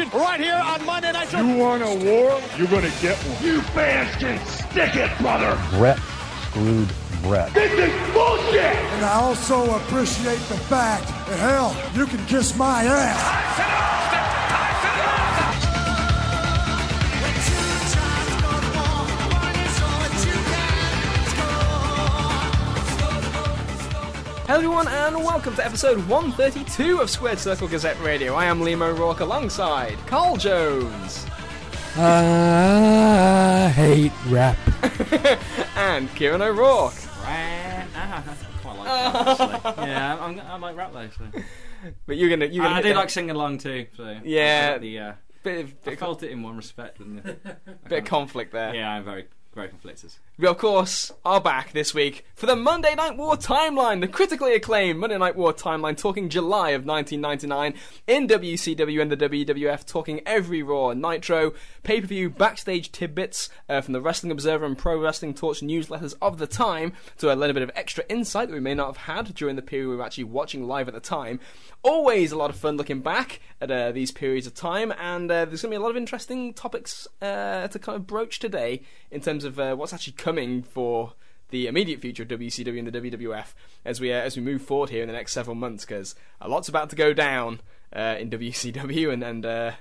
[0.00, 1.40] action right here on Monday Night Show.
[1.40, 2.40] You want a war?
[2.56, 3.44] You're gonna get one.
[3.44, 5.58] You fans can stick it, brother.
[5.70, 5.98] Bret
[6.48, 6.92] screwed
[7.22, 7.52] Bret.
[7.52, 8.64] This is bullshit.
[8.64, 14.09] And I also appreciate the fact that, hell, you can kiss my ass.
[24.50, 28.34] Hello, everyone, and welcome to episode 132 of Squared Circle Gazette Radio.
[28.34, 31.24] I am Liam O'Rourke alongside Carl Jones
[31.96, 34.58] I hate rap.
[35.76, 36.94] and Kieran O'Rourke.
[37.22, 39.86] Ah, I quite like that, actually.
[39.86, 41.08] yeah, I'm, I like rap though.
[41.16, 41.42] So.
[42.08, 43.86] But you're gonna, you're gonna I hit do that like singing along too.
[43.96, 44.72] So Yeah.
[44.74, 45.12] I the, uh,
[45.44, 46.98] bit of, I bit, of, felt it in one respect.
[46.98, 47.36] And the,
[47.88, 48.74] bit of conflict there.
[48.74, 50.10] yeah, I'm very, very conflicted.
[50.40, 54.54] We, of course, are back this week for the Monday Night War Timeline, the critically
[54.54, 57.74] acclaimed Monday Night War Timeline, talking July of 1999
[58.06, 63.82] in WCW and the WWF, talking every Raw, Nitro, pay per view, backstage tidbits uh,
[63.82, 67.58] from the Wrestling Observer and Pro Wrestling Torch newsletters of the time to a bit
[67.58, 70.24] of extra insight that we may not have had during the period we were actually
[70.24, 71.38] watching live at the time.
[71.82, 75.44] Always a lot of fun looking back at uh, these periods of time, and uh,
[75.44, 78.80] there's going to be a lot of interesting topics uh, to kind of broach today
[79.10, 81.14] in terms of uh, what's actually coming for
[81.48, 83.46] the immediate future of WCW and the WWF
[83.84, 86.48] as we uh, as we move forward here in the next several months, because a
[86.48, 87.60] lot's about to go down
[87.92, 89.44] uh, in WCW and and.
[89.44, 89.72] Uh,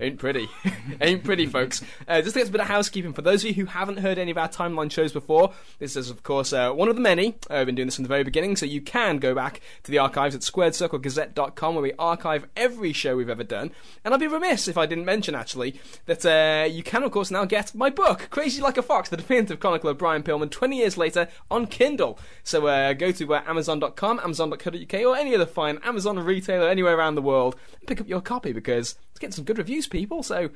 [0.00, 0.48] Ain't pretty.
[1.02, 1.82] Ain't pretty, folks.
[2.08, 4.38] Uh, just a bit of housekeeping, for those of you who haven't heard any of
[4.38, 7.36] our timeline shows before, this is, of course, uh, one of the many.
[7.50, 9.90] Uh, I've been doing this from the very beginning, so you can go back to
[9.90, 13.72] the archives at squaredcirclegazette.com where we archive every show we've ever done.
[14.02, 17.30] And I'd be remiss if I didn't mention, actually, that uh, you can, of course,
[17.30, 20.78] now get my book, Crazy Like a Fox, the definitive chronicle of Brian Pillman, 20
[20.78, 22.18] years later on Kindle.
[22.42, 27.16] So uh, go to uh, amazon.com, amazon.co.uk, or any other fine Amazon retailer anywhere around
[27.16, 30.22] the world and pick up your copy because getting some good reviews, people.
[30.22, 30.50] So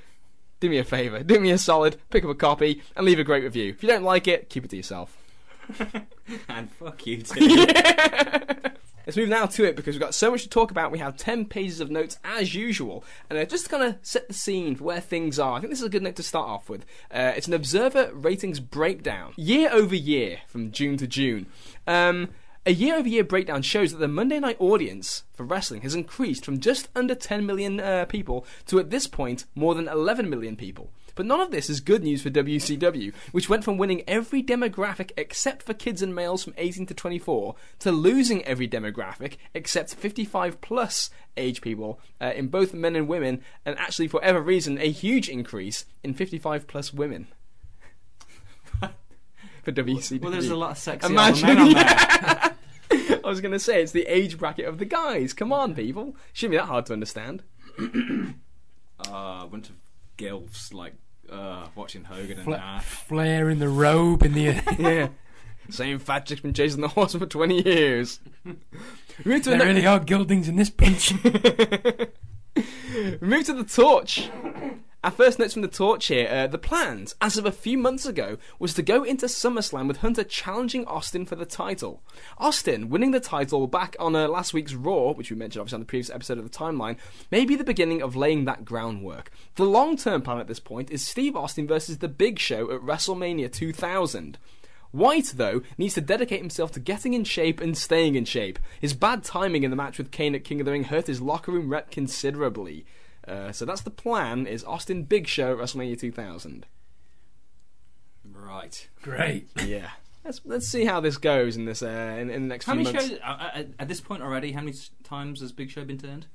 [0.61, 3.25] do me a favour, do me a solid, pick up a copy and leave a
[3.25, 3.71] great review.
[3.71, 5.17] If you don't like it, keep it to yourself.
[6.49, 7.67] And fuck you too.
[9.07, 10.91] Let's move now to it because we've got so much to talk about.
[10.91, 13.05] We have 10 pages of notes as usual.
[13.29, 15.71] And uh, just to kind of set the scene for where things are, I think
[15.71, 16.87] this is a good note to start off with.
[17.11, 21.47] Uh, it's an Observer ratings breakdown, year over year, from June to June.
[21.87, 22.31] Um,
[22.67, 26.45] a year over year breakdown shows that the Monday night audience for wrestling has increased
[26.45, 30.57] from just under 10 million uh, people to at this point more than 11 million
[30.57, 30.91] people.
[31.15, 35.13] But none of this is good news for WCW, which went from winning every demographic
[35.17, 40.61] except for kids and males from 18 to 24 to losing every demographic except 55
[40.61, 44.91] plus age people uh, in both men and women, and actually, for whatever reason, a
[44.91, 47.29] huge increase in 55 plus women.
[49.63, 50.21] for WCW.
[50.21, 51.85] well, there's a lot of sexy Imagine, men on there.
[51.85, 52.54] yeah.
[53.25, 55.33] I was going to say it's the age bracket of the guys.
[55.33, 56.17] Come on, people.
[56.33, 57.43] Shouldn't be that hard to understand.
[59.07, 59.75] Uh, a bunch of
[60.17, 60.95] gilfs like
[61.31, 62.85] uh, watching Hogan and Fla- Nash.
[62.85, 64.63] Flair in the robe in the.
[64.79, 65.09] yeah.
[65.69, 68.21] Same fat chick's been chasing the horse for 20 years.
[68.45, 68.55] We
[69.25, 71.13] move to the there ne- really are Gildings in this punch.
[71.25, 71.29] we
[73.21, 74.31] move to the torch.
[75.05, 76.27] Our first notes from the torch here.
[76.27, 79.99] Uh, the plans, as of a few months ago, was to go into SummerSlam with
[79.99, 82.03] Hunter challenging Austin for the title.
[82.39, 85.81] Austin winning the title back on uh, last week's Raw, which we mentioned obviously on
[85.81, 86.97] the previous episode of the timeline,
[87.31, 89.31] may be the beginning of laying that groundwork.
[89.57, 92.81] The long term plan at this point is Steve Austin versus The Big Show at
[92.81, 94.39] WrestleMania 2000.
[94.95, 98.59] Wight, though, needs to dedicate himself to getting in shape and staying in shape.
[98.81, 101.21] His bad timing in the match with Kane at King of the Ring hurt his
[101.21, 102.87] locker room rep considerably.
[103.27, 106.67] Uh, so that's the plan: is Austin Big Show at WrestleMania 2000.
[108.25, 108.89] Right.
[109.03, 109.49] Great.
[109.67, 109.91] Yeah.
[110.25, 112.83] Let's let's see how this goes in this uh, in, in the next How few
[112.85, 113.11] many months.
[113.11, 114.53] shows uh, uh, at this point already?
[114.53, 116.29] How many times has Big Show been turned?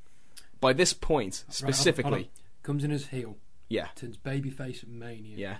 [0.61, 2.29] By this point, Right, hold on, specifically, hold on.
[2.61, 5.37] Comes in as heel, yeah, turns babyface at Mania.
[5.37, 5.57] yeah.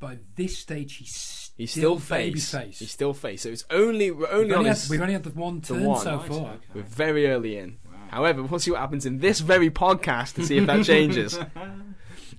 [0.00, 2.54] By this stage, he's He's still, still face.
[2.54, 2.78] babyface.
[2.78, 3.42] He's still face.
[3.42, 5.60] So it's only we're only We've on only, his, had, we've only had the one
[5.60, 6.00] turn one.
[6.02, 6.56] so Right, far.
[6.72, 7.76] We're very early in.
[8.12, 11.38] However, we'll see what happens in this very podcast to see if that changes.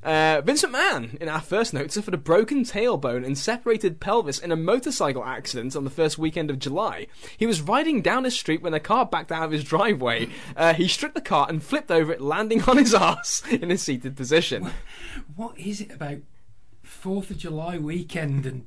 [0.03, 4.51] Uh, Vince McMahon, in our first note, suffered a broken tailbone and separated pelvis in
[4.51, 7.07] a motorcycle accident on the first weekend of July.
[7.37, 10.27] He was riding down a street when a car backed out of his driveway.
[10.57, 13.77] Uh, he struck the car and flipped over it, landing on his ass in a
[13.77, 14.71] seated position.
[15.37, 16.17] What is it about
[16.81, 18.65] Fourth of July weekend and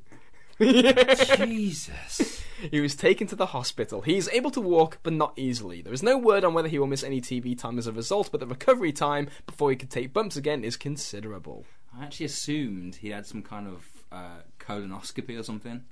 [1.37, 2.43] Jesus?
[2.71, 4.01] He was taken to the hospital.
[4.01, 5.83] He is able to walk, but not easily.
[5.83, 8.31] There is no word on whether he will miss any TV time as a result,
[8.31, 11.67] but the recovery time before he can take bumps again is considerable.
[11.99, 15.85] I actually assumed he had some kind of uh, colonoscopy or something.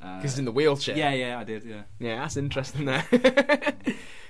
[0.00, 0.96] Uh, Because he's in the wheelchair.
[0.96, 1.64] yeah, yeah, I did.
[1.64, 1.82] Yeah.
[1.98, 3.04] Yeah, that's interesting there.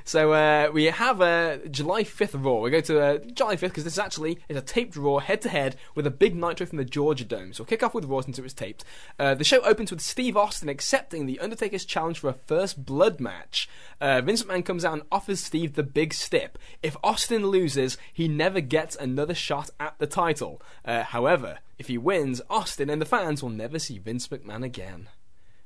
[0.04, 2.60] So uh, we have a July 5th Raw.
[2.60, 5.42] We go to uh, July 5th because this is actually is a taped Raw head
[5.42, 7.52] to head with a big Nitro from the Georgia Dome.
[7.52, 8.82] So we'll kick off with Raw since it was taped.
[9.18, 13.20] Uh, the show opens with Steve Austin accepting the Undertaker's challenge for a first blood
[13.20, 13.68] match.
[14.00, 16.58] Uh, Vince McMahon comes out and offers Steve the big stip.
[16.82, 20.62] If Austin loses, he never gets another shot at the title.
[20.84, 25.08] Uh, however, if he wins, Austin and the fans will never see Vince McMahon again.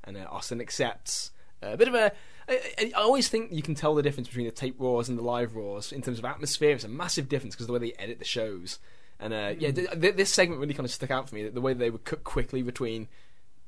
[0.05, 1.31] And uh, Austin accepts.
[1.61, 2.11] a bit of a.
[2.47, 5.17] I, I I always think you can tell the difference between the tape Raws and
[5.17, 6.71] the live Raws in terms of atmosphere.
[6.75, 8.79] It's a massive difference because the way they edit the shows.
[9.19, 11.47] And uh, yeah, th- th- this segment really kind of stuck out for me.
[11.49, 13.07] The way they would cut quickly between,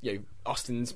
[0.02, 0.94] you know, Austin's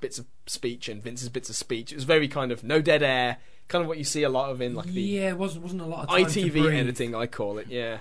[0.00, 1.90] bits of speech and Vince's bits of speech.
[1.90, 3.38] It was very kind of no dead air,
[3.68, 5.80] kind of what you see a lot of in like the yeah, it wasn't wasn't
[5.80, 6.74] a lot of time ITV breathe.
[6.74, 7.66] editing, I call it.
[7.68, 8.00] Yeah,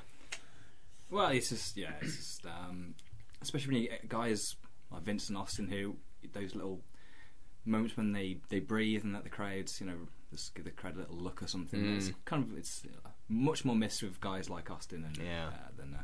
[1.10, 2.95] Well, it's just yeah, it's just um,
[3.42, 4.57] especially when you get guys
[4.92, 5.95] like Vince and Austin who
[6.33, 6.81] those little
[7.65, 9.95] moments when they they breathe and let the crowds you know
[10.31, 11.80] just give the crowd a little look or something.
[11.81, 11.97] Mm.
[11.97, 15.47] It's kind of it's uh, much more missed with guys like Austin and Yeah.
[15.47, 16.01] uh, than uh,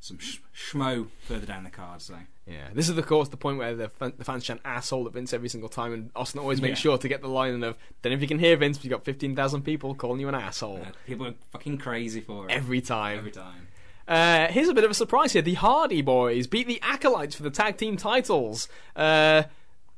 [0.00, 2.00] some sh- schmo further down the card.
[2.02, 2.14] So
[2.46, 2.68] yeah.
[2.74, 5.32] This is of course the point where the, fan- the fans chant asshole at Vince
[5.32, 6.82] every single time, and Austin always makes Yeah.
[6.90, 9.04] sure to get the line of "Then if you can hear Vince, but you got
[9.04, 12.80] fifteen thousand people calling you an asshole." uh, people are fucking crazy for it Every
[12.82, 13.18] time.
[13.18, 13.66] Every time.
[14.06, 15.42] Uh, here's a bit of a surprise here.
[15.42, 18.68] The Hardy Boys beat the Acolytes for the tag team titles.
[18.96, 19.44] Uh,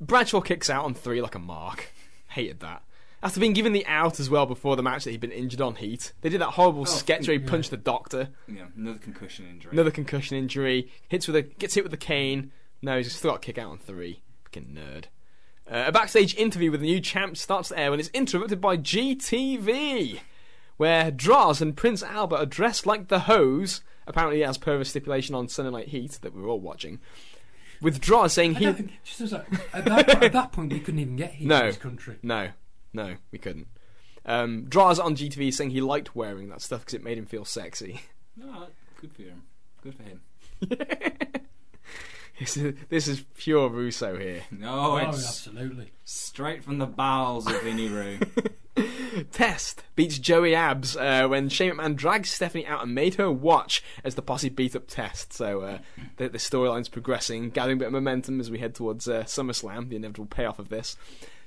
[0.07, 1.93] Bradshaw kicks out on three like a mark.
[2.29, 2.83] Hated that.
[3.23, 5.77] After being given the out as well before the match that he'd been injured on
[5.77, 6.13] Heat.
[6.23, 8.31] They did that horrible sketch where he punched the doctor.
[8.49, 9.71] Yeah, another concussion injury.
[9.73, 10.91] Another concussion injury.
[11.09, 12.51] Hits with a gets hit with a cane.
[12.83, 14.23] No, he's just got to kick out on three.
[14.45, 15.05] Fucking nerd.
[15.71, 18.77] Uh, a backstage interview with the new champ starts to air when it's interrupted by
[18.77, 20.19] GTV,
[20.77, 25.37] where Droz and Prince Albert are dressed like the hose, apparently as per a stipulation
[25.37, 26.99] on Sunday Night Heat that we were all watching.
[27.83, 29.45] With Droz saying I he think, just as a,
[29.75, 31.61] at, that, at that point, we couldn't even get here No.
[31.61, 32.17] in this country.
[32.23, 32.49] no,
[32.95, 33.67] no, we couldn't.
[34.25, 37.45] Um, Droz on GTV saying he liked wearing that stuff because it made him feel
[37.45, 38.01] sexy.
[38.37, 38.69] No,
[39.01, 39.43] good for him.
[39.83, 40.21] Good for him.
[42.43, 44.43] this, is, this is pure Russo here.
[44.51, 45.93] No, Oh, it's absolutely.
[46.05, 48.19] straight from the bowels of Vinny Roo.
[49.33, 53.83] Test beats Joey Abs uh, when Shane McMahon drags Stephanie out and made her watch
[54.03, 55.33] as the posse beat up Test.
[55.33, 55.79] So uh,
[56.17, 59.89] the, the storyline's progressing, gathering a bit of momentum as we head towards uh, SummerSlam,
[59.91, 60.97] the inevitable payoff of this.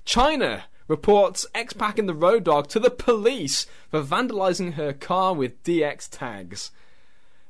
[0.06, 5.34] Chyna reports X Pac and the Road Dog to the police for vandalising her car
[5.34, 6.70] with DX tags.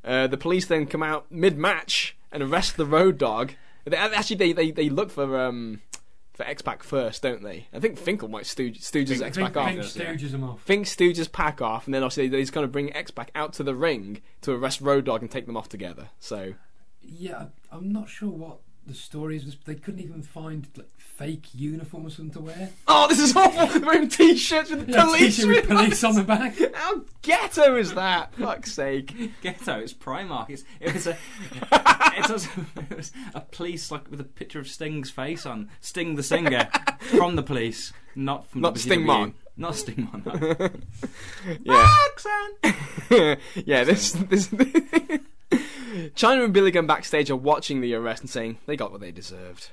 [0.05, 3.53] Uh, the police then come out mid match and arrest the Road Dog.
[3.85, 5.81] They, actually, they, they, they look for um,
[6.33, 7.67] for X Pac first, don't they?
[7.73, 9.69] I think Finkel might stooge, stooges X Pac off.
[9.69, 10.61] think stooges him off.
[10.61, 13.53] Fink stooges Pac off, and then obviously they just kind of bring X Pac out
[13.53, 16.09] to the ring to arrest Road Dog and take them off together.
[16.19, 16.55] So
[17.01, 19.55] Yeah, I'm not sure what the stories is.
[19.65, 22.69] They couldn't even find like fake uniforms for them to wear.
[22.87, 23.67] Oh, this is awful!
[23.67, 25.45] They're wearing t-shirts with Yeah, police.
[25.45, 26.55] with police on the back.
[26.73, 28.33] How ghetto is that?
[28.35, 29.31] Fuck's sake!
[29.41, 30.49] Ghetto, it's Primark.
[30.49, 31.17] It's, it was a
[31.71, 32.47] it was,
[32.89, 36.67] it was a police like with a picture of Sting's face on Sting the singer
[36.99, 39.05] from the police, not from Not WCW.
[39.05, 39.33] Stingmon.
[39.57, 40.81] not Stingmon.
[41.65, 41.87] No.
[43.09, 43.35] Yeah,
[43.65, 43.83] yeah.
[43.83, 44.49] This this.
[46.15, 49.11] Chyna and Billy Gunn backstage are watching the arrest and saying they got what they
[49.11, 49.69] deserved.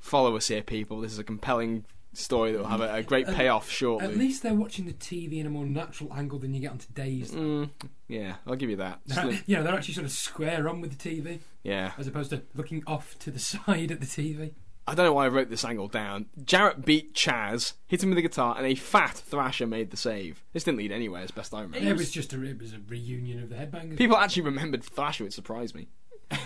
[0.00, 1.00] Follow us here, people.
[1.00, 4.08] This is a compelling story that will have a, a great payoff shortly.
[4.08, 6.78] At least they're watching the TV in a more natural angle than you get on
[6.78, 7.32] today's.
[7.32, 7.70] Mm,
[8.08, 9.00] yeah, I'll give you that.
[9.06, 11.92] Just They're, you know, they're actually sort of square on with the TV yeah.
[11.98, 14.52] as opposed to looking off to the side at the TV.
[14.88, 16.26] I don't know why I wrote this angle down.
[16.42, 20.42] Jarrett beat Chaz, hit him with a guitar, and a fat Thrasher made the save.
[20.54, 21.86] This didn't lead anywhere, as best I remember.
[21.86, 23.98] It was just a it was a reunion of the headbangers.
[23.98, 25.88] People actually remembered Thrasher, it surprised me.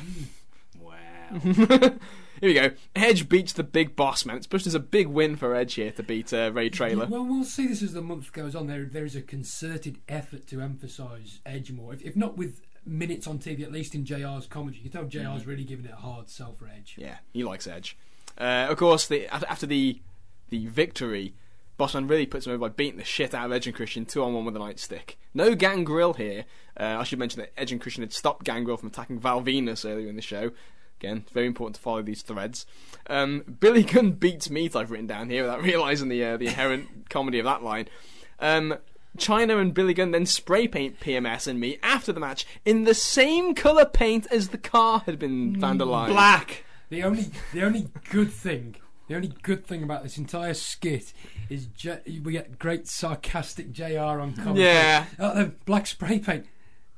[0.81, 1.39] wow.
[1.41, 2.01] Here
[2.43, 2.73] we go.
[2.97, 4.37] Edge beats the big boss man.
[4.37, 7.07] It's pushed as a big win for Edge here to beat uh, Ray Traylor.
[7.07, 8.67] Well, we'll see this as the month goes on.
[8.67, 13.29] There, there is a concerted effort to emphasise Edge more, if, if not with minutes
[13.29, 14.83] on TV, at least in JR's commentary.
[14.83, 16.97] You can tell JR's really giving it a hard sell for Edge.
[16.99, 17.97] Yeah, he likes Edge.
[18.39, 20.01] Uh, of course, the, after, the
[20.49, 21.35] the victory,
[21.79, 24.23] Bossman really puts him over by beating the shit out of Edge and Christian two
[24.23, 25.17] on one with a nightstick.
[25.35, 26.45] No Gangrel here.
[26.79, 29.89] Uh, I should mention that Edge and Christian had stopped Gangrel from attacking Val Venis
[29.89, 30.51] earlier in the show.
[31.01, 32.65] Again, very important to follow these threads.
[33.09, 34.77] Um, Billy Gunn beats meat.
[34.77, 37.89] I've written down here without realising the uh, the inherent comedy of that line.
[38.39, 38.77] Um,
[39.19, 42.95] Chyna and Billy Gunn then spray paint PMS and me after the match in the
[42.95, 46.09] same colour paint as the car had been vandalised.
[46.09, 46.65] Black.
[46.93, 48.77] The only, the only good thing,
[49.09, 51.15] the only good thing about this entire skit
[51.49, 54.67] is J- we get great sarcastic JR on commentary.
[54.67, 55.07] Yeah.
[55.19, 56.45] Oh, the black spray paint.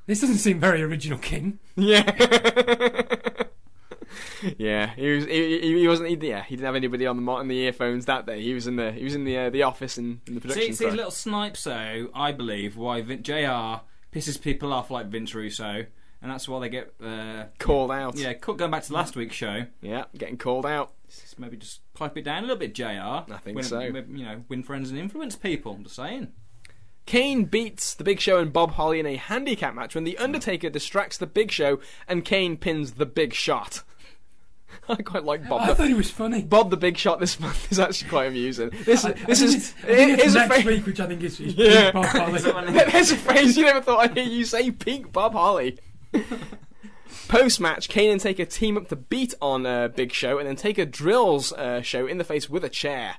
[0.06, 1.60] This doesn't seem very original, King.
[1.76, 2.10] Yeah.
[4.58, 5.24] Yeah, he was.
[5.24, 6.10] He, he he wasn't.
[6.10, 8.42] He, yeah, he didn't have anybody on the mo- on the earphones that day.
[8.42, 8.92] He was in the.
[8.92, 10.74] He was in the uh, the office in, in the See, production.
[10.74, 10.94] see crew.
[10.96, 13.80] little snipes, though, I believe, why Vin- JR
[14.12, 15.86] pisses people off like Vince Russo,
[16.24, 16.92] and that's why they get.
[17.00, 18.16] Uh, called out.
[18.16, 20.92] yeah, going back to last week's show, yeah, getting called out.
[21.38, 22.82] maybe just pipe it down a little bit, JR.
[22.88, 23.78] I think win, so.
[23.78, 26.32] win- You know, win friends and influence people, I'm just saying.
[27.06, 30.70] Kane beats the Big Show and Bob Holly in a handicap match when the Undertaker
[30.70, 31.78] distracts the Big Show
[32.08, 33.82] and Kane pins the Big Shot.
[34.88, 35.60] I quite like Bob.
[35.60, 36.42] I the, thought he was funny.
[36.42, 38.70] Bob the Big Shot this month is actually quite amusing.
[38.86, 39.88] This I- I this think is it's- I
[40.24, 40.64] it's a next phrase.
[40.64, 41.90] week, which I think is, is Yeah.
[41.92, 42.40] peak Bob Holly.
[42.90, 44.70] There's a phrase you never thought I'd hear you say.
[44.70, 45.78] Peak Bob Holly.
[47.28, 50.56] Post match, Kane and Taker team up to beat on uh, Big Show, and then
[50.56, 53.16] Taker drills uh, Show in the face with a chair.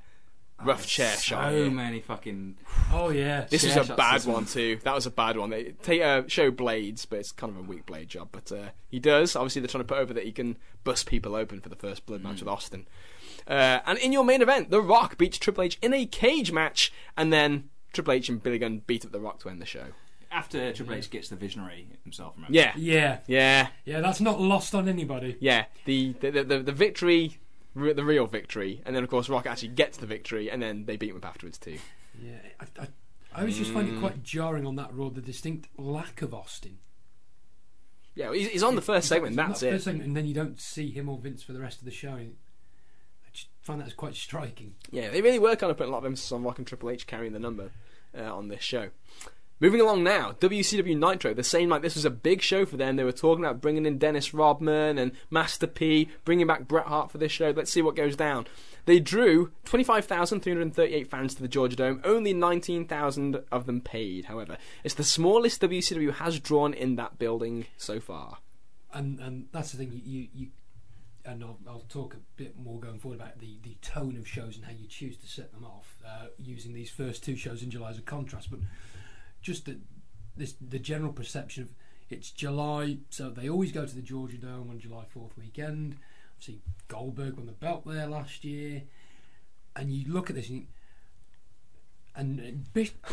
[0.64, 1.50] Rough chair shot.
[1.52, 2.56] So many fucking.
[2.90, 4.78] Oh yeah, This was a bad this one too.
[4.84, 5.50] That was a bad one.
[5.50, 8.28] They take uh, show blades, but it's kind of a weak blade job.
[8.32, 9.36] But uh, he does.
[9.36, 12.06] Obviously, they're trying to put over that he can bust people open for the first
[12.06, 12.28] blood Hmm.
[12.28, 12.86] match with Austin.
[13.46, 16.90] Uh, and in your main event, The Rock beats Triple H in a cage match,
[17.18, 19.88] and then Triple H and Billy Gunn beat up The Rock to end the show.
[20.36, 22.54] After Triple H gets the visionary himself, remember?
[22.54, 24.00] Yeah, yeah, yeah, yeah.
[24.00, 25.36] That's not lost on anybody.
[25.40, 25.64] yeah.
[25.86, 27.38] The the the, the, the victory.
[27.74, 30.84] re- The real victory, and then of course Rock actually gets the victory, and then
[30.86, 31.78] they beat him up afterwards too.
[32.22, 32.86] Yeah, I, I,
[33.34, 36.78] I always just find it quite jarring on that road the distinct lack of Austin.
[38.14, 39.38] Yeah, he's, he's on the first segment.
[39.38, 39.82] On That's that it.
[39.82, 42.14] Segment, and then you don't see him or Vince for the rest of the show.
[42.14, 42.28] I
[43.60, 44.74] find that quite striking.
[44.90, 46.88] Yeah, they really were kind of putting a lot of emphasis on Rock and Triple
[46.88, 47.70] H carrying the number
[48.16, 48.88] uh, on this show.
[49.58, 51.32] Moving along now, WCW Nitro.
[51.32, 52.96] The same night, this was a big show for them.
[52.96, 57.10] They were talking about bringing in Dennis Rodman and Master P, bringing back Bret Hart
[57.10, 57.54] for this show.
[57.56, 58.46] Let's see what goes down.
[58.84, 62.02] They drew 25,338 fans to the Georgia Dome.
[62.04, 64.58] Only 19,000 of them paid, however.
[64.84, 68.38] It's the smallest WCW has drawn in that building so far.
[68.92, 70.46] And and that's the thing you you, you
[71.24, 74.56] and I'll, I'll talk a bit more going forward about the, the tone of shows
[74.56, 77.70] and how you choose to set them off uh, using these first two shows in
[77.70, 78.50] July as a contrast.
[78.50, 78.60] But
[79.46, 79.78] just the,
[80.36, 81.70] this the general perception of
[82.10, 85.96] it's July, so they always go to the Georgia Dome on July Fourth weekend.
[86.34, 88.82] Obviously Goldberg won the belt there last year,
[89.74, 90.58] and you look at this and.
[90.58, 90.66] You,
[92.18, 92.66] and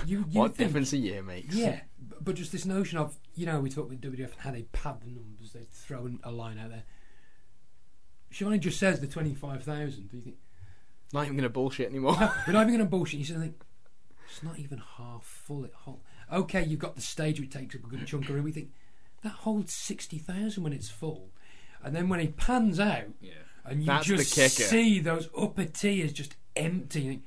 [0.05, 1.53] you, you what think, difference a year makes.
[1.55, 1.81] yeah,
[2.21, 5.01] but just this notion of you know we talk with WWF and how they pad
[5.01, 6.83] the numbers, they throw a line out there.
[8.31, 10.09] Schiavone just says the twenty five thousand.
[10.09, 10.37] Do you think
[11.11, 12.15] Not even going to bullshit anymore.
[12.47, 13.19] we're not even going to bullshit?
[13.19, 13.61] You said like
[14.29, 15.65] it's not even half full.
[15.65, 15.99] It hold.
[16.31, 18.43] Okay, you've got the stage which takes up a good chunk of room.
[18.43, 18.71] We think
[19.23, 21.29] that holds sixty thousand when it's full,
[21.83, 23.31] and then when it pans out, Yeah.
[23.65, 24.67] and you That's just kicker.
[24.69, 27.01] see those upper tiers just empty.
[27.01, 27.23] You think,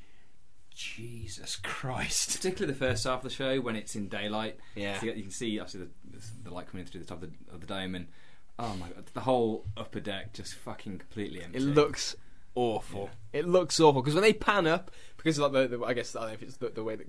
[0.74, 2.36] Jesus Christ!
[2.36, 4.58] Particularly the first half of the show when it's in daylight.
[4.74, 4.98] Yeah.
[5.00, 7.54] So you, you can see obviously the, the light coming through the top of the,
[7.54, 8.08] of the dome, and
[8.58, 11.58] oh my god, the whole upper deck just fucking completely empty.
[11.58, 12.14] It looks
[12.54, 13.08] awful.
[13.32, 14.90] It looks awful because when they pan up,
[15.26, 17.06] because like the, the I guess I don't know if it's the, the way that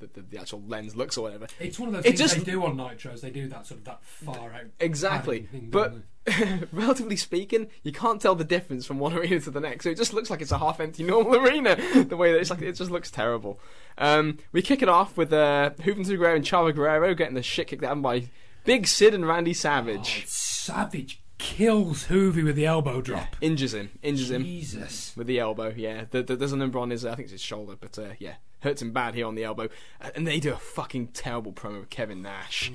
[0.00, 1.46] the, the, the actual lens looks or whatever.
[1.60, 3.20] It's one of those It things just- they do on nitros.
[3.20, 4.64] They do that sort of that far out.
[4.80, 5.94] Exactly, thing, but
[6.72, 9.84] relatively speaking, you can't tell the difference from one arena to the next.
[9.84, 11.76] So it just looks like it's a half-empty normal arena.
[12.04, 13.60] The way that it's like, it just looks terrible.
[13.98, 17.68] Um, we kick it off with uh, Juventud Guerrero and Chavo Guerrero getting the shit
[17.68, 18.28] kicked out by
[18.64, 19.54] Big Sid and Randy?
[19.54, 20.22] Savage.
[20.24, 23.34] Oh, Savage kills Juvi with the elbow drop.
[23.40, 23.90] Injures him.
[24.02, 24.44] Injures him.
[24.44, 25.12] Jesus.
[25.16, 25.72] with the elbow.
[25.76, 27.04] Yeah, the, the, there's a number on his.
[27.04, 29.68] I think it's his shoulder, but uh, yeah, hurts him bad here on the elbow.
[30.00, 32.70] Uh, and they do a fucking terrible promo with Kevin Nash.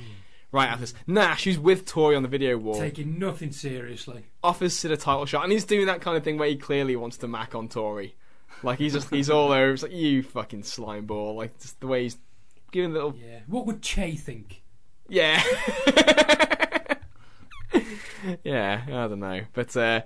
[0.52, 4.26] Right after this, Nash, who's with Torrie on the video wall, Taking nothing seriously.
[4.44, 6.96] offers Sid a title shot, and he's doing that kind of thing where he clearly
[6.96, 8.14] wants to mac on Torrie.
[8.64, 9.74] Like he's just he's all over.
[9.74, 11.36] It's like you fucking slime ball.
[11.36, 12.18] Like just the way he's
[12.72, 13.40] giving a little Yeah.
[13.48, 14.62] What would Che think?
[15.10, 15.44] yeah.
[18.44, 19.42] yeah, I don't know.
[19.54, 20.02] But uh,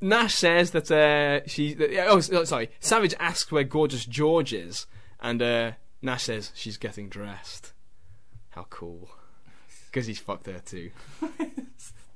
[0.00, 1.74] Nash says that uh, she.
[1.74, 2.70] That, oh, oh, sorry.
[2.80, 4.86] Savage asks where Gorgeous George is,
[5.20, 7.72] and uh, Nash says she's getting dressed.
[8.50, 9.10] How cool.
[9.86, 10.90] Because he's fucked her too.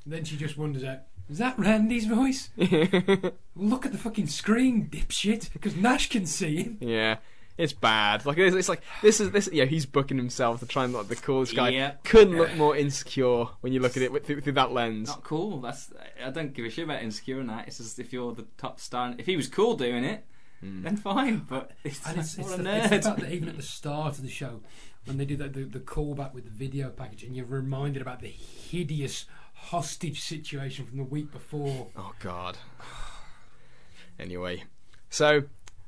[0.06, 1.00] Then she just wonders out.
[1.28, 2.50] Is that Randy's voice?
[2.56, 6.78] Look at the fucking screen, dipshit, because Nash can see him.
[6.80, 7.16] yeah.
[7.58, 8.26] It's bad.
[8.26, 9.48] Like it's, it's like this is this.
[9.50, 11.70] Yeah, he's booking himself to try and look the coolest guy.
[11.70, 11.92] Yeah.
[12.04, 15.08] Couldn't look more insecure when you look at it with, through, through that lens.
[15.08, 15.60] Not cool.
[15.60, 15.90] That's
[16.22, 17.66] I don't give a shit about insecure and that.
[17.66, 19.14] It's just if you're the top star.
[19.16, 20.26] If he was cool doing it,
[20.60, 20.82] hmm.
[20.82, 21.46] then fine.
[21.48, 23.04] But it's, And it's, it's, what a the, it's the nerd.
[23.04, 24.60] fact that even at the start of the show,
[25.06, 28.20] when they do the, the, the callback with the video package, and you're reminded about
[28.20, 31.88] the hideous hostage situation from the week before.
[31.96, 32.58] Oh God.
[34.18, 34.64] Anyway,
[35.10, 35.42] so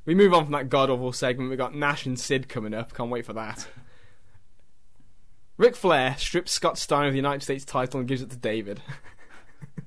[0.09, 1.51] we move on from that god awful segment.
[1.51, 2.95] We've got Nash and Sid coming up.
[2.95, 3.67] Can't wait for that.
[5.55, 8.81] Ric Flair strips Scott Steiner of the United States title and gives it to David.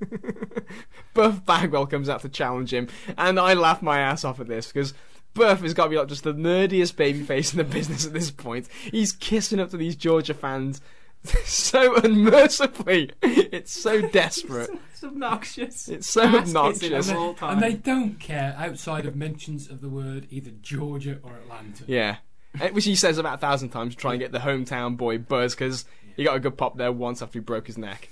[1.14, 2.87] Buff Bagwell comes out to challenge him,
[3.19, 4.95] and I laugh my ass off at this because
[5.35, 8.31] Buff has got to be like just the nerdiest babyface in the business at this
[8.31, 8.69] point.
[8.93, 10.81] He's kissing up to these Georgia fans
[11.45, 13.11] so unmercifully.
[13.23, 14.71] It's so desperate.
[14.93, 15.88] It's obnoxious.
[15.88, 16.88] It's so Ass obnoxious.
[16.88, 17.50] kissing of all.
[17.50, 21.85] And they don't care outside of mentions of the word either Georgia or Atlanta.
[21.87, 22.17] Yeah.
[22.61, 25.19] Eh, Which he says about a thousand times to try and get the hometown boy
[25.19, 25.85] buzz because
[26.17, 28.09] he got a good pop there once after he broke his neck.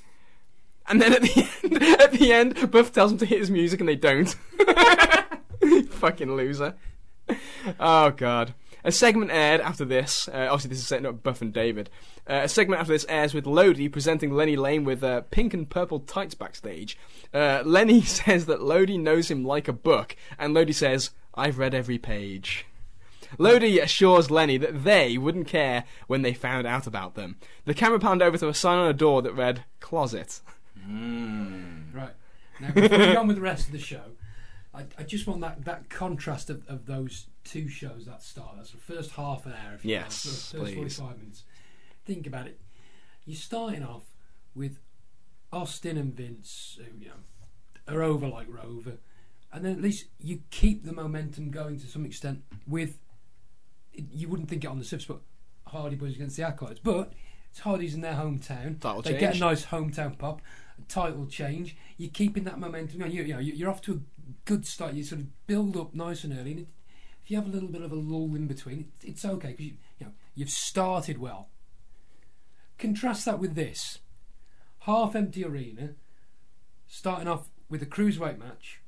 [0.88, 3.80] And then at the end, at the end, Buff tells him to hit his music
[3.80, 4.34] and they don't.
[5.90, 6.74] Fucking loser.
[7.78, 8.54] Oh god.
[8.84, 10.28] A segment aired after this.
[10.28, 11.90] Uh, obviously, this is setting up Buff and David.
[12.28, 15.68] Uh, a segment after this airs with Lodi presenting Lenny Lane with uh, pink and
[15.68, 16.96] purple tights backstage.
[17.34, 21.74] Uh, Lenny says that Lodi knows him like a book, and Lodi says, "I've read
[21.74, 22.66] every page."
[23.38, 27.36] Lodi assures Lenny that they wouldn't care when they found out about them.
[27.64, 30.40] The camera panned over to a sign on a door that read "Closet."
[31.92, 32.14] Right.
[32.60, 34.02] Now, before we go on with the rest of the show,
[34.74, 38.56] I, I just want that, that contrast of, of those two shows that start.
[38.56, 39.74] That's the first half an hour.
[39.74, 40.96] If you Yes, will, first, first please.
[40.96, 41.42] 45 minutes.
[42.04, 42.60] Think about it.
[43.24, 44.04] You're starting off
[44.54, 44.78] with
[45.52, 48.98] Austin and Vince, who, you know, are over like Rover.
[49.52, 52.98] And then at least you keep the momentum going to some extent with,
[53.92, 55.20] you wouldn't think it on the surface, but
[55.66, 56.78] Hardy Boys against the Acolytes.
[56.82, 57.12] But
[57.50, 58.78] it's Hardy's in their hometown.
[58.80, 60.40] Title they get a nice hometown pop,
[60.78, 61.76] a title change.
[61.96, 63.10] You're keeping that momentum going.
[63.12, 64.00] You, you know, you- you're off to a
[64.44, 64.94] good start.
[64.94, 66.52] You sort of build up nice and early.
[66.52, 66.68] And it,
[67.30, 69.66] if you have a little bit of a lull in between, it, it's okay because
[69.66, 71.48] you, you know you've started well.
[72.76, 73.98] Contrast that with this
[74.80, 75.90] half-empty arena,
[76.88, 78.80] starting off with a cruiserweight match,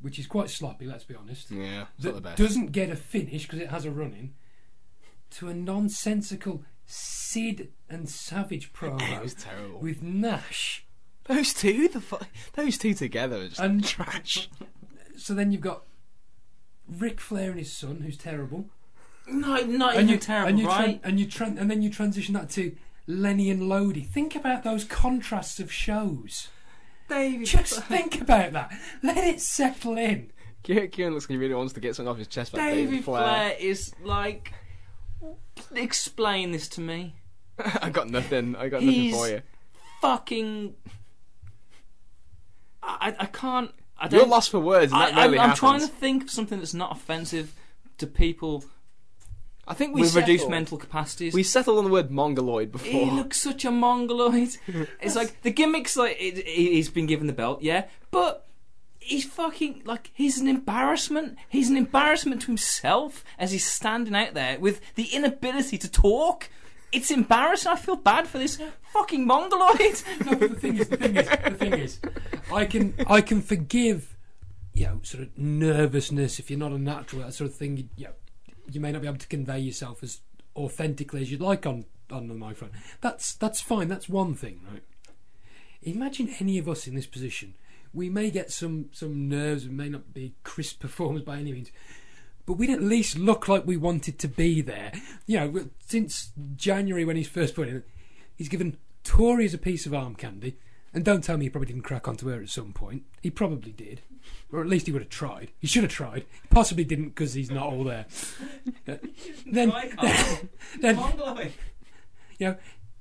[0.00, 0.86] which is quite sloppy.
[0.86, 2.38] Let's be honest Yeah, it's that not the best.
[2.38, 4.34] doesn't get a finish because it has a run in,
[5.38, 9.80] to a nonsensical Sid and Savage promo It was terrible.
[9.80, 10.84] with Nash.
[11.24, 12.18] Those two, the fu-
[12.54, 14.48] those two together are just And- trash.
[15.16, 15.82] So then you've got
[16.98, 18.66] Ric Flair and his son, who's terrible,
[19.26, 21.00] No, not and even you terrible, and you tran- right?
[21.04, 22.74] and you tran- and then you transition that to
[23.06, 24.02] Lenny and Lodi.
[24.02, 26.48] Think about those contrasts of shows.
[27.08, 28.72] David, Just think about that.
[29.02, 30.30] Let it settle in.
[30.62, 32.90] Kieran Kieran looks like he really wants to get something off his chest about David
[32.90, 33.22] David Flair.
[33.22, 33.56] Flair.
[33.58, 34.52] is like.
[35.74, 37.14] Explain this to me.
[37.82, 38.56] I got nothing.
[38.56, 39.42] I got nothing for you.
[40.00, 40.74] Fucking.
[42.82, 43.70] I, I can't.
[44.00, 44.30] I You're don't.
[44.30, 46.74] lost for words, and I, that really I'm, I'm trying to think of something that's
[46.74, 47.54] not offensive
[47.98, 48.64] to people
[49.70, 51.32] I think we with reduced mental capacities.
[51.32, 52.90] We settled on the word mongoloid before.
[52.90, 54.56] He looks such a mongoloid.
[55.00, 55.96] it's like the gimmicks.
[55.96, 58.48] Like it, he- he's been given the belt, yeah, but
[58.98, 61.38] he's fucking like he's an embarrassment.
[61.48, 66.48] He's an embarrassment to himself as he's standing out there with the inability to talk.
[66.92, 67.70] It's embarrassing.
[67.70, 68.60] I feel bad for this
[68.92, 70.02] fucking mongoloid.
[70.24, 72.00] No, the thing is, the thing is, the thing is,
[72.52, 74.16] I can I can forgive,
[74.74, 77.76] you know, sort of nervousness if you're not a natural that sort of thing.
[77.76, 78.12] You, you, know,
[78.70, 80.20] you may not be able to convey yourself as
[80.56, 82.70] authentically as you'd like on on the microphone.
[83.00, 83.88] That's that's fine.
[83.88, 84.82] That's one thing, right?
[85.82, 87.54] Imagine any of us in this position.
[87.92, 89.66] We may get some some nerves.
[89.66, 91.70] We may not be crisp performers by any means.
[92.50, 94.90] But we'd at least look like we wanted to be there.
[95.24, 97.84] You know, since January when he's first put in,
[98.34, 100.56] he's given Tories a piece of arm candy.
[100.92, 103.04] And don't tell me he probably didn't crack onto her at some point.
[103.22, 104.00] He probably did.
[104.50, 105.52] Or at least he would have tried.
[105.60, 106.24] He should have tried.
[106.42, 108.06] He possibly didn't because he's not all there.
[109.46, 109.72] Then,
[110.80, 110.98] then,
[112.40, 112.56] you know,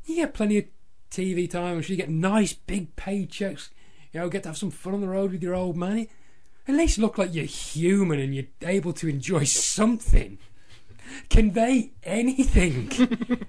[0.06, 0.66] you get plenty of
[1.10, 1.78] TV time.
[1.78, 3.70] I'm sure you get nice big paychecks.
[4.12, 6.08] You know, get to have some fun on the road with your old man.
[6.70, 10.38] At least look like you're human and you're able to enjoy something.
[11.28, 12.92] Convey anything.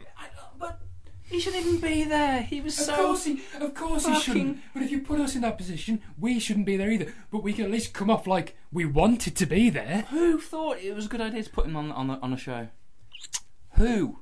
[0.59, 0.81] But
[1.25, 2.41] he shouldn't even be there.
[2.43, 2.97] He was Of so.
[2.97, 4.61] course, he, of course he shouldn't.
[4.73, 7.13] But if you put us in that position, we shouldn't be there either.
[7.31, 10.07] But we can at least come off like we wanted to be there.
[10.09, 12.39] Who thought it was a good idea to put him on on, the, on a
[12.39, 12.69] show?
[13.77, 14.21] Who?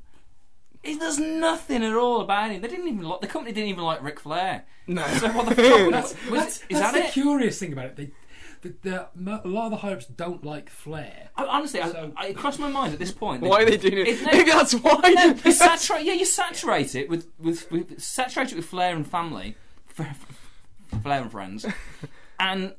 [0.83, 2.63] He does nothing at all about him.
[2.63, 4.65] They didn't even like the company didn't even like Ric Flair.
[4.89, 5.07] No.
[5.07, 5.91] So what the fuck?
[5.93, 7.13] That's, was, that's, is that's that the it?
[7.13, 7.97] curious thing about it.
[7.97, 8.11] They,
[8.63, 9.09] the, the,
[9.45, 11.31] a lot of the higher ups don't like Flair.
[11.37, 13.43] I, honestly, So- I, I, it crossed my mind at this point.
[13.43, 14.09] Why are they doing it?
[14.09, 15.01] It's- no- Maybe that's why.
[15.15, 16.05] No, you saturate.
[16.05, 19.57] Yeah, you saturate it with, with, with saturate it with Flair and family,
[21.03, 21.67] Flair and friends,
[22.41, 22.75] and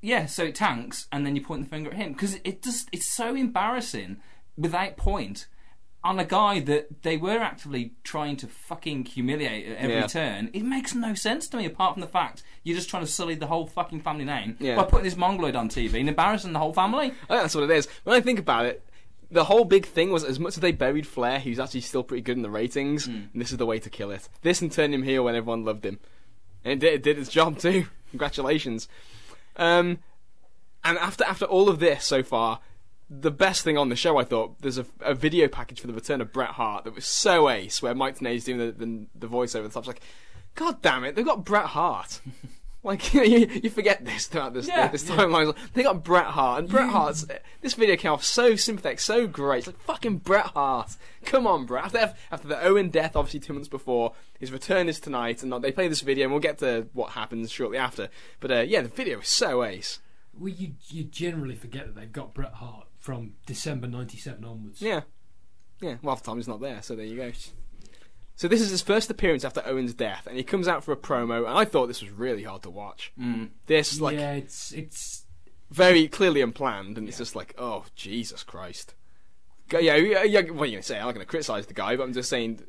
[0.00, 2.88] yeah, so it tanks, and then you point the finger at him because it just
[2.92, 4.18] it's so embarrassing
[4.56, 5.46] without point
[6.04, 10.06] on a guy that they were actively trying to fucking humiliate at every Yeah.
[10.08, 10.50] turn.
[10.52, 13.34] It makes no sense to me apart from the fact you're just trying to sully
[13.36, 14.76] the whole fucking family name Yeah.
[14.76, 17.06] by putting this mongoloid on TV and embarrassing the whole family.
[17.06, 17.86] I think that's what it is.
[18.04, 18.84] When I think about it,
[19.30, 22.02] the whole big thing was as much as they buried Flair, he was actually still
[22.02, 23.12] pretty good in the ratings, Hmm.
[23.32, 24.28] and this is the way to kill it.
[24.42, 26.00] This and turn him heel when everyone loved him.
[26.64, 27.86] And it did, it did its job too.
[28.10, 28.88] Congratulations.
[29.56, 29.98] Um,
[30.84, 32.60] and after after all of this so far,
[33.20, 35.92] the best thing on the show, I thought, there's a, a video package for the
[35.92, 39.26] return of Bret Hart that was so ace, where Mike Tenay's doing the, the, the
[39.26, 39.82] voiceover and stuff.
[39.82, 40.02] It's like,
[40.54, 42.20] God damn it, they've got Bret Hart.
[42.84, 45.16] Like you, you forget this throughout this Yeah, this yeah.
[45.16, 45.56] timeline.
[45.72, 47.24] They got Bret Hart, and Bret Hart's
[47.60, 49.58] this video came off so sympathetic, so great.
[49.58, 50.96] It's like fucking Bret Hart.
[51.24, 51.84] Come on, Bret.
[51.84, 55.70] After after the Owen death, obviously two months before, his return is tonight, and they
[55.70, 58.08] play this video, and we'll get to what happens shortly after.
[58.40, 60.00] But uh, yeah, the video is so ace.
[60.36, 64.80] Well, you you generally forget that they've got Bret Hart from December '97 onwards.
[64.80, 65.02] Yeah,
[65.80, 65.96] yeah.
[66.00, 67.32] Well, half the time he's not there, so there you go.
[68.36, 70.96] So this is his first appearance after Owen's death, and he comes out for a
[70.96, 73.12] promo, and I thought this was really hard to watch.
[73.20, 73.50] Mm.
[73.66, 75.26] This like yeah, it's it's
[75.70, 78.94] very clearly unplanned, and it's just like, oh Jesus Christ.
[79.70, 80.98] Yeah, yeah, yeah, what are you gonna say?
[80.98, 82.62] I'm not gonna criticise the guy, but I'm just saying,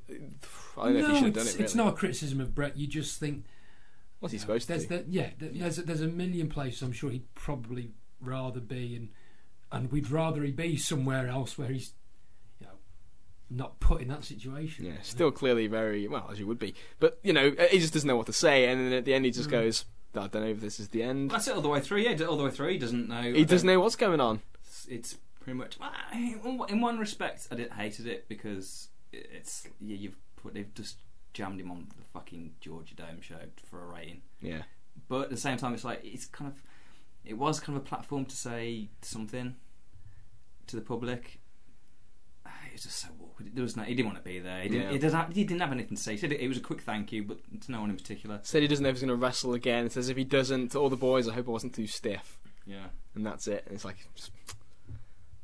[0.78, 1.58] I don't know if he no, should have done it's, it.
[1.58, 1.66] Really.
[1.66, 2.78] it's not a criticism of Bret.
[2.78, 3.44] You just think
[4.20, 4.98] What's he supposed to there's do?
[5.00, 7.92] the, yeah, th- there's a, there's a million places I'm sure he'd probably
[8.22, 9.10] rather be, and
[9.74, 11.92] and we'd rather he be somewhere else where he's
[12.62, 12.74] you know
[13.50, 14.86] not put in that situation.
[14.86, 18.08] Yeah, still clearly very well as you would be, but you know, he just doesn't
[18.08, 19.36] know what to say, and then at the end he Mm.
[19.36, 21.32] just goes, I don't know if this is the end.
[21.32, 22.02] That's it all the way through.
[22.02, 22.70] Yeah, all the way through.
[22.70, 23.22] He doesn't know.
[23.24, 24.42] He doesn't know what's going on.
[24.64, 25.78] It's, it's pretty much.
[26.14, 30.98] In one respect, I didn't hated it because it's yeah, you've put they've just
[31.34, 34.22] jammed him on the fucking Georgia Dome show for a rating.
[34.40, 34.62] Yeah,
[35.08, 36.62] But at the same time, it's like it's kind of
[37.26, 39.56] it was kind of a platform to say something
[40.68, 41.40] to the public.
[42.68, 43.52] It was just so awkward.
[43.54, 44.62] There was no, he didn't want to be there.
[44.64, 44.92] He didn't, Yeah.
[44.94, 46.14] he, doesn't have, he didn't have anything to say.
[46.14, 48.40] He said it, it was a quick thank you, but to no one in particular.
[48.42, 49.88] said he doesn't know if he's going to wrestle again.
[49.92, 52.88] Says if he doesn't, to all the boys, I hope I wasn't too stiff, Yeah.
[53.14, 53.64] and that's it.
[53.68, 54.32] And it's like, just-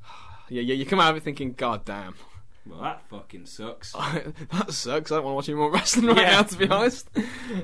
[0.50, 2.16] yeah, yeah, you come out of it thinking, God damn.
[2.66, 3.92] Well, that fucking sucks.
[4.52, 5.12] that sucks.
[5.12, 6.32] I don't want to watch any more wrestling right Yeah.
[6.32, 7.10] now, to be honest.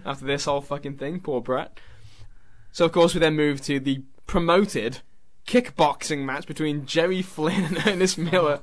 [0.06, 1.80] After this whole fucking thing, poor Bret.
[2.72, 5.00] So of course we then move to the promoted
[5.48, 8.62] kickboxing match between Jerry Flynn and Ernest Miller.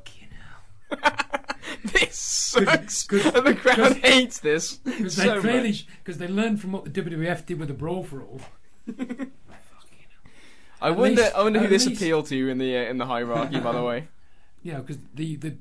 [1.84, 5.86] this sucks, good- and the crowd hates this Because so they clearly much.
[6.04, 8.40] because they learned from what the WWF did with the Brawl for All.
[10.80, 12.98] I at wonder, least- I wonder who this least- appealed to in the uh, in
[12.98, 13.60] the hierarchy.
[13.60, 14.08] by the way,
[14.62, 15.56] You know, because the the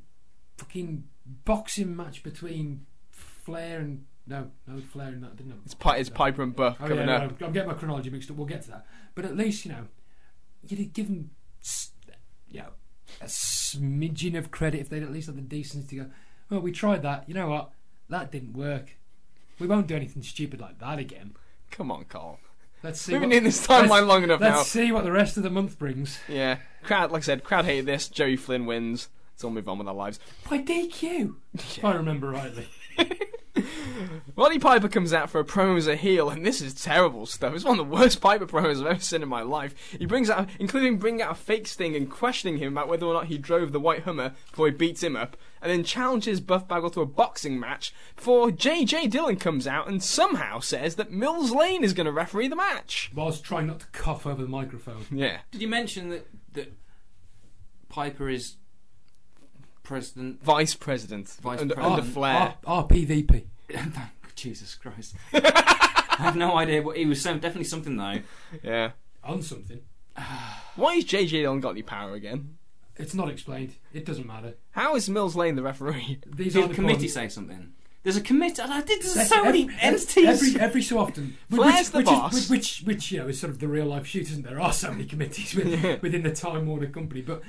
[0.57, 1.03] fucking
[1.45, 5.61] boxing match between Flair and no no Flair and that didn't.
[5.65, 7.39] it's, Pi- it's Piper and Buff Oh coming yeah, up.
[7.39, 8.37] no, I'm getting my chronology mixed up.
[8.37, 8.85] We'll get to that.
[9.15, 9.87] But at least you know,
[10.67, 11.91] you'd give them, s-
[12.49, 12.69] you know,
[13.21, 16.11] a smidgen of credit if they'd at least had the decency to go.
[16.49, 17.25] Well, we tried that.
[17.27, 17.71] You know what?
[18.09, 18.97] That didn't work.
[19.59, 21.33] We won't do anything stupid like that again.
[21.71, 22.39] Come on, Carl.
[22.83, 23.11] Let's see.
[23.13, 24.63] We've been in this timeline long enough Let's now.
[24.63, 26.19] see what the rest of the month brings.
[26.27, 27.11] Yeah, crowd.
[27.11, 28.09] Like I said, crowd hated this.
[28.09, 29.07] Joey Flynn wins.
[29.33, 30.19] Let's all move on with our lives.
[30.49, 32.67] By DQ, if I remember rightly.
[34.35, 37.53] Roddy Piper comes out for a promo as a heel, and this is terrible stuff.
[37.53, 39.75] It's one of the worst Piper promos I've ever seen in my life.
[39.97, 43.13] He brings out, including bringing out a fake sting and questioning him about whether or
[43.13, 46.67] not he drove the white Hummer before he beats him up, and then challenges Buff
[46.67, 47.93] Bagwell to a boxing match.
[48.15, 49.07] Before J.J.
[49.07, 53.11] Dillon comes out and somehow says that Mills Lane is going to referee the match.
[53.13, 55.05] Whilst trying not to cough over the microphone.
[55.11, 56.73] Yeah, Did you mention that that
[57.89, 58.55] Piper is
[59.91, 60.43] president?
[60.43, 61.99] vice president Vice under, president.
[61.99, 62.55] under Flair.
[62.65, 63.43] R- RPVP.
[64.35, 65.15] Jesus Christ!
[65.33, 67.39] I have no idea what he was saying.
[67.39, 68.19] Definitely something though.
[68.63, 68.91] Yeah.
[69.23, 69.81] On something.
[70.75, 71.41] Why has J.J.
[71.41, 72.57] Dillon got any power again?
[72.95, 73.75] It's not explained.
[73.93, 74.53] It doesn't matter.
[74.71, 76.19] How is Mills Lane the referee?
[76.25, 77.73] These Did the committee say something?
[78.03, 78.61] There's a committee.
[78.61, 79.01] I did.
[79.01, 80.25] There's so many entities.
[80.25, 82.33] Every, every so often, which, the which, boss.
[82.35, 84.53] Is, which, which, which, you know, is sort of the real life shoot, isn't there?
[84.53, 87.43] There are so many committees within, within the Time Warner company, but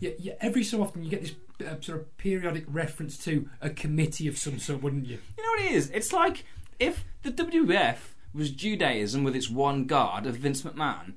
[0.00, 1.34] yeah, yeah, every so often you get this
[1.66, 5.18] uh, sort of periodic reference to a committee of some sort, wouldn't you?
[5.36, 5.90] You know what it is?
[5.90, 6.44] It's like
[6.78, 7.96] if the WWF
[8.34, 11.14] was Judaism with its one god of Vince McMahon,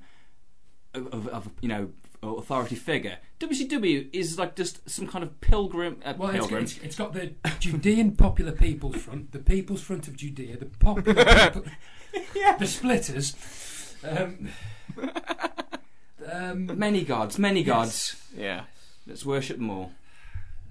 [0.94, 1.90] of, of, of you know,
[2.22, 3.18] authority figure.
[3.40, 5.98] WCW is like just some kind of pilgrim.
[6.04, 6.64] Uh, Well, pilgrim.
[6.64, 11.24] it's, it's got the Judean Popular People's Front, the People's Front of Judea, the Popular
[11.50, 11.64] people,
[12.58, 13.34] the Splitters.
[14.04, 14.48] Um,
[16.32, 18.16] um, many gods, many gods.
[18.36, 18.64] Yeah.
[19.06, 19.90] Let's worship more.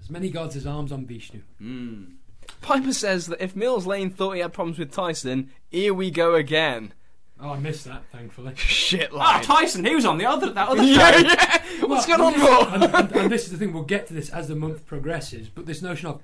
[0.01, 1.41] as many gods as arms on Vishnu.
[1.61, 2.13] Mm.
[2.61, 6.35] Piper says that if Mills Lane thought he had problems with Tyson, here we go
[6.35, 6.93] again.
[7.39, 8.53] Oh, I missed that, thankfully.
[8.55, 9.41] Shit Ah.
[9.43, 11.17] Tyson, he was on the other that other yeah, show.
[11.19, 11.57] yeah.
[11.87, 12.73] What's Well, going on, Raw?
[12.75, 13.73] and, and, and this is the thing.
[13.73, 15.49] We'll get to this as the month progresses.
[15.49, 16.21] But this notion of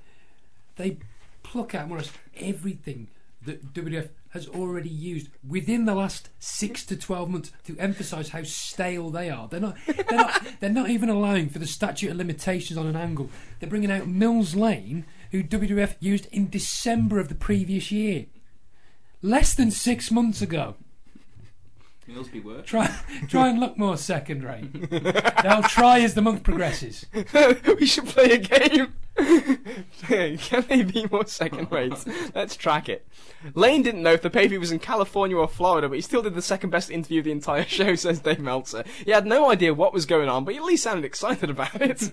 [0.76, 0.98] they
[1.44, 3.08] pluck out more or less everything
[3.46, 8.44] that WWF has already used within the last six to twelve months to emphasise how
[8.44, 9.48] stale they are.
[9.48, 9.78] They're not.
[9.86, 10.48] They're not.
[10.60, 13.30] they're not even allowing for the statute of limitations on an angle.
[13.60, 18.26] They're bringing out Mills Lane, who WWF used in December of the previous year.
[19.22, 20.76] less than six months ago.
[22.08, 22.66] Meals be work.
[22.66, 22.88] Try,
[23.28, 24.90] try and look more second rate.
[24.90, 27.06] They'll try as the month progresses.
[27.80, 28.94] we should play a game.
[30.08, 32.06] Can they be more second rates?
[32.34, 33.06] Let's track it.
[33.56, 36.36] Lane didn't know if the pay was in California or Florida, but he still did
[36.36, 38.84] the second best interview of the entire show, says Dave Meltzer.
[39.04, 41.82] He had no idea what was going on, but he at least sounded excited about
[41.82, 42.12] it.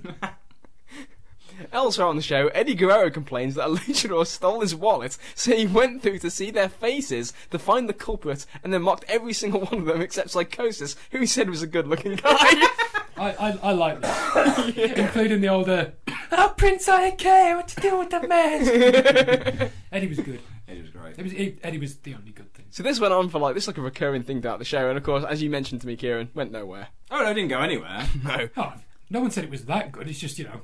[1.72, 5.66] Elsewhere on the show, Eddie Guerrero complains that a luchador stole his wallet, so he
[5.66, 9.60] went through to see their faces to find the culprit, and then mocked every single
[9.62, 12.30] one of them except Psychosis, who he said was a good-looking guy.
[12.30, 12.68] I,
[13.16, 14.96] I, I like that.
[14.96, 19.70] Including the older, uh, oh, Prince, I don't care what to do with the man.
[19.92, 20.40] Eddie was good.
[20.66, 21.18] Eddie was great.
[21.18, 22.66] It was, he, Eddie was the only good thing.
[22.70, 24.88] so this went on for like this, is like a recurring thing throughout the show,
[24.88, 26.88] and of course, as you mentioned to me, Kieran, went nowhere.
[27.10, 28.06] Oh no, it didn't go anywhere.
[28.24, 28.48] No.
[28.56, 28.72] Oh,
[29.10, 30.08] no one said it was that good.
[30.08, 30.62] It's just, you know,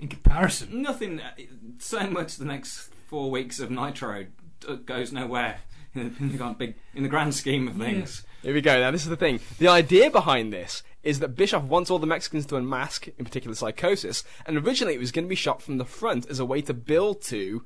[0.00, 0.82] in comparison.
[0.82, 1.20] Nothing.
[1.20, 1.30] uh,
[1.78, 4.26] So much the next four weeks of Nitro
[4.68, 5.60] uh, goes nowhere
[5.94, 8.24] in the, in the big in the grand scheme of things.
[8.42, 8.80] Here we go.
[8.80, 9.40] Now, this is the thing.
[9.58, 13.54] The idea behind this is that Bischoff wants all the Mexicans to unmask, in particular
[13.54, 16.62] Psychosis, and originally it was going to be shot from the front as a way
[16.62, 17.64] to build to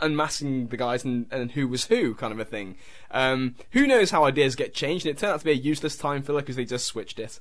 [0.00, 2.76] unmasking the guys and, and who was who kind of a thing.
[3.10, 5.96] Um, who knows how ideas get changed, and it turned out to be a useless
[5.96, 7.40] time filler because they just switched it.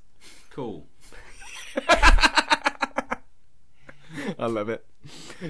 [0.50, 0.88] Cool.
[4.40, 4.86] I love it.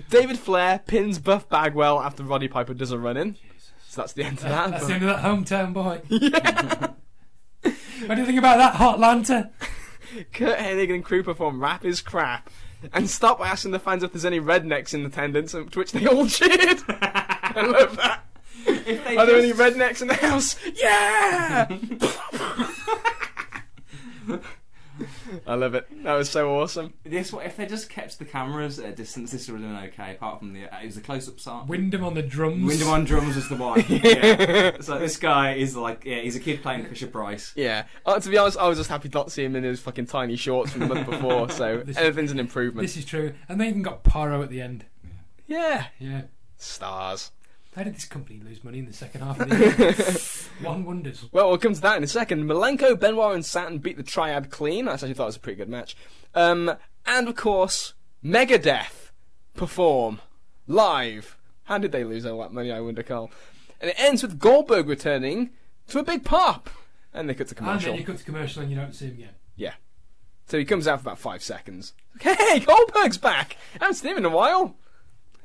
[0.10, 3.36] David Flair pins Buff Bagwell after Roddy Piper does a run in.
[3.88, 4.72] So that's the end of that.
[4.72, 6.02] That's the end of that hometown boy.
[8.08, 9.50] what do you think about that, Hot Lanta?
[10.34, 12.50] Curt Hennig and crew perform Rap is Crap
[12.94, 15.92] and stop by asking the fans if there's any rednecks in attendance, um, to which
[15.92, 16.80] they all cheered.
[16.90, 18.24] I love that.
[19.18, 20.56] Are there any rednecks in the house?
[20.76, 21.68] Yeah!
[25.46, 25.88] I love it.
[26.04, 26.94] That was so awesome.
[27.04, 30.16] This if they just kept the cameras at a distance, this would have been okay.
[30.16, 31.68] Apart from the uh, it was the close-up song.
[31.68, 32.66] Windham on the drums.
[32.66, 33.84] Windham on drums was the one.
[33.90, 34.78] yeah.
[34.82, 37.54] So this guy is like, yeah, he's a kid playing Fisher Price.
[37.56, 37.86] Yeah.
[38.06, 40.08] Uh, to be honest, I was just happy not to see him in his fucking
[40.08, 42.86] tiny shorts from the month before, so This- anything's an improvement.
[42.88, 43.34] This is true.
[43.50, 44.86] And they even got Pyro at the end.
[45.46, 45.86] Yeah.
[46.00, 46.24] Yeah.
[46.58, 47.32] Stars.
[47.78, 50.68] How did this company lose money in the second half of the year?
[50.68, 51.26] One wonders.
[51.32, 52.46] Well, we'll come to that in a second.
[52.46, 54.88] Malenko, Benoit, and Saturn beat the Triad clean.
[54.88, 55.96] I actually thought it was a pretty good match.
[56.34, 57.94] Um, and of course,
[58.26, 59.12] Megadeth
[59.56, 60.22] perform
[60.66, 61.38] live.
[61.66, 62.72] How did they lose all that money?
[62.72, 63.30] I wonder, Carl.
[63.80, 65.52] And it ends with Goldberg returning
[65.90, 66.72] to a big pop,
[67.14, 67.92] and they cut to commercial.
[67.92, 69.36] And then you cut to commercial and you don't see him again.
[69.56, 69.74] Yeah.
[70.48, 71.94] So he comes out for about five seconds.
[72.22, 73.56] Hey, Goldberg's back.
[73.76, 74.76] I haven't seen him in a while,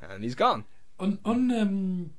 [0.00, 0.64] and he's gone.
[0.98, 2.10] Un, un, um,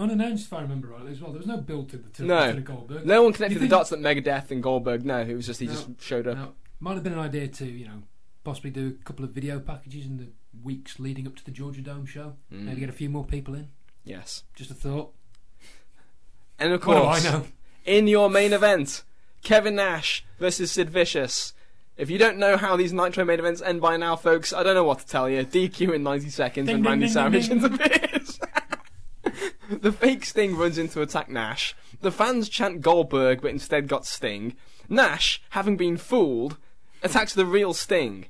[0.00, 1.30] unannounced, if I remember rightly, as well.
[1.32, 2.48] There was no build to the to, No.
[2.50, 3.06] to the Goldberg.
[3.06, 5.04] No one connected the dots that Megadeth and Goldberg.
[5.04, 5.72] No, it was just he No.
[5.74, 6.36] just showed up.
[6.36, 8.02] Now, might have been an idea to, you know,
[8.42, 10.28] possibly do a couple of video packages in the
[10.62, 12.34] weeks leading up to the Georgia Dome show.
[12.52, 12.62] Mm.
[12.64, 13.68] Maybe get a few more people in.
[14.04, 14.44] Yes.
[14.56, 15.12] Just a thought.
[16.58, 17.46] And of course, I know?
[17.84, 19.02] in your main event,
[19.42, 21.52] Kevin Nash versus Sid Vicious.
[21.96, 24.74] If you don't know how these Nitro main events end by now, folks, I don't
[24.74, 25.44] know what to tell you.
[25.44, 27.78] DQ in 90 seconds Ding, and ding, Randy ding, Savage ding, ding.
[29.70, 31.74] the fake Sting runs in to attack Nash.
[32.00, 34.56] The fans chant Goldberg, but instead got Sting.
[34.88, 36.56] Nash, having been fooled,
[37.02, 38.26] attacks the real Sting.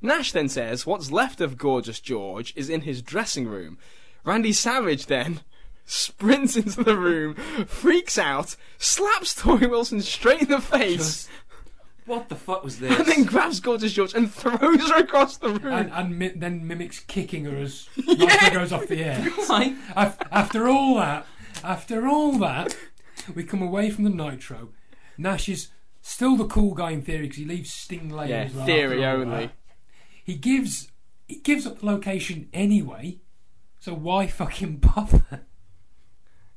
[0.00, 3.78] Nash then says what's left of Gorgeous George is in his dressing room.
[4.24, 5.40] Randy Savage then
[5.86, 7.34] sprints into the room,
[7.66, 11.28] freaks out, slaps Torrie Wilson straight in the face,
[12.06, 12.98] What the fuck was this?
[12.98, 15.72] and then grabs Gorgeous George and throws her across the room.
[15.72, 19.24] And, and mi- then mimics kicking her as Nitro goes off the air.
[19.48, 21.26] Like, Af- after all that,
[21.62, 22.76] after all that,
[23.34, 24.70] we come away from the Nitro.
[25.16, 25.68] Nash is
[26.00, 29.04] still the cool guy in theory because he leaves Sting laying yeah, as well theory
[29.04, 29.46] only.
[29.46, 29.52] that.
[30.24, 30.90] He gives
[31.28, 33.20] he gives up the location anyway,
[33.78, 35.46] so why fucking bother?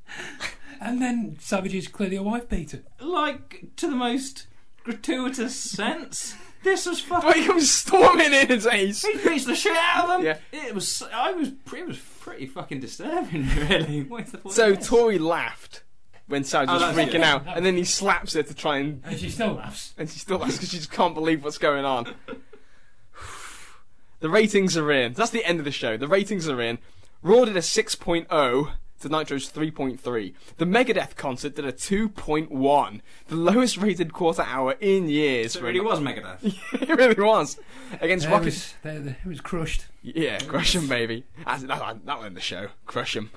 [0.82, 2.84] and then Savage is clearly a wife beater.
[3.00, 4.48] like to the most
[4.86, 6.36] gratuitous sense.
[6.64, 7.42] This was But fucking.
[7.44, 9.04] he comes storming in his ace.
[9.06, 10.26] He beats the shit out of them.
[10.26, 10.38] Yeah.
[10.52, 11.04] It was.
[11.14, 11.50] I was.
[11.74, 14.04] It was pretty fucking disturbing, really.
[14.04, 14.90] What's the point So of this?
[14.90, 15.84] Torrie laughed
[16.28, 17.24] when Savage Oh, that's freaking it.
[17.24, 19.94] out, and then he slaps her to try and And she still laughs.
[19.98, 22.16] and she still laughs because she just can't believe what's going on.
[24.22, 25.14] the ratings are in.
[25.14, 25.98] That's the end of the show.
[25.98, 26.80] The ratings are in.
[27.22, 28.72] Raw did a 6.0
[29.06, 30.34] to Nitro's 3.3.
[30.58, 35.54] The Megadeth concert did a 2.1, the lowest rated quarter hour in years.
[35.54, 36.40] So it really was Megadeth.
[36.82, 37.60] it really was
[38.02, 38.46] against There Rocket.
[38.46, 39.86] was, there, there, it was crushed.
[40.02, 41.24] Yeah, crush 'em, baby.
[41.46, 42.70] That's, that, that went the show.
[42.88, 43.30] Crush 'em.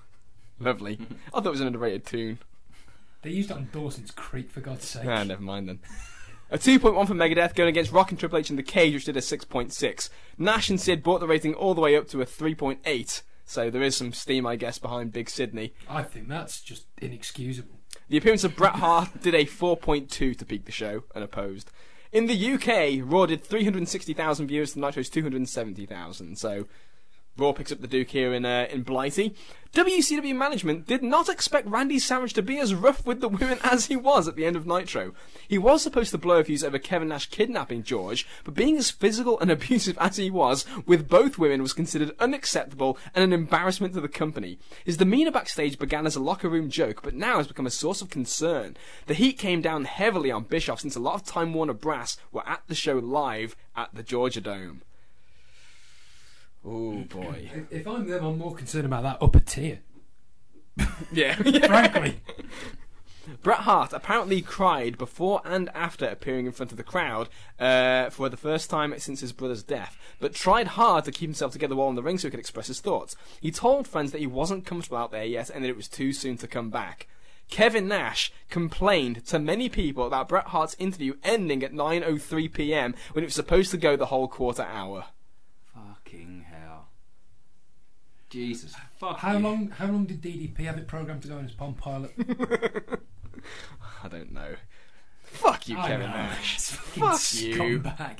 [0.59, 0.98] Lovely.
[1.35, 2.38] I thought it was an underrated tune.
[3.20, 5.07] They used it on Dawson's Creek, for God's sake.
[5.07, 5.81] Ah, never mind then.
[6.50, 9.18] A 2.1 for Megadeth going against Rock and Triple H in the Cage, which did
[9.18, 10.09] a 6.6.
[10.38, 13.83] Nash and Sid brought the rating all the way up to a 3.8 So there
[13.83, 15.73] is some steam, I guess, behind Big Sydney.
[15.89, 17.81] I think that's just inexcusable.
[18.11, 21.71] The appearance of Bret Hart did a 4.2 to peak the show, unopposed.
[22.13, 26.37] In the UK, Raw did 360,000 viewers to Nitro's 270,000.
[26.37, 26.67] So
[27.38, 29.35] Raw picks up the Duke here in uh, in Blighty.
[29.74, 33.87] WCW management did not expect Randy Savage to be as rough with the women as
[33.87, 35.12] he was at the end of Nitro.
[35.46, 38.90] He was supposed to blow a fuse over Kevin Nash kidnapping George, but being as
[38.90, 43.92] physical and abusive as he was with both women was considered unacceptable and an embarrassment
[43.92, 44.59] to the company.
[44.85, 48.01] His demeanour backstage began as a locker room joke, but now has become a source
[48.01, 48.74] of concern.
[49.07, 52.48] The heat came down heavily on Bischoff since a lot of Time Warner brass were
[52.48, 54.83] at the show live at the Georgia Dome.
[56.70, 57.50] Oh boy.
[57.70, 59.81] If, I'm them, I'm more concerned about that upper tier.
[61.11, 61.35] Yeah.
[61.66, 62.20] Frankly,
[63.42, 67.28] Bret Hart apparently cried before and after appearing in front of the crowd
[67.59, 71.52] uh, for the first time since his brother's death, but tried hard to keep himself
[71.52, 73.16] together while in the ring so he could express his thoughts.
[73.40, 76.12] He told friends that he wasn't comfortable out there yet and that it was too
[76.12, 77.09] soon to come back.
[77.50, 82.94] Kevin Nash complained to many people about Bret Hart's interview ending at 9:03 p.m.
[83.12, 85.07] when it was supposed to go the whole quarter hour.
[85.74, 86.44] Fucking.
[88.31, 88.75] Jesus.
[88.99, 89.38] Fuck how you.
[89.41, 89.69] long?
[89.71, 92.12] How long did DDP have it programmed to go on his Palm Pilot?
[94.05, 94.55] I don't know.
[95.23, 96.17] Fuck you, I Kevin know.
[96.17, 96.59] Nash.
[96.59, 97.01] Fuck
[97.41, 97.55] you.
[97.55, 98.19] scumbag.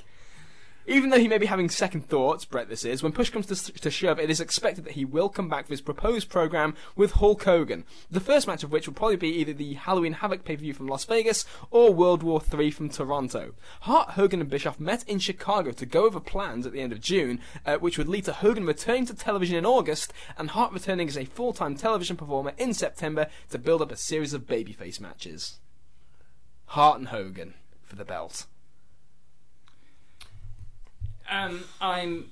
[0.89, 3.73] Even though he may be having second thoughts, Bret this is, when push comes to,
[3.75, 7.13] to shove, it is expected that he will come back for his proposed program with
[7.13, 7.85] Hulk Hogan.
[8.11, 10.73] The first match of which will probably be either the Halloween Havoc pay per view
[10.73, 13.53] from Las Vegas or World War III from Toronto.
[13.83, 17.03] Hart, Hogan, and Bischoff met in Chicago to go over plans at the end of
[17.03, 21.07] June, uh, which would lead to Hogan returning to television in August and Hart returning
[21.07, 25.01] as a full time television performer in September to build up a series of babyface
[25.01, 25.59] matches.
[26.69, 27.53] Hart and Hogan
[27.85, 28.47] for the belt.
[31.31, 32.31] Um, I'm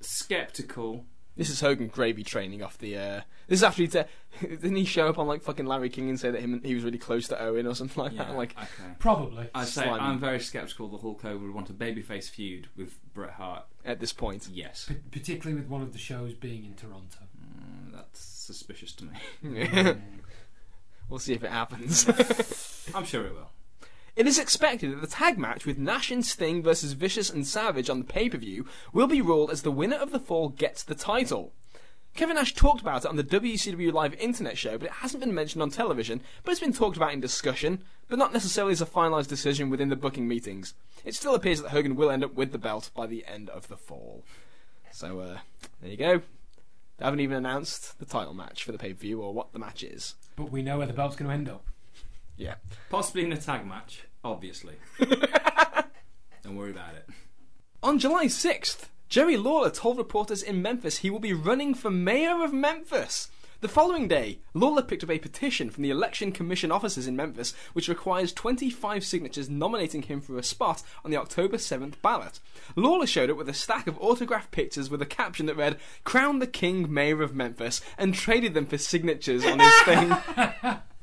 [0.00, 1.04] skeptical.
[1.36, 2.96] This is Hogan gravy training off the.
[2.96, 4.02] Uh, this is after he t-
[4.40, 6.82] didn't he show up on like fucking Larry King and say that him he was
[6.82, 8.36] really close to Owen or something like Yeah, that.
[8.36, 8.94] Like, okay.
[8.98, 9.48] Probably.
[9.54, 10.00] I'd say Slimy.
[10.00, 13.64] I'm very skeptical the Hulk Hogan would want a babyface feud with Bret Hart.
[13.84, 14.86] at this point, Yes.
[14.88, 17.18] P- particularly with one of the shows being in Toronto.
[17.38, 19.04] Mm, that's suspicious to
[19.42, 19.68] me.
[21.10, 22.08] we'll see if it happens.
[22.94, 23.50] I'm sure it will.
[24.16, 27.90] It is expected that the tag match with Nash and Sting versus Vicious and Savage
[27.90, 30.82] on the pay per view will be ruled as the winner of the fall gets
[30.82, 31.52] the title.
[32.14, 35.34] Kevin Nash talked about it on the WCW Live internet show, but it hasn't been
[35.34, 38.86] mentioned on television, but it's been talked about in discussion, but not necessarily as a
[38.86, 40.72] finalised decision within the booking meetings.
[41.04, 43.68] It still appears that Hogan will end up with the belt by the end of
[43.68, 44.24] the fall.
[44.92, 45.38] So, uh,
[45.82, 46.22] there you go.
[46.96, 49.58] They haven't even announced the title match for the pay per view or what the
[49.58, 50.14] match is.
[50.36, 51.66] But we know where the belt's going to end up.
[52.38, 52.54] Yeah.
[52.88, 54.74] Possibly in a tag match, obviously.
[54.98, 57.08] Don't worry about it.
[57.82, 62.42] On July 6th, Jerry Lawler told reporters in Memphis he will be running for mayor
[62.42, 63.30] of Memphis.
[63.60, 67.54] The following day, Lawler picked up a petition from the Election Commission officers in Memphis,
[67.72, 72.38] which requires 25 signatures nominating him for a spot on the October 7th ballot.
[72.74, 76.38] Lawler showed up with a stack of autographed pictures with a caption that read, Crown
[76.38, 80.14] the King Mayor of Memphis, and traded them for signatures on his thing.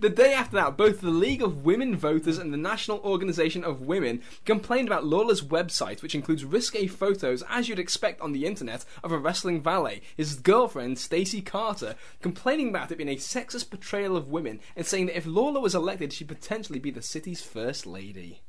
[0.00, 3.82] The day after that, both the League of Women Voters and the National Organization of
[3.82, 8.84] Women complained about Lawler's website, which includes risque photos, as you'd expect on the internet,
[9.04, 14.16] of a wrestling valet, his girlfriend, Stacey Carter, complaining about it being a sexist portrayal
[14.16, 17.86] of women and saying that if Lawler was elected, she'd potentially be the city's first
[17.86, 18.42] lady.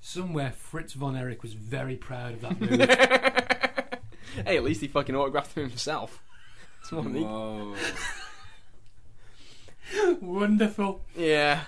[0.00, 4.44] Somewhere Fritz von Erich was very proud of that move.
[4.46, 6.22] Hey, at least he fucking autographed them himself.
[6.80, 7.74] That's more than he- Whoa.
[10.20, 11.04] Wonderful.
[11.16, 11.64] Yeah.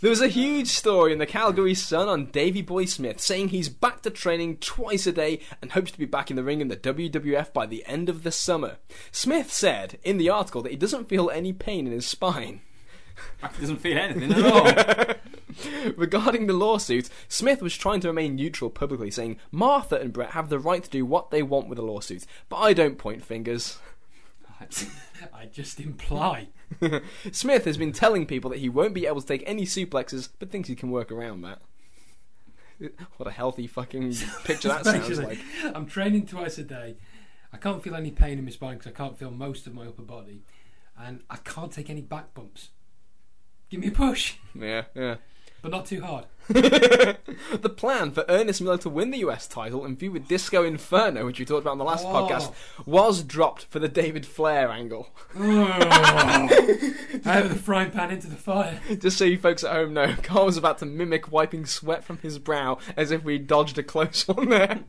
[0.00, 3.70] There was a huge story in the Calgary Sun on Davey Boy Smith saying he's
[3.70, 6.68] back to training twice a day and hopes to be back in the ring in
[6.68, 8.76] the WWF by the end of the summer.
[9.10, 12.60] Smith said in the article that he doesn't feel any pain in his spine.
[13.54, 15.14] He doesn't feel anything at all.
[15.96, 20.48] Regarding the lawsuit, Smith was trying to remain neutral publicly, saying Martha and Bret have
[20.48, 23.78] the right to do what they want with a lawsuit, but I don't point fingers.
[25.34, 26.48] I just imply.
[27.32, 30.50] Smith has been telling people that he won't be able to take any suplexes, but
[30.50, 31.60] thinks he can work around that.
[33.16, 35.38] What a healthy fucking picture that sounds like.
[35.74, 36.96] I'm training twice a day.
[37.52, 39.86] I can't feel any pain in my spine because I can't feel most of my
[39.86, 40.42] upper body,
[40.98, 42.70] and I can't take any back bumps.
[43.70, 45.16] Give me a push, Yeah, yeah.
[45.64, 46.26] But not too hard.
[47.62, 51.24] The plan for Ernest Miller to win the US title in view with Disco Inferno,
[51.24, 52.08] which we talked about on the last Oh.
[52.12, 52.52] podcast,
[52.84, 55.08] was dropped for the David Flair angle.
[55.36, 55.62] Oh.
[57.24, 58.78] Out of the frying pan into the fire.
[58.98, 62.18] Just so you folks at home know, Carl was about to mimic wiping sweat from
[62.18, 64.80] his brow as if we dodged a close one there.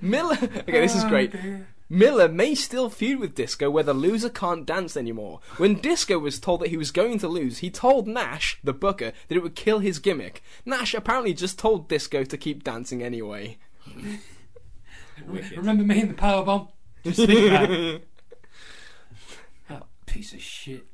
[0.00, 0.36] Miller.
[0.42, 1.32] Okay, this is Oh, great.
[1.32, 1.68] dear.
[1.92, 5.40] Miller may still feud with Disco where the loser can't dance anymore.
[5.56, 9.12] When Disco was told that he was going to lose, he told Nash, the booker,
[9.26, 10.40] that it would kill his gimmick.
[10.64, 13.58] Nash apparently just told Disco to keep dancing anyway.
[15.26, 15.58] Wicked.
[15.58, 16.68] Remember me in the power bomb?
[17.04, 18.06] Just think about it.
[19.68, 20.86] That piece of shit.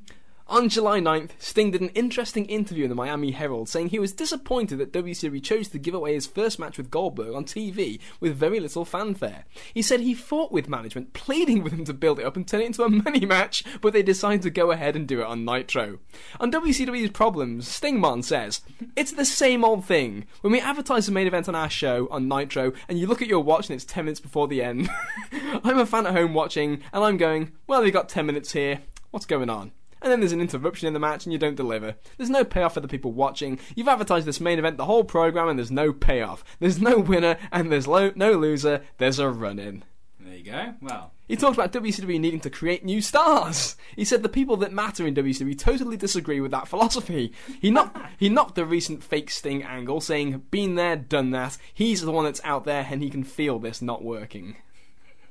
[0.49, 4.13] On July 9th, Sting did an interesting interview in the Miami Herald saying he was
[4.13, 8.37] disappointed that WCW chose to give away his first match with Goldberg on TV with
[8.37, 9.43] very little fanfare.
[9.73, 12.61] He said he fought with management, pleading with them to build it up and turn
[12.61, 15.43] it into a money match, but they decided to go ahead and do it on
[15.43, 15.99] Nitro.
[16.39, 18.61] On WCW's Problems, Stingmon says,
[18.95, 20.27] It's the same old thing.
[20.39, 23.27] When we advertise the main event on our show on Nitro and you look at
[23.27, 24.89] your watch and it's 10 minutes before the end,
[25.65, 28.79] I'm a fan at home watching and I'm going, Well, you've got 10 minutes here.
[29.11, 29.73] What's going on?
[30.01, 31.95] And then there's an interruption in the match and you don't deliver.
[32.17, 33.59] There's no payoff for the people watching.
[33.75, 36.43] You've advertised this main event the whole program and there's no payoff.
[36.59, 38.81] There's no winner and there's lo- no loser.
[38.97, 39.83] There's a run in.
[40.19, 40.73] There you go.
[40.81, 43.77] Well, He talked about WCW needing to create new stars.
[43.95, 47.31] He said the people that matter in WCW totally disagree with that philosophy.
[47.61, 51.57] He knocked, he knocked the recent fake Sting angle, saying, been there, done that.
[51.73, 54.57] He's the one that's out there and he can feel this not working.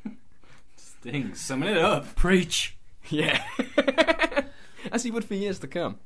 [0.76, 2.14] Sting, summing it up.
[2.16, 2.72] Preach.
[3.08, 3.40] Yeah.
[4.96, 5.98] As he would for years to come.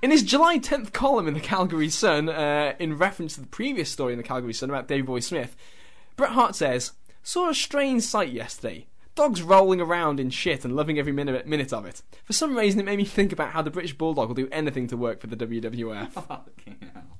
[0.00, 3.90] In his July 10th column in the Calgary Sun, uh, in reference to the previous
[3.90, 5.54] story in the Calgary Sun about Davey Boy Smith,
[6.16, 8.86] Bret Hart says, Saw a strange sight yesterday.
[9.14, 12.00] Dogs rolling around in shit and loving every minute, minute of it.
[12.24, 14.86] For some reason, it made me think about how the British Bulldog will do anything
[14.86, 16.10] to work for the WWF.
[16.12, 17.18] Fucking hell.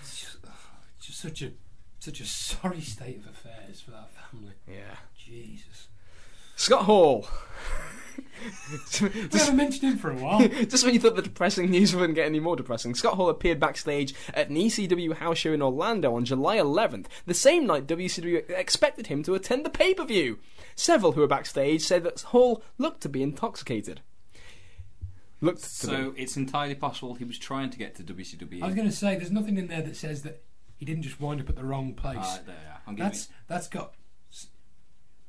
[0.00, 0.52] It's just, ugh,
[0.96, 1.50] it's just such a
[1.98, 4.54] such a sorry state of affairs for that family.
[4.66, 4.96] yeah.
[5.18, 5.88] Jesus.
[6.56, 7.28] Scott Hall.
[9.00, 9.08] We
[9.38, 10.40] haven't mentioned him for a while.
[10.48, 13.60] Just when you thought the depressing news wouldn't get any more depressing, Scott Hall appeared
[13.60, 18.48] backstage at an ECW house show in Orlando on July 11th, the same night WCW
[18.50, 20.38] expected him to attend the pay per view.
[20.74, 24.00] Several who were backstage said that Hall looked to be intoxicated.
[25.42, 26.22] Looked to So be.
[26.22, 28.62] it's entirely possible he was trying to get to WCW.
[28.62, 30.42] I was going to say, there's nothing in there that says that
[30.76, 32.18] he didn't just wind up at the wrong place.
[32.20, 32.76] Ah, there, yeah.
[32.86, 33.94] I'm that's that's got.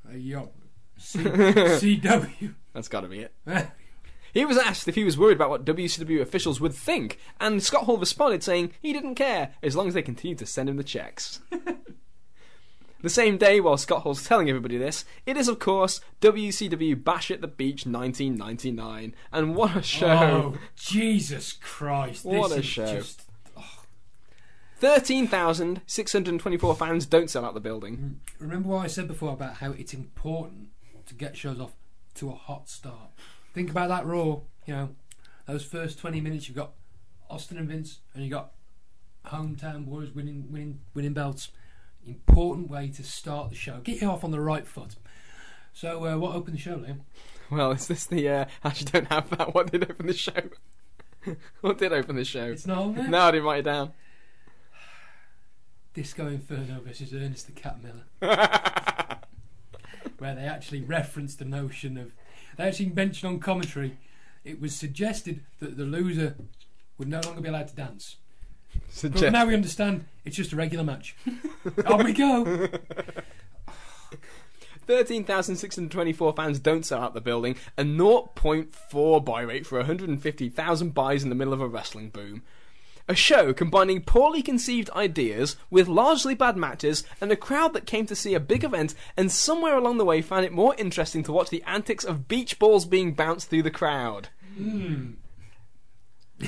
[0.10, 0.52] Uh, yo,
[1.02, 2.54] C- CW.
[2.74, 3.34] That's gotta be it.
[4.34, 7.84] He was asked if he was worried about what WCW officials would think, and Scott
[7.84, 10.84] Hall responded saying he didn't care as long as they continued to send him the
[10.84, 11.42] checks.
[13.02, 17.30] the same day, while Scott Hall's telling everybody this, it is, of course, WCW Bash
[17.30, 19.14] at the Beach 1999.
[19.34, 20.08] And what a show!
[20.08, 22.24] Oh, Jesus Christ.
[22.24, 22.86] What a show.
[22.86, 23.24] Just,
[24.82, 27.98] 13,624 fans don't sell out the building.
[27.98, 30.70] Mm, remember what I said before about how it's important
[31.06, 31.74] to get shows off
[32.16, 33.12] to a hot start.
[33.54, 34.40] Think about that Raw.
[34.66, 34.90] You know,
[35.48, 36.72] those first 20 minutes, you've got
[37.30, 38.52] Austin and Vince, and you got
[39.26, 41.50] hometown boys winning, winning, winning belts.
[42.06, 43.80] Important way to start the show.
[43.84, 44.96] Get you off on the right foot.
[45.74, 47.02] So, uh, what opened the show, Liam?
[47.50, 48.28] Well, is this the.
[48.28, 49.54] Uh, actually, don't have that.
[49.54, 50.50] What did open the show?
[51.62, 52.46] what did open the show?
[52.46, 53.08] It's not on there.
[53.08, 53.94] No, I didn't write it down.
[55.94, 58.06] Disco Inferno versus Ernest the Cat Miller.
[60.22, 62.12] where they actually referenced the notion of.
[62.56, 63.98] They actually mentioned on commentary
[64.44, 66.36] it was suggested that the loser
[66.98, 68.18] would no longer be allowed to dance.
[69.02, 71.16] But now we understand it's just a regular match.
[71.86, 72.68] On we go.
[74.88, 81.30] 13,624 fans don't sell out the building, a 0.4 buy rate for 150,000 buys in
[81.30, 82.44] the middle of a wrestling boom.
[83.08, 88.06] A show combining poorly conceived ideas with largely bad matches and a crowd that came
[88.06, 91.32] to see a big event and somewhere along the way found it more interesting to
[91.32, 94.30] watch the antics of beach balls being bounced through the crowd.
[94.56, 95.12] Hmm.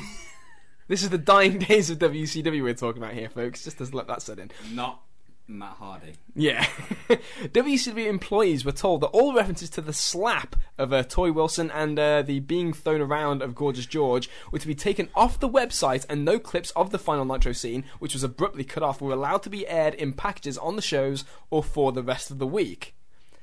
[0.87, 4.07] this is the dying days of WCW we're talking about here, folks, just to let
[4.07, 4.51] that set in.
[4.71, 5.01] Not
[5.47, 6.13] Matt Hardy.
[6.35, 6.65] Yeah.
[7.09, 11.99] WCW employees were told that all references to the slap of uh, Torrie Wilson and
[11.99, 16.05] uh, the being thrown around of Gorgeous George were to be taken off the website,
[16.09, 19.43] and no clips of the final Nitro scene, which was abruptly cut off, were allowed
[19.43, 22.95] to be aired in packages on the shows or for the rest of the week.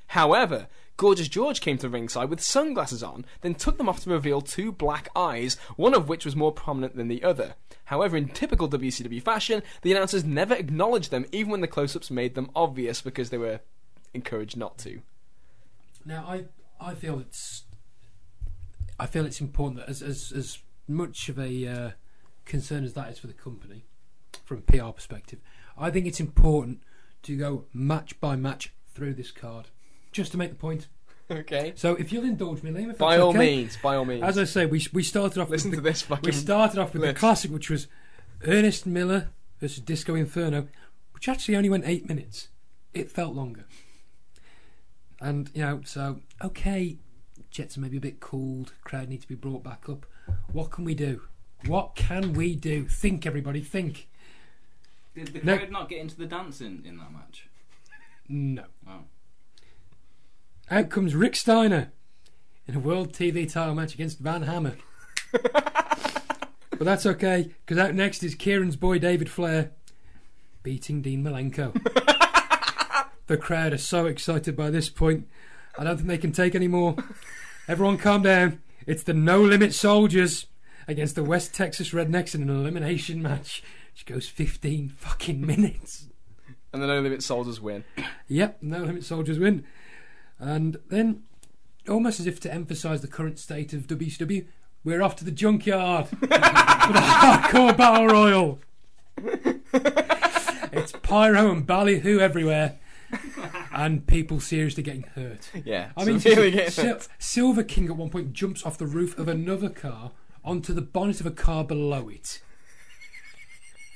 [0.09, 0.69] However,
[1.01, 4.71] Gorgeous George came to ringside with sunglasses on, then took them off to reveal two
[4.71, 7.55] black eyes, one of which was more prominent than the other.
[7.87, 12.11] However, in typical WCW fashion, the announcers never acknowledged them, even when the close ups
[12.11, 13.61] made them obvious because they were
[14.13, 15.01] encouraged not to.
[16.05, 16.45] Now, I
[16.79, 17.65] I feel it's
[18.99, 21.91] I feel it's important that as as, as much of a uh,
[22.45, 23.87] concern as that is for the company,
[24.45, 25.39] from a PR perspective,
[25.79, 26.83] I think it's important
[27.23, 29.69] to go match by match through this card,
[30.13, 30.89] just to make the point.
[31.31, 31.73] Okay.
[31.77, 33.39] So, if you'll indulge me, Liam, if By that's all okay.
[33.39, 34.23] means, by all means.
[34.25, 35.49] As I say, we we started off.
[35.51, 36.25] Listen with to the, this fucking.
[36.25, 37.87] We started off with the classic, which was
[38.45, 39.29] Ernest Miller
[39.61, 40.67] versus Disco Inferno,
[41.13, 42.49] which actually only went eight minutes.
[42.93, 43.65] It felt longer.
[45.21, 46.99] And you know, so okay,
[47.51, 48.73] Jets are maybe a bit cooled.
[48.85, 50.07] Crowd need to be brought back up.
[50.53, 51.23] What can we do?
[51.67, 52.87] What can we do?
[52.89, 54.09] Think, everybody, think.
[55.15, 55.59] Did the No.
[55.59, 57.49] crowd not get into the dance in, in that match?
[58.29, 58.65] No.
[58.87, 59.05] Wow.
[60.71, 61.91] Out comes Rick Steiner
[62.69, 64.77] in a World TV title match against Van Hammer.
[65.33, 69.73] but that's okay, because out next is Kieran's boy David Flair
[70.63, 71.73] beating Dean Malenko.
[73.27, 75.27] the crowd are so excited by this point.
[75.77, 76.95] I don't think they can take any more.
[77.67, 78.63] Everyone calm down.
[78.87, 80.47] It's the No Limit Soldiers
[80.87, 86.07] against the West Texas Rednecks in an elimination match, which goes 15 fucking minutes.
[86.73, 87.83] And the No Limit Soldiers win.
[88.29, 89.65] Yep, no limit soldiers win.
[90.41, 91.23] And then,
[91.89, 94.47] almost as if to emphasise the current state of WCW,
[94.83, 98.59] we're off to the junkyard for the hardcore battle royal.
[100.73, 102.79] it's pyro and ballyhoo everywhere,
[103.73, 105.51] and people seriously getting hurt.
[105.65, 105.91] Yeah.
[105.97, 107.09] I mean, severely Sil- getting hurt.
[107.19, 110.13] Silver King at one point jumps off the roof of another car
[110.43, 112.41] onto the bonnet of a car below it.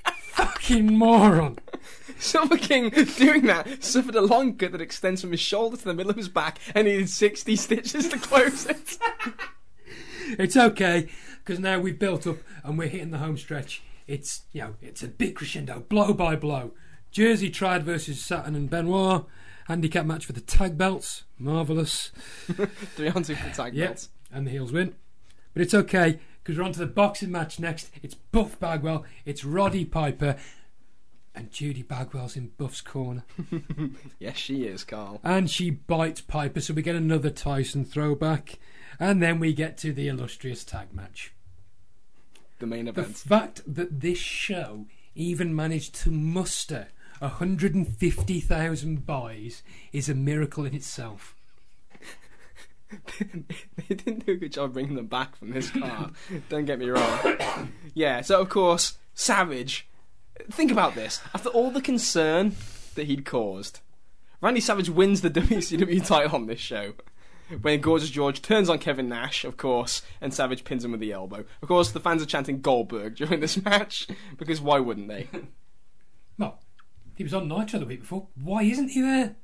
[0.32, 1.58] Fucking moron.
[2.18, 5.94] Silver King doing that suffered a long cut that extends from his shoulder to the
[5.94, 8.98] middle of his back and needed 60 stitches to close it.
[10.38, 11.08] It's okay
[11.44, 13.82] because now we've built up and we're hitting the home stretch.
[14.06, 16.72] It's you know it's a big crescendo, blow by blow.
[17.10, 19.26] Jersey Triad versus Saturn and Benoit.
[19.68, 22.08] Handicap match for the tag belts, marvelous.
[22.96, 24.08] Three on two for the tag belts.
[24.32, 24.94] and the heels win.
[25.52, 27.90] But it's okay because we're on to the boxing match next.
[28.02, 30.36] It's Buff Bagwell, it's Roddy Piper,
[31.34, 33.24] and Judy Bagwell's in Buff's corner.
[34.18, 35.20] Yes, she is, Carl.
[35.22, 38.58] and she bites Piper, so we get another Tyson throwback,
[38.98, 41.32] and then we get to the illustrious tag match.
[42.60, 43.08] The main event.
[43.08, 46.88] The fact that this show even managed to muster
[47.20, 49.62] 150,000 buys
[49.92, 51.34] is a miracle in itself.
[53.20, 56.12] they didn't do a good job bringing them back from this card.
[56.48, 57.72] Don't get me wrong.
[57.94, 59.86] yeah, so of course, Savage.
[60.50, 61.20] Think about this.
[61.32, 62.56] After all the concern
[62.94, 63.80] that he'd caused,
[64.40, 66.94] Randy Savage wins the WCW title on this show.
[67.60, 71.12] When Gorgeous George turns on Kevin Nash, of course, and Savage pins him with the
[71.12, 71.44] elbow.
[71.62, 74.08] Of course, the fans are chanting Goldberg during this match,
[74.38, 75.28] because why wouldn't they?
[76.36, 76.58] Well,
[77.14, 78.26] he was on Nitro the week before.
[78.34, 79.36] Why isn't he there?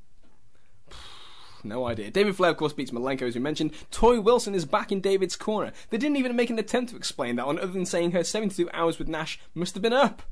[1.62, 2.11] No idea.
[2.11, 3.72] David Flair, of course, beats Malenko, as we mentioned.
[3.93, 5.72] Torrie Wilson is back in David's corner.
[5.91, 8.70] They didn't even make an attempt to explain that one, other than saying her 72
[8.72, 10.22] hours with Nash must have been up.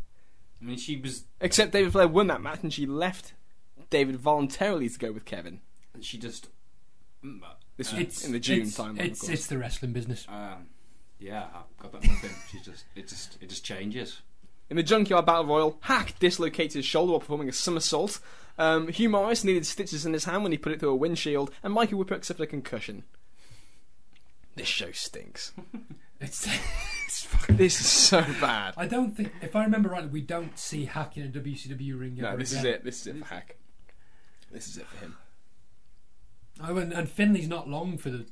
[0.61, 1.25] I mean, she was.
[1.41, 3.33] Except David Flair won that match and she left
[3.91, 5.61] David voluntarily to go with Kevin.
[5.95, 6.49] And she just.
[7.25, 7.41] mm,
[7.77, 10.27] This uh, was in the June it's, timeline, It's, of it's the wrestling business.
[10.29, 10.67] Um,
[11.19, 12.31] yeah, I've got that nothing.
[12.51, 12.85] She's just.
[12.95, 13.39] It just.
[13.41, 14.21] It just changes.
[14.71, 18.21] In the Junkyard Battle Royal, Hak dislocates his shoulder while performing a somersault.
[18.59, 21.51] Um, Hugh Morris needed stitches in his hand when he put it through a windshield,
[21.63, 23.05] and Mikey Whipwreck suffered a concussion.
[24.57, 25.53] This show stinks.
[26.21, 26.47] It's,
[27.07, 27.57] it's fucking.
[27.57, 28.75] This is so bad.
[28.77, 32.17] I don't think, if I remember rightly, we don't see Hak in a WCW ring.
[32.17, 32.85] No, ever this is it.
[32.85, 33.57] This is it for Hak.
[34.51, 35.17] This is it for him.
[36.61, 38.27] Oh, and, and Finlay's not long for the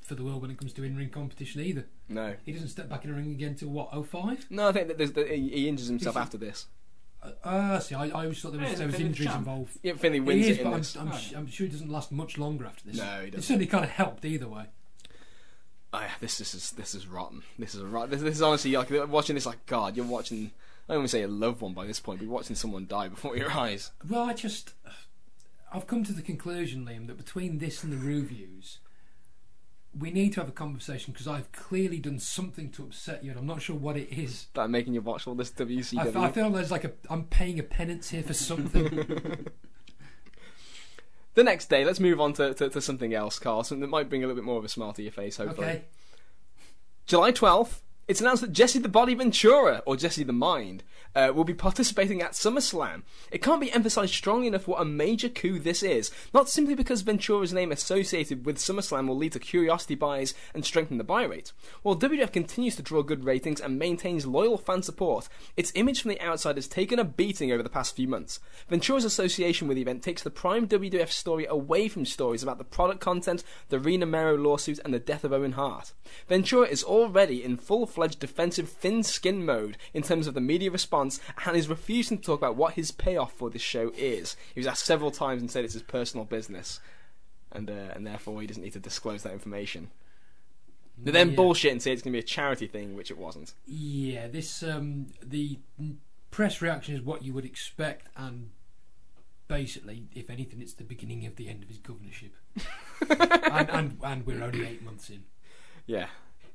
[0.00, 1.86] for the world when it comes to in-ring competition either.
[2.10, 2.34] No.
[2.44, 4.50] He doesn't step back in a ring again till what 05?
[4.50, 6.66] No, I think that, there's, that he, he injures himself after this.
[7.22, 9.38] Uh, uh, see, I, I always thought there was, Yeah, there was injuries champ.
[9.38, 9.78] involved.
[9.82, 11.08] Yeah, Finlay He wins is, it in but I'm.
[11.08, 12.98] I'm, sh- I'm sure it doesn't last much longer after this.
[12.98, 13.38] No, he It doesn't.
[13.38, 14.66] It certainly kind of helped either way.
[15.94, 17.44] Oh, yeah, this, this is this is rotten.
[17.56, 18.10] This is a rot.
[18.10, 19.46] This, this is honestly like watching this.
[19.46, 20.50] Like God, you're watching.
[20.88, 22.86] I don't want to say a loved one by this point, but you're watching someone
[22.88, 23.92] die before your eyes.
[24.08, 24.74] Well, I just.
[25.72, 28.78] I've come to the conclusion, Liam, that between this and the reviews,
[29.96, 33.38] we need to have a conversation because I've clearly done something to upset you, and
[33.38, 34.46] I'm not sure what it is.
[34.54, 36.16] That making you watch all this WCW.
[36.16, 39.46] I feel there's like a I'm paying a penance here for something.
[41.34, 43.64] the next day, let's move on to, to, to something else, Carl.
[43.64, 45.36] Something that might bring a little bit more of a smile to your face.
[45.36, 45.66] Hopefully.
[45.66, 45.84] okay.
[47.06, 50.82] July 12th, it's announced that Jesse the Body Ventura, or Jesse the Mind,
[51.14, 53.02] uh, will be participating at SummerSlam.
[53.30, 57.02] It can't be emphasized strongly enough what a major coup this is, not simply because
[57.02, 61.52] Ventura's name associated with SummerSlam will lead to curiosity buys and strengthen the buy rate.
[61.82, 66.10] While WWF continues to draw good ratings and maintains loyal fan support, its image from
[66.10, 68.40] the outside has taken a beating over the past few months.
[68.68, 72.64] Ventura's association with the event takes the prime WWF story away from stories about the
[72.64, 75.92] product content, the Rena Mero lawsuit, and the death of Owen Hart.
[76.28, 77.56] Ventura is already in
[77.94, 82.40] full-fledged defensive thin-skin mode in terms of the media response and is refusing to talk
[82.40, 84.36] about what his payoff for this show is.
[84.52, 86.80] He was asked several times and said it's his personal business,
[87.52, 89.90] and uh, and therefore he doesn't need to disclose that information.
[90.98, 91.36] They then Yeah.
[91.36, 93.54] bullshit and say it's going to be a charity thing, which it wasn't.
[93.66, 95.58] Yeah, this um the
[96.30, 98.50] press reaction is what you would expect, and
[99.46, 102.32] basically, if anything, it's the beginning of the end of his governorship.
[103.08, 105.24] and, and and we're only eight months in.
[105.86, 106.06] Yeah.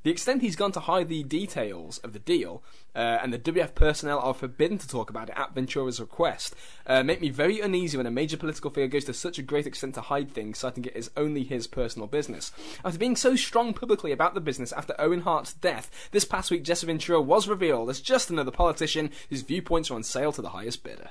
[0.04, 2.64] The extent he's gone to hide the details of the deal,
[2.96, 6.56] uh, and the WF personnel are forbidden to talk about it at Ventura's request,
[6.88, 9.68] uh, make me very uneasy when a major political figure goes to such a great
[9.68, 12.54] extent to hide things, citing it as only his personal business.
[12.86, 16.64] After being so strong publicly about the business after Owen Hart's death, this past week
[16.64, 20.50] Jesse Ventura was revealed as just another politician whose viewpoints are on sale to the
[20.50, 21.10] highest bidder.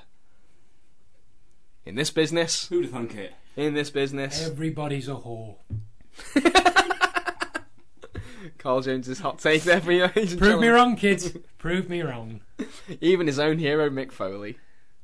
[1.85, 3.33] In this business, Who'd have thunk it?
[3.55, 5.57] in this business, Everybody's a whore.
[8.59, 10.03] Carl Jones's hot take there for you.
[10.15, 11.35] ladies and Prove me wrong, kids.
[11.57, 12.41] Prove me wrong.
[13.01, 14.57] Even his own hero, Mick Foley.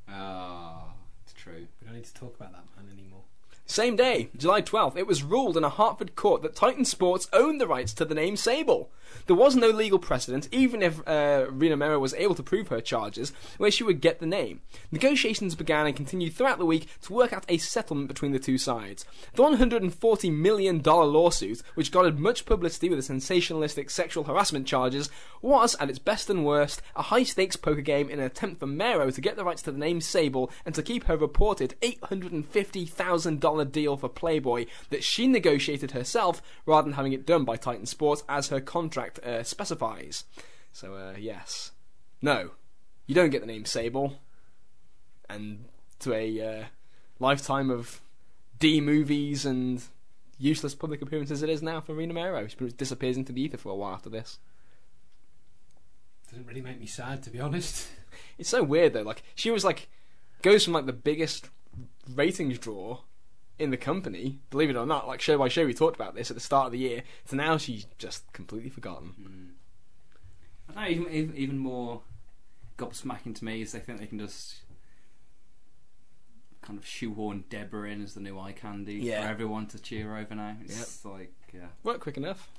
[0.08, 0.92] Ah,
[1.24, 1.66] it's true.
[1.80, 3.22] We don't need to talk about that man anymore.
[3.64, 7.60] Same day, July 12th, it was ruled in a Hartford court that Titan Sports owned
[7.60, 8.90] the rights to the name Sable.
[9.26, 12.80] There was no legal precedent, even if uh, Rena Mero was able to prove her
[12.80, 14.60] charges, where she would get the name.
[14.90, 18.58] Negotiations began and continued throughout the week to work out a settlement between the two
[18.58, 19.04] sides.
[19.34, 25.10] The $140 million lawsuit, which garnered much publicity with the sensationalistic sexual harassment charges,
[25.42, 28.66] was, at its best and worst, a high stakes poker game in an attempt for
[28.66, 33.72] Mero to get the rights to the name Sable and to keep her reported $850,000
[33.72, 38.24] deal for Playboy that she negotiated herself rather than having it done by Titan Sports
[38.28, 40.24] as her contract uh, specifies.
[40.72, 41.72] So, uh, yes.
[42.22, 42.50] No,
[43.06, 44.20] you don't get the name Sable.
[45.28, 45.64] And
[46.00, 46.64] to a uh,
[47.18, 48.00] lifetime of
[48.58, 49.82] D movies and
[50.38, 52.46] useless public appearances it is now for Rena Mero.
[52.46, 54.38] She disappears into the ether for a while after this.
[56.30, 57.88] Doesn't really make me sad, to be honest.
[58.38, 59.02] It's so weird though.
[59.02, 59.88] Like she was like
[60.42, 61.50] goes from like the biggest
[62.14, 63.00] ratings draw
[63.58, 66.30] in the company, believe it or not, like show by show we talked about this
[66.30, 69.08] at the start of the year, So now she's just completely forgotten.
[69.08, 70.76] Hmm.
[70.78, 72.02] I don't know, even, even, even more
[72.76, 74.56] gobsmacking to me is they think they can just
[76.60, 79.22] kind of shoehorn Deborah in as the new eye candy Yeah.
[79.22, 80.56] for everyone to cheer over now.
[80.64, 81.68] It's like, yeah.
[81.84, 82.50] Weren't quick enough.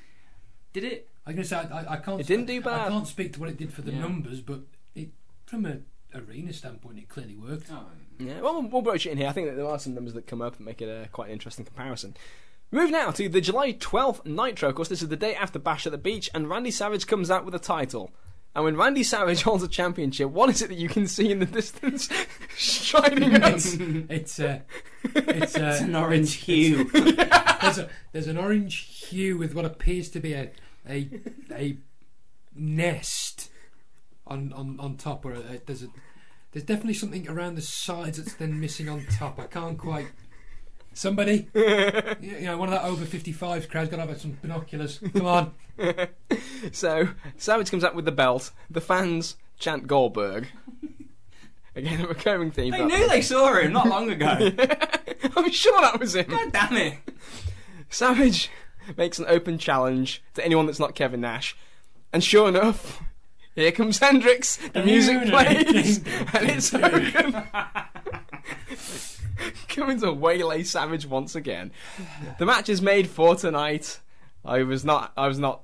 [0.74, 1.10] Did it?
[1.26, 2.22] I was going to say I, I, I can't.
[2.22, 2.88] It didn't sp- do bad.
[2.88, 4.00] I can't speak to what it did for the Yeah.
[4.00, 4.62] numbers, but
[4.95, 5.10] it,
[5.45, 5.80] from a
[6.16, 7.68] arena standpoint, it clearly worked.
[7.72, 7.86] Oh,
[8.20, 9.28] Yeah, well, we'll, we'll broach it in here.
[9.28, 11.28] I think that there are some numbers that come up that make it a, quite
[11.28, 12.16] an interesting comparison.
[12.72, 14.70] Move now to the July 12th Nitro.
[14.70, 17.32] Of course, this is the day after Bash at the Beach, and Randy Savage comes
[17.32, 18.12] out with a title.
[18.55, 21.39] And when Randy Savage holds a championship, what is it that you can see in
[21.39, 22.10] the distance
[22.58, 23.53] shining up?
[23.55, 24.60] It's uh, it's, uh,
[25.05, 26.86] it's an orange hue.
[26.91, 30.51] there's, a, there's an orange hue with what appears to be a
[30.89, 31.08] a,
[31.51, 31.78] a
[32.55, 33.49] nest
[34.30, 35.88] on, on, on top, or a, there's a
[36.51, 39.39] there's definitely something around the sides that's then missing on top.
[39.39, 40.07] I can't quite.
[40.93, 44.99] Somebody, you you know, one of that over 55s crowd's got to have some binoculars.
[45.13, 45.53] Come on.
[46.71, 48.51] So Savage comes out with the belt.
[48.69, 50.47] The fans chant Goldberg.
[51.75, 52.71] Again, a recurring theme.
[52.71, 54.25] they but- knew they saw him not long ago.
[55.38, 56.25] I'm sure that was him.
[56.28, 56.95] God damn it.
[57.89, 58.49] Savage
[58.97, 61.55] makes an open challenge to anyone that's not Kevin Nash,
[62.11, 63.03] and sure enough,
[63.58, 64.58] here comes Hendrix.
[64.72, 65.97] The music plays,
[66.34, 67.43] and it's Hogan
[69.68, 71.72] coming to waylay Savage once again.
[72.38, 73.99] The match is made for tonight.
[74.45, 75.12] I was not.
[75.18, 75.64] I was not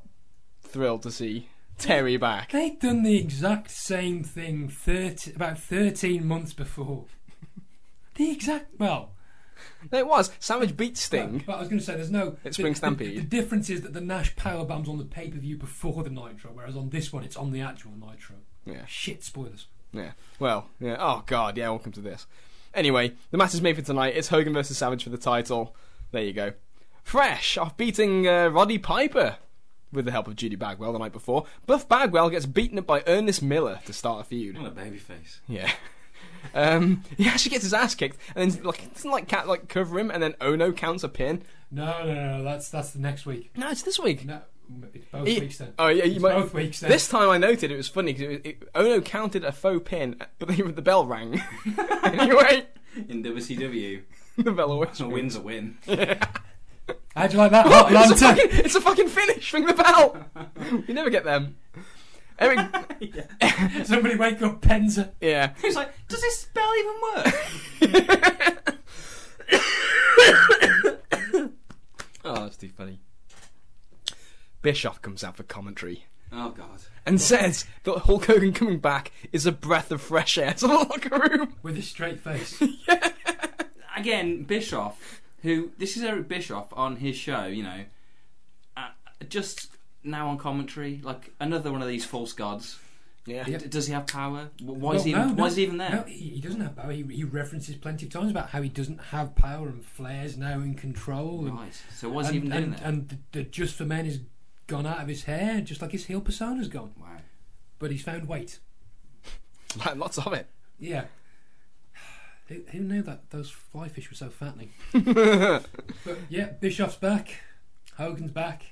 [0.64, 2.52] thrilled to see Terry back.
[2.52, 7.06] They'd done the exact same thing 30, about 13 months before.
[8.16, 8.80] The exact.
[8.80, 9.13] Well,
[9.92, 11.44] No, it was Savage beat Sting.
[11.46, 12.38] But I was going to say, there's no.
[12.44, 13.18] It's the- Spring the- Stampede.
[13.18, 16.10] The, difference is that the Nash power bomb's on the pay per view before the
[16.10, 18.38] Nitro, whereas on this one it's on the actual Nitro.
[18.66, 18.86] Yeah.
[18.88, 19.68] Shit, spoilers.
[19.92, 20.12] Yeah.
[20.40, 20.98] Well, yeah.
[21.00, 21.70] Oh god, yeah.
[21.70, 22.26] Welcome to this.
[22.74, 24.16] Anyway, the match is made for tonight.
[24.16, 25.76] It's Hogan versus Savage for the title.
[26.12, 26.54] There you go.
[27.04, 29.38] Fresh off beating uh, Roddy Piper
[29.92, 31.46] with the help of Judy Bagwell the night before.
[31.68, 34.58] Buff Bagwell gets beaten up by Ernest Miller to start a feud.
[34.58, 35.40] What a babyface.
[35.48, 35.72] Yeah.
[36.54, 40.00] Um, he actually gets his ass kicked, and then like doesn't like cat like cover
[40.00, 41.42] him, and then Ono counts a pin.
[41.72, 43.52] No, no, no, that's that's the next week.
[43.58, 44.26] No, it's this week.
[44.26, 44.42] No,
[44.94, 45.74] it's both He- weeks then.
[45.80, 46.34] Oh yeah, you It's might.
[46.34, 46.90] both weeks then.
[46.90, 50.16] This time I noted it was funny because it, it, Ono counted a faux pin,
[50.40, 51.42] but then the bell rang.
[52.04, 52.66] anyway,
[53.10, 54.02] In WCW,
[54.38, 55.78] the bell always a win's a win.
[57.16, 59.54] How'd you like that, Oh, Hot it's, a fucking, it's a fucking finish!
[59.54, 60.26] Ring the bell!
[60.88, 61.56] you never get them.
[62.40, 62.60] Eric.
[63.86, 65.12] Somebody wake up Penzer.
[65.22, 65.54] yeah.
[65.62, 68.70] He's like, does this spell even work?
[72.26, 73.00] Oh, that's too funny.
[74.62, 76.80] Bischoff comes out for commentary oh god.
[77.06, 80.74] and says that Hulk Hogan coming back is a breath of fresh air to the
[80.74, 81.56] locker room.
[81.62, 82.64] With a straight face.
[83.96, 87.84] Again, Bischoff, who this is Eric Bischoff on his show, you know,
[88.78, 88.90] uh,
[89.28, 89.73] just
[90.04, 92.78] now on commentary, like another one of these false gods.
[93.26, 93.44] Yeah.
[93.46, 94.50] D- Does he have power?
[94.60, 95.12] Wh- Why Well, is he?
[95.12, 95.92] Even, no, why no, is he even there?
[95.92, 96.92] No, he, he doesn't have power.
[96.92, 100.60] He, he references plenty of times about how he doesn't have power and Flair's now
[100.60, 101.46] in control.
[101.48, 101.82] And, Right.
[101.96, 102.84] So why is and, he even doing and, that?
[102.84, 104.20] and the, the Just for Men is
[104.68, 106.92] gone out of his hair, just like his heel persona's gone.
[107.00, 107.08] wow.
[107.80, 108.60] But he's found weight.
[109.96, 110.48] Lots of it.
[110.80, 111.06] Yeah.
[112.48, 114.72] Who, who knew that those fly fish were so fattening?
[114.94, 115.66] but
[116.28, 117.38] yeah, Bischoff's back.
[117.98, 118.64] Hogan's back.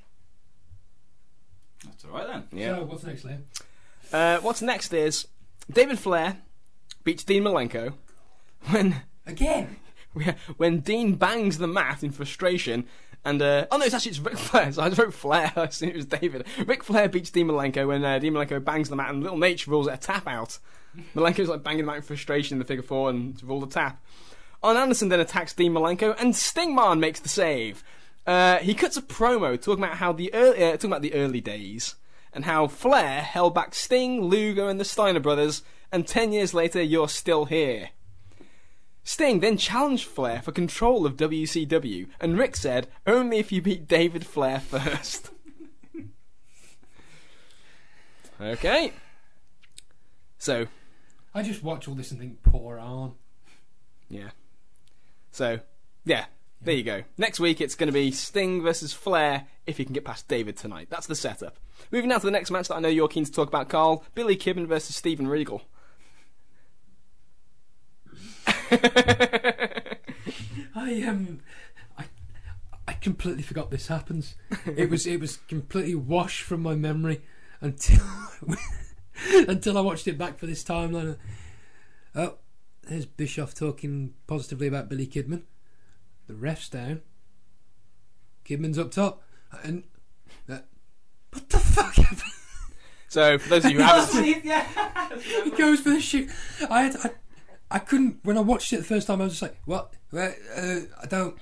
[1.86, 2.44] That's all right then.
[2.52, 2.76] Yeah.
[2.78, 3.42] So what's next, Liam?
[4.12, 5.28] Uh, what's next is
[5.72, 6.38] David Flair
[7.04, 7.94] beats Dean Malenko
[8.70, 9.78] when Again.
[10.58, 12.86] when Dean bangs the mat in frustration.
[13.24, 14.72] And uh, oh no, it's actually it's Ric Flair.
[14.72, 15.52] So I just wrote Flair.
[15.56, 16.46] I assumed it was David.
[16.66, 19.68] Ric Flair beats Dean Malenko when uh, Dean Malenko bangs the mat, and Little Naitch
[19.68, 20.58] rules it a tap out.
[21.16, 24.04] Malenko's like banging the mat in frustration in the figure four and ruled a tap.
[24.64, 27.84] Arn Anderson then attacks Dean Malenko, and Stingman makes the save.
[28.26, 31.42] Uh, he cuts a promo talking about how the early, uh, talking about the early
[31.42, 31.96] days
[32.34, 36.82] and how Flair held back Sting, Luger, and the Steiner brothers, and ten years later
[36.82, 37.90] you're still here.
[39.04, 43.88] Sting then challenged Flair for control of WCW, and Ric said, only if you beat
[43.88, 45.32] David Flair first.
[48.42, 48.94] okay.
[50.38, 50.68] So,
[51.34, 53.14] I just watch all this and think, poor Arn.
[54.10, 54.30] yeah.
[55.32, 55.60] So,
[56.06, 56.26] yeah,
[56.64, 57.04] there you go.
[57.18, 60.58] Next week it's going to be Sting versus Flair if he can get past David
[60.58, 60.88] tonight.
[60.90, 61.58] That's the setup.
[61.92, 64.04] Moving now to the next match that I know you're keen to talk about, Carl
[64.14, 65.64] Billy Kidman versus Steven Regal.
[70.76, 71.40] I um,
[71.98, 72.06] I,
[72.88, 74.36] I completely forgot this happens.
[74.66, 77.22] It was it was completely washed from my memory
[77.60, 78.06] until
[79.48, 81.18] until I watched it back for this timeline.
[82.16, 82.36] Oh,
[82.84, 85.44] there's Bischoff talking positively about Billy Kidman.
[86.32, 87.02] The ref's down.
[88.46, 89.22] Kidman's up top,
[89.64, 89.84] and
[90.48, 90.60] uh,
[91.34, 91.94] what the fuck?
[91.94, 92.22] happened?
[93.10, 94.24] So, for those of you who haven't.
[95.44, 96.30] he goes for the shoot.
[96.70, 97.10] I had, I,
[97.70, 99.20] I couldn't when I watched it the first time.
[99.20, 99.92] I was just like, "What?
[100.12, 101.38] Where, uh, I don't.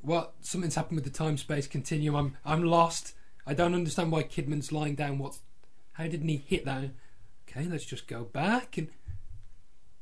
[0.00, 0.32] What?
[0.40, 2.16] Something's happened with the time space continuum.
[2.16, 3.12] I'm I'm lost.
[3.46, 5.18] I don't understand why Kidman's lying down.
[5.18, 5.36] What?
[5.92, 6.92] How didn't he hit that?
[7.46, 8.88] Okay, let's just go back and.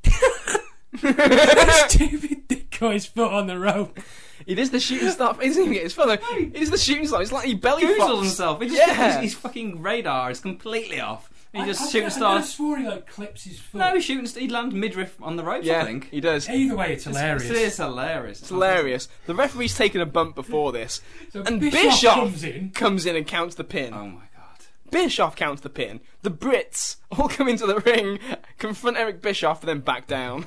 [1.88, 2.48] Stupid
[2.78, 3.98] dick guy's foot on the rope.
[4.46, 5.36] It is the shooting star.
[5.42, 5.78] Isn't he?
[5.78, 6.16] It's fun though.
[6.36, 7.22] He the shooting star.
[7.22, 8.20] It's like he belly Goozles flops.
[8.20, 8.62] himself.
[8.62, 9.12] He just, Yeah.
[9.20, 11.28] his, his fucking radar is completely off.
[11.52, 12.54] He just I, I, shooting I, I stars.
[12.54, 13.78] swore he like clips his foot.
[13.78, 14.26] No, he's shooting.
[14.40, 15.66] He lands midriff on the ropes.
[15.66, 16.10] Yeah, I think.
[16.10, 16.48] he does.
[16.48, 17.44] Either way, it's hilarious.
[17.50, 18.40] It's, it's hilarious.
[18.40, 19.08] It's hilarious.
[19.26, 21.00] The referee's taken a bump before this,
[21.32, 22.70] So and Bischoff Bischoff, comes in.
[22.70, 23.94] comes in and counts the pin.
[23.94, 24.66] Oh my god.
[24.90, 26.00] Bischoff counts the pin.
[26.22, 28.18] The Brits all come into the ring,
[28.58, 30.46] confront Eric Bischoff, and then back down.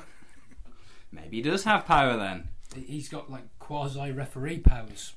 [1.12, 2.48] Maybe he does have power then.
[2.74, 5.12] He's got like quasi referee powers.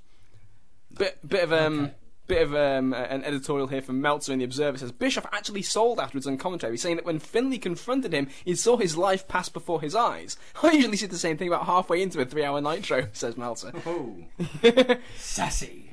[0.97, 1.93] Bit, bit of um, Okay.
[2.27, 5.61] bit of um, uh, an editorial here from Meltzer in the Observer says Bischoff actually
[5.61, 9.47] sold afterwards on commentary, saying that when Finlay confronted him, he saw his life pass
[9.49, 10.37] before his eyes.
[10.63, 13.71] I usually see the same thing about halfway into a three-hour Nitro, says Meltzer.
[13.85, 14.15] Oh.
[15.17, 15.91] Sassy.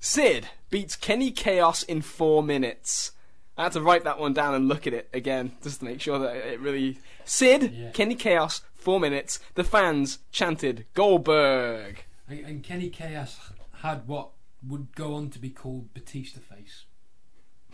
[0.00, 3.12] Sid beats Kenny Kaos in four minutes.
[3.56, 6.00] I had to write that one down and look at it again just to make
[6.00, 6.98] sure that it really.
[7.24, 7.90] Sid, Yeah.
[7.92, 9.38] Kenny Kaos, four minutes.
[9.54, 12.04] The fans chanted Goldberg.
[12.28, 13.38] And, and Kenny Kaos
[13.82, 14.30] had what
[14.66, 16.84] would go on to be called Batista face.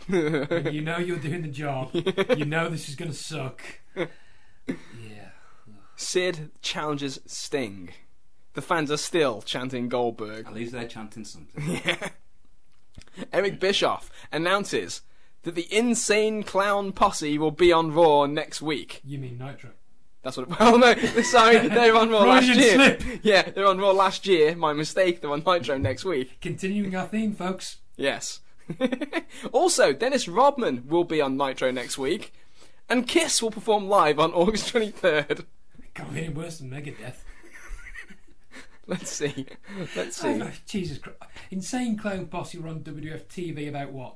[0.07, 1.91] When you know you're doing the job.
[2.37, 3.61] You know this is going to suck.
[3.95, 5.29] Yeah.
[5.95, 7.91] Sid challenges Sting.
[8.53, 10.47] The fans are still chanting Goldberg.
[10.47, 11.81] At least they're chanting something.
[11.85, 12.09] Yeah.
[13.33, 15.01] Eric Bischoff announces
[15.43, 19.01] that the insane clown posse will be on Raw next week.
[19.03, 19.71] You mean Nitro?
[20.23, 20.49] That's what.
[20.59, 22.75] Well, no, sorry, they were on Raw last year.
[22.75, 23.03] slip.
[23.23, 24.55] Yeah, they're on Raw last year.
[24.55, 25.21] My mistake.
[25.21, 26.39] They're on Nitro next week.
[26.41, 27.77] Continuing our theme, folks.
[27.97, 28.41] Yes.
[29.51, 32.33] also, Dennis Rodman will be on Nitro next week,
[32.87, 35.45] and Kiss will perform live on August 23rd.
[35.93, 37.15] Can't be any worse than Megadeth.
[38.87, 39.45] Let's see.
[39.95, 40.37] Let's Oh, see.
[40.37, 41.17] no, Jesus Christ.
[41.49, 44.15] Insane Clown Posse were on WWF TV about what?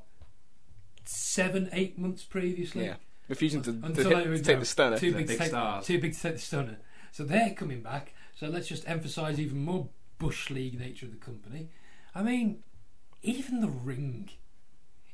[1.05, 2.85] Seven, eight months previously?
[2.85, 2.95] Yeah,
[3.27, 4.97] refusing to, to, hit- to take the stunner.
[4.97, 5.85] Too big, big to take, stars.
[5.85, 6.77] too big to take the stunner.
[7.11, 8.13] So they're coming back.
[8.35, 9.87] So let's just emphasise even more
[10.17, 11.69] bush league nature of the company.
[12.13, 12.63] I mean,
[13.23, 14.29] even the ring,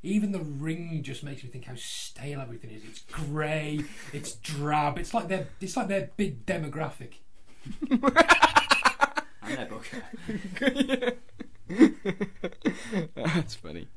[0.03, 2.83] even the ring just makes me think how stale everything is.
[2.83, 3.83] It's grey,
[4.13, 4.97] it's drab.
[4.97, 7.13] It's like their, it's like their big demographic.
[9.43, 11.15] And their booker.
[13.15, 13.87] That's funny.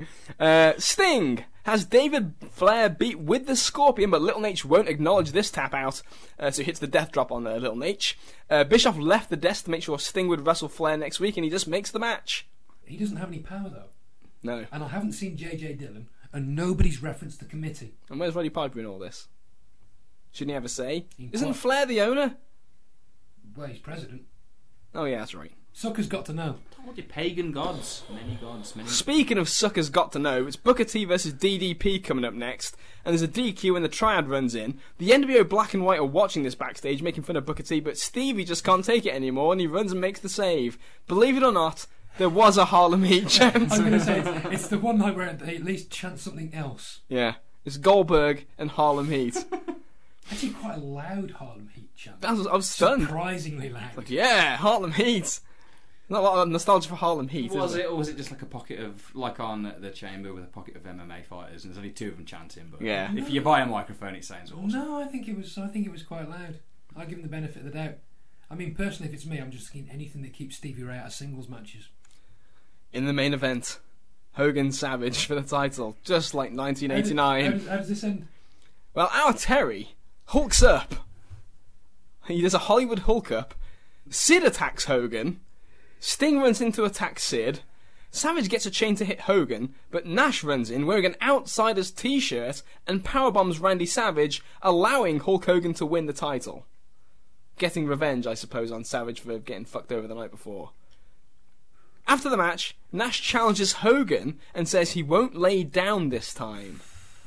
[0.41, 5.51] Uh, Sting has David Flair beat with the Scorpion, but Little Naitch won't acknowledge this
[5.51, 6.03] tap out,
[6.39, 8.15] uh, so he hits the death drop on uh, Little Naitch.
[8.49, 11.45] Uh, Bischoff left the desk to make sure Sting would wrestle Flair next week, and
[11.45, 12.47] he just makes the match.
[12.85, 13.89] He doesn't have any power though,
[14.43, 14.67] No.
[14.71, 17.95] and I haven't seen JJ Dillon, and nobody's referenced the committee.
[18.11, 19.29] And where's Roddy Piper in all this?
[20.33, 21.07] Shouldn't he have a say?
[21.33, 21.55] Isn't?
[21.55, 22.37] Flair the owner?
[23.57, 24.23] Well, he's president.
[24.95, 25.53] Oh yeah, that's right.
[25.77, 26.57] Sucker's got to know.
[26.71, 28.89] Told you, pagan gods, many gods, many.
[28.89, 33.13] Speaking of suckers got to know, it's Booker T versus DDP coming up next, and
[33.13, 34.79] there's a DQ when the triad runs in.
[34.99, 37.99] The NWO Black and White are watching this backstage, making fun of Booker T, but
[37.99, 40.79] Stevie just can't take it anymore, and he runs and makes the save.
[41.09, 41.87] Believe it or not,
[42.19, 43.73] there was a Harlem Heat chant.
[43.73, 46.55] I'm going to say it's, it's the one night where they at least chant something
[46.55, 47.01] else.
[47.09, 49.45] yeah, it's Goldberg and Harlem Heat.
[50.31, 52.21] Actually, quite a loud Harlem Heat chant.
[52.21, 53.03] That was, I was stunned.
[53.03, 53.97] Surprisingly loud.
[53.97, 55.41] Like, yeah, Harlem Heat.
[56.09, 57.51] Not a lot of nostalgia for Harlem Heat.
[57.53, 57.85] Was there?
[57.85, 60.49] it, or was it just like a pocket of, like on the chamber with a
[60.49, 62.69] pocket of MMA fighters, and there's only two of them chanting?
[62.71, 63.11] But Yeah.
[63.17, 64.69] if you buy a microphone, it sounds awesome.
[64.69, 65.57] No, I think it was.
[65.57, 66.59] I think it was quite loud.
[66.95, 67.95] I give him the benefit of the doubt.
[68.51, 71.07] I mean, personally, if it's me, I'm just thinking anything that keeps Stevie Ray out
[71.07, 71.89] of singles matches.
[72.93, 73.81] In the main event,
[74.33, 77.45] Hogan Savage for the title, just like How, did- 1989.
[77.47, 78.29] how does, how does this end?
[78.93, 79.95] Well, our Terry
[80.27, 80.95] hulks up.
[82.29, 83.55] He does a Hollywood Hulk up.
[84.11, 85.41] Sid attacks Hogan.
[86.07, 87.61] Sting runs in to attack Sid.
[88.11, 92.63] Savage gets a chain to hit Hogan, but Nash runs in wearing an Outsiders t-shirt
[92.87, 96.67] and powerbombs Randy Savage, allowing Hulk Hogan to win the title.
[97.57, 100.73] Getting revenge, I suppose, on Savage for getting fucked over the night before.
[102.07, 106.83] After the match, Nash challenges Hogan and says he won't lay down this time.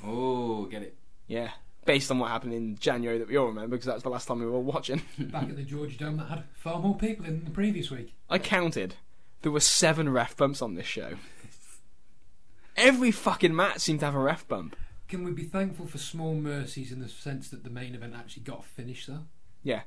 [0.05, 0.95] Oh, get it.
[1.25, 1.53] Yeah,
[1.88, 4.27] based on what happened in January that we all remember, because that was the last
[4.27, 5.01] time we were all watching.
[5.19, 8.13] Back at the George Dome that had far more people in than the previous week.
[8.29, 8.95] I counted.
[9.41, 11.13] There were seven ref bumps on this show.
[12.75, 14.75] Every fucking match seemed to have a ref bump.
[15.07, 18.43] Can we be thankful for small mercies in the sense that the main event actually
[18.43, 19.23] got finished, though?
[19.63, 19.81] Yeah.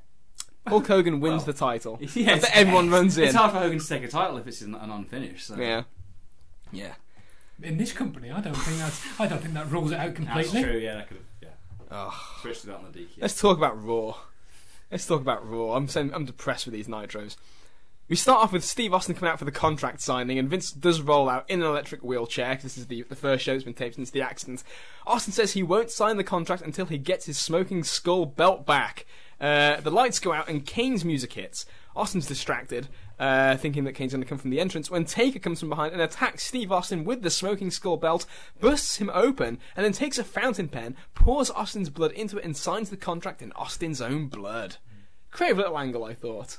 [0.67, 1.99] Hulk Hogan wins Well, the title.
[2.15, 3.25] Yeah, it's- everyone runs in.
[3.25, 5.47] It's hard for Hogan to take a title if it's not an unfinished.
[5.47, 5.57] So.
[5.57, 5.85] Yeah.
[6.73, 6.95] Yeah.
[7.63, 9.21] In this company, I don't think that's.
[9.21, 10.43] I don't think that rules it out completely.
[10.43, 10.73] that's completely.
[10.73, 10.81] true.
[10.81, 11.27] Yeah, that could have.
[11.91, 12.13] Ugh.
[12.41, 13.09] switched that on the DQ.
[13.21, 14.17] Let's talk about Raw.
[14.91, 15.75] Let's talk about Raw.
[15.75, 17.37] I'm saying, I'm depressed with these nitros.
[18.09, 21.01] We start off with Steve Austin coming out for the contract signing, and Vince does
[21.01, 22.59] roll out in an electric wheelchair.
[22.61, 24.65] this is the, the first show that's been taped since the accident.
[25.07, 29.07] Austin says he won't sign the contract until he gets his smoking skull belt back.
[29.41, 31.65] Uh, the lights go out and Kane's music hits.
[31.95, 32.89] Austin's distracted,
[33.21, 35.93] uh, thinking that Kane's going to come from the entrance, when Taker comes from behind
[35.93, 38.27] and attacks Steve Austin with the smoking skull belt,
[38.61, 42.57] busts him open, and then takes a fountain pen, pours Austin's blood into it, and
[42.57, 44.79] signs the contract in Austin's own blood.
[45.31, 46.59] Creative little angle, I thought.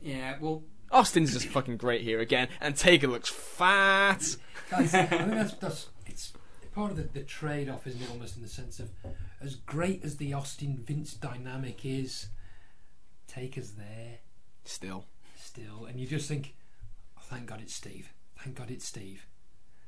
[0.00, 0.62] Yeah, well,
[0.92, 4.36] Austin's just fucking great here again, and Taker looks fat.
[4.70, 6.32] Guys, I think that's, that's it's
[6.74, 8.10] part of the, the trade off, isn't it?
[8.10, 8.90] Almost in the sense of
[9.40, 12.28] as great as the Austin Vince dynamic is,
[13.26, 14.18] Taker's there
[14.66, 15.04] Still.
[15.56, 16.54] Still, and you just think,
[17.16, 18.12] oh, thank God it's Steve.
[18.38, 19.26] Thank God it's Steve.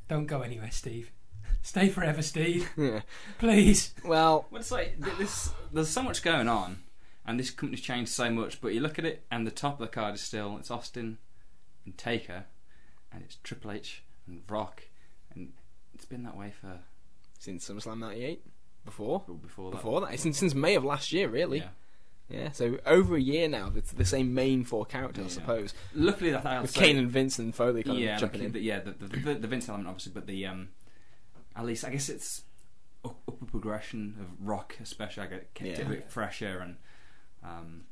[0.09, 1.13] Don't go anywhere, Steve.
[1.63, 2.71] Stay forever, Steve.
[2.77, 3.01] Yeah.
[3.39, 3.95] Please.
[4.05, 5.51] Well, well, it's like th- this.
[5.73, 6.79] There's so much going on,
[7.27, 8.61] and this company's changed so much.
[8.61, 11.19] But you look at it, and the top of the card is still it's Austin
[11.85, 12.45] and Taker,
[13.13, 14.85] and it's Triple H and Rock,
[15.35, 15.53] and
[15.95, 16.81] it's been that way for
[17.39, 18.43] since SummerSlam 98?
[18.85, 19.23] Before?
[19.43, 19.77] before that.
[19.77, 20.19] Before that?
[20.19, 21.59] Since, since May of last year, really.
[21.59, 21.69] Yeah.
[22.31, 25.47] Yeah, so over a year now, it's the same main four characters, I Yeah.
[25.47, 25.75] suppose.
[25.95, 28.53] Luckily, that With Kane and Vince and Foley kind yeah, of jumping like, in.
[28.53, 30.69] The, yeah, the, the, the, the Vince element, obviously, but the um,
[31.57, 32.43] at least I guess it's
[33.05, 35.23] up, upper progression of Rock, especially.
[35.23, 35.87] I get kept it Yeah.
[35.87, 36.77] a bit fresher, and
[37.43, 37.85] um,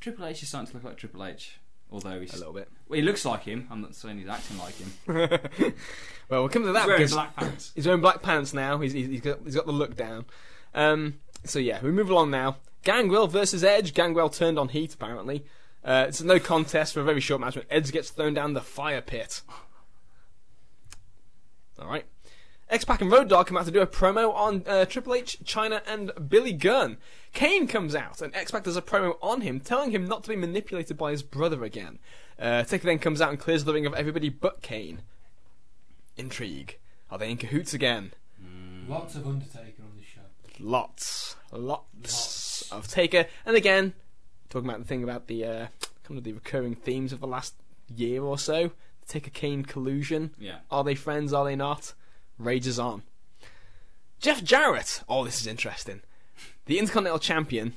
[0.00, 1.60] Triple H is starting to look like Triple H,
[1.92, 2.68] although he's a little bit.
[2.88, 3.68] well, he looks like him.
[3.70, 4.92] I'm not saying he's acting like him.
[6.28, 7.72] well, we'll come to that He's wearing because black pants.
[7.76, 8.78] he's wearing black pants now.
[8.78, 10.24] He's, he's, he's, got, he's got the look down.
[10.74, 12.56] Um, so yeah, we move along now.
[12.84, 13.94] Gangrel versus Edge.
[13.94, 15.44] Gangrel turned on Heat apparently.
[15.84, 17.56] Uh, it's no contest for a very short match.
[17.56, 19.42] When Edge gets thrown down the fire pit.
[21.78, 22.04] All right.
[22.70, 25.38] X Pac and Road Dogg come out to do a promo on uh, Triple H,
[25.44, 26.96] Chyna, and Billy Gunn.
[27.34, 30.30] Kane comes out, and X Pac does a promo on him, telling him not to
[30.30, 31.98] be manipulated by his brother again.
[32.38, 35.02] Uh, Taker then comes out and clears the ring of everybody but Kane.
[36.16, 36.78] Intrigue.
[37.10, 38.12] Are they in cahoots again?
[38.88, 40.20] Lots of Undertaker on this show.
[40.58, 43.26] Lots, lots, of Taker.
[43.46, 43.94] And again,
[44.48, 45.66] talking about the thing about the uh,
[46.04, 47.54] kind of the recurring themes of the last
[47.94, 48.72] year or so.
[49.06, 50.34] Taker Kane collusion.
[50.38, 50.58] Yeah.
[50.70, 51.32] Are they friends?
[51.32, 51.92] Are they not?
[52.38, 53.02] Rages on.
[54.18, 55.02] Jeff Jarrett.
[55.08, 56.00] Oh, this is interesting.
[56.66, 57.74] The Intercontinental Champion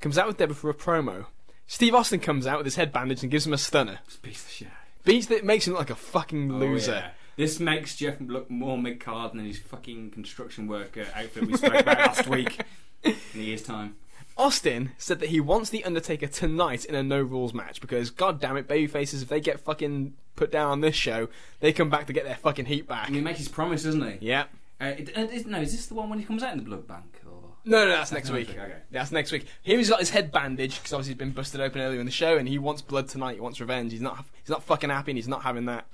[0.00, 1.26] comes out with Deborah for a promo.
[1.66, 3.98] Steve Austin comes out with his head bandaged and gives him a stunner.
[4.06, 4.68] It's a piece of shit.
[5.04, 6.92] Beats that makes him look like a fucking loser.
[6.92, 7.10] Oh, yeah.
[7.36, 11.74] This makes Jeff look more mid card than his fucking construction worker outfit we spoke
[11.74, 12.60] about last week.
[13.04, 13.96] In a year's time.
[14.36, 18.40] Austin said that he wants the Undertaker tonight in a no rules match because, god
[18.40, 21.28] damn it, babyfaces, if they get fucking put down on this show,
[21.58, 23.08] they come back to get their fucking heat back.
[23.08, 24.18] And he makes his promise, doesn't he?
[24.20, 24.44] Yeah.
[24.80, 26.64] Uh, it, uh, is, no, is this the one when he comes out in the
[26.64, 27.20] blood bank?
[27.26, 28.48] Or No, no, that's next next week.
[28.48, 28.76] week, okay.
[28.92, 29.46] That's next week.
[29.62, 32.12] Here he's got his head bandaged because obviously he's been busted open earlier in the
[32.12, 33.34] show, and he wants blood tonight.
[33.34, 33.90] He wants revenge.
[33.90, 34.24] He's not.
[34.40, 35.92] He's not fucking happy, and he's not having that.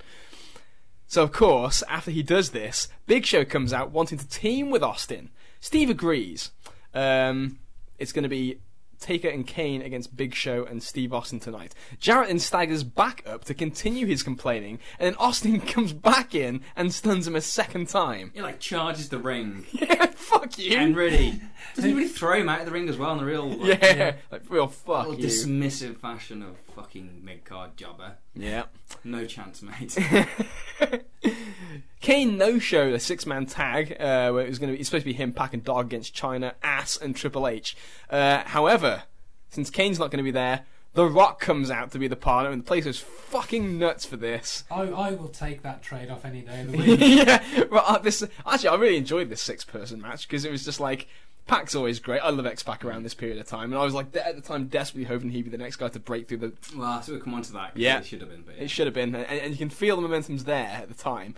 [1.07, 4.83] So of course, after he does this, Big Show comes out wanting to team with
[4.83, 5.31] Austin.
[5.59, 6.51] Steve agrees.
[6.95, 7.59] Um,
[7.99, 8.59] it's going to be
[8.99, 11.75] Taker and Kane against Big Show and Steve Austin tonight.
[11.99, 16.93] Jarrett staggers back up to continue his complaining, and then Austin comes back in and
[16.93, 18.31] stuns him a second time.
[18.33, 20.77] he like charges the ring Yeah, fuck you.
[20.77, 21.41] and really
[21.75, 23.81] doesn't he really throw him out of the ring as well in the real like,
[23.81, 25.27] yeah, like real fuck little you.
[25.27, 28.13] dismissive fashion of fucking mid card jobber.
[28.33, 28.63] Yeah.
[29.03, 29.97] No chance, mate.
[32.05, 34.89] Kane no show a six man tag uh, where it was going to be it's
[34.89, 37.75] supposed to be him Pac and Dog against Chyna, Ass, and Triple H.
[38.09, 39.03] Uh, however,
[39.49, 42.51] since Kane's not going to be there, The Rock comes out to be the partner,
[42.51, 44.65] and the place was fucking nuts for this.
[44.69, 46.99] I, I will take that trade off any day of the week.
[47.01, 50.63] yeah, well, uh, this actually I really enjoyed this six person match because it was
[50.63, 51.07] just like.
[51.47, 52.21] Pac's always great.
[52.21, 54.41] I love X Pac around this period of time, and I was like at the
[54.41, 56.53] time desperately hoping he'd be the next guy to break through the.
[56.75, 57.73] well, so we'll come on to that.
[57.73, 57.99] 'cause Yeah.
[57.99, 58.41] it should have been.
[58.41, 60.95] But It should have been, and, and you can feel the momentum's there at the
[60.95, 61.35] time.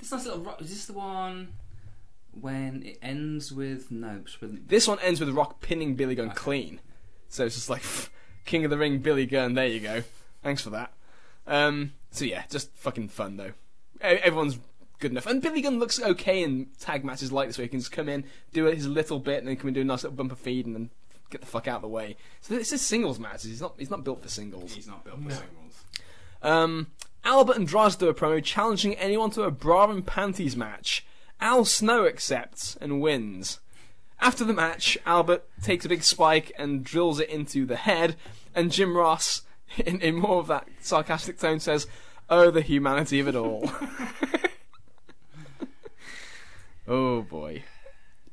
[0.00, 0.40] This nice little.
[0.40, 1.52] ro- Is this the one
[2.32, 4.22] when it ends with no?
[4.40, 6.34] with- This one ends with Rock pinning Billy Gunn Okay.
[6.36, 6.80] clean.
[7.28, 7.82] So it's just like
[8.44, 9.54] King of the Ring, Billy Gunn.
[9.54, 10.02] There you go.
[10.42, 10.92] Thanks for that.
[11.46, 13.52] Um, so yeah, just fucking fun though.
[14.02, 14.58] E- Everyone's
[14.98, 17.80] good enough, and Billy Gunn looks okay in tag matches like this, where he can
[17.80, 20.16] just come in, do his little bit, and then come and do a nice little
[20.16, 20.90] bumper feed, and then
[21.30, 22.16] get the fuck out of the way.
[22.40, 23.44] So this is singles matches.
[23.44, 23.74] He's not.
[23.78, 24.74] He's not built for singles.
[24.74, 25.34] He's not built for No.
[25.34, 25.84] singles.
[26.42, 26.86] Um,
[27.24, 31.04] Albert and Droz do a promo challenging anyone to a bra and panties match.
[31.40, 33.60] Al Snow accepts and wins.
[34.20, 38.16] After the match, Albert takes a big spike and drills it into the head,
[38.54, 39.42] and Jim Ross,
[39.78, 41.86] in, in more of that sarcastic tone, says,
[42.28, 43.70] Oh, the humanity of it all.
[46.88, 47.64] oh boy.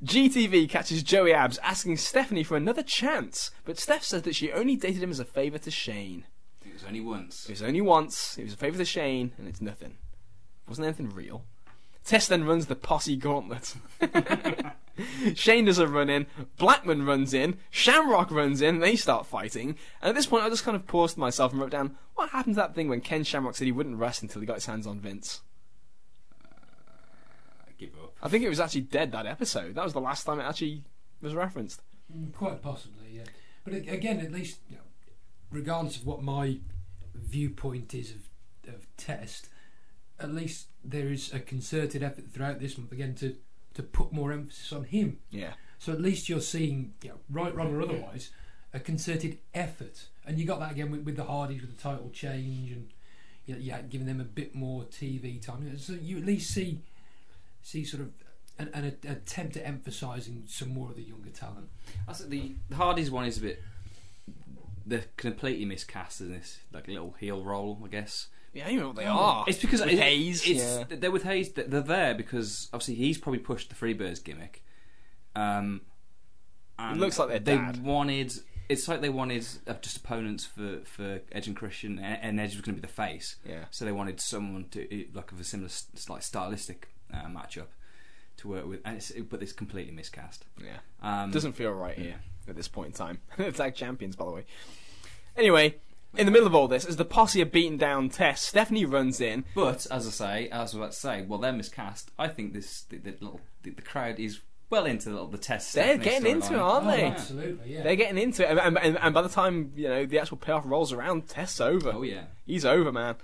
[0.03, 4.75] GTV catches Joey Abs asking Stephanie for another chance, but Steph says that she only
[4.75, 6.25] dated him as a favour to Shane.
[6.87, 7.45] It was only once.
[7.45, 8.37] It was only once.
[8.37, 9.91] It was a favour to Shane, and it's nothing.
[9.91, 11.43] It wasn't anything real.
[12.05, 13.75] Test then runs the posse gauntlet.
[15.35, 16.25] Shane does a run in,
[16.57, 19.75] Blackman runs in, Shamrock runs in, they start fighting.
[20.01, 22.55] And at this point, I just kind of paused myself and wrote down what happened
[22.55, 24.87] to that thing when Ken Shamrock said he wouldn't rest until he got his hands
[24.87, 25.41] on Vince.
[26.41, 28.13] I give up.
[28.21, 29.75] I think it was actually dead that episode.
[29.75, 30.83] That was the last time it actually
[31.21, 31.81] was referenced.
[32.15, 33.23] Mm, Quite possibly, yeah.
[33.65, 34.81] But again, at least, you know,
[35.51, 36.59] regardless of what my
[37.27, 39.49] viewpoint is of, of Test,
[40.19, 43.35] at least there is a concerted effort throughout this month again to,
[43.73, 45.19] to put more emphasis on him.
[45.29, 45.53] Yeah.
[45.79, 48.31] So at least you're seeing, you know, right, wrong, or otherwise,
[48.73, 52.09] a concerted effort, and you got that again with, with the Hardys with the title
[52.11, 52.89] change, and
[53.45, 55.77] you know, yeah, giving them a bit more TV time.
[55.77, 56.81] So you at least see
[57.61, 58.09] see sort of
[58.59, 61.69] an, an attempt at emphasising some more of the younger talent.
[62.07, 63.61] I said the, the Hardys one is a bit.
[64.87, 68.27] They're completely miscast in this like little heel role, I guess.
[68.53, 69.43] Yeah, I don't know what they are.
[69.47, 70.83] It's because With it- Hayes, It's, yeah.
[70.89, 71.51] They're with Hayes.
[71.51, 74.63] They're they're there because obviously he's probably pushed the Freebirds gimmick.
[75.35, 75.81] Um,
[76.79, 77.83] and looks like their they dad.
[77.83, 78.33] wanted.
[78.69, 82.53] It's like they wanted uh, just opponents for, for Edge and Christian, and, and Edge
[82.53, 83.37] was going to be the face.
[83.47, 83.65] Yeah.
[83.71, 85.69] So they wanted someone to like of a similar
[86.09, 87.67] like stylistic uh, matchup
[88.37, 90.45] to work with, and it's, but it's completely miscast.
[90.63, 90.77] Yeah.
[91.01, 92.15] Um, Doesn't feel right here
[92.49, 93.19] at this point in time.
[93.53, 94.45] Tag champions, by the way.
[95.35, 95.75] Anyway,
[96.15, 99.21] in the middle of all this, as the posse are beating down Test, Stephanie runs
[99.21, 99.45] in.
[99.53, 102.11] But as I say, as I was about to say, well, they're miscast.
[102.17, 105.73] I think this the, the little the, the crowd is well into the, the Test.
[105.73, 107.03] They're Stephanie getting into it, aren't Oh, they?
[107.05, 107.83] absolutely, yeah.
[107.83, 110.37] They're getting into it, and, and, and, and by the time you know the actual
[110.37, 111.91] payoff rolls around, Test over.
[111.93, 112.23] Oh yeah.
[112.45, 113.15] He's over, man.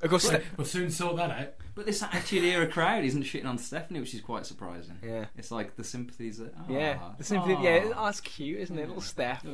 [0.00, 1.54] Of course, We'll- we'll soon sort that out.
[1.74, 4.96] But this attitude era crowd isn't shitting on Stephanie, which is quite surprising.
[5.02, 5.26] Yeah.
[5.36, 6.52] It's like the sympathies that.
[6.56, 9.44] Oh, yeah, ah, the sympathy, yeah, oh, that's cute, isn't it, little Steph?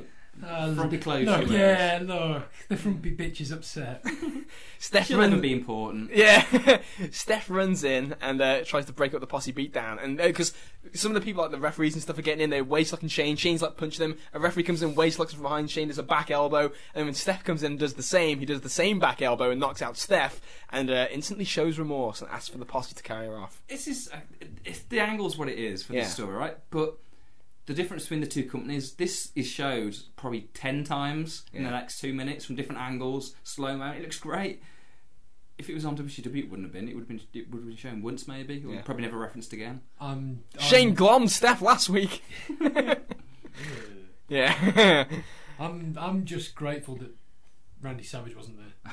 [0.45, 4.05] Uh, Frumpy clothes Look, she yeah, look, the frumpy bitch is upset.
[4.78, 6.11] Steph She'll never runs, be important.
[6.14, 6.45] yeah,
[7.12, 10.53] Steph runs in and uh, tries to break up the posse beatdown, and because
[10.93, 13.09] some of the people like the referees and stuff are getting in, they're waist locking
[13.09, 13.37] Shane.
[13.37, 14.18] Shane's like punching them.
[14.35, 15.70] A referee comes in, waist locks from behind.
[15.70, 18.45] Shane does a back elbow, and when Steph comes in and does the same, he
[18.47, 22.30] does the same back elbow and knocks out Steph, and uh, instantly shows remorse and
[22.30, 23.62] asks for the posse to carry her off.
[23.68, 24.16] This is uh,
[24.64, 26.03] it's, the angle's what it is for Yeah.
[26.03, 26.57] this story, right?
[26.70, 26.99] But
[27.67, 31.77] the difference between the two companies, this is showed probably ten times in the Yeah.
[31.77, 33.93] next two minutes from different angles, slow mo.
[33.93, 34.62] It looks great.
[35.57, 36.89] If it was on WCW, it wouldn't have been.
[36.89, 37.21] It would have been.
[37.33, 38.83] It would have been shown once, maybe, or Yeah.
[38.83, 39.83] probably never referenced again.
[40.01, 42.23] I'm, I'm, Shane glommed Steph last week.
[44.29, 45.05] yeah.
[45.59, 47.15] I'm, I'm just grateful that
[47.81, 48.93] Randy Savage wasn't there.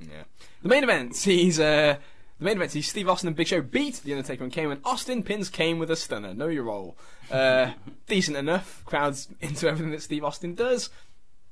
[0.00, 0.22] Yeah.
[0.62, 1.96] The main event sees uh,
[2.38, 4.80] The main event is Steve Austin and Big Show beat The Undertaker and Kane, and
[4.84, 6.34] Austin pins Kane with a stunner.
[6.34, 6.96] Know your role.
[7.30, 7.72] Uh,
[8.06, 8.84] decent enough.
[8.84, 10.90] Crowds into everything that Steve Austin does.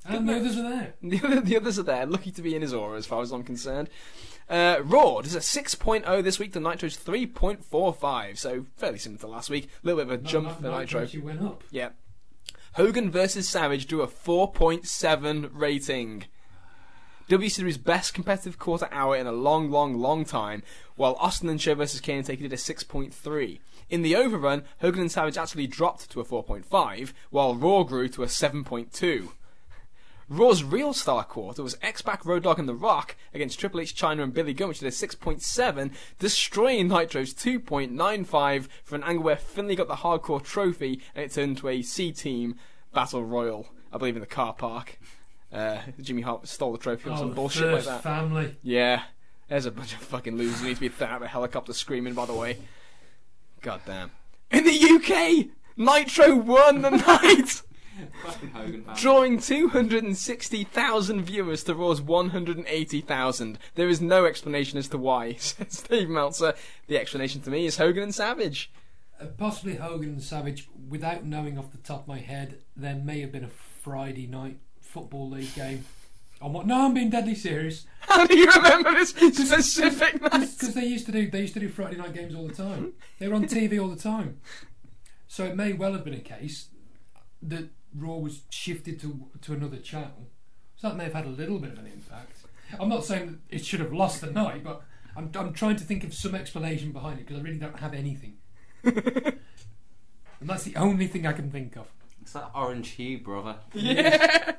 [0.07, 0.95] And the others are there.
[1.03, 3.31] The, other, the others are there, lucky to be in his aura as far as
[3.31, 3.91] I'm concerned.
[4.49, 9.51] Uh, Raw does a 6.0 this week, the Nitro's 3.45, so fairly similar to last
[9.51, 9.66] week.
[9.66, 11.07] A little bit of a jump for Nitro.
[11.07, 11.62] She went up.
[11.70, 11.91] Yeah.
[12.74, 16.24] Hogan versus Savage drew a 4.7 rating.
[17.29, 20.62] WCW's best competitive quarter hour in a long, long, long time,
[20.97, 23.59] while Austin and Show versus Kane Taker did a 6.3.
[23.91, 28.22] In the overrun, Hogan and Savage actually dropped to a 4.5, while Raw grew to
[28.22, 29.28] a 7.2.
[30.28, 34.22] Raw's real star quarter was X-Pac, Road Dogg and The Rock against Triple H, Chyna
[34.22, 39.74] and Billy Gunn, which did a 6.7, destroying Nitro's 2.95 for an angle where Finlay
[39.74, 42.57] got the hardcore trophy and it turned into a C-Team
[42.93, 44.99] Battle Royal, I believe in the car park.
[45.51, 48.03] Uh, Jimmy Hart stole the trophy or Oh, some bullshit like that.
[48.03, 48.55] family.
[48.62, 49.05] Yeah,
[49.49, 51.72] there's a bunch of fucking losers who need to be thrown out of a helicopter
[51.72, 52.59] screaming, by the way.
[53.61, 54.11] God damn.
[54.51, 57.63] In the UK, Nitro won the night!
[58.25, 58.97] Fucking Hogan fan.
[58.97, 63.59] drawing 260,000 viewers to Raw's 180,000.
[63.75, 66.55] There is no explanation as to why, said Steve Meltzer.
[66.87, 68.71] The explanation to me is Hogan and Savage.
[69.21, 73.21] Uh, possibly Hogan and Savage, without knowing off the top of my head, there may
[73.21, 75.85] have been a Friday night football league game.
[76.41, 76.66] On what?
[76.66, 77.86] No, I'm being deadly serious.
[78.01, 80.49] How do you remember this specific night?
[80.59, 82.93] Because they used to do they used to do Friday night games all the time.
[83.18, 84.41] They were on TV all the time.
[85.26, 86.68] So it may well have been a case
[87.43, 90.30] that Raw was shifted to to another channel.
[90.76, 92.36] So that may have had a little bit of an impact.
[92.78, 94.82] I'm not saying that it should have lost the night, but
[95.16, 97.95] I'm I'm trying to think of some explanation behind it because I really don't have
[97.95, 98.36] anything.
[98.84, 99.34] and
[100.43, 101.89] that's the only thing I can think of.
[102.22, 103.57] It's that orange hue, brother.
[103.74, 104.53] Yeah.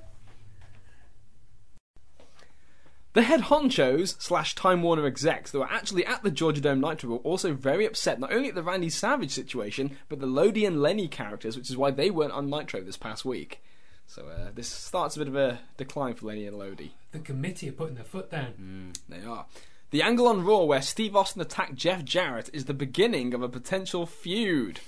[3.14, 7.10] The head honchos slash Time Warner execs that were actually at the Georgia Dome Nitro
[7.10, 10.80] were also very upset not only at the Randy Savage situation, but the Lodi and
[10.80, 13.64] Lenny characters, which is why they weren't on Nitro this past week.
[14.06, 16.92] So uh, this starts a bit of a decline for Lenny and Lodi.
[17.12, 18.94] The committee are putting their foot down.
[19.10, 19.48] They are.
[19.90, 23.50] The angle on Raw where Steve Austin attacked Jeff Jarrett is the beginning of a
[23.50, 24.82] potential feud.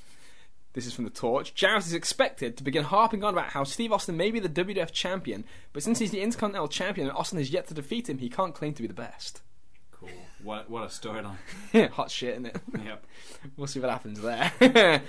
[0.74, 1.53] This is from the Torch.
[1.53, 4.91] Jarrett is expected to begin harping on about how Steve Austin may be the WWF
[4.91, 5.43] champion,
[5.74, 8.55] but since he's the Intercontinental champion and Austin has yet to defeat him, he can't
[8.55, 9.41] claim to be the best.
[9.91, 10.09] Cool.
[10.41, 11.36] What what a storyline.
[11.91, 12.57] Hot shit, isn't it?
[12.86, 13.05] yep.
[13.57, 14.51] We'll see what happens there.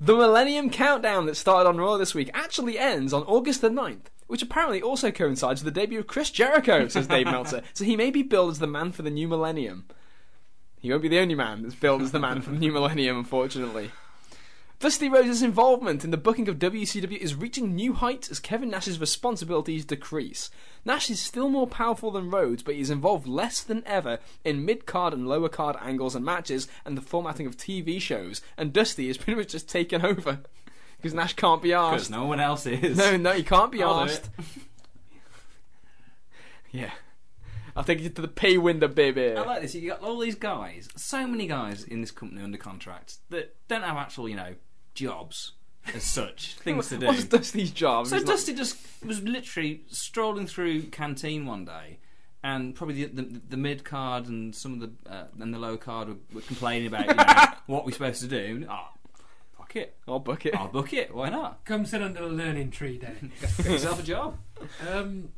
[0.00, 4.06] the Millennium Countdown that started on Raw this week actually ends on August the 9th,
[4.28, 7.62] which apparently also coincides with the debut of Chris Jericho, says Dave Meltzer.
[7.72, 9.86] So he may be billed as the man for the new millennium.
[10.78, 13.18] He won't be the only man that's billed as the man for the new millennium,
[13.18, 13.90] unfortunately.
[14.84, 19.00] Dusty Rhodes' involvement in the booking of WCW is reaching new heights as Kevin Nash's
[19.00, 20.50] responsibilities decrease.
[20.84, 24.84] Nash is still more powerful than Rhodes, but he's involved less than ever in mid
[24.84, 29.08] card and lower card angles and matches and the formatting of TV shows, and Dusty
[29.08, 30.40] is pretty much just taken over.
[30.98, 31.92] Because Nash can't be asked.
[31.92, 32.96] Because no one else is.
[32.96, 34.30] No, no, he can't be asked.
[36.70, 36.92] yeah.
[37.76, 39.32] I'll take you to the pay window, baby.
[39.32, 39.74] I like this.
[39.74, 43.82] You got all these guys, so many guys in this company under contract that don't
[43.82, 44.54] have actual, you know,
[44.94, 45.52] jobs
[45.94, 47.06] as such, things to do.
[47.06, 48.06] What's Dusty's job?
[48.06, 51.98] So He's not- Dusty just was literally strolling through canteen one day,
[52.42, 55.76] and probably the, the, the mid card and some of the uh, and the low
[55.76, 58.66] card were, were complaining about you know, what we're supposed to do.
[58.70, 58.88] Oh,
[59.58, 60.54] fuck it, I'll book it.
[60.56, 61.14] I'll book it.
[61.14, 61.64] Why not?
[61.66, 63.32] Come sit under the learning tree, then.
[63.58, 64.38] Get yourself a job.
[64.90, 65.28] um,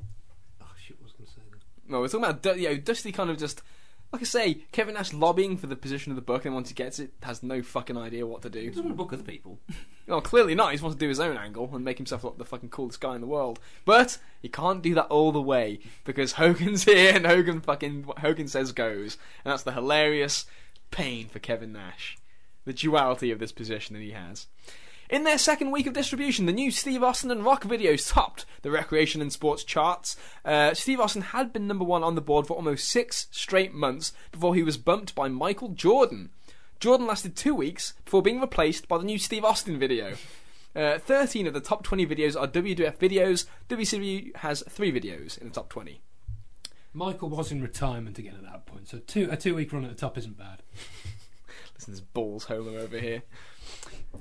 [0.62, 1.60] oh shit, what was I going to say then?
[1.88, 3.62] No, we're talking about Du- you know, Dusty kind of just
[4.16, 6.74] like I say, Kevin Nash lobbying for the position of the book, and once he
[6.74, 8.60] gets it, has no fucking idea what to do.
[8.60, 9.58] He doesn't want to book other people.
[10.08, 10.70] Well, clearly not.
[10.70, 13.00] He just wants to do his own angle and make himself look the fucking coolest
[13.00, 13.58] guy in the world.
[13.84, 18.20] But he can't do that all the way because Hogan's here and Hogan fucking what
[18.20, 20.46] Hogan says goes, and that's the hilarious
[20.92, 22.18] pain for Kevin Nash.
[22.66, 24.46] The duality of this position that he has.
[25.08, 28.72] In their second week of distribution, the new Steve Austin and Rock videos topped the
[28.72, 30.16] recreation and sports charts.
[30.44, 34.12] Uh, Steve Austin had been number one on the board for almost six straight months
[34.32, 36.30] before he was bumped by Michael Jordan.
[36.80, 40.16] Jordan lasted two weeks before being replaced by the new Steve Austin video.
[40.74, 43.46] Uh, 13 of the top 20 videos are WWF videos.
[43.68, 46.00] WCW has three videos in the top 20.
[46.92, 49.90] Michael was in retirement again at that point, so two a two week run at
[49.90, 50.62] the top isn't bad.
[51.74, 53.22] Listen there's balls Homer over here.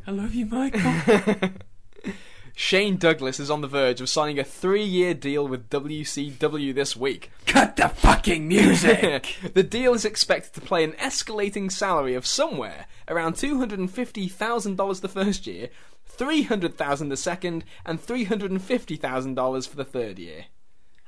[0.07, 1.51] I love you, Michael.
[2.57, 6.95] Shane Douglas is on the verge of signing a three year deal with WCW this
[6.95, 7.29] week.
[7.45, 9.35] Cut the fucking music.
[9.53, 15.45] the deal is expected to play an escalating salary of somewhere around $250,000 the first
[15.45, 15.69] year,
[16.17, 20.45] $300,000 the second, and $350,000 for the third year.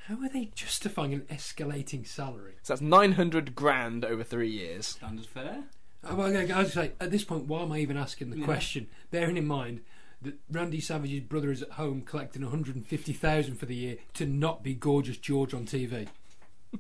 [0.08, 2.56] How are they justifying an escalating salary?
[2.64, 4.88] So that's 900 grand over three years.
[4.88, 5.64] Standard fare.
[6.04, 8.88] Uh, well, I was say at this point, why am I even asking the question?
[9.12, 9.82] Bearing in mind
[10.22, 14.74] that Randy Savage's brother is at home collecting 150,000 for the year to not be
[14.74, 16.08] gorgeous George on TV.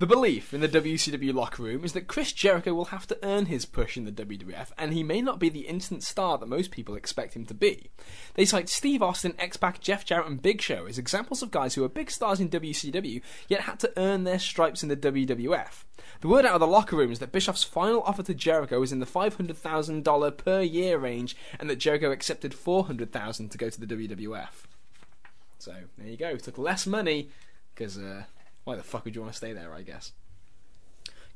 [0.00, 3.46] The belief in the WCW locker room is that Chris Jericho will have to earn
[3.46, 6.72] his push in the WWF, and he may not be the instant star that most
[6.72, 7.90] people expect him to be.
[8.34, 11.84] They cite Steve Austin, X-Pac, Jeff Jarrett, and Big Show as examples of guys who
[11.84, 15.84] are big stars in WCW, yet had to earn their stripes in the WWF.
[16.24, 18.92] The word out of the locker room is that Bischoff's final offer to Jericho was
[18.92, 23.86] in the $500,000 per year range, and that Jericho accepted 400,000 to go to the
[23.86, 24.64] WWF.
[25.58, 26.34] So there you go.
[26.36, 27.28] Took less money
[27.74, 28.22] because uh,
[28.64, 29.74] why the fuck would you want to stay there?
[29.74, 30.12] I guess.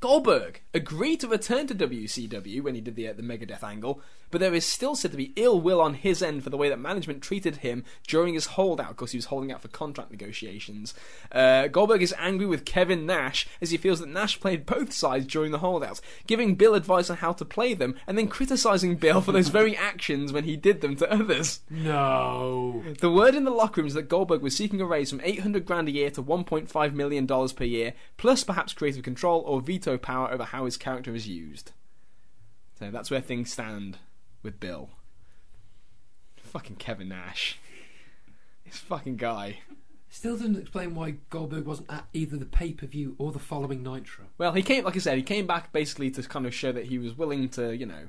[0.01, 4.01] Goldberg agreed to return to WCW when he did the uh, the Megadeth angle,
[4.31, 6.69] but there is still said to be ill will on his end for the way
[6.69, 10.95] that management treated him during his holdout, because he was holding out for contract negotiations.
[11.33, 15.27] Uh, Goldberg is angry with Kevin Nash as he feels that Nash played both sides
[15.27, 19.21] during the holdouts, giving Bill advice on how to play them, and then criticizing Bill
[19.21, 21.61] for those very actions when he did them to others.
[21.71, 22.83] No.
[23.01, 25.65] The word in the locker room is that Goldberg was seeking a raise from 800
[25.65, 29.97] grand a year to 1.5 million dollars per year, plus perhaps creative control or veto
[29.99, 31.73] power over how his character is used.
[32.79, 33.99] So that's where things stand
[34.43, 34.91] with Bill.
[36.43, 37.59] Fucking Kevin Nash.
[38.65, 39.61] This fucking guy.
[40.11, 43.83] Still doesn't explain why Goldberg wasn't at either the pay per view or the following
[43.83, 44.25] Nitro.
[44.39, 46.87] Well, he came, like I said, he came back basically to kind of show that
[46.87, 48.09] he was willing to, you know,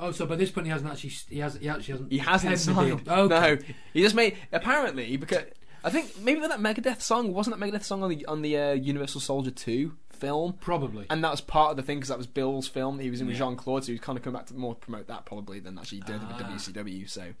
[0.00, 2.58] Oh, so by this point he hasn't actually he has he actually hasn't he hasn't
[2.60, 3.04] signed.
[3.04, 3.12] deal.
[3.14, 3.54] Okay.
[3.56, 3.58] No,
[3.92, 5.42] he just made apparently because
[5.82, 8.72] I think maybe that Megadeth song wasn't that Megadeth song on the on the uh,
[8.74, 10.54] Universal Soldier two film.
[10.60, 11.06] Probably.
[11.10, 12.98] And that was part of the thing because that was Bill's film.
[12.98, 14.74] He was in with Jean Claude, so he was kind of coming back to more
[14.74, 16.38] promote that probably than actually with Ah.
[16.52, 17.08] WCW.
[17.08, 17.34] So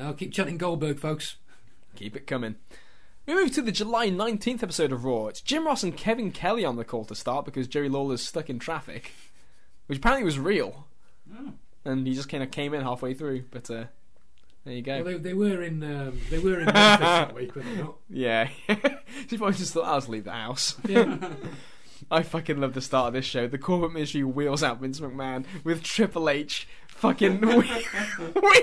[0.00, 1.36] I'll keep chanting Goldberg, folks.
[1.94, 2.56] keep it coming.
[3.26, 5.26] We move to the July 19th episode of Raw.
[5.26, 8.48] It's Jim Ross and Kevin Kelly on the call to start because Jerry Lawler's stuck
[8.48, 9.12] in traffic,
[9.86, 10.86] which apparently was real.
[11.84, 13.84] And he just kind of came in halfway through, but uh,
[14.64, 14.96] there you go.
[15.02, 17.96] Well, they, they were in um, they were in Memphis that week, were they not?
[18.08, 18.48] Yeah.
[19.28, 20.76] she probably just thought, I'll just leave the house.
[20.88, 21.16] Yeah.
[22.10, 23.46] I fucking love the start of this show.
[23.46, 27.74] The corporate ministry wheels out Vince McMahon with Triple H fucking wheeling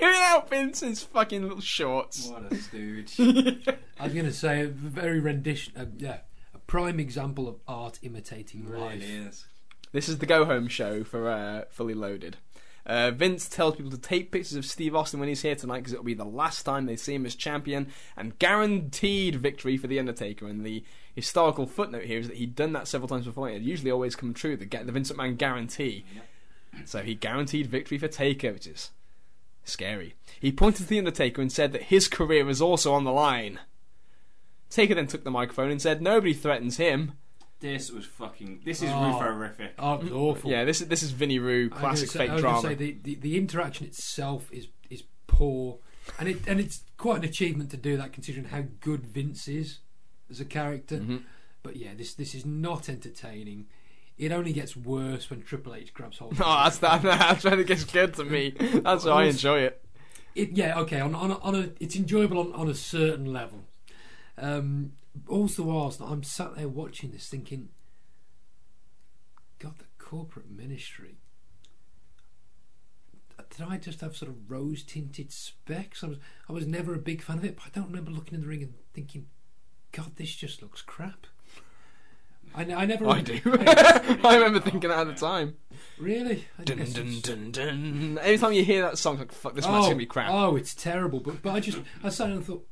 [0.02, 2.28] out Vince's fucking little shorts.
[2.28, 3.20] What a stooge.
[4.00, 5.74] I was going to say a very rendition.
[5.78, 6.20] Uh, yeah,
[6.54, 9.04] a prime example of art imitating really life.
[9.04, 9.46] is.
[9.92, 12.38] This is the go home show for uh, Fully Loaded.
[12.86, 15.94] Uh, Vince tells people to take pictures of Steve Austin when he's here tonight because
[15.94, 17.88] it'll be the last time they see him as champion
[18.18, 20.48] and guaranteed victory for The Undertaker.
[20.48, 20.84] And the
[21.16, 23.50] historical footnote here is that he'd done that several times before.
[23.50, 26.06] It usually always come true, the, the Vince McMahon guarantee.
[26.86, 28.90] So he guaranteed victory for Taker, which is
[29.64, 30.16] scary.
[30.40, 33.60] He pointed to The Undertaker and said that his career is also on the line.
[34.70, 37.14] Taker then took the microphone and said, Nobody threatens him.
[37.60, 38.62] This was fucking.
[38.66, 39.12] This is Oh.
[39.14, 39.74] horrific.
[39.80, 40.52] Oh, it was awful.
[40.52, 42.42] Yeah, this is this is Vinny Roo, I was gonna classic say- fake I was
[42.42, 42.62] drama.
[42.62, 45.78] Say the, the, the interaction itself is is poor,
[46.20, 49.78] and it and it's quite an achievement to do that considering how good Vince is
[50.30, 50.98] as a character.
[50.98, 51.18] Mm-hmm.
[51.62, 53.68] But yeah, this this is not entertaining.
[54.18, 56.36] It only gets worse when Triple H grabs hold.
[56.40, 57.02] Oh, that's that.
[57.04, 58.54] That's when it gets good to me.
[58.84, 59.84] That's why I enjoy it.
[60.36, 61.00] It, yeah, okay.
[61.00, 63.66] On on a, on a it's enjoyable on, on a certain level.
[64.38, 64.94] Um,
[65.28, 67.70] also, whilst I'm sat there watching this, thinking,
[69.60, 71.18] God, the corporate ministry.
[73.56, 76.04] Did I just have sort of rose tinted specs?
[76.04, 76.18] I was
[76.50, 78.48] I was never a big fan of it, but I don't remember looking in the
[78.48, 79.28] ring and thinking,
[79.94, 81.28] God, this just looks crap.
[82.56, 83.08] I, I never.
[83.08, 83.40] I do.
[83.46, 85.56] I remember thinking that at the time.
[85.98, 86.46] Really?
[86.60, 88.20] I Dun, guess dun, it's- dun, dun.
[88.22, 90.30] Every time you hear that song, like fuck, this match is gonna oh, be crap.
[90.32, 91.20] Oh, it's terrible.
[91.20, 92.68] But but I just I sat and thought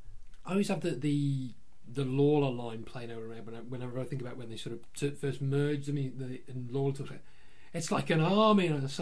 [0.46, 1.52] I always have the the,
[1.88, 4.58] the Lawler line playing over my head when I, whenever I think about when they
[4.58, 5.90] sort of t- first merged.
[5.90, 7.22] I mean, the, and Lawler talks about
[7.74, 9.00] it's like an army, and I was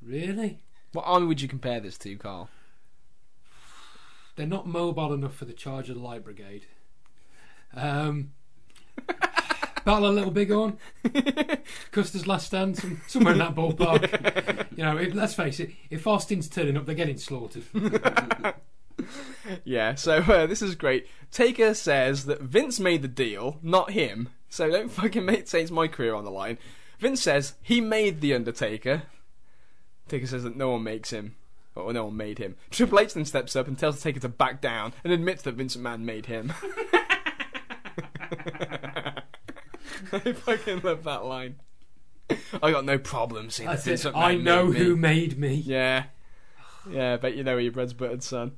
[0.00, 0.60] really
[0.92, 2.48] What army would you compare this to, Carl?
[4.36, 6.66] They're not mobile enough for the charge of the light brigade.
[7.74, 8.32] Um.
[9.84, 10.78] Battle a little bighorn,
[11.90, 14.68] Custer's last stand, some, somewhere in that ballpark.
[14.76, 17.64] you know, if, let's face it, if Austin's turning up, they're getting slaughtered.
[19.64, 19.94] Yeah.
[19.94, 21.06] So uh, this is great.
[21.30, 24.28] Taker says that Vince made the deal, not him.
[24.48, 26.58] So don't fucking make, say it's my career on the line.
[26.98, 29.02] Vince says he made the Undertaker.
[30.08, 31.34] Taker says that no one makes him.
[31.74, 32.56] Or no one made him.
[32.70, 35.54] Triple H then steps up and tells the Taker to back down and admits that
[35.54, 36.52] Vincent McMahon made him.
[40.12, 41.56] I fucking love that line.
[42.62, 44.78] I got no problem seeing that That's Vince I know made me.
[44.84, 45.54] who made me.
[45.54, 46.04] Yeah.
[46.90, 48.52] Yeah, bet you know your bread's buttered, son.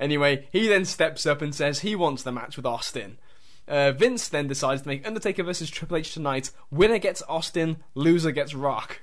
[0.00, 3.18] Anyway, he then steps up and says he wants the match with Austin.
[3.66, 6.50] Uh, Vince then decides to make Undertaker versus Triple H tonight.
[6.70, 9.00] Winner gets Austin, loser gets Rock.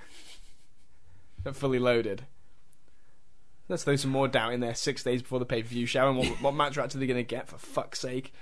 [1.53, 2.25] Fully loaded.
[3.71, 6.09] Let's throw some more doubt in there six days before the pay per view show
[6.09, 8.33] and what, what match we're actually going to get, for fuck's sake.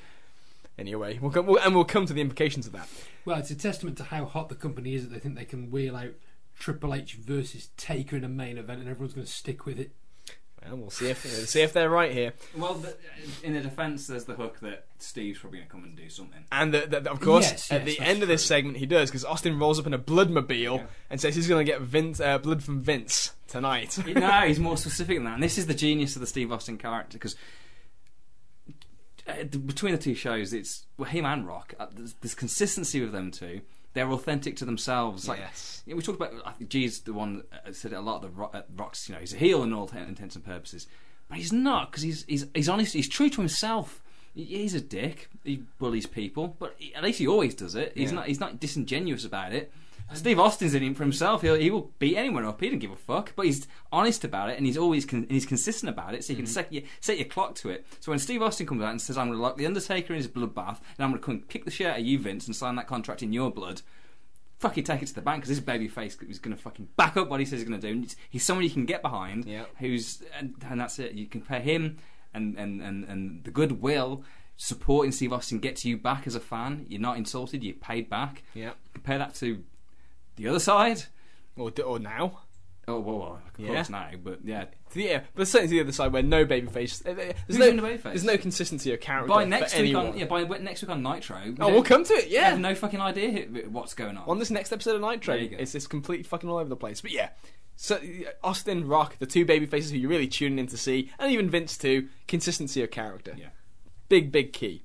[0.77, 2.89] Anyway, we'll come, we'll, and we'll come to the implications of that.
[3.25, 5.69] Well, it's a testament to how hot the company is that they think they can
[5.69, 6.13] wheel out
[6.57, 9.91] Triple H versus Taker in a main event, and everyone's going to stick with it.
[10.65, 12.33] Well, we'll see if see if they're right here.
[12.55, 12.95] Well, the,
[13.43, 16.43] in the defence, there's the hook that Steve's probably going to come and do something.
[16.51, 18.85] And the, the, of course, Yes, at yes, the that's end of this segment, he
[18.85, 20.85] does because Austin rolls up in a bloodmobile Yeah.
[21.09, 23.97] and says he's going to get Vince, uh, blood from Vince tonight.
[24.05, 25.35] no, he's more specific than that.
[25.35, 27.35] And this is the genius of the Steve Austin character because
[29.27, 31.73] uh, between the two shows, it's well, him and Rock.
[31.79, 33.61] Uh, there's, there's consistency with them two.
[33.93, 35.27] They're authentic to themselves.
[35.27, 35.81] Like Yes.
[35.85, 36.33] yeah, we talked about.
[36.45, 38.23] I think G's the one that said it a lot.
[38.23, 40.87] Of the uh, Rock's, you know, he's a heel in all t- intents and purposes,
[41.27, 42.93] but he's not because he's he's he's honest.
[42.93, 44.01] He's true to himself.
[44.35, 45.27] He- He's a dick.
[45.43, 47.93] He bullies people, but he, at least he always does it.
[47.95, 48.17] He's Yeah.
[48.17, 48.27] not.
[48.27, 49.71] He's not disingenuous about it.
[50.13, 51.41] Steve Austin's in him for himself.
[51.41, 52.59] He'll, he will beat anyone up.
[52.59, 53.33] He doesn't give a fuck.
[53.35, 56.23] But he's honest about it, and he's always con- and he's consistent about it.
[56.23, 56.53] So you can mm-hmm.
[56.53, 57.85] set your, set your clock to it.
[57.99, 60.17] So when Steve Austin comes out and says, "I'm going to lock the Undertaker in
[60.17, 62.47] his bloodbath, and I'm going to come and kick the shit out of you, Vince,
[62.47, 63.81] and sign that contract in your blood,"
[64.59, 67.29] fucking take it to the bank because this babyface is going to fucking back up
[67.29, 67.93] what he says he's going to do.
[67.93, 69.45] And he's someone you can get behind.
[69.45, 69.65] Yeah.
[69.79, 71.13] Who's and, and that's it.
[71.13, 71.97] You compare him
[72.33, 74.23] and and and and the goodwill.
[74.61, 76.85] Supporting Steve Austin gets you back as a fan.
[76.89, 77.63] You're not insulted.
[77.63, 78.43] You're paid back.
[78.53, 78.71] yeah.
[78.93, 79.63] Compare that to
[80.39, 81.03] the other side.
[81.57, 82.39] Or, or now.
[82.87, 83.67] Oh well, well of Yeah.
[83.75, 84.65] course now, but yeah.
[84.95, 87.05] Yeah, but certainly to the other side where no babyface.
[87.05, 88.01] uh, uh, There's Who's no, in the babyface?
[88.03, 89.27] There's no consistency of character.
[89.27, 90.07] By next week anyone.
[90.07, 91.37] on yeah, by next week on Nitro.
[91.45, 92.29] We oh, we'll come to it.
[92.29, 92.49] Yeah.
[92.49, 94.27] have no fucking idea what's going on.
[94.27, 95.35] on this next episode of Nitro.
[95.35, 95.57] There you go.
[95.59, 97.01] It's just completely fucking all over the place.
[97.01, 97.29] But yeah,
[97.75, 97.99] so uh,
[98.43, 101.49] Austin, Rock, the two baby faces who you're really tuning in to see, and even
[101.49, 102.07] Vince too.
[102.27, 103.49] Consistency of character, Yeah.
[104.07, 104.83] big big key.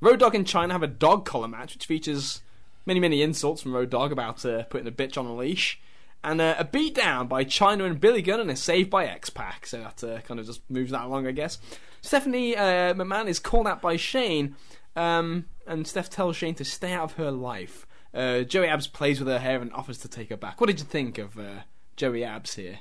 [0.00, 2.40] Road Dogg and Chyna have a dog collar match, which features
[2.86, 5.80] many many insults from Road Dogg about uh, putting a bitch on a leash.
[6.22, 9.30] And uh, a beat down by Chyna and Billy Gunn and a save by X
[9.30, 9.66] Pac.
[9.66, 11.58] So that uh, kind of just moves that along, I guess.
[12.02, 14.54] Stephanie uh, McMahon is called out by Shane,
[14.96, 17.86] um, and Steph tells Shane to stay out of her life.
[18.12, 20.60] Uh, Joey Abs plays with her hair and offers to take her back.
[20.60, 21.60] What did you think of uh,
[21.96, 22.80] Joey Abs here?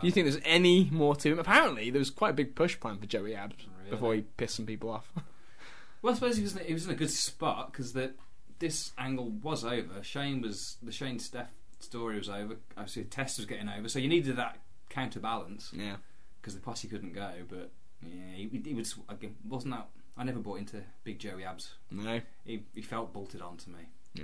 [0.00, 1.38] Do you think there's any more to him?
[1.38, 3.56] Apparently, there was quite a big push plan for Joey Abs
[3.88, 5.10] before he pissed some people off.
[6.02, 8.14] Well, I suppose he was in, he was in a good spot because that
[8.64, 10.02] this angle was over.
[10.02, 11.50] Shane was the Shane Steph
[11.80, 12.56] story was over.
[12.78, 14.56] Obviously, the Test was getting over, so you needed that
[14.88, 15.96] counterbalance yeah.
[16.40, 17.30] because the posse couldn't go.
[17.46, 17.70] But
[18.02, 19.88] yeah, he, he was again wasn't that.
[20.16, 21.74] I never bought into Big Joey Abs.
[21.90, 22.20] No.
[22.44, 23.80] He, he felt bolted onto me.
[24.14, 24.22] Yeah.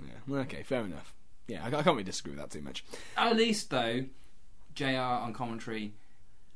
[0.00, 0.36] Yeah.
[0.38, 0.62] Okay.
[0.62, 1.12] Fair enough.
[1.46, 2.84] Yeah, I, I can't really disagree with that too much.
[3.18, 4.04] At least though,
[4.74, 4.86] Jr.
[4.96, 5.92] on commentary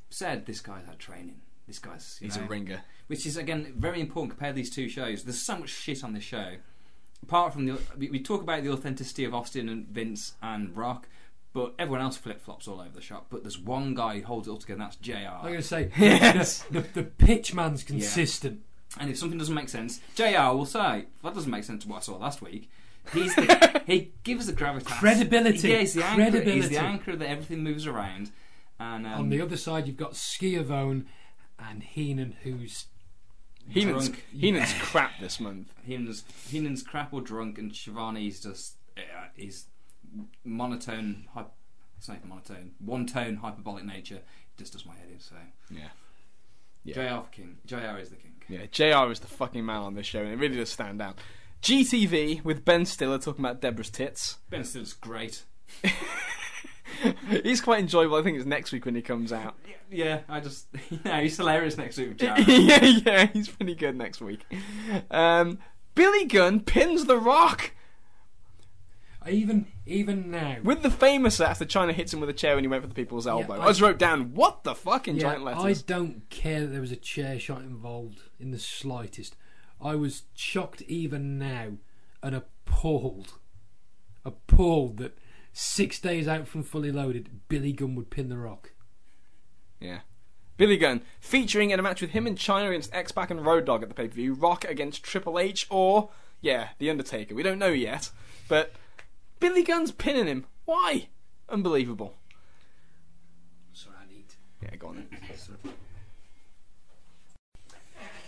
[0.09, 1.43] said this guy's had training.
[1.67, 2.81] This guy's he's know, a ringer.
[3.09, 4.31] which is again very important.
[4.31, 5.25] Compare these two shows.
[5.25, 6.55] There's so much shit on this show.
[7.23, 11.09] Apart from the, we, talk about the authenticity of Austin and Vince and Rock,
[11.53, 13.27] but everyone else flip flops all over the shop.
[13.29, 15.29] But there's one guy who holds it all together, and that's Jr.
[15.33, 16.63] I'm going to say Yes.
[16.71, 18.63] the, the, pitch man's consistent.
[18.99, 21.99] And if something doesn't make sense, JR will say, that doesn't make sense to what
[21.99, 22.71] I saw last week.
[23.13, 24.87] He's the, he gives the gravitas.
[24.87, 25.69] Credibility.
[25.69, 26.41] Yeah, he's the anchor.
[26.41, 28.31] He's the anchor that everything moves around.
[28.79, 31.05] And um, On the other side, you've got Schiavone
[31.59, 32.87] and Heenan, who's
[33.71, 34.25] Heenan's, Drunk.
[34.33, 35.73] Heenan's crap this month.
[35.85, 39.01] Heenan's, Heenan's crap or drunk, and Schiavone's just uh,
[39.37, 39.67] is
[40.45, 41.27] monotone.
[41.35, 41.45] Hy-
[41.97, 42.71] it's not even monotone.
[42.79, 44.21] One tone hyperbolic nature.
[44.57, 45.21] Just does my head in.
[45.21, 45.35] So
[45.71, 45.89] Yeah.
[46.85, 47.21] Yeah.
[47.23, 47.59] JR king.
[47.67, 48.33] JR is the king.
[48.49, 51.19] Yeah, JR is the fucking man on this show, and it really does stand out.
[51.63, 54.39] GTV with Ben Stiller talking about Debra's tits.
[54.49, 55.43] Ben Stiller's great.
[57.43, 58.17] He's quite enjoyable.
[58.17, 59.55] I think it's next week when he comes out.
[59.91, 60.67] Yeah, I just
[61.05, 64.45] yeah, he's hilarious next week yeah, yeah, he's pretty good next week.
[65.11, 65.59] Um,
[65.95, 67.73] Billy Gunn pins The Rock
[69.27, 70.57] even even now.
[70.63, 72.95] with the famous after Chyna hits him with a chair when he went for the
[72.95, 73.55] people's elbow.
[73.55, 75.83] I, I- just wrote down, what the fuck in yeah, giant letters.
[75.83, 79.37] I don't care that there was a chair shot involved in the slightest.
[79.81, 81.79] I was shocked even now
[82.23, 83.35] and appalled,
[84.25, 85.17] appalled that
[85.59, 88.71] six days out from Fully Loaded, Billy Gunn would pin the Rock.
[89.81, 90.01] Yeah.
[90.57, 93.65] Billy Gunn featuring in a match with him and Chyna against X Pac and Road
[93.65, 94.35] Dogg at the pay per view.
[94.35, 96.11] Rock against Triple H or
[96.41, 97.35] yeah, The Undertaker.
[97.35, 98.11] We don't know yet,
[98.49, 98.73] but
[99.41, 100.47] Billy Gunn's pinning him.
[100.65, 101.09] Why?
[101.49, 102.15] Unbelievable.
[103.73, 104.27] Sorry, I need.
[104.63, 105.21] Yeah, go on then.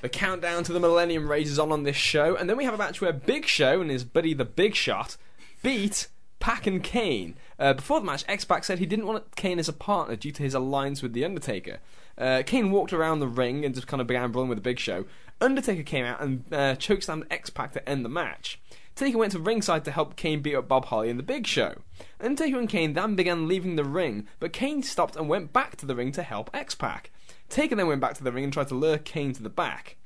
[0.03, 2.79] The countdown to the Millennium races on on this show, and then we have a
[2.79, 5.17] match where Big Show and his buddy the Big Shot
[5.63, 6.09] beat
[6.41, 7.37] Pac and Kane.
[7.59, 10.33] Uh, before the match, X Pac said he didn't want Kane as a partner due
[10.33, 11.79] to his alliance with the Undertaker.
[12.19, 14.79] Uh, Kane walked around the ring and just kind of began brawling with the Big
[14.79, 15.05] Show.
[15.41, 18.61] Undertaker came out and uh, chokeslammed X Pac to end the match.
[18.97, 21.77] Taker went to ringside to help Kane beat up Bob Holly in the Big Show.
[22.21, 25.87] Undertaker and Kane then began leaving the ring, but Kane stopped and went back to
[25.87, 27.11] the ring to help X Pac.
[27.49, 29.97] Taker then went back to the ring and tried to lure Kane to the back.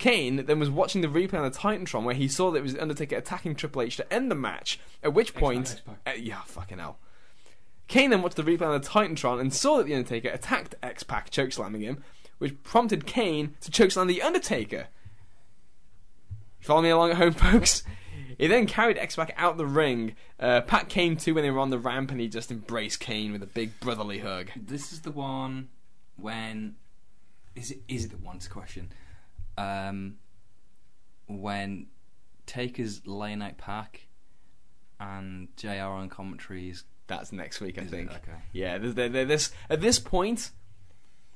[0.00, 2.72] Kane then was watching the replay on the Titantron where he saw that it was
[2.72, 5.82] the Undertaker attacking Triple H to end the match, at which point.
[6.06, 6.98] Uh, yeah, fucking hell.
[7.86, 11.02] Kane then watched the replay on the Titantron and saw that The Undertaker attacked X
[11.02, 12.02] Pac, chokeslamming him,
[12.38, 14.86] which prompted Kane to chokeslam The Undertaker.
[16.60, 17.82] Follow me along at home, folks.
[18.38, 20.14] He then carried X Pac out the ring.
[20.38, 23.32] Uh, Pac came to when they were on the ramp and he just embraced Kane
[23.32, 24.48] with a big brotherly hug.
[24.56, 25.68] This is the one
[26.16, 26.76] when
[27.54, 28.88] is it is it the one to question?
[29.60, 30.16] Um,
[31.26, 31.86] when
[32.46, 34.06] Taker's laying out Pac
[34.98, 36.84] and JR on commentaries.
[37.06, 37.90] That's next week, I Is it?
[37.90, 38.10] think.
[38.10, 38.38] Okay.
[38.52, 40.50] Yeah, there's, there, there- this at this point,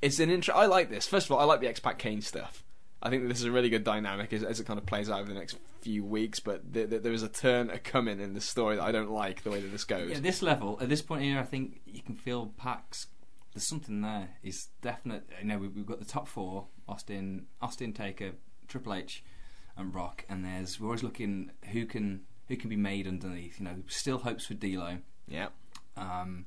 [0.03, 0.55] it's an intro.
[0.55, 1.07] I like this.
[1.07, 2.63] First of all, I like the X Pac Kane stuff.
[3.03, 5.21] I think this is a really good dynamic as, as it kind of plays out
[5.21, 6.41] over the next few weeks.
[6.41, 9.11] But there, there, there is a turn a coming in the story that I don't
[9.11, 10.13] like the way that this goes.
[10.17, 13.09] At this level, at this point here, I think you can feel Pac's.
[13.53, 14.31] There's something there.
[14.43, 15.29] He's definite.
[15.41, 18.33] You know, we- we've got the top four: Austin, Austin Taker,
[18.69, 19.25] Triple H,
[19.77, 20.25] and Rock.
[20.29, 23.59] And there's we're always looking who can who can be made underneath.
[23.59, 24.99] You know, still hopes for D'Lo.
[25.27, 25.49] yeah,
[25.97, 26.47] Um,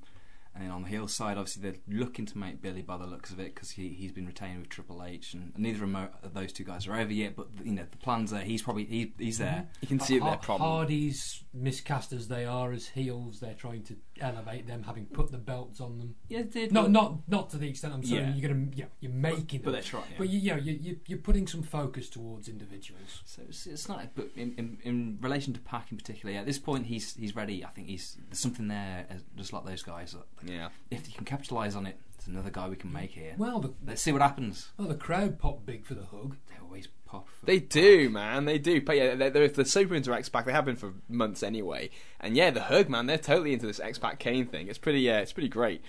[0.53, 3.29] and then on the heel side, obviously they're looking to make Billy by the looks
[3.31, 6.09] of it because he he's been retained with Triple H, and, and neither of mo-
[6.23, 7.35] of those two guys are over yet.
[7.35, 8.41] But you know the plans there.
[8.41, 9.67] He's probably he, he's there.
[9.81, 10.69] you can see it, their Har- problem.
[10.69, 15.37] Hardy's miscast as they are as heels, they're trying to elevate them, having put the
[15.37, 16.15] belts on them.
[16.27, 18.33] Yeah, they Not not not to the extent I'm saying Yeah.
[18.35, 19.73] you're gonna yeah, you're making but them.
[19.73, 20.03] they're trying.
[20.11, 20.17] Yeah.
[20.17, 23.21] But you, you know, you, you, you're putting some focus towards individuals.
[23.25, 26.59] So it's, it's not, but in, in, in relation to Pac in particular, at this
[26.59, 27.63] point he's he's ready.
[27.65, 30.13] I think he's there's something there, uh, just like those guys.
[30.13, 30.69] that- yeah.
[30.91, 33.35] If you can capitalise on it, there's another guy we can make here.
[33.37, 34.69] Well, the, Let's see what happens.
[34.77, 36.35] well, the crowd pop big for the hug.
[36.49, 37.27] They always pop.
[37.29, 38.45] For They do, man.
[38.45, 38.81] They do.
[38.81, 40.45] But yeah, they're, they're the super into X Pac.
[40.45, 41.89] They have been for months anyway.
[42.19, 43.05] And yeah, the hug, man.
[43.05, 44.67] They're totally into this X Pac Kane thing.
[44.67, 44.99] It's pretty.
[44.99, 45.81] Yeah, it's pretty great.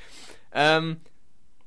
[0.53, 1.01] Um,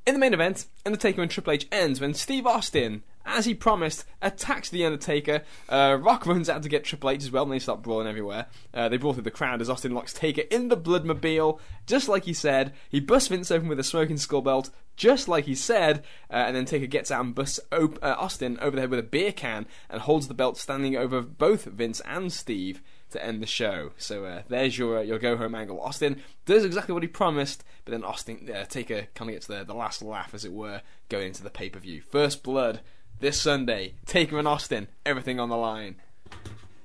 [0.07, 4.05] in the main event, Undertaker and Triple H ends when Steve Austin, as he promised,
[4.21, 5.43] attacks the Undertaker.
[5.69, 8.47] Uh, Rock runs out to get Triple H as well, and they start brawling everywhere.
[8.73, 12.25] Uh, they brawl through the crowd as Austin locks Taker in the Bloodmobile, just like
[12.25, 12.73] he said.
[12.89, 16.55] He busts Vince open with a smoking skull belt, just like he said, uh, and
[16.55, 19.31] then Taker gets out and busts op- uh, Austin over the head with a beer
[19.31, 22.81] can and holds the belt standing over both Vince and Steve
[23.11, 23.91] to end the show.
[23.97, 25.81] So uh, there's your uh, your go home angle.
[25.81, 29.63] Austin does exactly what he promised, but then Austin uh, Taker kind of gets the
[29.63, 32.01] the last laugh, as it were, going into the pay per view.
[32.01, 32.81] First blood
[33.21, 33.93] this Sunday.
[34.05, 35.95] Taker and Austin, everything on the line.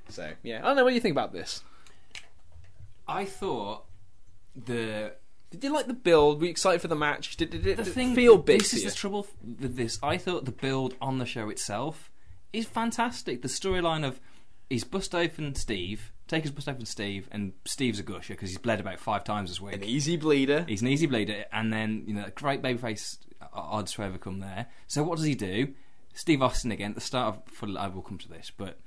[0.09, 0.85] So yeah, I don't know.
[0.85, 1.63] What do you think about this?
[3.09, 3.85] I thought
[4.55, 5.13] the
[5.51, 6.39] Did you like the build?
[6.39, 7.37] Were you excited for the match?
[7.37, 8.61] Did, did, did, the did thing it feel big?
[8.61, 8.91] This to is you?
[8.91, 9.99] the trouble with this.
[10.03, 12.11] I thought the build on the show itself
[12.53, 13.43] is fantastic.
[13.43, 14.21] The storyline of
[14.71, 18.81] he's bust open Steve, Taker's bust open Steve, and Steve's a gusher because he's bled
[18.81, 19.75] about five times this week.
[19.75, 20.65] An easy bleeder.
[20.69, 24.67] He's an easy bleeder, and then you know, great babyface uh, odds to overcome there.
[24.87, 25.75] So what does he do?
[26.17, 27.53] Steve Austin again the start of.
[27.53, 28.79] For, I will come to this, but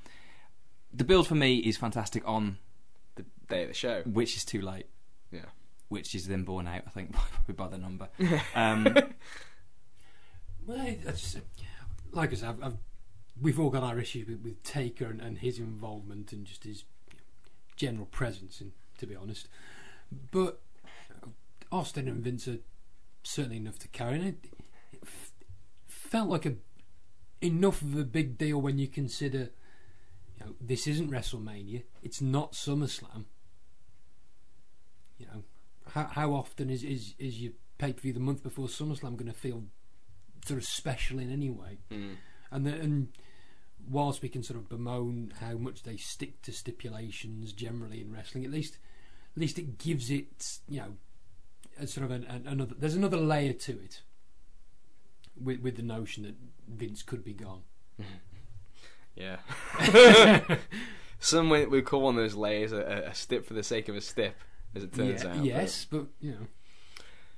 [0.94, 2.58] the build for me is fantastic on
[3.16, 4.02] The day of the show.
[4.06, 4.88] which is too late,
[5.32, 5.46] Yeah.
[5.90, 6.82] which is then borne out.
[6.88, 7.12] I think
[7.46, 8.10] probably by the number.
[8.56, 8.88] Um,
[10.66, 11.38] Well, it's,
[12.12, 12.78] like I said, I've, I've,
[13.42, 16.84] we've all got our issues with, with Taker and, and his involvement and just his
[17.76, 19.48] general presence, and to be honest.
[20.32, 20.62] But
[21.72, 22.58] Austin and Vince are
[23.24, 24.16] certainly enough to carry.
[24.16, 24.46] And it,
[24.92, 25.04] it
[25.88, 26.54] felt like a
[27.42, 29.50] enough of a big deal when you consider,
[30.38, 31.84] you know, this isn't WrestleMania.
[32.02, 33.26] It's not SummerSlam.
[35.18, 35.44] You know,
[35.94, 39.28] how, how often is is is your pay per view the month before SummerSlam going
[39.28, 39.64] to feel
[40.46, 41.80] sort of special in any way?
[41.92, 42.16] Mm.
[42.52, 43.10] And the, and
[43.88, 48.46] whilst we can sort of bemoan how much they stick to stipulations generally in wrestling,
[48.46, 48.78] at least
[49.36, 50.94] at least it gives it you know
[51.80, 52.76] a sort of an, an, another.
[52.78, 54.02] There's another layer to it
[55.44, 56.36] with with the notion that
[56.68, 57.62] Vince could be gone.
[59.16, 59.38] Yeah.
[61.20, 64.02] Some would call one of those layers a, a stip for the sake of a
[64.02, 64.36] stip,
[64.74, 65.44] as it turns Yeah, out.
[65.44, 66.48] yes, but you know,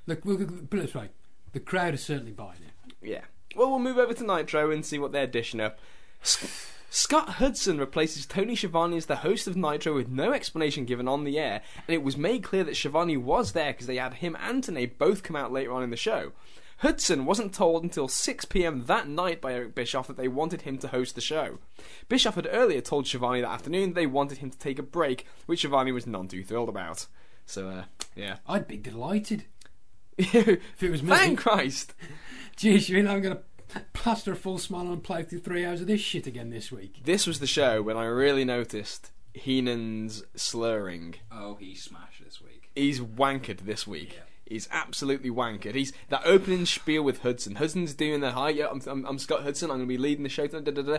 [0.05, 1.09] look, we'll, put it this way:
[1.53, 2.93] the crowd are certainly buying it.
[3.01, 3.21] Yeah.
[3.55, 5.79] Well, we'll move over to Nitro and see what they're dishing up.
[6.91, 11.23] Scott Hudson replaces Tony Schiavone as the host of Nitro with no explanation given on
[11.23, 14.37] the air, and it was made clear that Schiavone was there because they had him
[14.39, 16.31] and Tenay both come out later on in the show.
[16.81, 20.79] Hudson wasn't told until 6 pm that night by Eric Bischoff that they wanted him
[20.79, 21.59] to host the show.
[22.09, 25.59] Bischoff had earlier told Schiavone that afternoon they wanted him to take a break, which
[25.59, 27.05] Schiavone was none too thrilled about.
[27.45, 27.83] So, uh,
[28.15, 28.37] yeah.
[28.47, 29.45] I'd be delighted
[30.17, 31.15] if it was me.
[31.15, 31.93] Thank Christ!
[32.57, 35.63] Jeez, you mean I'm going to plaster a full smile on and play through three
[35.63, 37.01] hours of this shit again this week?
[37.05, 41.13] This was the show when I really noticed Heenan's slurring.
[41.31, 42.71] Oh, he smashed this week.
[42.75, 44.19] He's wankered this week.
[44.51, 45.75] He's absolutely wankered.
[45.75, 47.55] He's that opening spiel with Hudson.
[47.55, 49.71] Hudson's doing the hi, yeah, I'm, I'm, I'm Scott Hudson.
[49.71, 50.45] I'm going to be leading the show.
[50.45, 50.97] Da, da, da, da.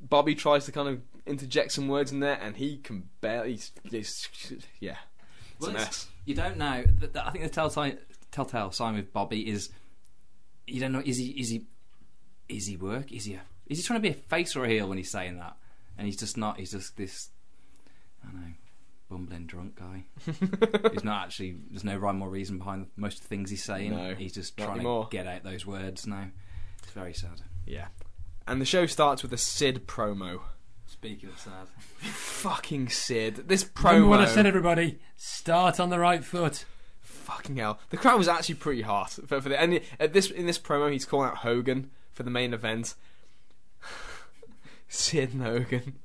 [0.00, 3.52] Bobby tries to kind of interject some words in there, and he can barely.
[3.52, 4.28] He's, he's,
[4.80, 4.96] yeah,
[5.56, 6.06] it's Well, a mess.
[6.24, 6.84] You don't know.
[7.16, 7.96] I think the telltale,
[8.30, 9.70] telltale sign with Bobby is
[10.66, 11.02] you don't know.
[11.04, 11.30] Is he?
[11.30, 11.66] Is he?
[12.48, 13.12] Is he work?
[13.12, 13.34] Is he?
[13.34, 15.56] A, is he trying to be a face or a heel when he's saying that?
[15.98, 16.58] And he's just not.
[16.58, 17.30] He's just this.
[18.22, 18.52] I don't know.
[19.12, 20.04] Bumbling drunk guy.
[20.92, 21.56] he's not actually.
[21.70, 23.90] There's no rhyme or reason behind most of the things he's saying.
[23.90, 25.04] No, he's just trying anymore.
[25.04, 26.28] to get out those words now.
[26.82, 27.42] It's very sad.
[27.66, 27.88] Yeah,
[28.46, 30.40] and the show starts with a Sid promo.
[30.86, 31.68] Speaking of sad,
[31.98, 33.48] Fucking Sid.
[33.48, 33.84] This promo.
[33.84, 34.98] Remember what I said, everybody?
[35.16, 36.64] Start on the right foot.
[37.02, 40.46] Fucking hell, the crowd was actually pretty hot for, for the and at this in
[40.46, 42.94] this promo he's calling out Hogan for the main event.
[44.88, 45.98] Sid and Hogan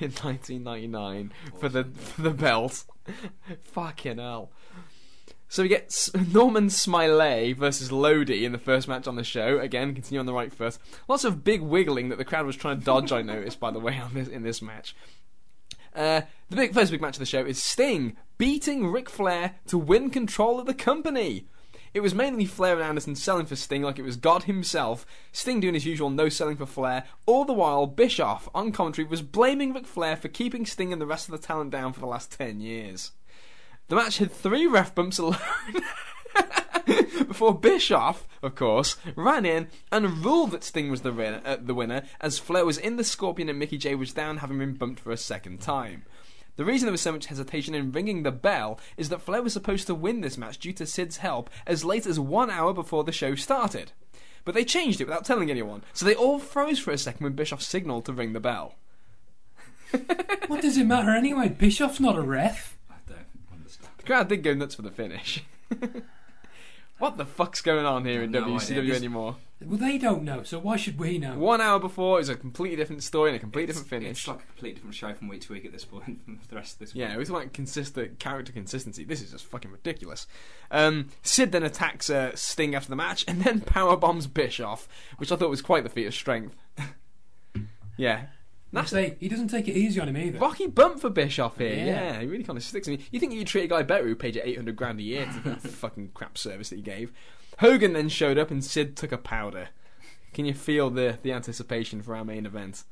[0.00, 2.84] in 1999 for the for the belt.
[3.62, 4.50] Fucking hell.
[5.48, 9.60] So we get Norman Smiley versus Lodi in the first match on the show.
[9.60, 10.80] Again, continue on the right first.
[11.06, 13.12] Lots of big wiggling that the crowd was trying to dodge.
[13.12, 14.96] I noticed, by the way, on this in this match.
[15.94, 19.78] Uh, the big first big match of the show is Sting beating Ric Flair to
[19.78, 21.46] win control of the company.
[21.94, 25.06] It was mainly Flair and Anderson selling for Sting like it was God himself.
[25.30, 27.04] Sting doing his usual no selling for Flair.
[27.24, 31.06] All the while, Bischoff on commentary was blaming Ric Flair for keeping Sting and the
[31.06, 33.12] rest of the talent down for the last ten years.
[33.86, 35.38] The match had three ref bumps alone.
[37.28, 41.74] Before Bischoff, of course, ran in and ruled that Sting was the winner, uh, the
[41.74, 45.00] winner, as Flair was in the Scorpion and Mickey Jay was down, having been bumped
[45.00, 46.04] for a second time.
[46.56, 49.52] The reason there was so much hesitation in ringing the bell is that Flair was
[49.52, 53.02] supposed to win this match due to Sid's help as late as one hour before
[53.04, 53.92] the show started.
[54.44, 57.32] But they changed it without telling anyone, so they all froze for a second when
[57.32, 58.74] Bischoff signalled to ring the bell.
[60.48, 61.48] What does it matter anyway?
[61.48, 62.76] Bischoff's not a ref.
[62.90, 63.90] I don't understand.
[63.96, 65.42] The crowd did go nuts for the finish.
[66.98, 68.94] what the fuck's going on here in No WCW idea.
[68.94, 69.36] anymore?
[69.66, 71.38] Well, they don't know, so why should we know?
[71.38, 74.18] One hour before is a completely different story and a completely It's, different finish.
[74.18, 76.24] it's like a completely different show from week to week at this point.
[76.24, 76.94] From the rest of this.
[76.94, 77.18] Yeah, week.
[77.18, 79.04] we're talking about consistent character consistency.
[79.04, 80.26] This is just fucking ridiculous.
[80.70, 84.88] Um, Sid then attacks uh, Sting after the match and then power bombs Bischoff,
[85.18, 86.56] which I thought was quite the feat of strength.
[87.96, 88.28] yeah, I
[88.80, 90.38] that's say he doesn't take it easy on him either.
[90.40, 91.74] rocky bump for Bischoff here.
[91.74, 92.20] Yeah, Yeah.
[92.20, 92.88] he really kind of sticks.
[92.88, 94.98] I mean, you think you'd treat a guy better who paid you eight hundred grand
[94.98, 97.12] a year to that fucking crap service that he gave?
[97.58, 99.68] Hogan then showed up and Sid took a powder.
[100.32, 102.84] Can you feel the the anticipation for our main event?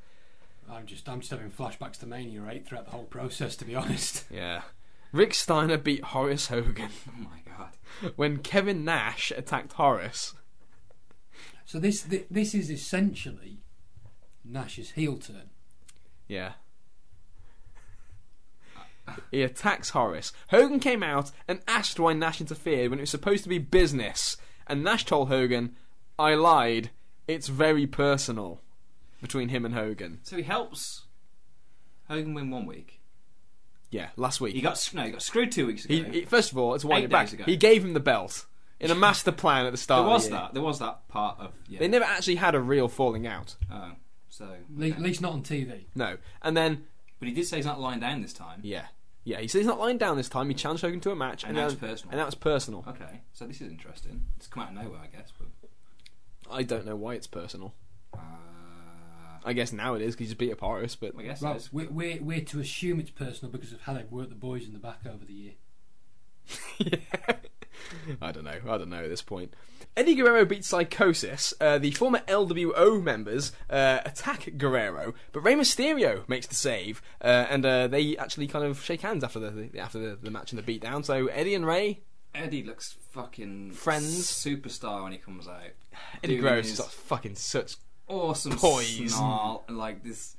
[0.70, 3.74] I'm just, I'm just having flashbacks to Mania 8 throughout the whole process, to be
[3.74, 4.24] honest.
[4.30, 4.62] Yeah.
[5.12, 8.12] Rick Steiner beat Horace Hogan Oh my god.
[8.16, 10.32] when Kevin Nash attacked Horace.
[11.66, 13.59] So this, this is essentially
[14.43, 15.51] Nash's heel turn.
[16.28, 16.52] Yeah.
[19.30, 20.32] He attacks Horace.
[20.48, 24.36] Hogan came out and asked why Nash interfered when it was supposed to be business.
[24.66, 25.74] And Nash told Hogan,
[26.18, 26.90] I lied.
[27.28, 28.60] It's very personal
[29.20, 30.20] between him and Hogan.
[30.22, 31.02] So he helps
[32.09, 33.01] Hogan win one week.
[33.90, 34.55] Yeah, last week.
[34.55, 35.94] He got no, he got screwed two weeks ago.
[35.94, 37.26] He, he- first of all, let's wind Eight it back.
[37.26, 37.44] days ago.
[37.44, 38.47] He gave him the belt
[38.80, 39.98] in a master plan at the start.
[40.01, 40.40] there of was the year.
[40.40, 40.55] that.
[40.55, 41.52] There was that part of.
[41.68, 41.78] Yeah.
[41.78, 43.56] They never actually had a real falling out.
[43.70, 43.93] Oh,
[44.30, 44.47] so.
[44.74, 44.93] Le- okay.
[44.97, 45.84] At least not on TV.
[45.94, 46.16] No.
[46.40, 46.84] And then,
[47.18, 48.60] But he did say he's not lying down this time.
[48.62, 48.86] yeah.
[49.24, 50.49] Yeah, he said he's not lying down this time.
[50.49, 51.44] He challenged Hogan to a match.
[51.44, 52.11] And now now it's personal.
[52.12, 52.85] And now it's personal.
[52.89, 54.24] Okay, so this is interesting.
[54.36, 55.32] It's come out of nowhere, I guess.
[55.39, 55.49] But
[56.51, 57.73] I don't know why it's personal.
[58.12, 58.19] uh,
[59.44, 61.55] I guess now it is because he just beat up Horace, but I guess Well,
[61.55, 64.66] it's we're, we're, we're to assume it's personal because of how they've worked the boys
[64.66, 65.53] in the back over the year.
[66.78, 66.97] yeah.
[68.20, 68.59] I don't know.
[68.69, 69.55] I don't know at this point.
[69.97, 71.52] Eddie Guerrero beats Psychosis.
[71.60, 77.47] Uh, the former LWO members uh, attack Guerrero, but Rey Mysterio makes the save, uh,
[77.51, 80.62] and uh, they actually kind of shake hands after the, after the, the match and
[80.62, 81.05] the beatdown.
[81.05, 82.01] So Eddie and Rey,
[82.35, 84.31] Eddie looks fucking Friends.
[84.32, 85.60] superstar when he comes out.
[86.24, 87.77] Eddie Doing Guerrero's his fucking such.
[88.09, 89.14] awesome Poise.
[89.14, 90.36] snarl and like this.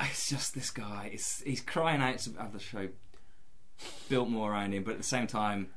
[0.00, 1.10] It's just this guy.
[1.12, 2.88] It's, he's crying out to have the show
[4.08, 5.68] built more around him, but at the same time,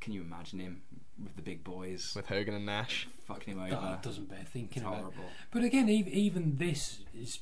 [0.00, 0.82] can you imagine him
[1.22, 3.06] with the big boys with Hogan and Nash.
[3.26, 3.70] fucking him over.
[3.70, 3.98] That over?
[4.02, 4.94] doesn't bear thinking It's about.
[4.98, 5.24] horrible.
[5.50, 7.40] But again, ev- even this is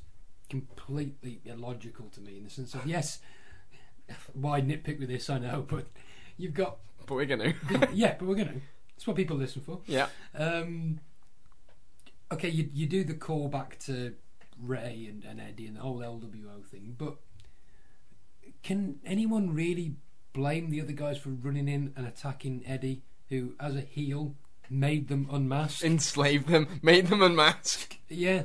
[0.51, 3.20] completely illogical to me in the sense of yes,
[4.32, 5.30] why nitpick with this?
[5.30, 5.86] I know, but
[6.36, 7.55] you've got But we're gonna.
[7.93, 8.60] yeah, but we're gonna.
[8.97, 9.80] It's what people listen for.
[9.86, 10.09] yeah.
[10.35, 10.98] Um,
[12.32, 14.14] okay, you you do the call back to
[14.60, 17.16] Rey and, and Eddie and the whole LWO thing, but
[18.64, 19.94] can anyone really
[20.39, 24.36] blame the other guys for running in and attacking Eddie, who, as a heel,
[24.70, 25.82] made them unmask.
[25.82, 27.98] Enslaved them, made them unmask.
[28.09, 28.44] yeah.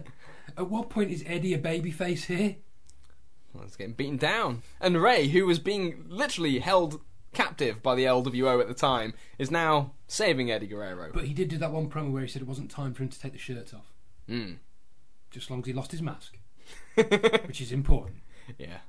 [0.57, 2.55] At what point is Eddie a babyface here?
[3.53, 4.63] Well, it's getting beaten down.
[4.81, 6.99] And Rey, who was being literally held
[7.31, 11.11] captive by the LWO at the time, is now saving Eddie Guerrero.
[11.13, 13.09] But he did do that one promo where he said it wasn't time for him
[13.09, 13.93] to take the shirt off.
[14.27, 14.57] Mm.
[15.29, 16.39] Just as long as he lost his mask,
[16.95, 18.17] which is important.
[18.57, 18.79] Yeah.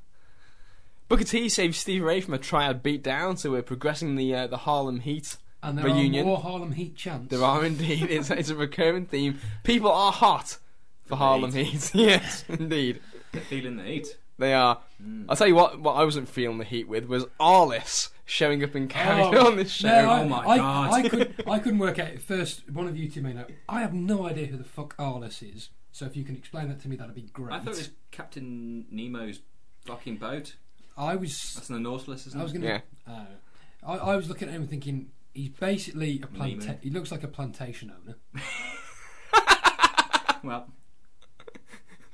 [1.14, 4.56] Booker T saves Steve Ray from a triad beatdown, so we're progressing the uh, the
[4.56, 6.24] Harlem Heat And there reunion.
[6.24, 7.28] are more Harlem Heat chants.
[7.30, 8.10] There are indeed.
[8.10, 9.38] It's, it's a recurring theme.
[9.62, 10.58] People are hot
[11.04, 11.90] for Harlem Heat.
[11.94, 13.00] yes, indeed.
[13.30, 14.16] They're feeling the heat.
[14.38, 14.80] They are.
[15.28, 15.78] I'll tell you what.
[15.78, 19.56] What I wasn't feeling the heat with was Arliss showing up and carrying Oh, on
[19.56, 19.86] this show.
[19.86, 20.92] no, I, Oh my I, God.
[20.94, 22.18] I, could, I couldn't work out.
[22.18, 23.46] First, one of you two may know.
[23.68, 25.68] I have no idea who the fuck Arliss is.
[25.92, 27.52] So if you can explain that to me, that'd be great.
[27.54, 29.38] I thought it was Captain Nemo's
[29.84, 30.56] fucking boat.
[30.96, 31.54] I was.
[31.54, 32.40] That's in the Nautilus, isn't it?
[32.40, 32.66] I was gonna.
[32.66, 32.80] Yeah.
[33.06, 33.24] Uh,
[33.86, 36.44] I, I was looking at him thinking he's basically a Nemo.
[36.60, 38.16] planta- He looks like a plantation owner.
[40.42, 40.66] Well,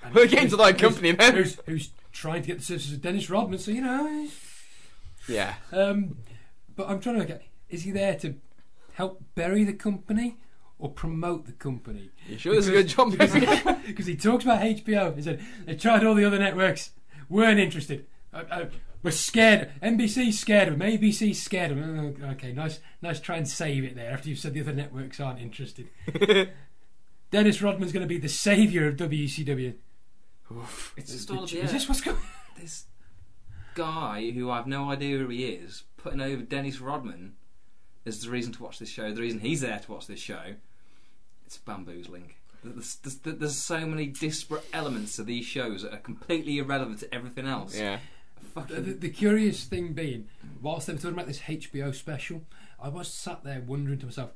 [0.04, 1.34] And We're getting to that who's- company then.
[1.34, 3.58] Who's, who's trying to get the services of Dennis Rodman?
[3.58, 4.28] So you know.
[5.28, 5.54] Yeah.
[5.72, 6.16] Um,
[6.76, 7.42] but I'm trying to look at.
[7.68, 8.36] Is he there to
[8.94, 10.36] help bury the company
[10.78, 12.10] or promote the company?
[12.28, 13.10] You sure this is a good job?
[13.86, 15.14] because he talks about HBO.
[15.16, 16.90] He said they tried all the other networks,
[17.28, 18.06] weren't interested.
[18.32, 18.64] Uh, uh,
[19.02, 19.70] we're scared.
[19.82, 20.80] NBC's scared of him.
[20.80, 22.16] ABC's scared of him.
[22.22, 23.20] Uh, Okay, nice, nice.
[23.20, 25.88] Try and save it there after you've said the other networks aren't interested.
[27.30, 29.74] Dennis Rodman's going to be the saviour of WCW.
[30.96, 32.16] it's just all Is this what's going?
[32.60, 32.86] this
[33.74, 37.34] guy who I have no idea who he is putting over Dennis Rodman
[38.04, 39.12] is the reason to watch this show.
[39.12, 40.54] The reason he's there to watch this show.
[41.46, 42.34] It's bamboozling.
[42.62, 47.14] There's, there's, there's so many disparate elements to these shows that are completely irrelevant to
[47.14, 47.76] everything else.
[47.76, 47.98] yeah.
[48.54, 50.28] The, Fucking the, the curious thing being,
[50.60, 52.42] whilst they were talking about this HBO special,
[52.82, 54.30] I was sat there wondering to myself,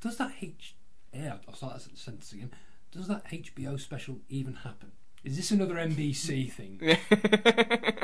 [0.00, 0.74] does that H
[1.12, 2.50] yeah, I'll start that sentence again.
[2.92, 4.92] Does that HBO special even happen?
[5.24, 6.80] Is this another NBC thing?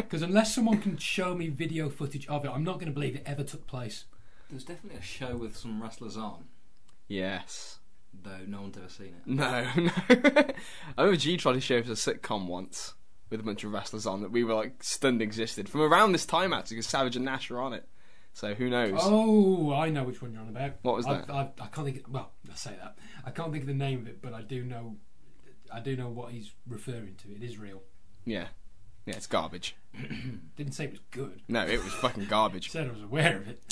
[0.04, 3.16] Because unless someone can show me video footage of it, I'm not going to believe
[3.16, 4.04] it ever took place.
[4.48, 6.44] There's definitely a show with some wrestlers on,
[7.08, 7.78] Yes.
[8.22, 9.26] though no one's ever seen it.
[9.26, 9.90] No, no.
[10.96, 12.94] I remember G tried to show us a sitcom once
[13.34, 16.24] with a bunch of wrestlers on that we were like stunned existed from around this
[16.24, 17.88] time actually because Savage and Nash are on it.
[18.32, 18.98] So who knows?
[19.00, 20.72] Oh, I know which one you're on about.
[20.82, 21.30] What was that?
[21.30, 22.04] I, I can't think.
[22.08, 24.64] Well, I say that I can't think of the name of it, but I do
[24.64, 24.96] know.
[25.72, 27.34] I do know what he's referring to.
[27.34, 27.82] It is real.
[28.24, 28.46] Yeah.
[29.06, 29.76] Yeah, it's garbage.
[30.56, 31.42] Didn't say it was good.
[31.48, 32.70] No, it was fucking garbage.
[32.72, 33.62] Said I was aware of it.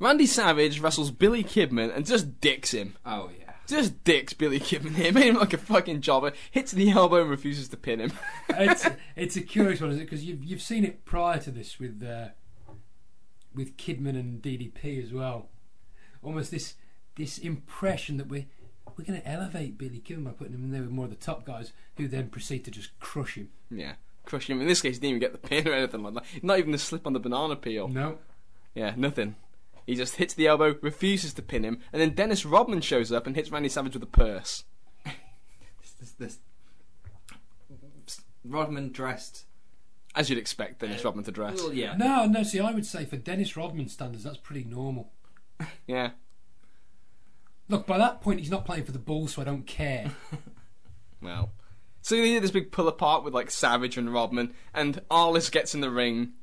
[0.00, 2.96] Randy Savage wrestles Billy Kidman and just dicks him.
[3.04, 3.47] Oh yeah.
[3.68, 7.30] Just dicks Billy Kidman here, made him like a fucking jobber, hits the elbow and
[7.30, 8.12] refuses to pin him.
[8.50, 10.06] It's it's a curious one, isn't it?
[10.06, 12.28] Because you've you've seen it prior to this with uh,
[13.54, 15.48] with Kidman and DDP as well.
[16.22, 16.74] Almost this
[17.16, 18.46] this impression that we're
[18.96, 21.16] we're going to elevate Billy Kidman by putting him in there with more of the
[21.16, 23.50] top guys, who then proceed to just crush him.
[23.70, 23.92] yeah,
[24.24, 24.60] crush him.
[24.60, 26.24] In this case, he didn't even get the pin or anything like that.
[26.42, 27.86] Not even the slip on the banana peel.
[27.86, 28.18] No,
[28.74, 29.36] Yeah, nothing.
[29.88, 33.26] He just hits the elbow, refuses to pin him, and then Dennis Rodman shows up
[33.26, 34.64] and hits Randy Savage with a purse.
[35.98, 36.38] This, this,
[38.44, 39.46] Rodman dressed.
[40.14, 41.62] As you'd expect Dennis Rodman to dress.
[41.62, 41.96] Well, yeah.
[41.96, 42.42] no, no.
[42.42, 45.12] See, I would say for Dennis Rodman standards, that's pretty normal.
[45.86, 46.10] Yeah.
[47.70, 50.12] Look, by that point, he's not playing for the Bulls, so I don't care.
[51.20, 51.50] Well.
[52.02, 55.74] So they did this big pull apart with like Savage and Rodman, and Arliss gets
[55.74, 56.34] in the ring,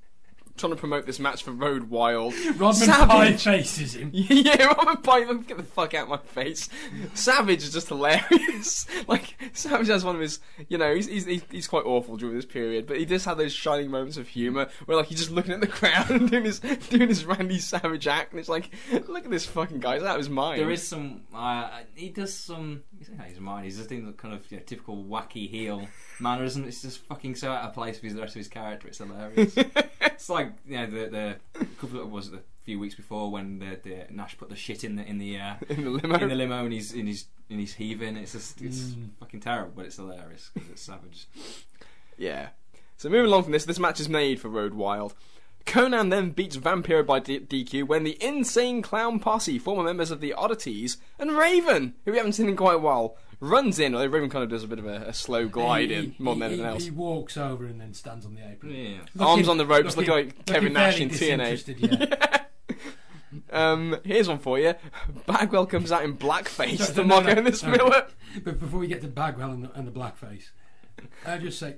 [0.58, 2.34] trying to promote this match for Road Wild.
[2.58, 4.10] Rodman Savage- pie faces him.
[4.14, 6.70] yeah, Robin Python, get the fuck out of my face.
[7.14, 8.86] Savage is just hilarious.
[9.08, 12.36] like Savage has one of his, you know, he's, he's he's he's quite awful during
[12.36, 15.32] this period, but he just had those shining moments of humour where like he's just
[15.32, 18.72] looking at the crowd and doing his doing his Randy Savage act, and it's like,
[18.92, 20.58] look at this fucking guy, that was mine.
[20.58, 21.22] There is some.
[21.34, 22.84] Uh, he does some.
[22.98, 23.64] He's, he's mine.
[23.66, 25.88] He's just doing the kind of you know, typical wacky heel
[26.20, 26.66] mannerism.
[26.66, 28.88] It's just fucking so out of place with the rest of his character.
[28.88, 29.54] It's hilarious.
[30.02, 33.60] it's like you know the the couple of was it a few weeks before when
[33.60, 36.18] the, the Nash put the shit in the in the uh, in the limo.
[36.20, 38.18] in the limo and he's in his in his heaving.
[38.18, 41.28] It's just it's fucking terrible, but it's hilarious because it's savage.
[42.18, 42.50] Yeah.
[42.98, 45.14] So moving along from this, this match is made for Road Wild.
[45.66, 50.22] Konnan then beats Vampiro by D- DQ when the Insane Clown Posse, former members of
[50.22, 53.94] the Oddities, and Raven, who we haven't seen in quite a while, runs in.
[53.96, 56.36] Although Raven kind of does a bit of a, a slow glide in He- more
[56.36, 56.84] than anything he- else.
[56.86, 58.74] He walks over and then stands on the apron.
[58.76, 58.98] Yeah.
[59.26, 62.10] Arms on the ropes, looking like Kevin Nash in TNA.
[62.22, 62.42] Yeah.
[63.52, 64.76] Um, here's one for you.
[65.28, 67.72] Bagwell comes out in blackface No, to no, mock no, Ernest no.
[67.72, 68.08] Miller.
[68.44, 70.50] But before we get to Bagwell and the, and the blackface,
[71.26, 71.76] I just say,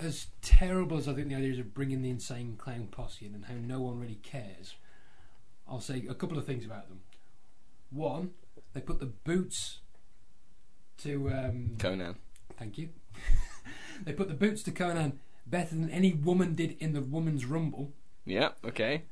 [0.00, 3.34] as terrible as I think the idea is of bringing the insane clown posse in
[3.34, 4.74] and how no one really cares,
[5.68, 7.00] I'll say a couple of things about them.
[7.90, 8.30] One,
[8.72, 9.80] they put the boots
[10.98, 11.30] to.
[11.30, 12.16] Um, Konnan.
[12.58, 12.90] thank you.
[14.04, 15.14] they put the boots to Konnan
[15.46, 17.92] better than any woman did in the women's rumble.
[18.24, 19.04] Yeah, okay.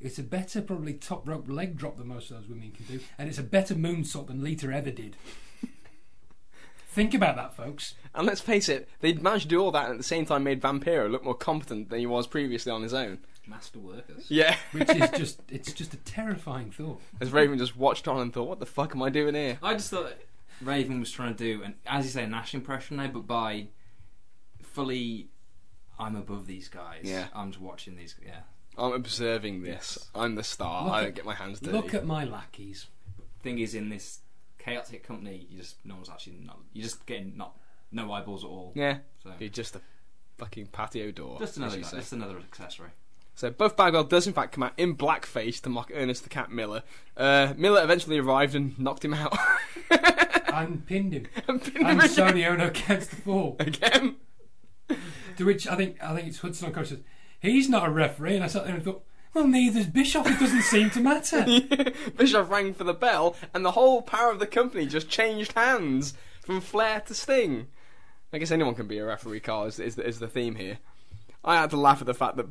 [0.00, 3.00] It's a better, probably top rope leg drop than most of those women can do,
[3.18, 5.16] and it's a better moonsault than Lita ever did.
[6.88, 7.94] Think about that, folks.
[8.14, 10.42] And let's face it, they'd managed to do all that and at the same time
[10.42, 13.18] made Vampiro look more competent than he was previously on his own.
[13.46, 14.26] Master workers.
[14.28, 14.56] Yeah.
[14.72, 17.00] Which is just, it's just a terrifying thought.
[17.20, 19.58] As Raven just watched on and thought, what the fuck am I doing here?
[19.62, 20.14] I just thought
[20.62, 23.68] Raven was trying to do, an, as you say, a Nash impression now, but by
[24.62, 25.28] fully,
[25.98, 27.02] I'm above these guys.
[27.04, 27.26] Yeah.
[27.34, 28.14] I'm just watching these.
[28.24, 28.40] Yeah.
[28.78, 29.98] I'm observing this.
[30.14, 30.84] I'm the star.
[30.84, 31.76] Look I don't get my hands dirty.
[31.76, 32.86] Look at my lackeys.
[33.42, 34.20] Thing is, in this
[34.70, 36.58] chaotic company, you just no one's actually not.
[36.72, 37.56] You're just getting not
[37.92, 38.72] no eyeballs at all.
[38.74, 38.98] yeah.
[39.22, 39.80] So You're just a
[40.38, 41.38] fucking patio door.
[41.38, 41.96] just as another you say.
[41.98, 42.90] just another accessory.
[43.34, 46.50] So both Bagwell does in fact come out in blackface to mock Ernest the Cat
[46.50, 46.82] Miller.
[47.16, 49.36] Uh, Miller eventually arrived and knocked him out.
[50.50, 51.26] And pinned him.
[51.46, 52.08] and pinned him And again.
[52.10, 53.54] Sonny Onoo against the fall.
[53.60, 54.16] again.
[55.36, 56.98] To which I think I think it's Hudson on coach says,
[57.40, 58.34] he's not a referee.
[58.34, 59.04] And I sat there and thought,
[59.34, 60.26] well, neither's Bischoff.
[60.26, 61.44] It doesn't seem to matter.
[62.16, 66.14] Bischoff rang for the bell, and the whole power of the company just changed hands
[66.42, 67.68] from Flair to Sting.
[68.32, 70.78] I guess anyone can be a referee, Carl, is, is, the, is the theme here.
[71.44, 72.46] I had to laugh at the fact that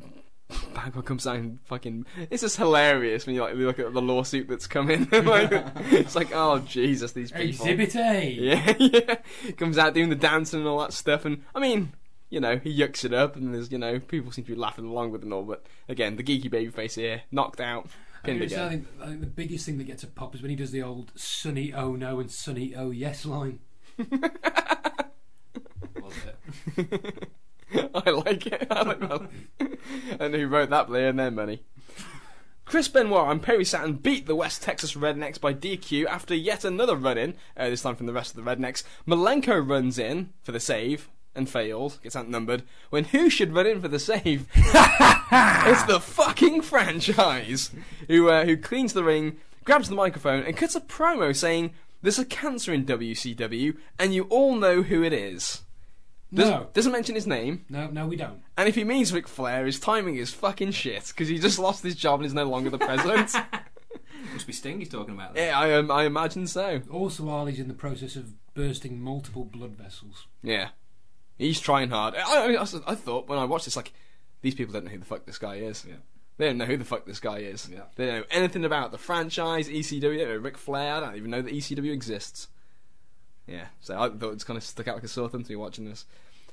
[0.74, 2.06] Bagwell comes out and fucking.
[2.30, 5.06] It's just hilarious when you like you look at the lawsuit that's coming.
[5.12, 5.50] like,
[5.90, 7.66] it's like, oh Jesus, these people.
[7.66, 8.30] Exhibit A.
[8.30, 9.52] Yeah, yeah.
[9.56, 11.92] Comes out doing the dancing and all that stuff, and I mean,
[12.30, 14.84] you know, he yucks it up, and there's, you know, people seem to be laughing
[14.86, 15.44] along with it and all.
[15.44, 17.88] But again, the geeky babyface here, knocked out,
[18.24, 18.68] pinned I again.
[18.70, 20.82] think, I think the biggest thing that gets a pop is when he does the
[20.82, 23.60] old Sunny Oh No and Sunny Oh Yes line.
[23.98, 24.06] Was
[26.76, 27.28] it?
[27.94, 28.66] I like it.
[28.70, 29.28] I like that.
[30.20, 31.62] and who wrote that play and their money.
[32.64, 36.96] Chris Benoit and Perry Saturn beat the West Texas Rednecks by DQ after yet another
[36.96, 38.82] run in, uh, this time from the rest of the Rednecks.
[39.06, 41.08] Malenko runs in for the save
[41.38, 44.46] and fails, gets outnumbered, when who should run in for the save?
[44.54, 47.70] it's the fucking franchise
[48.08, 52.18] who, uh, who cleans the ring, grabs the microphone, and cuts a promo saying, There's
[52.18, 55.62] a cancer in WCW, and you all know who it is.
[56.34, 56.68] Doesn't, No.
[56.74, 57.64] doesn't mention his name.
[57.70, 58.42] No, no, we don't.
[58.58, 61.82] And if he means Ric Flair, his timing is fucking shit because he just lost
[61.82, 63.32] his job and is no longer the president.
[64.34, 65.32] Must be Sting he's talking about.
[65.34, 65.46] Then.
[65.48, 66.82] yeah, I um, I imagine so.
[66.92, 70.26] Also, while he's in the process of bursting multiple blood vessels.
[70.42, 70.68] Yeah,
[71.38, 72.14] he's trying hard.
[72.14, 73.92] I, I, I, I thought when I watched this, like,
[74.42, 75.84] these people don't know who the fuck this guy is.
[75.88, 75.96] Yeah.
[76.36, 77.68] They don't know who the fuck this guy is.
[77.72, 77.82] Yeah.
[77.96, 80.94] They don't know anything about the franchise, ECW, they don't know Ric Flair.
[80.94, 82.48] I don't even know that ECW exists.
[83.46, 85.56] Yeah, so I thought it's kind of stuck out like a sore thumb to me
[85.56, 86.04] watching this.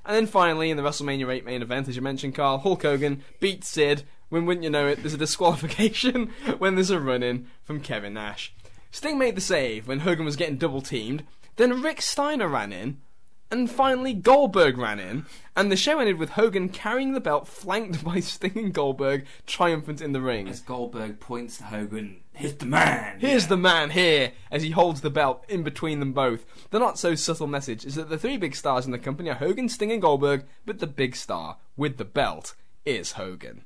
[0.05, 3.23] And then finally, in the WrestleMania 8 main event, as you mentioned, Carl, Hulk Hogan
[3.39, 4.03] beats Sid.
[4.29, 8.13] When wouldn't you know it, there's a disqualification when there's a run in from Kevin
[8.13, 8.53] Nash.
[8.91, 11.25] Sting made the save when Hogan was getting double teamed.
[11.57, 13.01] Then Rick Steiner ran in.
[13.51, 15.25] And finally, Goldberg ran in.
[15.55, 20.01] And the show ended with Hogan carrying the belt, flanked by Sting and Goldberg, triumphant
[20.01, 20.49] in the ring.
[20.49, 23.19] As Goldberg points to Hogan, here's the man.
[23.19, 26.45] Here's the man here as he holds the belt in between them both.
[26.71, 29.35] The not so subtle message is that the three big stars in the company are
[29.35, 33.63] Hogan, Sting, and Goldberg, but the big star with the belt is Hogan.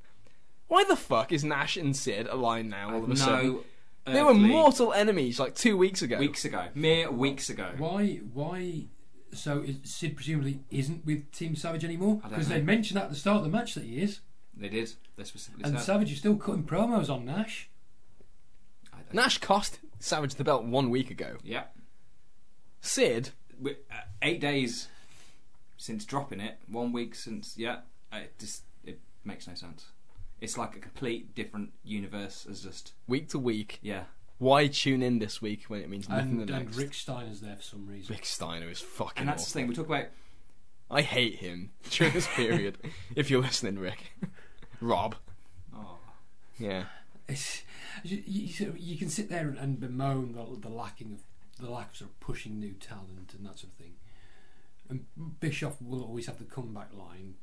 [0.68, 3.48] Why the fuck is Nash and Sid aligned now all of a sudden?
[3.54, 3.64] no.
[4.06, 6.18] They were mortal enemies like two weeks ago.
[6.18, 7.72] weeks ago, mere weeks ago.
[7.78, 8.22] Why?
[8.34, 8.86] Why?
[9.32, 13.38] So is, Sid presumably isn't with Team Savage anymore because they mentioned at the start
[13.38, 14.20] of the match that he is,
[14.56, 14.92] They did.
[15.18, 15.86] They specifically and said.
[15.86, 17.70] Savage is still cutting promos on Nash.
[19.14, 21.38] Nash cost Savage the belt one week ago.
[21.44, 21.64] Yeah.
[22.82, 24.88] Sid, We- uh, eight days
[25.78, 26.58] since dropping it.
[26.68, 27.58] One week since.
[27.58, 27.80] Yeah.
[28.14, 29.88] uh, It just it makes no sense.
[30.42, 32.46] It's like a complete different universe.
[32.50, 33.80] As just week to week.
[33.82, 34.04] yeah.
[34.40, 36.78] Why tune in this week when it means nothing And, the and next?
[36.78, 38.16] Rick Steiner's there for some reason.
[38.16, 40.06] Rick Steiner is fucking And that's the thing we talk about.
[40.90, 42.78] I hate him during this period.
[43.16, 44.14] if you're listening, Rick.
[44.82, 45.16] Rob.
[45.76, 45.98] Oh,
[46.58, 46.86] Yeah.
[47.28, 47.62] It's,
[48.04, 51.20] you, you, you can sit there and bemoan the, the lacking of
[51.64, 53.94] the lack of sort of pushing new talent and that sort of thing.
[54.90, 55.06] And
[55.40, 57.36] Bischoff will always have the comeback line.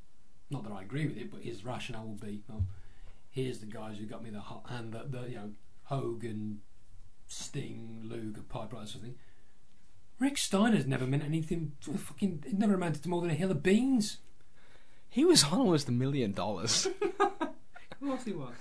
[0.50, 2.64] Not that I agree with it, but his rationale will be, well,
[3.30, 5.50] here's the guys who got me the hot hand, the, the you know
[5.84, 6.62] Hogan,
[7.28, 9.14] Sting, Luger, Piper, that sort of thing.
[10.18, 11.72] Rick Steiner's never meant anything.
[11.80, 14.18] Fucking, it never amounted to more than a hill of beans.
[15.08, 16.86] He was on almost a million dollars.
[17.20, 18.54] of course he was.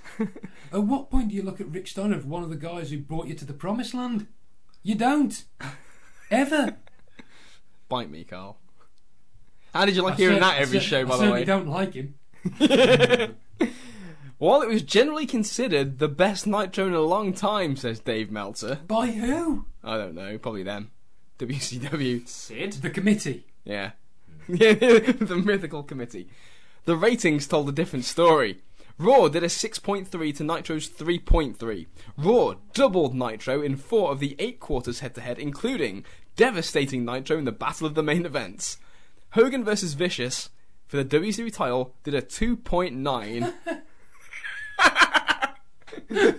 [0.74, 2.98] At what point do you look at Rick Steiner as one of the guys who
[3.00, 4.28] brought you to the promised land?
[4.84, 5.44] You don't.
[6.30, 6.78] Ever.
[7.88, 8.58] Bite me, Carl.
[9.74, 11.18] How did you like I hearing cer- that every I cer- show, I by the
[11.18, 11.46] certainly way?
[11.46, 12.16] don't like him.
[14.38, 18.80] While it was generally considered the best Nitro in a long time, says Dave Meltzer.
[18.88, 19.66] By who?
[19.84, 20.92] I don't know, probably them.
[21.40, 22.28] WCW.
[22.28, 22.74] Sid.
[22.74, 23.46] The committee.
[23.64, 23.92] Yeah.
[24.48, 26.28] Yeah, the mythical committee.
[26.84, 28.62] The ratings told a different story.
[28.98, 31.88] Raw did a 6.3 to Nitro's 3.3.
[32.18, 36.06] Raw doubled Nitro in four of the eight quarters head to head, including
[36.36, 38.78] devastating Nitro in the Battle of the Main Events.
[39.32, 39.94] Hogan vs.
[39.94, 40.50] Vicious
[40.88, 43.54] for the WCW title did a 2.9.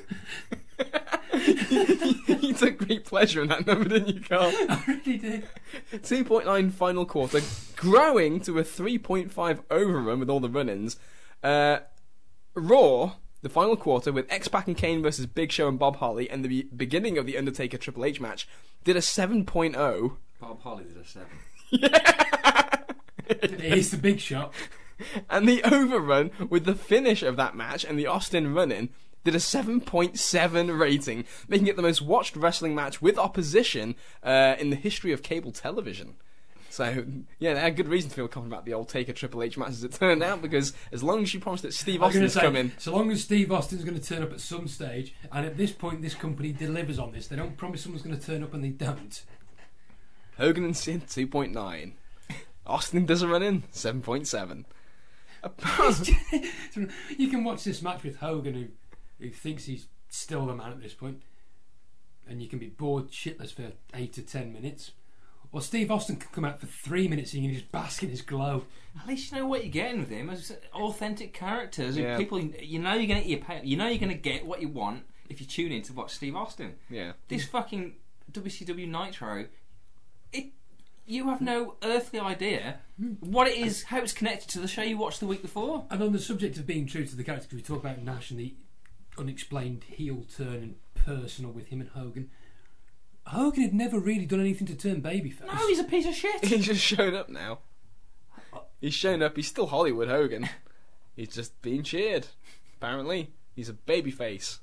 [2.27, 4.53] you took great pleasure in that number, didn't you, Carl?
[4.69, 5.49] I really did.
[5.93, 7.41] 2.9 final quarter,
[7.77, 10.97] growing to a 3.5 overrun with all the run ins.
[11.43, 11.79] Uh,
[12.55, 16.29] Raw, the final quarter, with X Pac and Kane versus Big Show and Bob Holly,
[16.31, 18.49] and the be- beginning of the Undertaker Triple H match,
[18.85, 20.17] did a 7.0.
[20.41, 21.29] Bob Holly did a seven.
[23.29, 24.55] It is the big shot.
[25.31, 28.91] And the overrun with the finish of that match and the Austin run in
[29.25, 34.71] did a 7.7 rating, making it the most watched wrestling match with opposition uh, in
[34.71, 36.15] the history of cable television.
[36.71, 37.07] So,
[37.39, 39.71] yeah, they had good reason to feel confident about the old Taker Triple H match
[39.71, 42.23] as it turned out, because as long as you promised that Steve I was going
[42.23, 44.69] to Austin's say, coming, so long as Steve Austin's going to turn up at some
[44.69, 48.19] stage, and at this point this company delivers on this, they don't promise someone's going
[48.19, 49.23] to turn up and they don't.
[50.37, 51.93] Hogan and Sin 2.9.
[52.67, 54.65] Austin doesn't run in 7.7.
[57.19, 58.67] you can watch this match with Hogan, who
[59.25, 61.23] who thinks he's still the man at this point,
[62.29, 64.93] and you can be bored shitless for eight to ten minutes.
[65.53, 68.11] Or Steve Austin can come out for three minutes and you can just bask in
[68.11, 68.65] his glow.
[69.01, 70.29] At least you know what you're getting with him.
[70.29, 72.17] As authentic characters, Yeah.
[72.19, 74.69] people you know you're gonna get your pay, you know you're gonna get what you
[74.69, 76.75] want if you tune in to watch Steve Austin.
[76.91, 77.13] Yeah.
[77.29, 77.95] This fucking
[78.33, 79.51] WCW Nitro, it
[81.07, 82.81] you have no earthly idea
[83.21, 85.87] what it is, how it's connected to the show you watched the week before.
[85.91, 88.31] And on the subject of being true to the character, because we talk about Nash
[88.31, 88.55] and the
[89.19, 92.31] unexplained heel turn and personal with him and Hogan.
[93.27, 95.47] Hogan had never really done anything to turn babyface.
[95.47, 96.45] No, he's a piece of shit.
[96.45, 97.59] He's just shown up now.
[98.81, 99.35] He's shown up.
[99.37, 100.49] He's still Hollywood Hogan.
[101.17, 102.27] He's just being cheered.
[102.77, 104.59] Apparently, he's a babyface.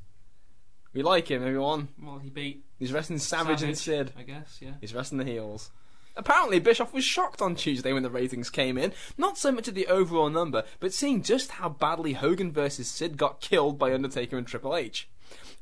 [0.94, 1.90] We like him, everyone.
[2.02, 4.14] well, he beat He's wrestling Savage, and Sid.
[4.18, 4.60] I guess.
[4.62, 4.74] Yeah.
[4.80, 5.72] He's wrestling the heels.
[6.16, 8.94] Apparently, Bischoff was shocked on Tuesday when the ratings came in.
[9.18, 13.18] Not so much at the overall number, but seeing just how badly Hogan versus Sid
[13.18, 15.08] got killed by Undertaker and Triple H.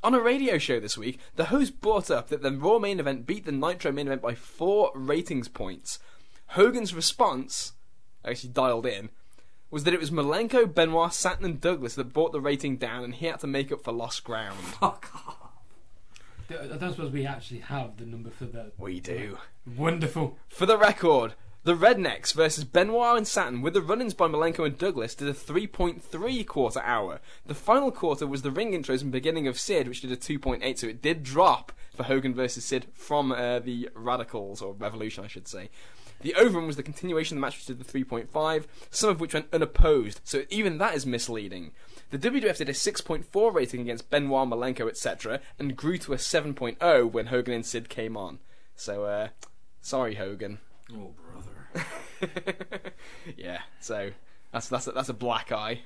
[0.04, 3.26] On a radio show this week, the host brought up that the Raw main event
[3.26, 6.00] beat the Nitro main event by four ratings points.
[6.48, 7.72] Hogan's response,
[8.24, 9.10] actually dialed in,
[9.70, 13.14] was that it was Malenko, Benoit, Saturn, and Douglas that brought the rating down, and
[13.14, 14.58] he had to make up for lost ground.
[14.82, 14.98] Oh,
[16.60, 18.72] I don't suppose we actually have the number for the.
[18.78, 19.38] We do.
[19.76, 20.38] Wonderful.
[20.48, 21.34] For the record,
[21.64, 25.32] the Rednecks versus Benoit and Saturn, with the run-ins by Malenko and Douglas did a
[25.32, 27.20] 3.3 quarter hour.
[27.46, 30.78] The final quarter was the ring intros and beginning of Sid, which did a 2.8,
[30.78, 35.28] so it did drop for Hogan versus Sid from uh, the Radicals, or Revolution, I
[35.28, 35.70] should say.
[36.22, 39.34] The overrun was the continuation of the match, which did the 3.5, some of which
[39.34, 41.72] went unopposed, so even that is misleading.
[42.12, 47.10] The WWF did a 6.4 rating against Benoit, Malenko, etc., and grew to a 7.0
[47.10, 48.38] when Hogan and Sid came on.
[48.76, 49.28] So, uh,
[49.80, 50.58] sorry, Hogan.
[50.92, 51.14] Oh
[51.72, 52.66] brother.
[53.36, 54.10] yeah, so
[54.52, 55.80] that's that's a, that's a black eye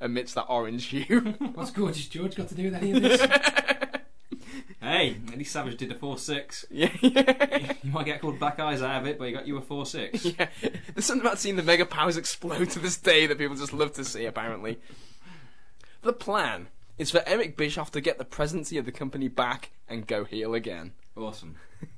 [0.00, 1.20] amidst that orange hue.
[1.54, 3.20] What's Gorgeous George got to do with any of this?
[4.80, 6.66] hey, at least Savage did a four six.
[6.70, 9.56] yeah, yeah, You might get called black eyes out of it, but you got you
[9.56, 10.26] a four six.
[10.26, 10.48] yeah.
[10.94, 13.94] There's something about seeing the mega powers explode to this day that people just love
[13.94, 14.26] to see.
[14.26, 14.78] Apparently,
[16.02, 16.68] the plan
[16.98, 20.54] is for Eric Bischoff to get the presidency of the company back and go heel
[20.54, 20.92] again.
[21.16, 21.56] Awesome.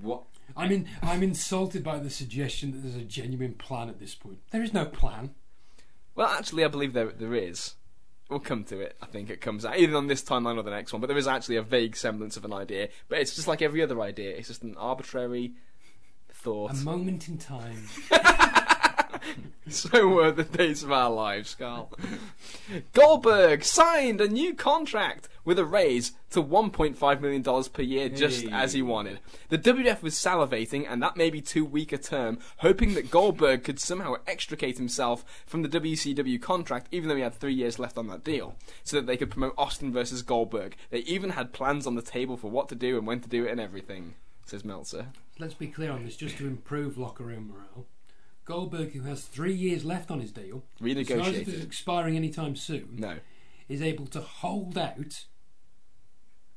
[0.00, 0.24] What?
[0.56, 4.38] I'm in, I'm insulted by the suggestion that there's a genuine plan at this point.
[4.50, 5.34] There is no plan.
[6.14, 7.74] Well, actually, I believe there there is.
[8.28, 8.96] We'll come to it.
[9.02, 11.00] I think it comes out either on this timeline or the next one.
[11.00, 12.88] But there is actually a vague semblance of an idea.
[13.08, 14.36] But it's just like every other idea.
[14.36, 15.54] It's just an arbitrary
[16.30, 16.72] thought.
[16.72, 17.88] A moment in time.
[19.68, 21.92] so were the days of our lives, Carl.
[22.92, 28.50] Goldberg signed a new contract with a raise to $1.5 million per year, just Hey.
[28.50, 29.20] as he wanted.
[29.50, 33.62] The WWF was salivating, and that may be too weak a term, hoping that Goldberg
[33.62, 37.98] could somehow extricate himself from the WCW contract, even though he had three years left
[37.98, 40.76] on that deal, so that they could promote Austin versus Goldberg.
[40.90, 43.44] They even had plans on the table for what to do and when to do
[43.44, 44.14] it and everything,
[44.46, 45.08] says Meltzer.
[45.38, 47.86] Let's be clear on this, just to improve locker room morale.
[48.44, 51.54] Goldberg, who has three years left on his deal, it's not as if Renegotiated.
[51.54, 53.18] it's expiring anytime soon, No.
[53.68, 55.24] is able to hold out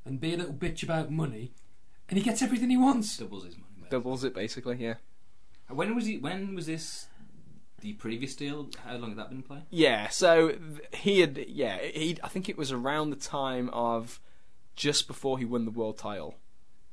[0.06, 1.54] and be a little bitch about money,
[2.10, 3.18] and he gets everything he wants.
[3.18, 3.68] Doubles his money.
[3.82, 3.90] mate.
[3.92, 4.96] Doubles it, basically, yeah.
[5.70, 6.18] Uh, when was he?
[6.18, 7.08] When was this
[7.80, 9.60] the previous deal, how long had that been in play?
[9.70, 10.56] Yeah, so
[10.94, 14.20] he had yeah, he I think it was around the time of
[14.76, 16.36] just before he won the world title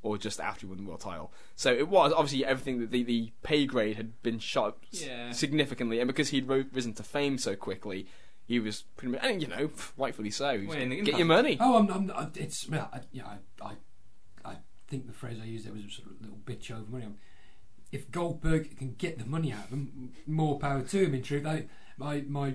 [0.05, 1.33] or just after he won the world title.
[1.57, 5.33] So it was obviously everything that the, the pay grade had been shot Yeah.
[5.33, 8.07] significantly and because he'd ro- risen to fame so quickly,
[8.47, 10.63] he was pretty much and you know, rightfully so.
[10.69, 11.57] Well, the Get your money.
[11.59, 13.27] Oh, I'm, I'm, I- it's well, I, yeah,
[13.63, 13.73] I, I,
[14.45, 14.57] I
[14.89, 17.07] think the phrase I used there was a sort of little bitch over money.
[17.91, 21.15] If Goldberg can get the money out of him, more power to him.
[21.15, 21.67] In truth, I,
[21.97, 22.55] my my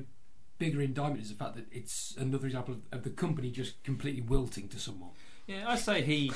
[0.58, 4.22] bigger indictment is the fact that it's another example of, of the company just completely
[4.22, 5.12] wilting to someone.
[5.50, 6.32] Yeah, I say he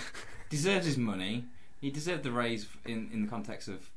[0.49, 1.45] deserves his money.
[1.80, 3.90] He deserved the raise in, in the context of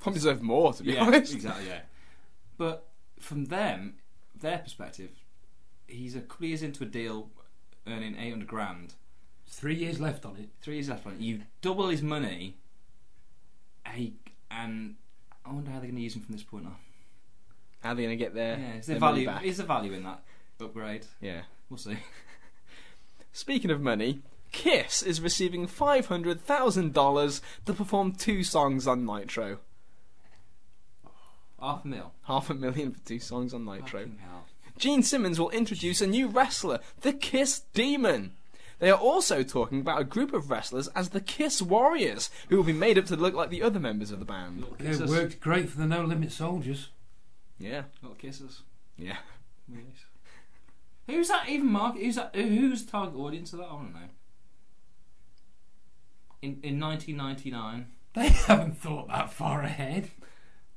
[0.00, 1.34] Probably deserve more to be yeah, honest.
[1.34, 1.66] exactly.
[1.66, 1.80] Yeah,
[2.56, 2.86] but
[3.18, 3.94] from them,
[4.40, 5.10] their perspective,
[5.86, 7.28] he's a couple of years into a deal,
[7.86, 8.94] earning eight hundred grand.
[9.46, 10.48] Three years left on it.
[10.62, 11.18] Three years left on it.
[11.20, 12.54] You double his money,
[13.92, 14.14] he,
[14.50, 14.94] and
[15.44, 16.76] I wonder how they're going to use him from this point on.
[17.82, 19.38] How are they gonna get their, Yeah, is their there money value?
[19.38, 19.44] back?
[19.44, 20.22] Is there value in that
[20.62, 21.06] upgrade?
[21.20, 21.42] Yeah.
[21.68, 21.96] We'll see.
[23.32, 24.20] Speaking of money,
[24.52, 29.58] Kiss is receiving five hundred thousand dollars to perform two songs on Nitro.
[31.60, 32.12] Half a mil.
[32.22, 34.00] Half a million for two songs on Nitro.
[34.00, 34.46] Fucking hell.
[34.78, 38.32] Gene Simmons will introduce a new wrestler, the Kiss Demon.
[38.78, 42.64] They are also talking about a group of wrestlers as the Kiss Warriors, who will
[42.64, 44.60] be made up to look like the other members of the band.
[44.62, 45.10] Little It kisses.
[45.10, 46.88] worked great for the No Limit Soldiers.
[47.58, 48.62] Yeah, Little kisses.
[48.96, 49.18] yeah.
[49.68, 49.82] Yes.
[51.10, 51.96] Who's that even Mark?
[51.96, 52.34] Who's that?
[52.34, 53.66] Who's the target audience of that?
[53.66, 54.08] I don't know.
[56.42, 60.10] In in 1999, They haven't thought that far ahead.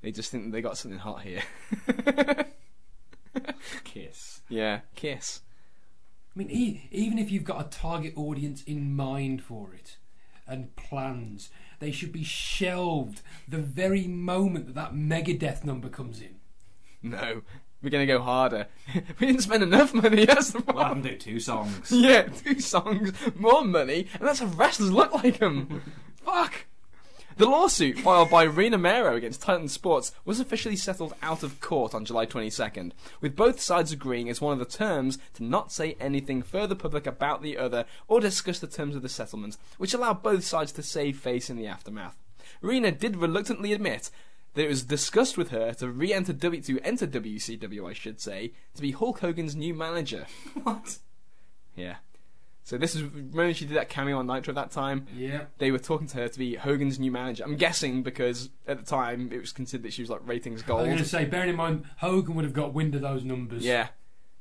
[0.01, 1.41] They just think they got something hot here.
[3.83, 4.41] Kiss.
[4.49, 5.41] yeah, Kiss.
[6.35, 9.97] I mean, e- even if you've got a target audience in mind for it
[10.47, 11.49] and plans,
[11.79, 16.35] they should be shelved the very moment that that Megadeth number comes in.
[17.01, 17.41] No,
[17.83, 18.67] we're gonna go harder.
[19.19, 20.25] we didn't spend enough money.
[20.25, 21.03] That's the problem.
[21.03, 21.91] can do two songs.
[22.03, 25.81] Yeah, two songs, more money, and that's how wrestlers look like them.
[26.23, 26.65] Fuck.
[27.35, 31.95] The lawsuit filed by Rena Mero against Titan Sports was officially settled out of court
[31.95, 32.91] on July 22nd,
[33.21, 37.07] with both sides agreeing as one of the terms to not say anything further public
[37.07, 40.83] about the other or discuss the terms of the settlement, which allowed both sides to
[40.83, 42.17] save face in the aftermath.
[42.61, 44.11] Rena did reluctantly admit
[44.53, 48.53] that it was discussed with her to re-enter W to enter WCW, I should say,
[48.75, 50.27] to be Hulk Hogan's new manager.
[50.63, 50.97] What?
[51.75, 51.95] Yeah.
[52.65, 55.07] So this is remember she did that cameo on Nitro at that time.
[55.13, 55.45] Yeah.
[55.57, 57.43] They were talking to her to be Hogan's new manager.
[57.43, 60.81] I'm guessing because at the time it was considered that she was like ratings gold.
[60.81, 63.25] I was going to say, bearing in mind, Hogan would have got wind of those
[63.25, 63.65] numbers.
[63.65, 63.87] Yeah.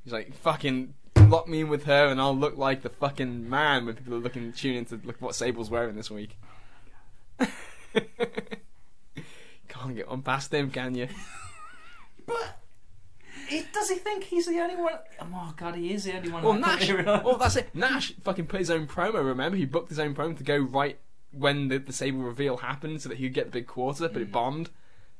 [0.03, 3.85] He's like fucking lock me in with her and I'll look like the fucking man
[3.85, 6.37] when people are looking tune in to look what Sable's wearing this week.
[9.83, 11.07] Can't get on past him, can you?
[13.49, 14.93] He, does he think he's the only one?
[15.19, 16.41] Oh god, he is the only one.
[16.43, 16.89] Well, Nash.
[16.89, 17.75] Well, that's it.
[17.75, 19.15] Nash fucking put his own promo.
[19.15, 20.97] Remember, he booked his own promo to go right
[21.31, 24.29] when the, the Sable reveal happened, so that he'd get the big quarter, but it
[24.29, 24.31] mm.
[24.31, 24.69] bombed,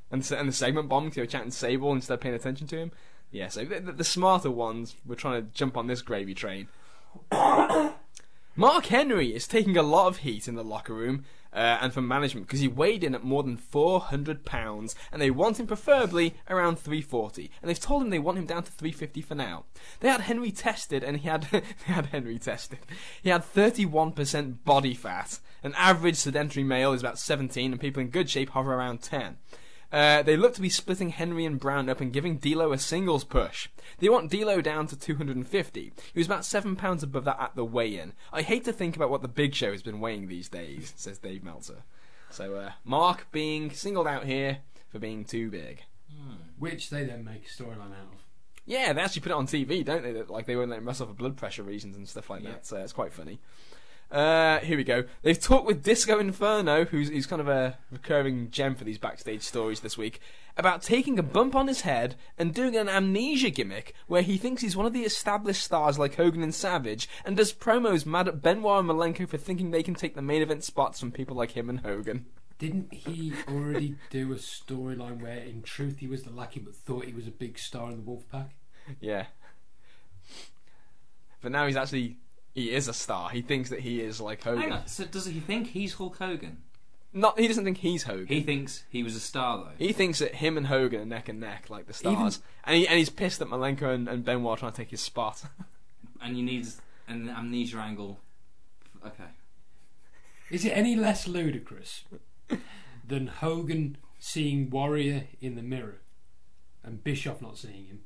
[0.09, 2.77] and and the segment bombed because they were chatting Sable instead of paying attention to
[2.77, 2.91] him.
[3.29, 6.69] Yeah, so the, the, the smarter ones were trying to jump on this gravy train.
[7.31, 12.07] Mark Henry is taking a lot of heat in the locker room uh, and from
[12.07, 16.35] management because he weighed in at more than 400 pounds and they want him preferably
[16.49, 19.65] around 340 and they've told him they want him down to 350 for now.
[19.99, 22.79] They had Henry tested and he had they had Henry tested.
[23.21, 25.39] He had 31% body fat.
[25.63, 29.37] An average sedentary male is about 17 and people in good shape hover around 10.
[29.93, 33.23] Uh, they look to be splitting Henry and Brown up and giving D'Lo a singles
[33.23, 33.69] push.
[33.99, 35.81] They want D'Lo down to 250.
[36.13, 38.13] He was about seven pounds above that at the weigh-in.
[38.33, 41.19] I hate to think about what the Big Show has been weighing these days," says
[41.19, 41.83] Dave Meltzer.
[42.31, 44.59] So uh, Mark being singled out here
[44.89, 45.83] for being too big.
[46.57, 48.19] Which they then make a storyline out of.
[48.65, 50.23] Yeah, they actually put it on TV, don't they?
[50.23, 52.51] Like they won't let him wrestle for blood pressure reasons and stuff like Yeah.
[52.51, 52.65] that.
[52.65, 53.39] So it's quite funny.
[54.13, 55.05] Uh, here we go.
[55.23, 59.41] They've talked with Disco Inferno, who's, who's kind of a recurring gem for these backstage
[59.41, 60.19] stories this week,
[60.55, 64.61] about taking a bump on his head and doing an amnesia gimmick where he thinks
[64.61, 68.43] he's one of the established stars like Hogan and Savage and does promos mad at
[68.43, 71.51] Benoit and Malenko for thinking they can take the main event spots from people like
[71.51, 72.27] him and Hogan.
[72.59, 77.05] Didn't he already do a storyline where, in truth, he was the lackey but thought
[77.05, 78.49] he was a big star in the Wolfpack?
[79.01, 79.25] Yeah.
[81.41, 82.17] But now he's actually
[82.53, 83.29] he is a star.
[83.29, 84.61] He thinks that he is like Hogan.
[84.61, 84.87] Hang on.
[84.87, 86.57] So does he think he's Hulk Hogan?
[87.11, 88.27] Not he doesn't think he's Hogan.
[88.27, 89.85] He thinks he was a star though.
[89.85, 92.87] He thinks that him and Hogan are neck and neck, like the stars, and he
[92.87, 95.43] and he's pissed that Malenko and, and Benoit are trying to take his spot.
[96.21, 96.67] and you need
[97.07, 98.19] an amnesia angle.
[99.05, 99.29] Okay.
[100.49, 102.03] Is it any less ludicrous
[103.07, 105.99] than Hogan seeing Warrior in the mirror
[106.83, 108.01] and Bischoff not seeing him,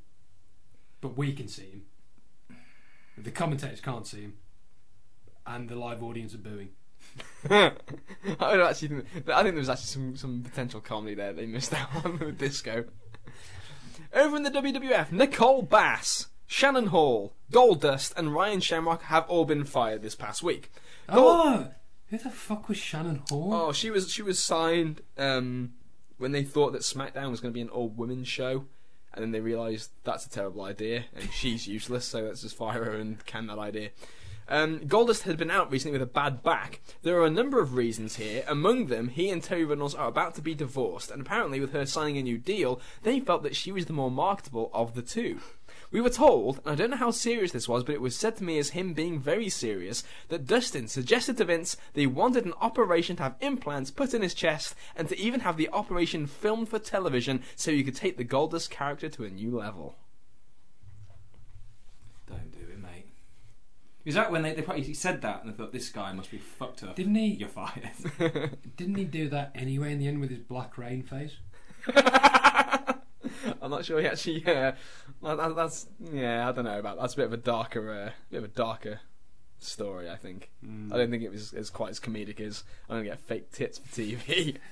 [1.00, 1.82] but we can see him.
[3.22, 4.34] The commentators can't see him,
[5.46, 6.70] and the live audience are booing.
[7.50, 7.72] I
[8.40, 11.72] would actually, think, I think there was actually some, some potential comedy there they missed
[11.74, 12.84] out on with Disco.
[14.12, 19.64] Over in the WWF, Nicole Bass, Shannon Hall, Goldust, and Ryan Shamrock have all been
[19.64, 20.70] fired this past week.
[21.12, 21.68] Gold- Oh,
[22.10, 23.52] who the fuck was Shannon Hall?
[23.52, 25.72] Oh, she was she was signed um,
[26.16, 28.64] when they thought that SmackDown was going to be an all women's show,
[29.18, 32.84] and then they realised that's a terrible idea, and she's useless, so let's just fire
[32.84, 33.90] her and can that idea.
[34.48, 36.80] Um, Goldust had been out recently with a bad back.
[37.02, 38.44] There are a number of reasons here.
[38.46, 41.84] Among them, he and Terri Runnels are about to be divorced, and apparently, with her
[41.84, 45.40] signing a new deal, they felt that she was the more marketable of the two.
[45.90, 48.36] We were told, and I don't know how serious this was, but it was said
[48.36, 52.44] to me as him being very serious, that Dustin suggested to Vince that he wanted
[52.44, 56.26] an operation to have implants put in his chest and to even have the operation
[56.26, 59.96] filmed for television so he could take the Goldust character to a new level.
[62.26, 63.06] Don't do it, mate.
[64.04, 66.38] Is that when they, they probably said that and they thought this guy must be
[66.38, 66.96] fucked up?
[66.96, 67.26] Didn't he?
[67.40, 67.90] You're fired.
[68.76, 71.36] Didn't he do that anyway in the end with his Black Reign face?
[73.62, 74.42] I'm not sure he actually.
[74.46, 74.74] Yeah,
[75.22, 76.48] that, that's yeah.
[76.48, 79.00] I don't know about that's a bit of a darker, uh, bit of a darker
[79.58, 80.08] story.
[80.08, 80.50] I think.
[80.62, 83.78] I don't think it was as quite as comedic as I'm gonna get fake tits
[83.78, 84.56] for TV.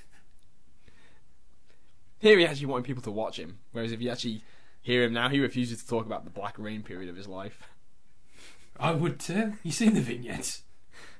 [2.19, 4.41] Here he actually wanted people to watch him, whereas if you actually
[4.81, 7.69] hear him now, he refuses to talk about the Black Reign period of his life.
[8.79, 9.53] I would too.
[9.63, 10.63] You seen the vignettes?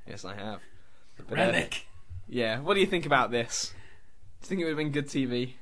[0.08, 0.62] Yes, I have.
[1.18, 1.86] But, uh, Relic.
[2.28, 2.60] Yeah.
[2.60, 3.74] What do you think about this?
[4.42, 5.54] Do you think it would have been good TV?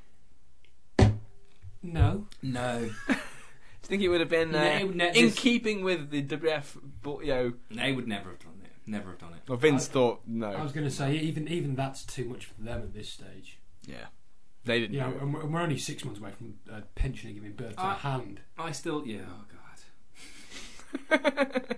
[1.94, 2.28] No.
[2.42, 2.90] no.
[3.08, 3.14] Do
[3.94, 6.78] you think it would have been uh, No, no, in this- keeping with the WF?
[7.04, 8.72] bu- You know, They would never have done it.
[8.88, 9.42] Never have done it.
[9.48, 10.48] well, Vince I- thought no.
[10.52, 13.60] I was going to say even even that's too much for them at this stage.
[13.88, 14.06] Yeah.
[14.64, 15.22] They didn't Yeah, do it.
[15.22, 17.94] and we're, and we're only six months away from a pensioner giving birth to I-
[17.94, 18.42] a hand.
[18.58, 19.22] I still, yeah.
[19.30, 19.46] Oh
[21.10, 21.76] god.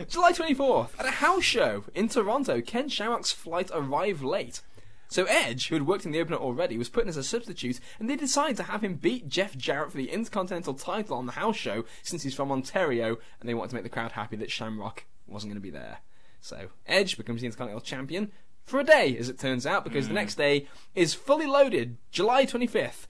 [0.08, 4.62] July 24th, at a house show in Toronto, Ken Shamrock's flight arrived late.
[5.10, 7.80] So Edge, who had worked in the opener already, was put in as a substitute,
[7.98, 11.32] and they decided to have him beat Jeff Jarrett for the Intercontinental title on the
[11.32, 14.52] house show, since he's from Ontario, and they wanted to make the crowd happy that
[14.52, 15.98] Shamrock wasn't going to be there.
[16.40, 18.30] So Edge becomes the Intercontinental Champion
[18.64, 22.46] for a day, as it turns out, because the next day is fully loaded, July
[22.46, 23.06] 25th.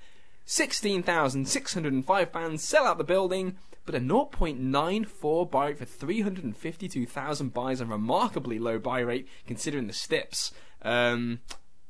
[0.46, 7.86] 16,605 fans sell out the building, but a 0.94 buy rate for 352,000 buys, a
[7.86, 10.52] remarkably low buy rate considering the steps.
[10.82, 11.40] Um,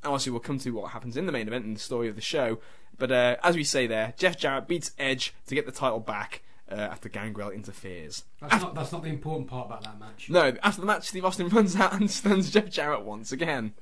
[0.05, 2.21] obviously, we'll come to what happens in the main event and the story of the
[2.23, 2.59] show.
[2.99, 6.43] But uh, as we say there, Jeff Jarrett beats Edge to get the title back
[6.71, 8.25] uh, after Gangrel interferes.
[8.41, 10.29] That's not that's not the important part about that match.
[10.29, 13.73] No, after the match, Steve Austin runs out and stuns Jeff Jarrett once again.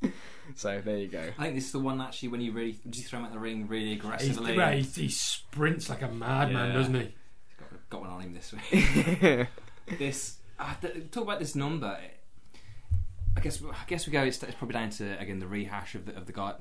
[0.54, 1.30] so there you go.
[1.38, 3.38] I think this is the one actually when you really just throw him at the
[3.38, 4.56] ring really He's, aggressively.
[4.56, 6.72] right, he, he sprints like a madman, Yeah.
[6.74, 7.14] doesn't he?
[7.58, 9.48] Got, got one on him this week.
[9.98, 11.98] this uh, th- talk about this number.
[13.38, 14.22] I guess I guess we go.
[14.22, 16.54] It's, it's probably down to again the rehash of the of the guy,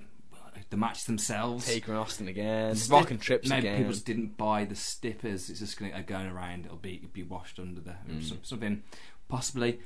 [0.69, 1.65] the matches themselves.
[1.65, 2.75] Taker and Austin again.
[2.75, 3.77] Sti- Rock and Trips Maybe again.
[3.77, 5.49] people just didn't buy the stippers.
[5.49, 6.65] It's just going to going around.
[6.65, 8.23] It'll be it'll be washed under the Mm.
[8.23, 8.83] some, something
[9.27, 9.79] possibly.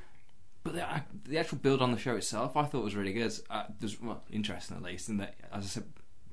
[0.64, 3.32] But the, uh, the actual build on the show itself, I thought was really good.
[3.50, 5.84] Uh, there's well, interesting at least, in that as I said,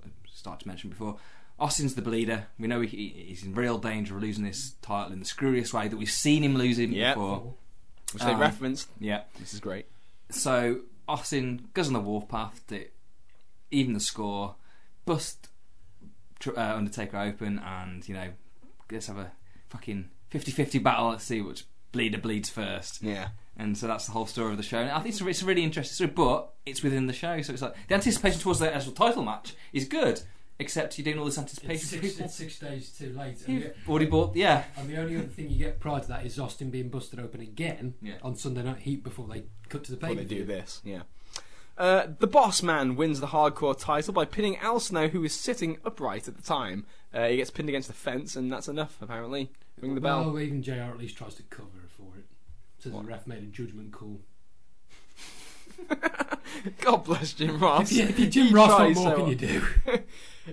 [0.05, 1.17] I started to mention before,
[1.59, 2.45] Austin's the bleeder.
[2.59, 5.87] We know he, he's in real danger of losing this title in the screwiest way
[5.87, 7.15] that we've seen him losing Yeah.
[7.15, 7.55] before.
[8.13, 8.87] Which they Um, referenced.
[8.99, 9.23] Yeah.
[9.39, 9.87] This is great.
[10.29, 12.85] So Austin goes on the warpath to
[13.71, 14.55] even the score,
[15.05, 15.49] bust
[16.47, 18.29] uh, Undertaker open, and you know,
[18.91, 19.31] let's have a
[19.69, 21.09] fucking 50-50 battle.
[21.09, 23.01] Let's see which bleeder bleeds first.
[23.01, 23.29] Yeah.
[23.57, 24.79] And so that's the whole story of the show.
[24.79, 27.41] And I think it's a, it's a really interesting story, but it's within the show,
[27.41, 30.21] so it's like the anticipation towards the actual title match is good,
[30.59, 33.37] except you're doing all this anticipation It's six, it's six days too late.
[33.47, 34.65] You've the, already bought, yeah.
[34.77, 37.41] and the only other thing you get prior to that is Austin being busted open
[37.41, 38.15] again Yeah.
[38.21, 41.03] on Sunday Night Heat before they cut to the Before they do this, yeah.
[41.77, 45.77] Uh, the boss man wins the hardcore title by pinning Al Snow, who was sitting
[45.85, 46.85] upright at the time.
[47.13, 49.49] Uh, he gets pinned against the fence, and that's enough, apparently.
[49.79, 50.25] Ring the bell.
[50.25, 52.25] Well, even JR at least tries to cover for it.
[52.79, 54.19] Says the ref made a judgment call.
[56.81, 57.91] God bless Jim Ross.
[57.91, 59.61] If, you, if you're Jim He Ross, what more so can you do?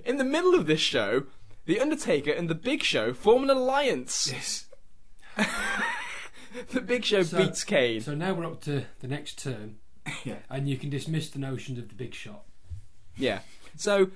[0.05, 1.23] In the middle of this show,
[1.65, 4.31] The Undertaker and The Big Show form an alliance.
[4.31, 4.65] Yes.
[6.71, 8.01] The Big Show So- beats Kane.
[8.01, 9.77] So now we're up to the next turn,
[10.23, 10.37] Yeah.
[10.49, 12.43] and you can dismiss the notions of the big shot.
[13.15, 13.41] Yeah.
[13.75, 14.09] So,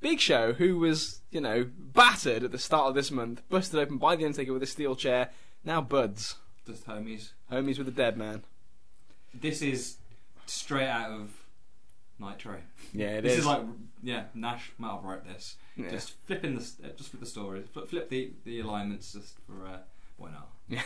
[0.00, 3.98] Big Show, who was, you know, battered at the start of this month, busted open
[3.98, 5.30] by The Undertaker with a steel chair,
[5.64, 6.36] now buds.
[6.66, 7.30] Just homies.
[7.52, 8.42] Homies with the dead man.
[9.32, 9.98] This is
[10.46, 11.30] straight out of
[12.18, 12.56] Nitro.
[12.92, 13.38] Yeah, it this is.
[13.40, 13.62] is like
[14.02, 15.56] yeah, Nash might have wrote this.
[15.76, 15.90] Yeah.
[15.90, 19.66] Just flipping the uh, just flip the story, flip, flip the the alignments just for
[19.66, 19.78] uh,
[20.16, 20.48] why not?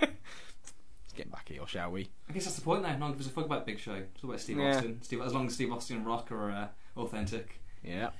[0.00, 2.08] Let's get back here, shall we?
[2.28, 2.96] I guess that's the point now.
[2.96, 3.94] No one gives a fuck about Big Show.
[3.94, 4.76] It's all about Steve Yeah.
[4.76, 5.02] Austin.
[5.02, 8.10] Steve, as long as Steve Austin and Rock are uh, authentic Yeah.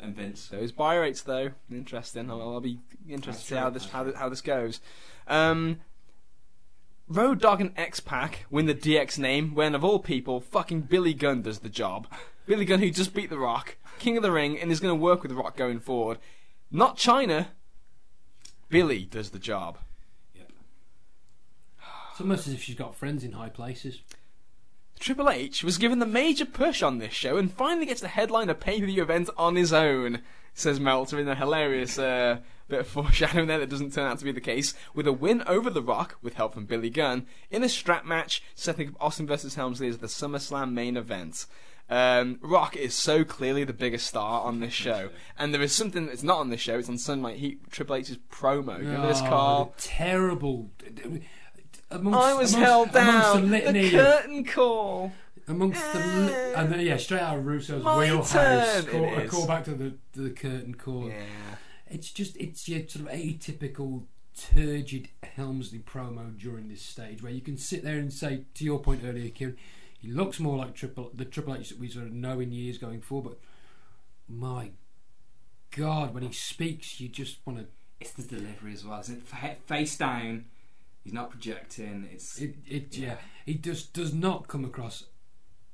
[0.00, 0.48] and, Vince.
[0.48, 2.30] Those buy rates, though, interesting.
[2.30, 2.78] I'll, I'll be
[3.08, 4.80] interested to see That's how this how, how this goes.
[5.26, 5.78] Um,
[7.12, 11.12] Road Dogg and X Pac win the DX name when, of all people, fucking Billy
[11.12, 12.06] Gunn does the job.
[12.46, 15.00] Billy Gunn, who just beat The Rock, King of the Ring, and is going to
[15.00, 16.18] work with The Rock going forward.
[16.70, 17.48] Not Chyna.
[18.70, 19.76] Billy does the job.
[20.34, 20.52] Yep.
[22.12, 24.00] It's almost as if she's got friends in high places.
[24.98, 28.48] Triple H was given the major push on this show and finally gets to headline
[28.48, 30.20] a pay per view event on his own,
[30.54, 32.38] says Meltzer in a hilarious uh,
[32.72, 35.42] bit of foreshadowing there that doesn't turn out to be the case, with a win
[35.46, 39.26] over The Rock, with help from Billy Gunn, in a strap match, setting up Austin
[39.26, 41.46] versus Helmsley as the SummerSlam main event.
[41.90, 46.06] Um, Rock is so clearly the biggest star on this show, and there is something
[46.06, 46.78] that's not on this show.
[46.78, 47.70] It's on Sunday Night Heat.
[47.70, 48.78] Triple H's promo.
[48.78, 50.70] Remember this, Oh, the Terrible.
[51.90, 53.42] Amongst, I was amongst, held down.
[53.42, 55.12] The litany the curtain call.
[55.46, 58.32] amongst the li- and then, yeah, straight out of Russo's wheelhouse.
[58.32, 61.08] turn, Call, a call back to the to the curtain call.
[61.10, 61.20] Yeah.
[61.92, 64.04] It's just it's your sort of atypical
[64.36, 68.78] turgid Helmsley promo during this stage where you can sit there and say, to your
[68.78, 69.58] point earlier, Kieran,
[69.98, 72.78] he looks more like Triple the Triple H that we sort of know in years
[72.78, 73.36] going forward.
[73.36, 73.38] But
[74.28, 74.70] my
[75.76, 77.66] God, when he speaks, you just want to.
[78.00, 79.00] It's the delivery as well.
[79.00, 79.60] Isn't it?
[79.66, 80.46] Face down.
[81.04, 82.08] He's not projecting.
[82.12, 83.16] It's It, it yeah.
[83.44, 85.04] he just does not come across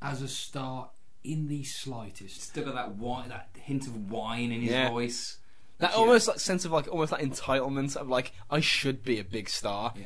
[0.00, 0.90] as a star
[1.24, 2.40] in the slightest.
[2.42, 4.88] still got that whine, that hint of whine in his Yeah.
[4.90, 5.38] voice.
[5.78, 9.24] That almost like sense of like almost like entitlement of like I should be a
[9.24, 10.05] big star, Yeah.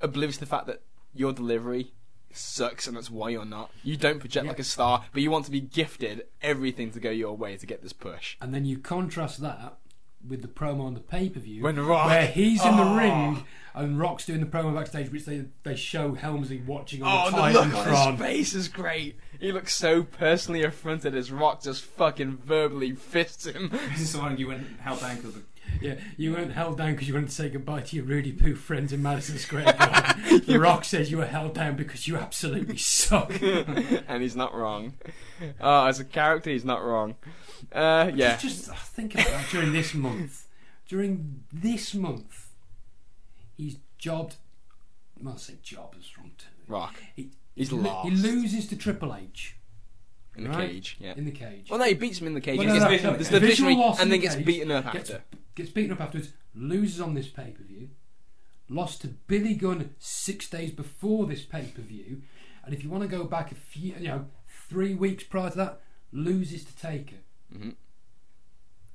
[0.00, 0.82] oblivious to the fact that
[1.14, 1.92] your delivery
[2.32, 3.70] sucks and that's why you're not.
[3.82, 4.50] You don't project Yeah.
[4.50, 7.66] like a star, but you want to be gifted everything to go your way to
[7.66, 8.36] get this push.
[8.40, 9.76] And then you contrast that
[10.26, 12.96] with the promo on the pay per view, When Rock- where he's in the Oh.
[12.96, 13.44] ring
[13.74, 17.36] and Rock's doing the promo backstage, which they they show Helmsley watching Oh, on and
[17.36, 18.10] the the look on Titantron.
[18.12, 19.16] his face is great.
[19.44, 23.68] He looks so personally affronted as Rock just fucking verbally fists him.
[23.90, 25.34] This is someone you went held down because
[25.82, 28.54] Yeah, you weren't held down because you wanted to say goodbye to your Roody Poo
[28.54, 30.42] friends in Madison Square Garden.
[30.46, 33.38] the Rock says you were held down because you absolutely suck.
[33.42, 34.94] and he's not wrong.
[35.60, 37.14] Oh, as a character, he's not wrong.
[37.70, 38.38] Uh, yeah.
[38.38, 40.46] Just think about that during this month.
[40.88, 42.48] During this month,
[43.58, 44.36] he's jobbed.
[45.20, 46.46] Well, I say job is wrong too.
[46.66, 46.94] Rock.
[47.14, 48.08] He, He's he, lo- lost.
[48.08, 49.56] he loses to Triple H
[50.36, 50.68] In the right?
[50.70, 51.14] cage, yeah.
[51.16, 51.68] in the cage.
[51.70, 52.58] Well, no, he beats him in the cage.
[52.58, 53.38] Well, and no, gets no, no, there's no.
[53.38, 55.24] the Visual victory, loss in and then the gets cage, beaten up gets, after.
[55.54, 56.32] Gets beaten up afterwards.
[56.54, 57.90] Loses on this pay per view.
[58.68, 62.22] Lost to Billy Gunn six days before this pay per view,
[62.64, 65.56] and if you want to go back a few, you know, three weeks prior to
[65.56, 65.80] that,
[66.12, 67.16] loses to Taker.
[67.54, 67.74] Mhm.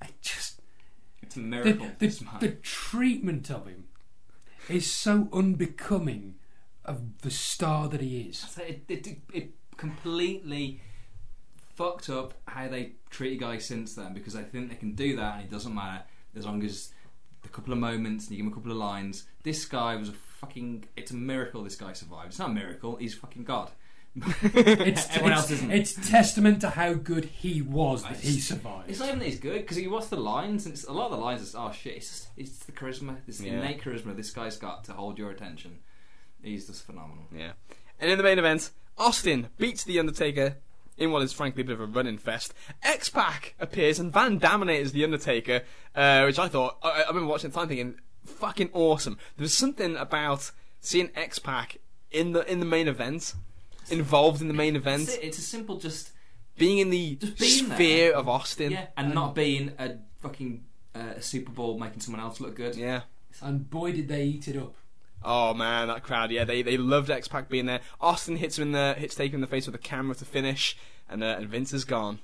[0.02, 0.62] I just
[1.22, 1.86] it's a the, miracle.
[1.86, 2.34] the, this man.
[2.40, 3.86] the treatment of him
[4.68, 6.36] is so unbecoming
[6.90, 8.38] of the star that he is.
[8.40, 10.82] So it, it, it, it completely
[11.76, 15.16] fucked up how they treat a guy since then because I think they can do
[15.16, 16.04] that and it doesn't matter
[16.36, 16.92] as long as
[17.46, 19.26] a couple of moments and you give him a couple of lines.
[19.44, 20.86] This guy was a fucking.
[20.98, 22.30] It's a miracle this guy survived.
[22.30, 22.96] It's not a miracle.
[22.98, 23.70] He's fucking god.
[24.42, 25.72] It's, Everyone it's, else isn't.
[25.72, 28.90] it's testament to how good he was that he survived.
[28.90, 31.06] It's not even that he's good because you watch the lines and it's, a lot
[31.06, 31.98] of the lines is oh shit.
[31.98, 33.54] It's just, it's the charisma, this Yeah.
[33.60, 35.80] innate charisma this guy's got to hold your attention.
[36.42, 37.26] He's just phenomenal.
[37.36, 37.52] Yeah.
[38.00, 40.58] And in the main event, Austin beats The Undertaker
[40.98, 42.54] in what is frankly a bit of a running fest.
[42.84, 45.62] X Pac appears and Van Daminates The Undertaker,
[45.96, 47.96] uh, which I thought, I, I remember watching the time thinking,
[48.26, 49.18] fucking awesome.
[49.38, 50.52] There was something about
[50.82, 51.78] seeing X Pac
[52.12, 53.34] in the in the main event,
[53.90, 56.12] involved in the main event, It's, it's a simple just
[56.58, 57.76] being in the being there.
[57.78, 58.72] sphere of Austin.
[58.72, 62.76] yeah, and not being a fucking uh, a Super Bowl making someone else look good.
[62.76, 63.02] Yeah.
[63.42, 64.74] And boy, did they eat it up.
[65.24, 66.32] Oh man, that crowd!
[66.32, 67.82] Yeah, they they loved X Pac being there.
[68.00, 70.78] Austin hits him in the hits Taker in the face with a camera to finish,
[71.10, 72.20] and uh, and Vince is gone.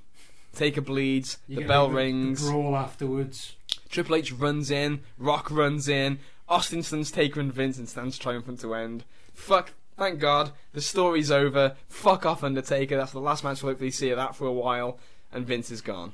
[0.54, 1.38] Taker bleeds.
[1.48, 2.46] You the bell the- rings.
[2.46, 3.56] The brawl afterwards.
[3.90, 5.02] Triple H runs in.
[5.18, 6.20] Rock runs in.
[6.48, 9.04] Austin stuns Taker and Vince and stands triumphant to end.
[9.34, 9.74] Fuck.
[9.98, 10.52] Thank God.
[10.74, 11.76] The story's over.
[11.88, 12.98] Fuck off, Undertaker.
[12.98, 15.00] That's the last match we'll hopefully see of that for a while.
[15.32, 16.14] And Vince is gone.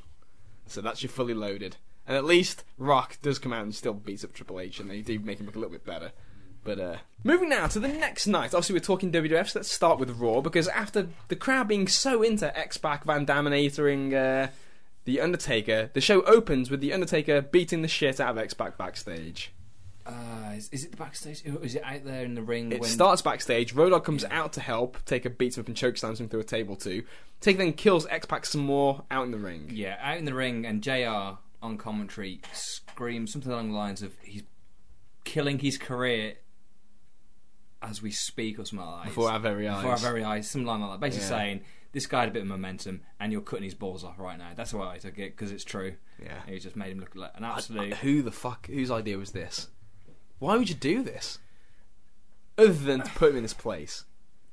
[0.67, 1.77] So that's your fully loaded.
[2.07, 5.01] And at least Rock does come out and still beats up Triple H, and they
[5.01, 6.11] do make him look a little bit better.
[6.63, 8.53] But uh, moving now to the next night.
[8.53, 12.21] Obviously, we're talking WWF, so let's start with Raw because after the crowd being so
[12.21, 14.51] into X Pac Van Daminatoring uh,
[15.05, 18.77] the Undertaker, the show opens with the Undertaker beating the shit out of X Pac
[18.77, 19.51] backstage.
[20.05, 21.43] Uh, is, is it the backstage?
[21.47, 22.71] Or is it out there in the ring?
[22.71, 22.89] It when...
[22.89, 23.73] starts backstage.
[23.73, 25.03] Road Dogg comes out to help.
[25.05, 27.03] Taker beats him up and chokeslams him through a table too.
[27.39, 29.69] Taker then kills X Pac some more out in the ring.
[29.73, 34.15] Yeah, out in the ring, and JR on commentary screams something along the lines of
[34.23, 34.43] he's
[35.23, 36.35] killing his career
[37.81, 39.09] as we speak, or something like that.
[39.09, 39.77] Before our very eyes.
[39.77, 40.01] Before our eyes.
[40.01, 40.99] very eyes, something like that.
[40.99, 41.29] Basically Yeah.
[41.29, 41.61] saying,
[41.93, 44.51] this guy had a bit of momentum, and you're cutting his balls off right now.
[44.55, 45.95] That's why I took it, because it's true.
[46.23, 46.41] Yeah.
[46.47, 47.95] He just made him look like an absolute.
[47.95, 48.67] Who the fuck?
[48.67, 49.67] Whose idea was this?
[50.39, 51.39] Why would you do this?
[52.57, 54.05] Other than to put him in his place.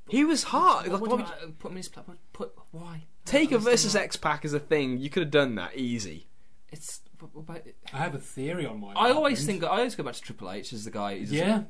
[0.08, 0.86] He was hard.
[0.86, 2.06] What Like, would why you- would you- put him in his place.
[2.06, 3.04] put, put why?
[3.26, 4.98] Taker I don't versus understand X Pac is a thing.
[4.98, 6.28] You could have done that easy.
[6.70, 7.00] It's.
[7.18, 8.92] What, what I have a theory on why.
[8.94, 9.60] I always happened.
[9.60, 11.18] think I always go back to Triple H as the guy.
[11.18, 11.64] who's- Yeah,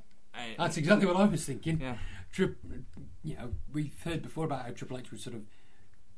[0.58, 1.80] that's exactly what I was thinking.
[1.80, 1.96] Yeah.
[2.32, 2.54] Tri-
[3.22, 5.42] you know, we've heard before about how Triple H would sort of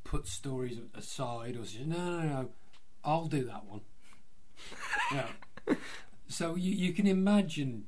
[0.03, 2.49] put stories aside or say, no, no, no,
[3.03, 3.81] I'll do that one.
[5.13, 5.27] yeah.
[6.27, 7.85] So you, you can imagine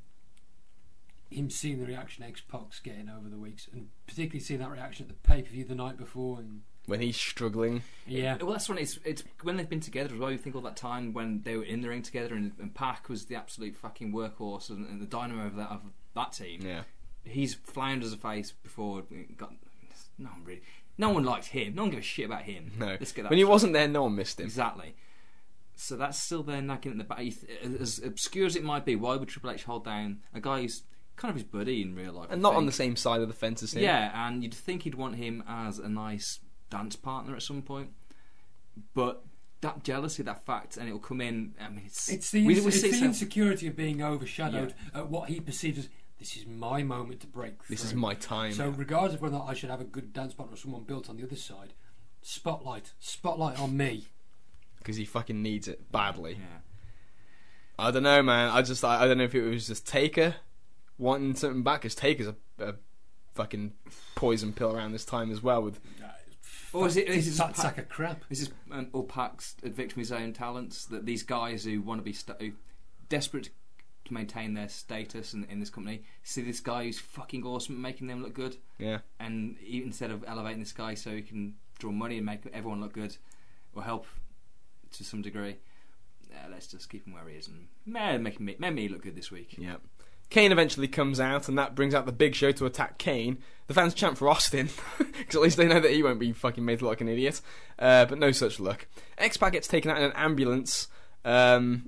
[1.30, 5.06] him seeing the reaction X Pac's getting over the weeks, and particularly seeing that reaction
[5.06, 6.40] at the pay per view the night before.
[6.40, 7.82] And When he's struggling.
[8.06, 10.32] yeah, Well, that's when it's it's when they've been together as well.
[10.32, 13.10] You think all that time when they were in the ring together, and, and Pac
[13.10, 15.82] was the absolute fucking workhorse and, and the dynamo of that of
[16.16, 16.62] that team.
[16.66, 16.82] Yeah.
[17.26, 19.04] He's floundered as a face before.
[19.38, 19.54] Got
[20.18, 20.62] no one really.
[20.98, 21.74] No one liked him.
[21.76, 22.72] No one gave a shit about him.
[22.78, 22.86] No.
[23.00, 23.52] Let's get that When he straight.
[23.52, 24.46] wasn't there, no one missed him.
[24.46, 24.96] exactly.
[25.76, 27.20] So that's still there nagging in the back.
[27.80, 30.84] As obscure as it might be, why would Triple H hold down a guy who's
[31.16, 32.28] kind of his buddy in real life?
[32.30, 33.82] I And not on the same side of the fence as him.
[33.82, 37.90] Yeah, and you'd think he'd want him as a nice dance partner at some point.
[38.94, 39.24] But
[39.62, 41.56] that jealousy, that fact, and it'll come in.
[41.60, 44.74] I mean, it's it's the, we- ins- we it's see the insecurity of being overshadowed
[44.94, 45.90] at what he perceives as
[46.24, 47.76] this is my moment to break through.
[47.76, 48.54] This is my time.
[48.54, 50.84] So, regardless of whether or not I should have a good dance partner or someone
[50.84, 51.74] built on the other side,
[52.22, 54.08] spotlight, spotlight on me.
[54.78, 56.34] Because he fucking needs it badly.
[56.40, 56.60] Yeah.
[57.78, 58.52] I don't know, man.
[58.52, 60.36] I just, I, I don't know if it was just Taker
[60.98, 62.76] wanting something back, because Taker's a, a
[63.34, 63.74] fucking
[64.16, 65.62] poison pill around this time as well.
[65.62, 65.82] With
[66.72, 67.08] Or is it?
[67.08, 68.24] This Is is it that sack of crap.
[68.30, 70.86] This is um, all Pac's victim of his own talents.
[70.86, 72.52] That these guys who want to be sta- who
[73.10, 73.50] desperate
[74.06, 78.08] to maintain their status in, in this company see this guy who's fucking awesome, making
[78.08, 81.92] them look good, yeah, and he, instead of elevating this guy so he can draw
[81.92, 83.16] money and make everyone look good,
[83.74, 84.06] or help
[84.92, 85.58] to some degree,
[86.34, 89.04] uh, let's just keep him where he is and meh, make him make me look
[89.04, 89.56] good this week.
[89.58, 89.76] yeah.
[90.30, 93.38] Kane eventually comes out, and that brings out the Big Show to attack Kane.
[93.68, 96.66] The fans chant for Austin, because at least they know that he won't be fucking
[96.66, 97.40] made to look like an idiot.
[97.78, 98.88] Uh, but no such luck.
[99.20, 100.88] X Pac gets taken out in an ambulance,
[101.24, 101.88] um,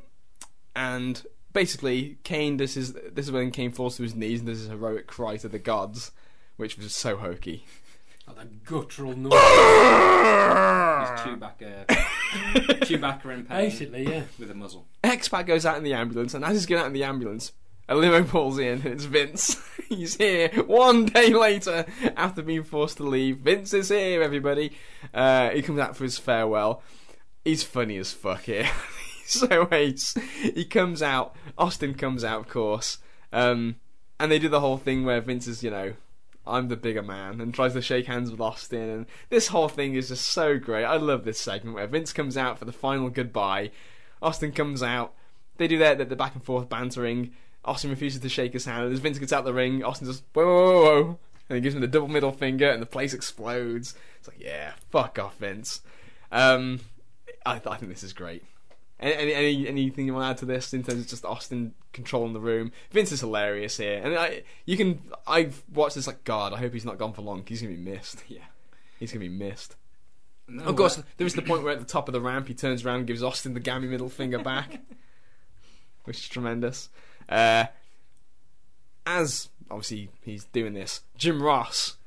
[0.76, 1.26] and
[1.56, 2.94] basically Kane does his.
[2.94, 5.57] This is when Kane falls to his knees and does his heroic cry to the
[5.57, 6.11] gods,
[6.57, 7.65] which was so hokey.
[8.27, 9.32] Oh, that guttural noise.
[9.34, 9.40] He's
[11.22, 11.86] Chewbacca,
[12.82, 14.23] Chewbacca in pain Basically, yeah.
[14.38, 14.86] with a muzzle.
[15.03, 17.52] X Pac goes out in the ambulance, and as he's getting out in the ambulance,
[17.88, 19.61] a limo pulls in, and it's Vince.
[19.90, 21.86] he's here one day later
[22.18, 23.38] after being forced to leave.
[23.40, 24.72] Vince is here, everybody.
[25.14, 26.82] Uh, he comes out for his farewell.
[27.44, 28.68] He's funny as fuck here.
[29.27, 30.15] so ace.
[30.41, 31.35] He comes out.
[31.57, 32.99] Austin comes out, of course.
[33.34, 33.77] Um,
[34.19, 35.93] and they do the whole thing where Vince is, you know,
[36.47, 38.89] I'm the bigger man, and tries to shake hands with Austin.
[38.89, 40.85] And this whole thing is just so great.
[40.85, 43.72] I love this segment where Vince comes out for the final goodbye.
[44.22, 45.14] Austin comes out.
[45.57, 47.31] They do their, their, their back and forth bantering.
[47.64, 48.85] Austin refuses to shake his hand.
[48.85, 51.19] And as Vince gets out the ring, Austin just whoa, whoa, whoa, whoa.
[51.49, 53.95] And he gives him the double middle finger, and the place explodes.
[54.19, 55.81] It's like, yeah, fuck off, Vince.
[56.31, 56.81] Um,
[57.43, 58.43] I, I think this is great.
[58.99, 61.73] Any, any, any anything you want to add to this in terms of just Austin
[61.91, 62.72] controlling the room?
[62.91, 65.01] Vince is hilarious here, and I, you can.
[65.27, 66.53] I've watched this like God.
[66.53, 67.43] I hope he's not gone for long.
[67.45, 68.23] He's gonna be missed.
[68.30, 68.39] Yeah.
[68.97, 69.76] He's gonna be missed.
[70.47, 72.47] No, Of course, uh, there is the point where at the top of the ramp
[72.47, 74.80] he turns around and gives Austin the gammy middle finger back,
[76.05, 76.88] which is tremendous.
[77.27, 77.65] Uh,
[79.05, 81.97] as obviously he's doing this, Jim Ross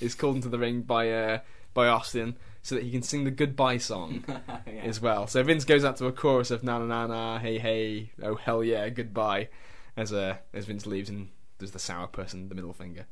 [0.00, 1.38] is called into the ring by uh,
[1.72, 4.72] by Austin so that he can sing the goodbye song yeah.
[4.82, 5.28] as well.
[5.28, 8.34] So Vince goes out to a chorus of na na na na, hey hey, oh
[8.34, 9.48] hell yeah, goodbye,
[9.96, 11.28] as uh, as Vince leaves and
[11.58, 13.06] does the sour person the middle finger.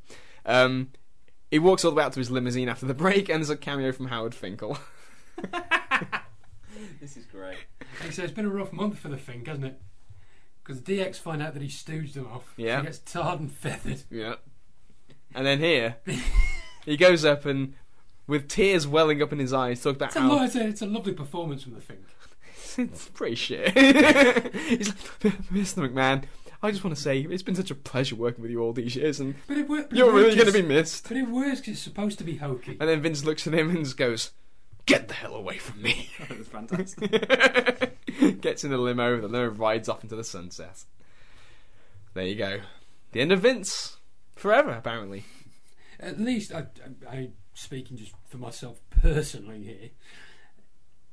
[0.45, 0.89] Um,
[1.49, 3.55] he walks all the way out to his limousine after the break, and there's a
[3.55, 4.77] cameo from Howard Finkel.
[7.03, 7.57] This is great.
[8.01, 9.81] Like I it's been a rough month for the Fink, hasn't it?
[10.63, 12.53] Because DX find out that he stooged him off.
[12.55, 12.79] Yeah.
[12.79, 14.03] He gets tarred and feathered.
[14.09, 14.35] Yeah.
[15.35, 15.97] And then here,
[16.85, 17.73] he goes up and,
[18.27, 20.67] with tears welling up in his eyes, talks about It's a, how lo- it's, a,
[20.67, 22.01] it's a lovely performance from the Fink.
[22.77, 23.77] it's pretty shit.
[24.55, 25.87] He's like, Mr.
[25.89, 26.23] McMahon,
[26.61, 28.95] I just want to say it's been such a pleasure working with you all these
[28.95, 31.07] years, and But it, wor- but you're it really going to be missed.
[31.07, 32.77] But it works 'cause it's supposed to be hokey.
[32.79, 34.31] And then Vince looks at him and just goes,
[34.85, 38.39] "Get the hell away from me!" That's fantastic.
[38.41, 39.19] Gets in the limo.
[39.19, 40.85] The limo rides off into the sunset.
[42.13, 42.61] there you go.
[43.11, 43.97] The end of Vince
[44.35, 45.25] forever, apparently.
[45.99, 46.65] At least, I,
[47.09, 49.89] I, I speaking just for myself personally here,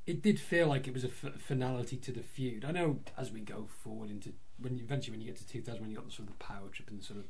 [0.07, 2.65] it did feel like it was a f- finality to the feud.
[2.65, 5.81] I know as we go forward into when you, eventually when you get to 2000,
[5.81, 7.25] when you got the sort of the power trip and the sort of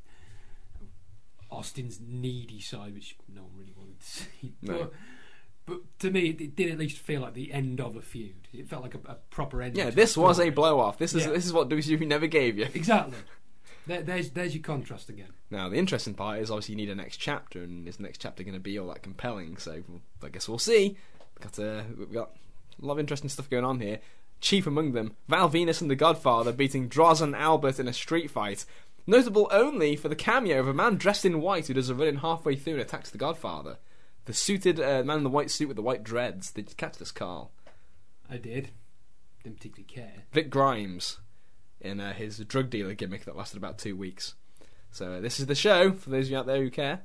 [1.50, 4.54] Austin's needy side, which no one really wanted to see.
[4.62, 4.78] No.
[4.78, 4.92] But,
[5.66, 8.48] but to me, it, it did at least feel like the end of a feud.
[8.52, 9.76] It felt like a, a proper end.
[9.76, 10.98] Yeah, this was a blow off.
[10.98, 11.32] This is Yeah.
[11.32, 12.66] this is what WCW never gave you.
[12.74, 13.18] Exactly.
[13.86, 15.32] There, there's there's your contrast again.
[15.50, 18.18] Now, the interesting part is obviously you need a next chapter, and is the next
[18.18, 19.56] chapter going to be all that compelling?
[19.56, 20.96] So we'll- I guess we'll see.
[21.38, 22.30] We've got, uh, we've got
[22.80, 24.00] a lot of interesting stuff going on here.
[24.40, 28.30] Chief among them, Val Venis and the Godfather beating Droz and Albert in a street
[28.30, 28.64] fight.
[29.06, 32.08] Notable only for the cameo of a man dressed in white who does a run
[32.08, 33.78] in halfway through and attacks the Godfather.
[34.26, 36.52] The suited uh, man in the white suit with the white dreads.
[36.52, 37.50] Did you catch this, Carl?
[38.30, 38.70] I did.
[39.42, 40.24] Didn't particularly care.
[40.32, 41.18] Vic Grimes
[41.80, 44.34] in uh, his drug dealer gimmick that lasted about two weeks.
[44.90, 47.00] So uh, this is the show for those of you out there who care.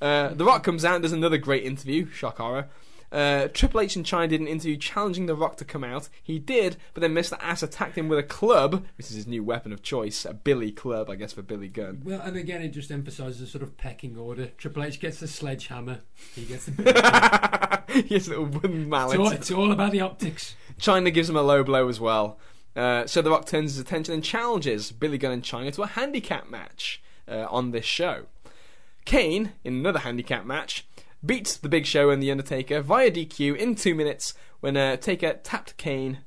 [0.00, 2.10] Uh, the Rock comes out and does another great interview.
[2.10, 2.68] Shock horror.
[3.12, 6.08] Uh, Triple H and Chyna did an interview challenging The Rock to come out.
[6.22, 7.36] He did, but then Mr.
[7.40, 10.70] Ass attacked him with a club, which is his new weapon of choice, a Billy
[10.70, 12.02] club, I guess, for Billy Gunn.
[12.04, 14.46] Well, and again, it just emphasises a sort of pecking order.
[14.58, 16.00] Triple H gets the sledgehammer.
[16.36, 17.82] He gets the.
[18.08, 19.18] he has a little wooden mallet.
[19.18, 20.54] it's, all, it's all about the optics.
[20.78, 22.38] Chyna gives him a low blow as well.
[22.76, 25.88] Uh, so The Rock turns his attention and challenges Billy Gunn and Chyna to a
[25.88, 28.26] handicap match uh, on this show.
[29.04, 30.86] Kane, in another handicap match,
[31.24, 35.34] beats The Big Show and The Undertaker via DQ in two minutes when uh, Taker
[35.42, 36.18] tapped Kane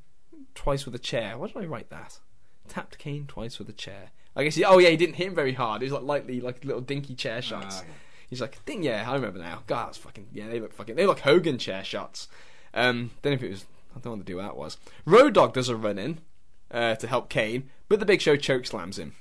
[0.55, 1.37] twice with a chair.
[1.37, 2.19] Why did I write that?
[2.67, 4.11] Tapped Kane twice with a chair.
[4.35, 5.81] I guess he, oh yeah, he didn't hit him very hard.
[5.81, 7.77] He was like lightly, like little dinky chair shots.
[7.77, 7.89] Ah, okay.
[8.29, 9.61] He's like, ding, yeah, I remember now.
[9.67, 12.27] God, that's fucking, yeah, they look fucking, they look Hogan chair shots.
[12.73, 13.65] Um, then if it was,
[13.95, 14.77] I don't want to do what that was.
[15.05, 16.19] Road Dog does a run in
[16.73, 19.15] uh, to help Kane, but the Big Show choke slams him.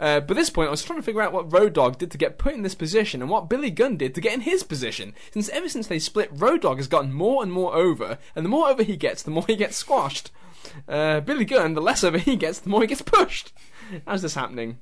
[0.00, 2.10] Uh, but at this point, I was trying to figure out what Road Dog did
[2.10, 4.64] to get put in this position and what Billy Gunn did to get in his
[4.64, 5.14] position.
[5.32, 8.50] Since ever since they split, Road Dog has gotten more and more over, and the
[8.50, 10.32] more over he gets, the more he gets squashed.
[10.88, 13.52] Uh, Billy Gunn, the less over he gets, the more he gets pushed.
[14.06, 14.78] How's this happening?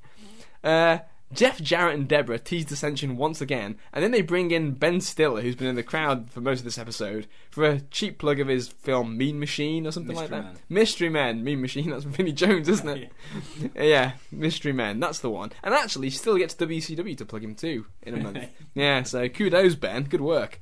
[0.63, 0.99] Uh,
[1.33, 5.41] Jeff Jarrett and Debra tease dissension once again, and then they bring in Ben Stiller,
[5.41, 8.47] who's been in the crowd for most of this episode, for a cheap plug of
[8.47, 10.43] his film Mean Machine or something like that.
[10.43, 10.57] Man.
[10.69, 13.11] Mystery Men, Mean Machine, that's Vinnie Jones, isn't it?
[13.75, 15.51] yeah, Mystery Men, that's the one.
[15.63, 18.45] And actually, still gets WCW to plug him too in a month.
[18.73, 20.59] yeah, so kudos, Ben, good work.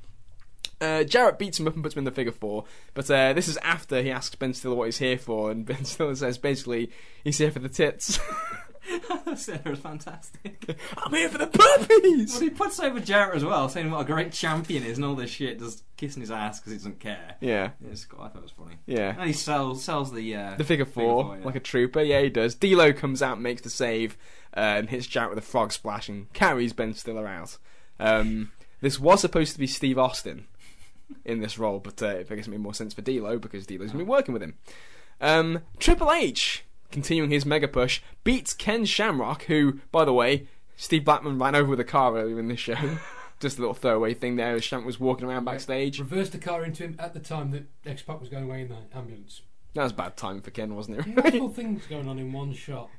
[0.79, 2.65] Uh, Jarrett beats him up and puts him in the figure four,
[2.95, 5.85] but uh, this is after he asks Ben Stiller what he's here for, and Ben
[5.85, 6.89] Stiller says basically
[7.23, 8.19] he's here for the tits.
[9.35, 10.75] Sarah was fantastic.
[10.97, 12.31] I'm here for the puppies.
[12.33, 15.15] Well, he puts over Jarrett as well, saying what a great champion is and all
[15.15, 17.35] this shit, just kissing his ass because he doesn't care.
[17.41, 18.75] Yeah, It's, I thought it was funny.
[18.87, 19.15] yeah.
[19.17, 21.45] And he sells sells the uh, The figure four, yeah.
[21.45, 22.01] like a trooper.
[22.01, 22.55] Yeah, he does.
[22.55, 24.17] D'Lo comes out, makes the save,
[24.55, 27.57] uh, and hits Jarrett with a frog splash and carries Ben Stiller out.
[27.99, 28.51] Um,
[28.81, 30.47] this was supposed to be Steve Austin
[31.23, 33.91] in this role, but uh, I guess it made more sense for D'Lo because D'Lo's
[33.91, 34.55] been working with him.
[35.19, 41.05] Um, Triple H, continuing his mega push, beats Ken Shamrock, who, by the way, Steve
[41.05, 42.75] Blackman ran over with a car earlier in this show.
[43.39, 45.99] Just a little throwaway thing there as Shamrock was walking around backstage.
[45.99, 48.69] Reversed the car into him at the time that X Pac was going away in
[48.69, 49.41] the ambulance.
[49.73, 51.07] That was bad timing for Ken, wasn't it?
[51.15, 52.89] Multiple things going on in one shot.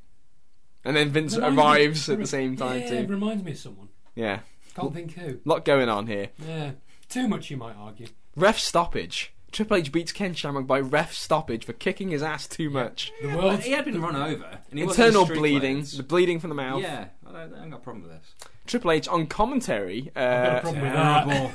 [0.84, 2.96] and then Vince Reminds me- arrives at the same time yeah, too.
[2.96, 3.88] It reminds me of someone.
[4.16, 4.40] Yeah.
[4.74, 5.38] Can't think who.
[5.44, 6.30] lot going on here.
[6.38, 6.72] Yeah,
[7.08, 8.06] too much you might argue.
[8.34, 9.32] Ref stoppage.
[9.52, 13.12] Triple H beats Ken Shamrock by ref stoppage for kicking his ass too much.
[13.22, 13.60] The world.
[13.60, 14.60] he had been run over.
[14.70, 15.96] And he wasn't Internal in street bleeding, clothes.
[15.98, 16.80] the bleeding from the mouth.
[16.82, 18.34] Yeah, I don't, I haven't got a problem with this.
[18.66, 20.10] Triple H on commentary.
[20.14, 21.26] I've got a Uh, problem with that.
[21.28, 21.52] Terrible.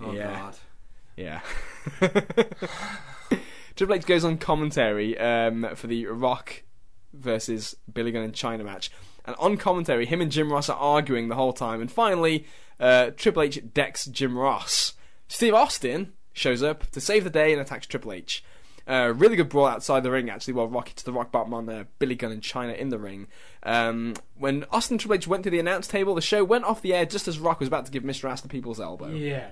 [0.00, 0.32] oh Yeah.
[0.40, 0.56] god.
[1.16, 1.40] yeah.
[3.76, 6.62] Triple H goes on commentary um, for the Rock
[7.12, 8.90] versus Billy Gunn and Chyna match.
[9.26, 11.80] And on commentary, him and Jim Ross are arguing the whole time.
[11.80, 12.46] And finally,
[12.78, 14.94] uh, Triple H decks Jim Ross.
[15.28, 18.44] Steve Austin shows up to save the day and attacks Triple H.
[18.86, 21.68] Uh, really good brawl outside the ring, actually, while Rocky to the rock bottom on
[21.70, 23.28] uh, Billy Gunn and Chyna in the ring.
[23.62, 26.92] Um, when Austin Triple H went to the announce table, the show went off the
[26.92, 28.28] air just as Rock was about to give Mr.
[28.28, 29.08] Ass the people's elbow.
[29.08, 29.50] Yeah,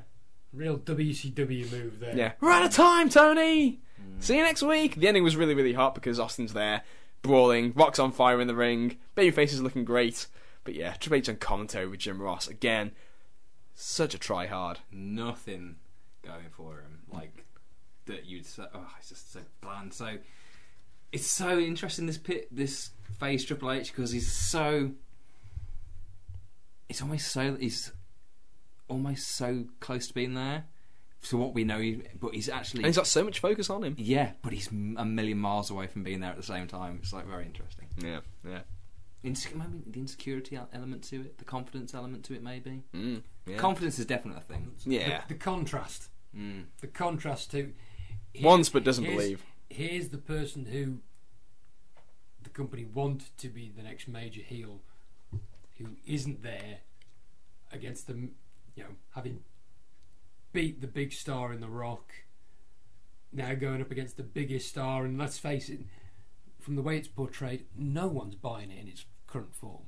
[0.52, 2.14] real WCW move there.
[2.14, 2.32] Yeah.
[2.40, 3.80] We're out of time, Tony!
[4.18, 4.96] See you next week!
[4.96, 6.82] The ending was really, really hot because Austin's there,
[7.22, 10.26] brawling, Rock's on fire in the ring, Babyface is looking great.
[10.64, 12.48] But yeah, Triple H on commentary with Jim Ross.
[12.48, 12.92] Again,
[13.74, 14.80] such a try hard.
[14.92, 15.76] Nothing
[16.22, 17.00] going for him.
[17.12, 17.44] Like
[18.06, 18.64] that you'd say.
[18.74, 19.92] Oh, it's just so bland.
[19.94, 20.16] So
[21.12, 24.90] it's so interesting this pit, this phase Triple H because he's so.
[26.88, 27.92] It's almost so he's
[28.88, 30.64] almost so close to being there.
[31.24, 33.84] So what we know, he, but he's actually And he's got so much focus on
[33.84, 33.94] him.
[33.96, 36.98] yeah, but he's a million miles away from being there at the same time.
[37.00, 37.86] It's like very interesting.
[37.96, 38.60] Yeah, yeah.
[39.24, 42.82] Inse- maybe the insecurity element to it, the confidence element to it, maybe.
[42.92, 43.56] Mm, yeah.
[43.56, 44.72] Confidence is definitely a thing.
[44.84, 45.20] yeah.
[45.28, 46.08] The, the contrast.
[46.36, 46.64] Mm.
[46.80, 47.72] The contrast to.
[48.32, 49.44] here- Wants but doesn't here's- believe.
[49.68, 50.98] Here's the person who
[52.42, 54.82] the company want to be the next major heel,
[55.78, 56.80] who isn't there
[57.70, 58.34] against them,
[58.74, 59.42] you know, having
[60.52, 62.12] beat the big star in The Rock,
[63.32, 65.80] now going up against the biggest star, and let's face it,
[66.60, 69.84] from the way it's portrayed, no one's buying it in its current form.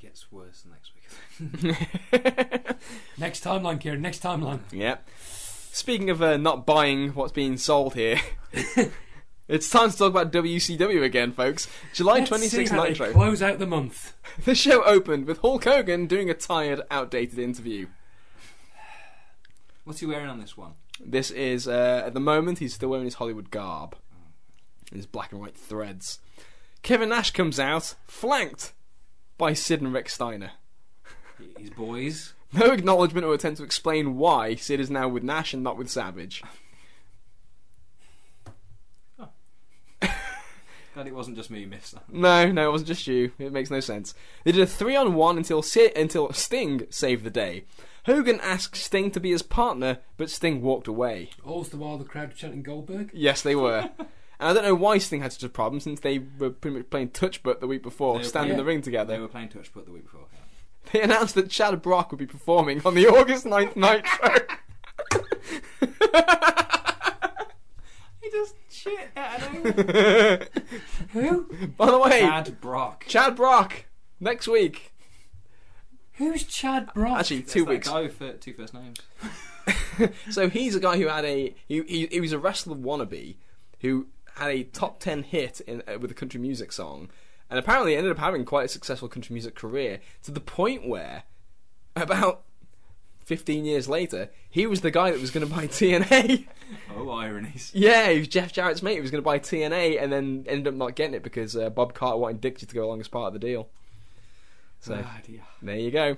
[0.00, 1.76] It gets worse next week.
[3.18, 4.00] Next timeline, Kieran.
[4.00, 4.60] Next timeline.
[4.72, 5.06] Yep.
[5.72, 8.18] Speaking of uh, not buying what's being sold here,
[9.48, 11.68] it's time to talk about WCW again, folks.
[11.92, 13.12] July twenty they Nitro.
[13.12, 14.14] Close out the month.
[14.44, 17.88] The show opened with Hulk Hogan doing a tired, outdated interview.
[19.84, 20.74] What's he wearing on this one?
[21.04, 23.96] This is, uh, at the moment, he's still wearing his Hollywood garb.
[24.92, 26.20] His black and white threads.
[26.82, 28.72] Kevin Nash comes out, flanked
[29.40, 30.52] by Sid and Rick Steiner.
[31.58, 32.34] His boys.
[32.52, 35.88] No acknowledgement or attempt to explain why Sid is now with Nash and not with
[35.88, 36.42] Savage.
[40.00, 42.12] Glad it wasn't just me who missed that.
[42.12, 43.30] No, no, it wasn't just you.
[43.38, 44.14] It makes no sense.
[44.42, 47.66] They did a three on one until Si- until Sting saved the day.
[48.06, 51.30] Hogan asked Sting to be his partner, but Sting walked away.
[51.44, 53.10] All the while, the crowd chanting Goldberg.
[53.14, 53.90] Yes, they were.
[54.40, 56.90] and I don't know why Sting had such a problem since they were pretty much
[56.90, 59.14] playing touch butt the week before, standing in the ring together.
[59.14, 60.26] They were playing touch put the week before.
[60.32, 60.38] yeah.
[60.92, 64.36] They announced that Chad Brock would be performing on the August 9th Nitro.
[68.22, 69.48] He just shit out of
[71.12, 71.46] Who?
[71.76, 73.04] By the way, Chad Brock.
[73.08, 73.86] Chad Brock
[74.20, 74.92] next week.
[76.14, 77.20] Who's Chad Brock?
[77.20, 77.88] Actually, That's two that weeks.
[77.88, 78.98] guy with uh, two first names.
[80.30, 83.36] So he's a guy who had a he he, he was a wrestler wannabe
[83.80, 84.06] who
[84.40, 87.10] had a top ten hit in uh, with a country music song,
[87.48, 91.24] and apparently ended up having quite a successful country music career to the point where
[91.96, 92.42] about.
[93.26, 96.48] 15 years later, he was the guy that was going to buy TNA.
[96.96, 97.70] Oh, ironies.
[97.72, 98.94] yeah, he was Jeff Jarrett's mate.
[98.94, 101.70] He was going to buy TNA and then ended up not getting it because uh,
[101.70, 103.68] Bob Carter wanted Dixie to go along as part of the deal.
[104.80, 105.42] So, dear.
[105.62, 106.16] there you go.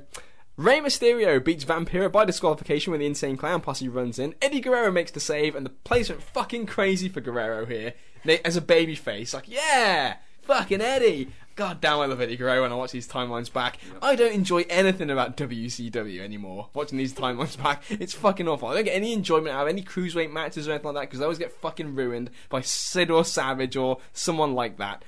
[0.57, 4.35] Rey Mysterio beats Vampiro by disqualification when the Insane Clown posse runs in.
[4.41, 7.93] Eddie Guerrero makes the save, and the place went fucking crazy for Guerrero here.
[8.25, 11.29] They, as a baby face, like, yeah, fucking Eddie.
[11.55, 13.79] God damn, I love Eddie Guerrero when I watch these timelines back.
[14.01, 16.69] I don't enjoy anything about WCW anymore.
[16.73, 18.69] Watching these timelines back, it's fucking awful.
[18.69, 21.19] I don't get any enjoyment out of any cruiserweight matches or anything like that because
[21.19, 25.05] they always get fucking ruined by Sid or Savage or someone like that.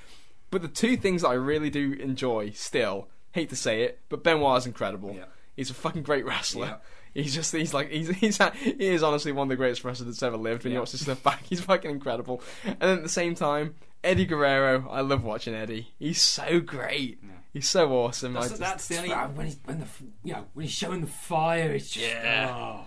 [0.50, 4.22] But the two things that I really do enjoy still, hate to say it, but
[4.22, 5.14] Benoit is incredible.
[5.16, 5.24] Yeah.
[5.56, 6.66] He's a fucking great wrestler.
[6.66, 6.76] Yeah.
[7.14, 10.22] He's just he's like he's he's he is honestly one of the greatest wrestlers that's
[10.22, 10.64] ever lived.
[10.64, 10.80] When you Yeah.
[10.80, 12.42] watch this stuff back, he's fucking incredible.
[12.64, 15.88] And then at the same time, Eddie Guerrero, I love watching Eddie.
[15.98, 17.18] He's so great.
[17.22, 17.30] Yeah.
[17.52, 18.32] He's so awesome.
[18.32, 19.10] That's, just- that's the only.
[19.10, 19.86] When he's when the
[20.24, 22.52] you know when he's showing the fire, it's just Yeah.
[22.54, 22.84] oh.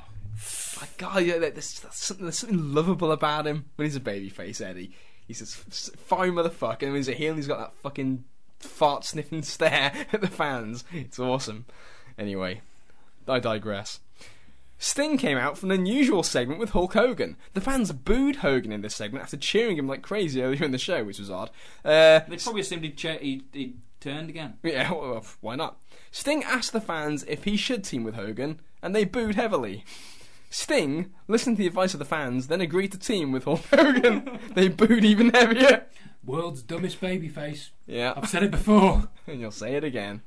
[0.79, 4.61] My God, yeah, there's, there's something, there's something lovable about him when he's a babyface,
[4.61, 4.91] Eddie.
[5.27, 8.23] He's this f- fine motherfucker, and when he's a heel, he's got that fucking
[8.59, 10.83] fart sniffing stare at the fans.
[10.93, 11.65] It's awesome.
[12.19, 12.61] Anyway,
[13.27, 13.99] I digress.
[14.79, 17.35] Sting came out for an unusual segment with Hulk Hogan.
[17.53, 20.77] The fans booed Hogan in this segment after cheering him like crazy earlier in the
[20.77, 21.49] show, which was odd.
[21.83, 24.57] Uh, They probably assumed he'd, cha- he'd, he'd turned again.
[24.63, 25.77] yeah, well, well, why not?
[26.11, 29.83] Sting asked the fans if he should team with Hogan, and they booed heavily.
[30.49, 34.39] Sting listened to the advice of the fans, then agreed to team with Hulk Hogan.
[34.53, 35.85] they booed even heavier.
[36.23, 37.69] world's dumbest babyface.
[37.87, 39.09] Yeah, I've said it before.
[39.27, 40.21] and you'll say it again.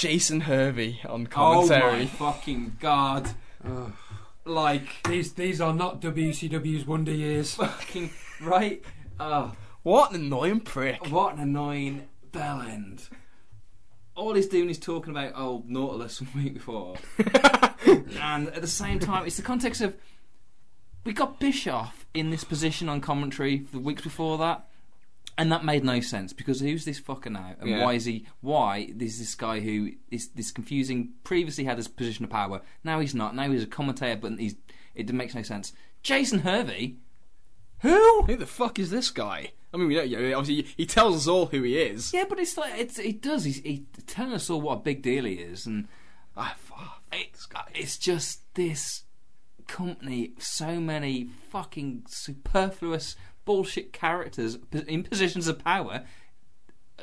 [0.00, 1.82] Jason Hervey on oh commentary.
[1.82, 3.28] Oh my fucking god!
[4.46, 7.54] Like These these are not WCW's Wonder Years.
[7.56, 8.08] fucking
[8.40, 8.82] right.
[9.20, 9.52] Oh,
[9.82, 11.10] what an annoying prick.
[11.10, 13.10] what an annoying bell end.
[14.14, 16.96] All he's doing is talking about old Nautilus from the week before,
[18.22, 19.94] and at the same time, it's the context of
[21.04, 24.66] we got Bischoff in this position on commentary the weeks before that,
[25.40, 27.82] and that made no sense because who's this fucker now, and Yeah.
[27.84, 28.26] why is he?
[28.42, 31.14] Why is this guy who is this confusing?
[31.24, 33.34] Previously had his position of power, now he's not.
[33.34, 34.54] Now he's a commentator, but he's
[34.94, 35.72] it makes no sense.
[36.02, 36.96] Jason Hervey,
[37.80, 38.22] who?
[38.24, 39.52] Who the fuck is this guy?
[39.72, 40.10] I mean, we don't.
[40.10, 42.12] Know, obviously, he tells us all who he is.
[42.12, 43.44] Yeah, but it's like it's, it does.
[43.44, 45.88] He's, he's telling us all what a big deal he is, and
[46.36, 47.02] Ah, fuck.
[47.12, 49.04] it's, it's just this
[49.66, 50.32] company.
[50.38, 53.14] So many fucking superfluous
[53.50, 56.04] bullshit characters in positions of power.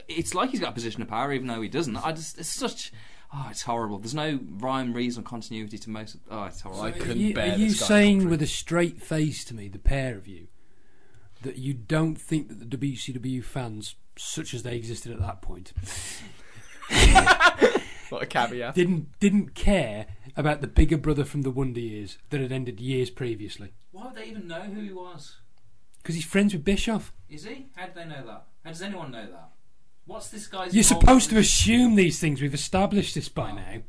[0.07, 1.98] It's like he's got a position of power, even though he doesn't.
[1.98, 2.94] I just it's such.
[3.34, 3.98] Oh, it's horrible.
[3.99, 6.15] There's no rhyme, reason, continuity to most.
[6.32, 6.84] Oh, it's horrible.
[6.84, 8.30] I Are couldn't you, bear are you this guy saying commentary.
[8.32, 10.48] with a straight face to me, the pair of you,
[11.41, 15.74] that you don't think that the WCW fans, such as they existed at that point,
[18.10, 18.74] What a caveat.
[18.76, 20.06] didn't didn't care
[20.38, 23.74] about the bigger brother from the Wonder Years that had ended years previously?
[23.91, 25.36] Why would they even know who he was?
[26.07, 27.11] Because he's friends with Bischoff.
[27.29, 27.65] Is he?
[27.75, 28.45] How do they know that?
[28.63, 29.49] How does anyone know that?
[30.05, 30.73] What's this guy's?
[30.73, 32.41] You're involvement supposed to with- assume these things.
[32.41, 33.81] We've established this by now.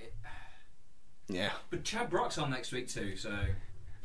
[1.28, 1.50] Yeah.
[1.68, 3.36] But Chad Brock's on next week too, so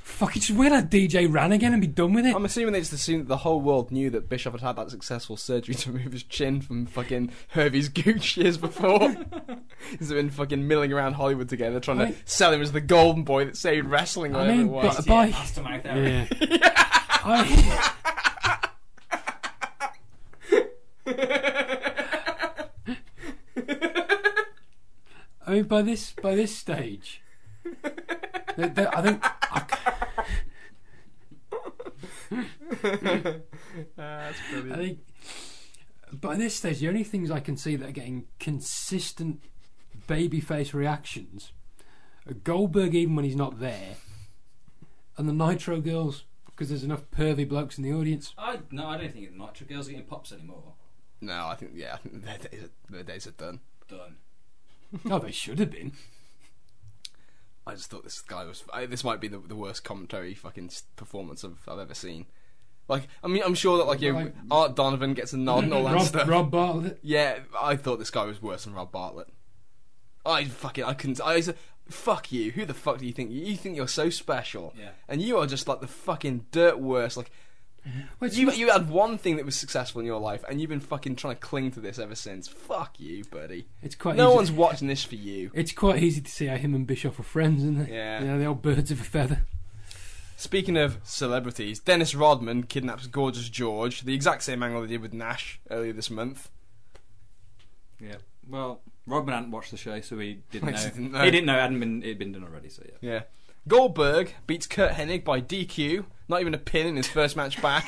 [0.03, 2.35] Fuck it, just we'll have DJ Ran again and be done with it.
[2.35, 4.91] I'm assuming they just assumed that the whole world knew that Bischoff had had that
[4.91, 9.15] successful surgery to remove his chin from fucking Hervey's gooch years before.
[9.99, 13.23] He's been fucking milling around Hollywood together trying I- to sell him as the golden
[13.23, 14.95] boy that saved wrestling, I whatever mean, it was.
[14.97, 16.27] but by Master to yeah.
[17.23, 17.91] I,
[25.45, 27.21] I mean, by this by this stage,
[28.55, 29.23] they- they- I think
[33.97, 34.75] Ah, I, that's I brilliant.
[34.81, 34.99] think
[36.21, 39.41] by this stage, the only things I can see that are getting consistent
[40.07, 41.51] babyface reactions
[42.27, 43.95] are Goldberg, even when he's not there,
[45.17, 48.33] and the Nitro girls, because there's enough pervy blokes in the audience.
[48.37, 50.73] I no, I don't think the Nitro Girls are getting pops anymore.
[51.21, 53.59] No, I think yeah, I think their days are, their days are done.
[53.87, 54.15] Done.
[55.09, 55.93] Oh, they should have been.
[57.67, 58.63] I just thought this guy was.
[58.73, 62.25] I, this might be the, the worst commentary fucking performance I've, I've ever seen.
[62.87, 64.33] Like, I mean, I'm sure that like you know, Right.
[64.49, 66.27] Art Donovan gets a nod and all that Rob, stuff.
[66.27, 66.99] Rob Bartlett.
[67.01, 69.27] Yeah, I thought this guy was worse than Rob Bartlett.
[70.25, 71.21] I fucking I couldn't.
[71.21, 71.53] I was,
[71.89, 72.51] fuck you.
[72.51, 74.73] Who the fuck do you think you think you're so special?
[74.77, 74.89] Yeah.
[75.07, 77.15] And you are just like the fucking dirt worst.
[77.17, 77.31] Like
[77.87, 77.99] Mm-hmm.
[78.19, 80.69] Well, you not- you had one thing that was successful in your life, and you've
[80.69, 82.47] been fucking trying to cling to this ever since.
[82.47, 83.65] Fuck you, buddy.
[83.81, 84.35] It's quite No easy.
[84.35, 85.49] one's watching this for you.
[85.55, 87.89] It's quite easy to see how him and Bischoff are friends, isn't it?
[87.91, 88.21] Yeah.
[88.21, 89.39] You know, the old birds of a feather.
[90.37, 95.13] Speaking of celebrities, Dennis Rodman kidnaps Gorgeous George, the exact same angle they did with
[95.13, 96.49] Nash earlier this month.
[97.99, 98.15] Yeah.
[98.47, 100.81] Well, Rodman hadn't watched the show, so he didn't He know.
[100.89, 101.23] didn't know.
[101.23, 102.69] He didn't know it hadn't been it had been done already.
[102.69, 103.09] So yeah.
[103.11, 103.21] Yeah.
[103.67, 106.05] Goldberg beats Curt Hennig by DQ.
[106.27, 107.87] Not even a pin in his first match back.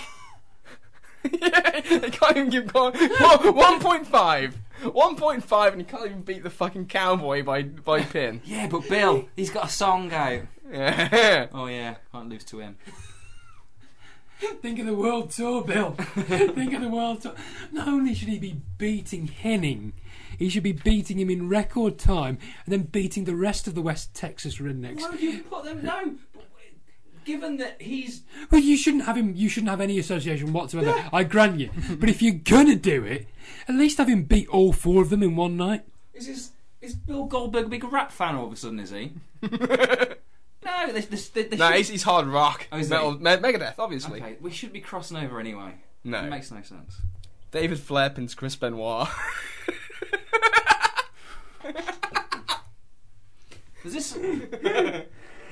[1.31, 2.93] yeah, they can't even give going.
[2.93, 4.53] 1.5.
[4.81, 8.41] 1.5 and you can't even beat the fucking cowboy by, by pin.
[8.45, 10.41] Yeah, but Bill, he's got a song out.
[10.71, 11.47] Yeah.
[11.53, 12.77] Oh yeah, can't lose to him.
[14.61, 15.91] Think of the world tour, Bill.
[15.91, 17.33] Think of the world tour.
[17.71, 19.93] Not only should he be beating Hennig,
[20.37, 23.81] he should be beating him in record time and then beating the rest of the
[23.81, 25.02] West Texas rednecks.
[25.02, 25.84] Why would you put them?
[25.84, 26.15] No.
[27.26, 29.34] Given that he's Well, you shouldn't have him.
[29.34, 30.94] You shouldn't have any association whatsoever.
[31.13, 31.70] I grant you.
[31.97, 33.28] but if you're gonna do it,
[33.70, 35.84] at least have him beat all four of them in one night.
[36.13, 38.78] is his, is Bill Goldberg a big rap fan all of a sudden?
[38.79, 39.13] Is he?
[39.41, 42.68] no, they, they, they, they No, should- he's, he's hard rock.
[42.73, 43.18] Oh, is Metal, he?
[43.20, 44.21] Me- Megadeth, obviously.
[44.21, 45.76] Okay, we should be crossing over anyway.
[46.03, 46.26] No.
[46.26, 47.02] it makes no sense.
[47.52, 49.07] David Flair pins Chris Benoit.
[53.84, 54.12] Was this?
[54.13, 55.05] this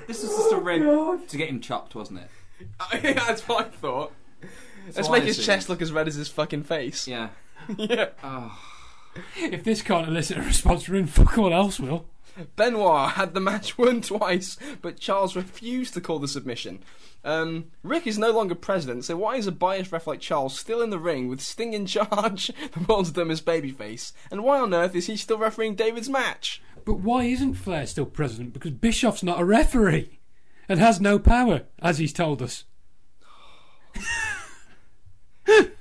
[0.08, 2.30] was just a oh, rig to get him chopped, wasn't it?
[2.80, 4.14] Oh, that's what I thought.
[4.96, 5.46] Let's what make I his assumed.
[5.58, 7.08] chest look as red as his fucking face.
[7.08, 7.30] Yeah.
[7.78, 8.10] yeah.
[8.24, 8.56] Oh,
[9.38, 12.06] If this can't elicit a response from him, fuck all else will.
[12.56, 16.84] Benoit had the match won twice, but Charles refused to call the submission.
[17.24, 20.82] Um, Rick is no longer president, so why is a biased ref like Charles still
[20.82, 24.14] in the ring with Sting in charge, the world's dumbest babyface?
[24.32, 26.62] And why on earth is he still refereeing David's match?
[26.84, 28.54] But why isn't Flair still president?
[28.54, 30.20] Because Bischoff's not a referee
[30.68, 32.66] and has no power, as he's told us.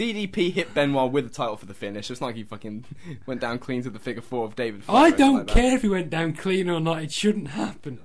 [0.00, 2.10] DDP hit Benoit with the title for the finish.
[2.10, 2.86] It's not like he fucking
[3.26, 4.84] went down clean to the figure four of David.
[4.84, 7.02] Flair I don't like care if he went down clean or not.
[7.02, 7.98] It shouldn't happen.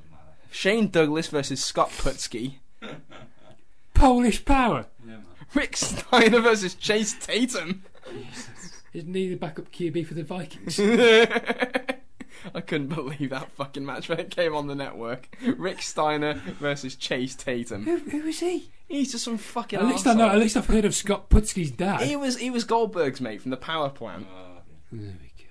[0.52, 2.56] Shane Douglas versus Scott Putski.
[3.94, 4.88] Polish power.
[5.54, 7.84] Rick Steiner versus Chase Tatum.
[8.12, 8.82] Jesus.
[8.94, 10.78] Isn't he the backup QB for the Vikings?
[12.54, 15.36] I couldn't believe that fucking match when it came on the network.
[15.58, 17.84] Rick Steiner versus Chase Tatum.
[17.84, 18.70] who, who is he?
[18.88, 19.80] He's just some fucking.
[19.80, 20.30] At least I know.
[20.30, 22.02] At least I've heard of Scott Putski's dad.
[22.02, 24.28] He was he was Goldberg's mate from the power plant.
[24.32, 25.50] Ah, there we go.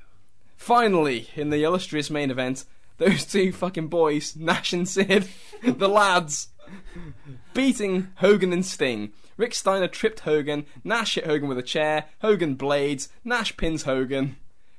[0.57, 2.65] Finally, in the illustrious main event,
[2.99, 5.29] those two fucking boys, Nash and Sid,
[5.65, 6.49] the lads,
[7.55, 9.13] beating Hogan and Sting.
[9.37, 14.37] Rick Steiner tripped Hogan, Nash hit Hogan with a chair, Hogan blades, Nash pins Hogan.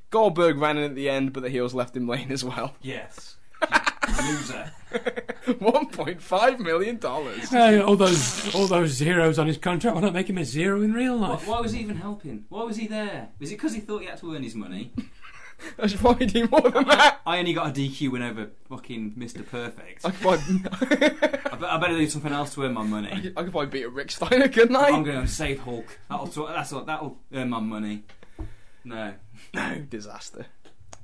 [0.10, 2.76] Goldberg ran in at the end, but the heels left him laying as well.
[2.82, 3.38] yes.
[4.22, 4.72] Loser.
[5.48, 7.00] $1.5 million.
[7.50, 9.96] Hey, all those all those zeros on his contract.
[9.96, 11.48] Why not make him a zero in real life?
[11.48, 12.46] why was he even helping?
[12.50, 13.30] Why was he there?
[13.40, 14.92] Was it because he thought he had to earn his money?
[15.80, 17.22] I should probably do more than that.
[17.26, 19.46] I only got a DQ win over fucking Mr.
[19.46, 20.06] Perfect.
[20.06, 20.62] I could probably,
[21.52, 23.10] I, be- I better do something else to earn my money.
[23.36, 24.90] I could probably beat a Rick Steiner, couldn't I?
[24.90, 25.98] I'm going to save Hulk.
[26.10, 28.04] That'll sort- that's what that'll earn my money.
[28.84, 29.14] No.
[29.76, 30.48] No, disaster.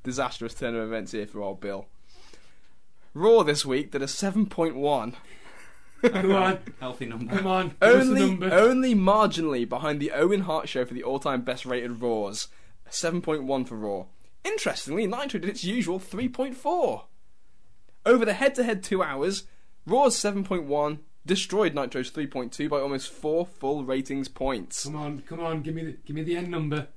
[0.03, 1.85] Disastrous turn of events here for old Bill.
[3.13, 5.13] Raw this week did a 7.1.
[6.01, 7.35] Come on, Healthy number.
[7.35, 7.67] come on.
[7.69, 8.53] Give us the Only, number.
[8.53, 12.47] only marginally behind the Owen Hart show for the all-time best rated Raws.
[12.89, 14.05] 7.1 for Raw.
[14.43, 17.03] Interestingly, Nitro did its usual 3.4.
[18.05, 19.43] Over the head-to-head two hours,
[19.85, 24.85] Raw's 7.1 destroyed Nitro's 3.2 by almost four full ratings points.
[24.85, 25.61] Come on, come on.
[25.61, 26.87] Give me the give me the end number.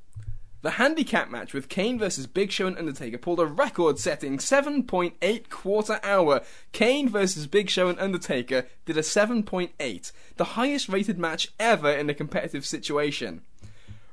[0.64, 5.50] The handicap match with Kane versus Big Show and Undertaker pulled a record setting 7.8
[5.50, 6.40] quarter hour.
[6.72, 12.08] Kane versus Big Show and Undertaker did a 7.8, the highest rated match ever in
[12.08, 13.42] a competitive situation.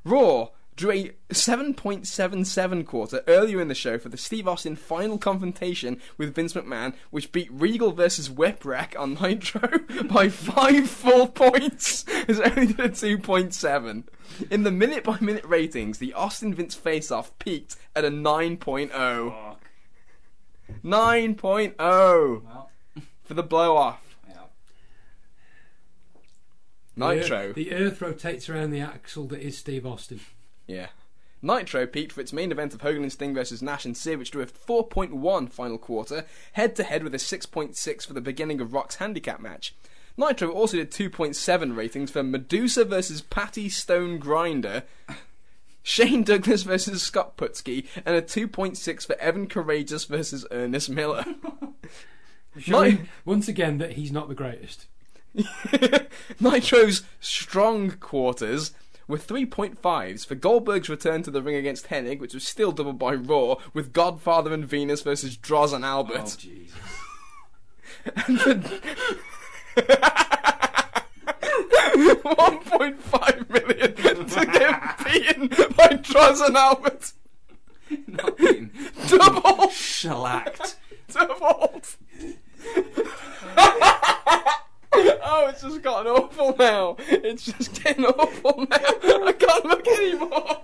[0.04, 0.48] Raw
[0.82, 6.34] drew a 7.77 quarter earlier in the show for the Steve Austin final confrontation with
[6.34, 9.78] Vince McMahon, which beat Regal versus Whipwreck on Nitro
[10.10, 12.04] by five full points.
[12.08, 14.04] It's only did a 2.7.
[14.50, 18.90] In the minute by minute ratings, the Austin Vince face off peaked at a 9.0.
[18.90, 19.60] Fuck.
[20.84, 21.76] 9.0
[22.44, 22.70] Well,
[23.24, 24.16] for the blow off.
[24.28, 24.34] yeah.
[26.96, 27.28] Nitro.
[27.28, 30.20] The, earth- the Earth rotates around the axle that is Steve Austin.
[30.66, 30.88] Yeah.
[31.42, 34.30] Nitro peaked for its main event of Hogan and Sting versus Nash and Sid, which
[34.30, 38.72] drew a 4.1 final quarter, head to head with a 6.6 for the beginning of
[38.72, 39.74] Rock's handicap match.
[40.16, 44.84] Nitro also did 2.7 ratings for Madusa versus Patty Stone Grinder,
[45.82, 51.24] Shane Douglas versus Scott Putski, and a 2.6 for Evan Karagias versus Ernest Miller.
[52.58, 54.86] Showing once again that he's not the greatest.
[56.40, 58.72] Nitro's strong quarters
[59.12, 63.14] were 3.5s for Goldberg's return to the ring against Hennig, which was still doubled by
[63.14, 66.36] Raw, with Godfather and Venis versus Droz and Oh, Albert.
[66.38, 66.74] Jesus.
[68.26, 68.54] And for-
[71.92, 77.12] 1.5 million to get beaten by Droz and Albert.
[78.06, 78.70] Not being
[79.08, 79.68] Double!
[79.70, 80.76] shellacked.
[81.12, 81.86] Doubled!
[85.24, 86.96] oh, it's just gotten awful now.
[86.98, 88.76] It's just getting awful now.
[88.76, 90.60] I can't look anymore.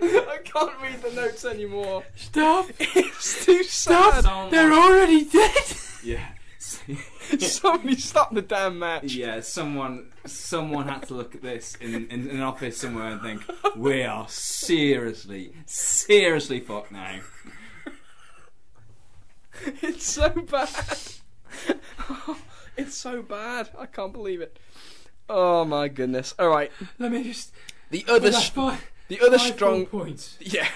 [0.00, 2.04] I can't read the notes anymore.
[2.14, 2.70] Stop!
[2.78, 4.24] It's too sad.
[4.50, 5.76] They're already dead.
[6.04, 6.26] Yeah.
[7.38, 9.14] Somebody stop the damn match.
[9.14, 13.42] Yeah, someone someone had to look at this in, in, an office somewhere and think,
[13.76, 17.20] we are seriously, seriously fucked now.
[19.82, 20.98] It's so bad.
[22.08, 22.36] Oh.
[22.76, 23.70] It's so bad.
[23.78, 24.58] I can't believe it.
[25.28, 26.34] Oh my goodness.
[26.38, 26.70] All right.
[26.98, 27.52] Let me just.
[27.90, 30.36] The other, five, the other strong, points.
[30.40, 30.66] yeah,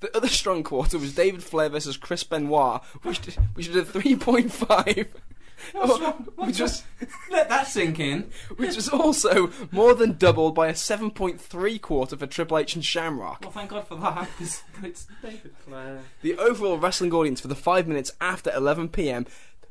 [0.00, 3.84] the other strong quarter was David Flair versus Chris Benoit, which did, which did a
[3.84, 5.08] three point five.
[5.74, 6.84] Oh, which was
[7.30, 8.30] Let that sink in.
[8.58, 12.76] which was also more than doubled by a seven point three quarter for Triple H
[12.76, 13.40] and Shamrock.
[13.42, 14.28] Well, thank God for that.
[14.84, 16.02] It's David Flair.
[16.22, 19.26] The overall wrestling audience for the five minutes after 11 p.m.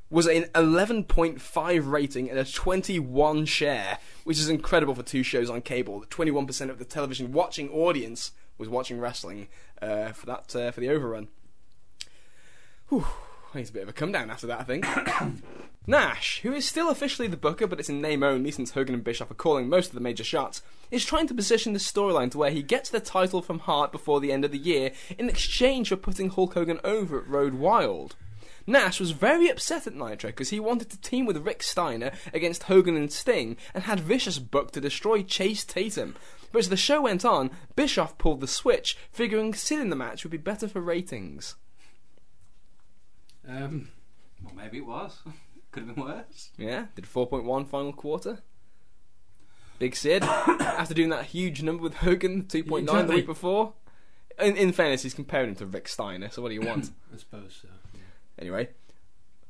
[0.10, 5.62] was an 11.5 rating and a 21 share, which is incredible for two shows on
[5.62, 6.06] cable.
[6.10, 9.48] 21% of the television watching audience was watching wrestling
[9.82, 11.28] uh, for that uh, for the overrun.
[12.90, 13.06] Whew,
[13.54, 14.86] it's a bit of a come down after that, I think.
[15.90, 19.04] Nash, who is still officially the booker, but it's in name only since Hogan and
[19.04, 20.62] Bischoff are calling most of the major shots,
[20.92, 24.20] is trying to position the storyline to where he gets the title from Hart before
[24.20, 28.16] the end of the year in exchange for putting Hulk Hogan over at Road Wild.
[28.70, 32.64] Nash was very upset at Nitro because he wanted to team with Rick Steiner against
[32.64, 36.16] Hogan and Sting and had Vicious booked to destroy Chase Tatum.
[36.52, 40.24] But as the show went on, Bischoff pulled the switch, figuring Sid in the match
[40.24, 41.56] would be better for ratings.
[43.48, 43.90] Um,
[44.44, 45.20] Well, maybe it was.
[45.72, 46.52] Could have been worse.
[46.58, 48.40] Yeah, did 4.1 final quarter.
[49.80, 53.74] Big Sid, after doing that huge number with Hogan, 2.9 the week before.
[54.40, 56.90] In, in fairness, he's comparing him to Rick Steiner, so what do you want?
[57.14, 57.68] I suppose so.
[58.40, 58.70] Anyway,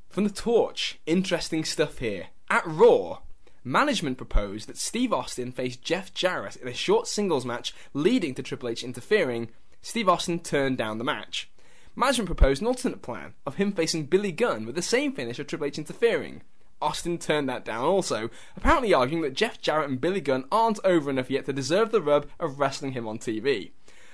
[0.09, 2.27] from the torch, interesting stuff here.
[2.49, 3.19] At Raw,
[3.63, 8.43] management proposed that Steve Austin face Jeff Jarrett in a short singles match leading to
[8.43, 9.49] Triple H interfering.
[9.81, 11.49] Steve Austin turned down the match.
[11.95, 15.47] Management proposed an alternate plan of him facing Billy Gunn with the same finish of
[15.47, 16.41] Triple H interfering.
[16.81, 21.09] Austin turned that down also, apparently arguing that Jeff Jarrett and Billy Gunn aren't over
[21.09, 23.71] enough yet to deserve the rub of wrestling him on TV.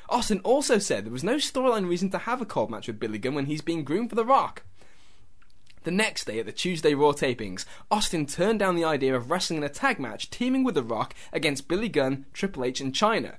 [0.09, 3.17] Austin also said there was no storyline reason to have a cold match with Billy
[3.17, 4.63] Gunn when he's being groomed for The Rock.
[5.83, 9.57] The next day at the Tuesday Raw tapings, Austin turned down the idea of wrestling
[9.57, 13.35] in a tag match teaming with The Rock against Billy Gunn, Triple H, and Chyna.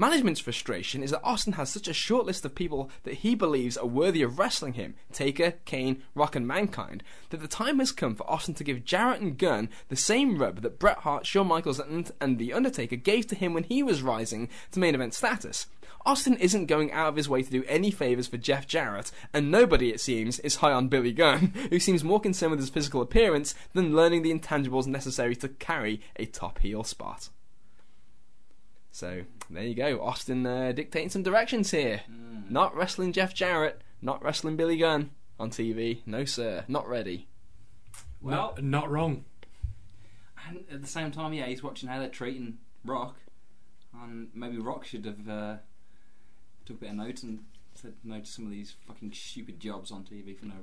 [0.00, 3.76] Management's frustration is that Austin has such a short list of people that he believes
[3.76, 8.14] are worthy of wrestling him Taker, Kane, Rock, and Mankind that the time has come
[8.14, 11.78] for Austin to give Jarrett and Gunn the same rub that Bret Hart, Shawn Michaels,
[11.78, 15.66] and, and The Undertaker gave to him when he was rising to main event status.
[16.06, 19.50] Austin isn't going out of his way to do any favours for Jeff Jarrett, and
[19.50, 23.02] nobody, it seems, is high on Billy Gunn, who seems more concerned with his physical
[23.02, 27.28] appearance than learning the intangibles necessary to carry a top heel spot.
[28.92, 32.02] So there you go, Austin uh, dictating some directions here.
[32.48, 36.00] Not wrestling Jeff Jarrett, not wrestling Billy Gunn on TV.
[36.06, 37.28] No, sir, not ready.
[38.20, 39.24] Well- not, not wrong.
[40.48, 43.16] And at the same time, yeah, he's watching how they're treating Rock,
[43.94, 45.56] and maybe Rock should have uh,
[46.64, 47.44] took a bit of note and
[47.74, 50.54] said no to some of these fucking stupid jobs on TV for no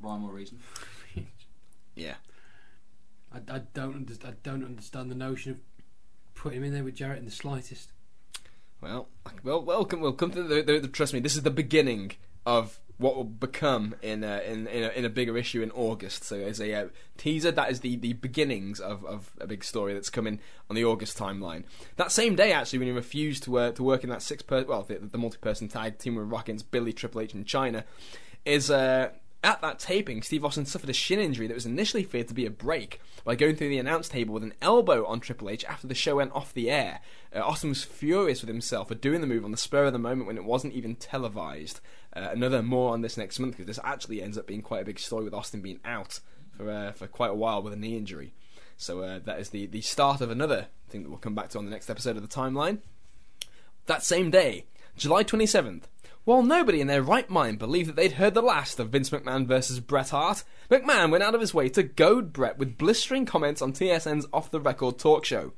[0.00, 0.60] rhyme or reason.
[1.94, 2.14] Yeah.
[3.30, 4.34] I, I don't understand.
[4.34, 5.58] I don't understand the notion of
[6.34, 7.92] putting him in there with Jarrett in the slightest.
[8.80, 9.08] Well,
[9.44, 10.00] well, welcome.
[10.00, 10.88] We'll to the, the, the.
[10.88, 12.12] Trust me, this is the beginning
[12.44, 16.24] of what will become in a, in in a, in a bigger issue in August.
[16.24, 19.94] So as a uh, teaser, that is the, the beginnings of, of a big story
[19.94, 21.62] that's coming on the August timeline.
[21.96, 24.82] That same day, actually, when he refused to to work in that six per well
[24.82, 27.84] the, the multi person tag team with Rock against Billy Triple H in Chyna,
[28.44, 29.10] is uh,
[29.44, 32.46] at that taping, Steve Austin suffered a shin injury that was initially feared to be
[32.46, 35.86] a break by going through the announce table with an elbow on Triple H after
[35.86, 37.00] the show went off the air.
[37.34, 39.98] Uh, Austin was furious with himself for doing the move on the spur of the
[39.98, 41.80] moment when it wasn't even televised.
[42.14, 44.86] Uh, another more on this next month because this actually ends up being quite a
[44.86, 46.20] big story with Austin being out
[46.56, 48.34] for uh, for quite a while with a knee injury.
[48.76, 51.58] So uh, that is the, the start of another thing that we'll come back to
[51.58, 52.78] on the next episode of the timeline.
[53.86, 55.84] That same day, July 27th,
[56.24, 59.46] while nobody in their right mind believed that they'd heard the last of Vince McMahon
[59.46, 63.60] versus Bret Hart, McMahon went out of his way to goad Bret with blistering comments
[63.60, 65.52] on TSN's off the record talk show.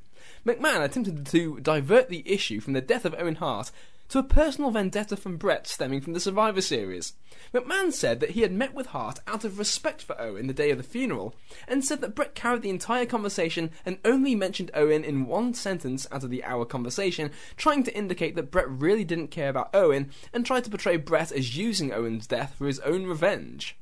[0.47, 3.71] McMahon attempted to divert the issue from the death of Owen Hart
[4.09, 7.15] to a personal vendetta from Bret stemming from the Survivor Series.
[7.53, 10.71] McMahon said that he had met with Hart out of respect for Owen the day
[10.71, 11.35] of the funeral,
[11.67, 16.07] and said that Bret carried the entire conversation and only mentioned Owen in one sentence
[16.11, 20.11] out of the hour conversation, trying to indicate that Bret really didn't care about Owen
[20.33, 23.77] and tried to portray Bret as using Owen's death for his own revenge.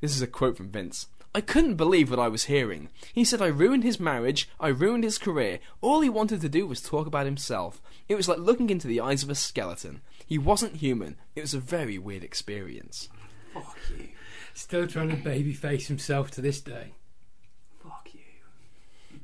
[0.00, 1.08] This is a quote from Vince.
[1.34, 2.88] I couldn't believe what I was hearing.
[3.12, 5.60] He said I ruined his marriage, I ruined his career.
[5.80, 7.82] All he wanted to do was talk about himself.
[8.08, 10.00] It was like looking into the eyes of a skeleton.
[10.26, 11.16] He wasn't human.
[11.36, 13.08] It was a very weird experience.
[13.52, 14.08] Fuck you.
[14.54, 16.92] Still trying to babyface himself to this day.
[17.82, 19.20] Fuck you.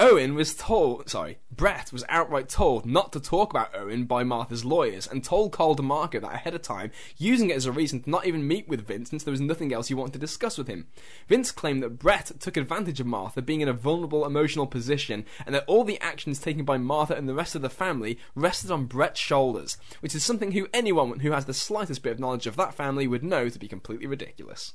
[0.00, 4.64] Owen was told, sorry, Bret was outright told not to talk about Owen by Martha's
[4.64, 8.08] lawyers and told Carl DeMarco that ahead of time, using it as a reason to
[8.08, 10.68] not even meet with Vince since there was nothing else he wanted to discuss with
[10.68, 10.86] him.
[11.28, 15.54] Vince claimed that Bret took advantage of Martha being in a vulnerable emotional position and
[15.54, 18.86] that all the actions taken by Martha and the rest of the family rested on
[18.86, 22.56] Bret's shoulders, which is something who anyone who has the slightest bit of knowledge of
[22.56, 24.72] that family would know to be completely ridiculous.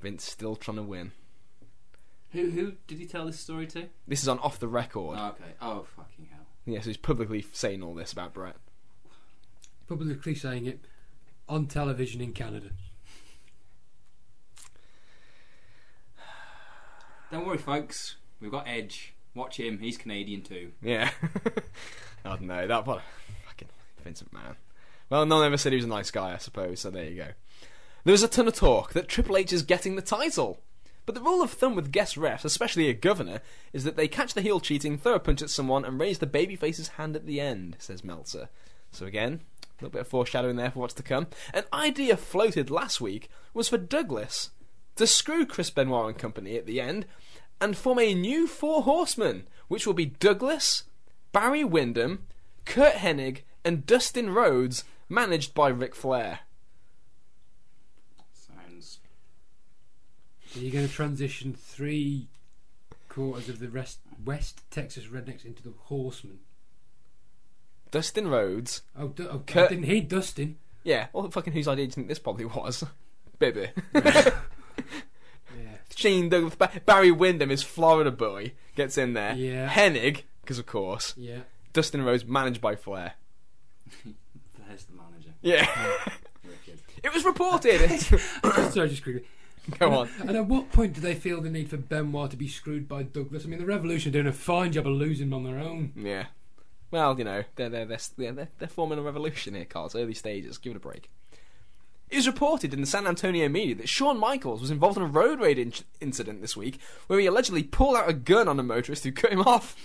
[0.00, 1.12] Vince still trying to win.
[2.32, 3.88] Who who did he tell this story to?
[4.06, 5.16] This is on off the record.
[5.18, 5.52] Oh, okay.
[5.60, 6.46] Oh fucking hell.
[6.64, 8.56] Yes, he's publicly saying all this about Bret.
[9.88, 10.80] Publicly saying it
[11.48, 12.70] on television in Canada.
[17.32, 18.16] Don't worry, folks.
[18.40, 19.14] We've got Edge.
[19.34, 19.78] Watch him.
[19.78, 20.72] He's Canadian too.
[20.82, 21.10] Yeah.
[22.24, 22.66] I don't know.
[22.66, 23.00] That one.
[23.46, 23.68] Fucking
[24.02, 24.56] Vincent Man.
[25.08, 27.16] Well, no one ever said he was a nice guy, I suppose, so there you
[27.16, 27.28] go.
[28.04, 30.60] There was a ton of talk that Triple H is getting the title.
[31.10, 33.40] But the rule of thumb with guest refs, especially a governor,
[33.72, 36.26] is that they catch the heel cheating, throw a punch at someone, and raise the
[36.28, 38.48] babyface's hand at the end, says Meltzer.
[38.92, 41.26] So again, a little bit of foreshadowing there for what's to come.
[41.52, 44.50] An idea floated last week was for Douglas
[44.94, 47.06] to screw Chris Benoit and company at the end
[47.60, 50.84] and form a new Four Horsemen, which will be Douglas,
[51.32, 52.28] Barry Windham,
[52.64, 56.42] Curt Hennig, and Dustin Rhodes, managed by Ric Flair.
[58.32, 59.00] Sounds.
[60.56, 62.26] Are you going to transition three
[63.08, 66.40] quarters of the rest, West Texas Rednecks into the Horsemen?
[67.90, 68.82] Dustin Rhodes.
[68.98, 70.56] Oh, du- oh I Curt- didn't hear Dustin.
[70.84, 72.84] Yeah, well, fucking whose idea do you think this probably was?
[73.38, 73.68] Bibby.
[73.94, 74.30] Yeah.
[75.94, 76.54] Shane Douglas.
[76.54, 79.34] Ba- Barry Windham, his Florida boy, gets in there.
[79.34, 79.68] Yeah.
[79.68, 81.14] Hennig, because of course.
[81.16, 81.40] Yeah.
[81.72, 83.14] Dustin Rhodes, managed by Flair.
[84.04, 85.34] There's the manager.
[85.42, 85.66] Yeah.
[86.44, 86.80] Wicked.
[87.02, 87.80] it was reported.
[88.72, 89.24] Sorry, just quickly.
[89.78, 90.10] Go on.
[90.20, 93.02] And at what point do they feel the need for Benoit to be screwed by
[93.02, 93.44] Douglas?
[93.44, 95.92] I mean, the Revolution are doing a fine job of losing him on their own.
[95.96, 96.26] Yeah.
[96.90, 97.98] Well, you know, they're they're they're,
[98.32, 99.86] they're, they're forming a revolution here, Carl.
[99.86, 100.58] It's early stages.
[100.58, 101.08] Give it a break.
[102.08, 105.06] It was reported in the San Antonio media that Shawn Michaels was involved in a
[105.06, 108.64] road rage in- incident this week where he allegedly pulled out a gun on a
[108.64, 109.76] motorist who cut him off.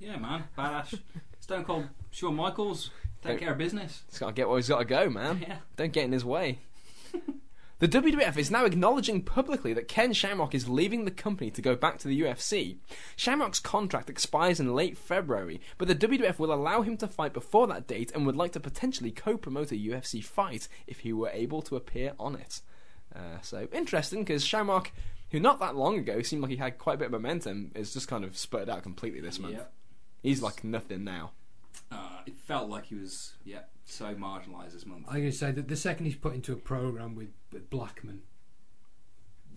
[0.00, 0.98] Yeah, man, badass.
[1.38, 2.90] Stone Cold Shawn Michaels,
[3.22, 4.02] take care of business.
[4.10, 5.38] He's got to get where he's got to go, man.
[5.48, 5.58] Yeah.
[5.76, 6.58] Don't get in his way.
[7.80, 11.76] the WWF is now acknowledging publicly that Ken Shamrock is leaving the company to go
[11.76, 12.78] back to the UFC.
[13.14, 17.68] Shamrock's contract expires in late February, but the WWF will allow him to fight before
[17.68, 21.62] that date and would like to potentially co-promote a UFC fight if he were able
[21.62, 22.62] to appear on it.
[23.14, 24.90] Uh, so interesting because Shamrock,
[25.30, 27.94] who not that long ago seemed like he had quite a bit of momentum, is
[27.94, 29.54] just kind of spurted out completely this month.
[29.54, 29.64] Yeah.
[30.22, 31.30] He's like nothing now.
[31.90, 35.06] Uh, it felt like he was, yeah, so marginalised this month.
[35.08, 38.22] I'm going to say that the second he's put into a program with, with Blackman,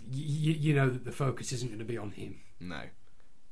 [0.08, 2.40] y- y- you know that the focus isn't going to be on him.
[2.60, 2.82] No.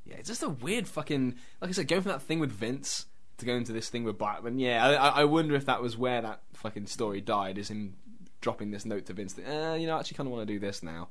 [0.05, 1.35] Yeah, it's just a weird fucking.
[1.61, 3.05] Like I said, going from that thing with Vince
[3.37, 4.59] to go into this thing with Blackman.
[4.59, 7.57] Yeah, I, I- I wonder if that was where that fucking story died.
[7.57, 7.95] Is him
[8.41, 10.53] dropping this note to Vince that, eh, you know, I actually kind of want to
[10.53, 11.09] do this now.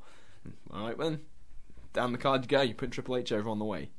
[0.72, 1.20] All right, then.
[1.92, 2.62] Down the card you go.
[2.62, 3.90] You put Triple H over on the way.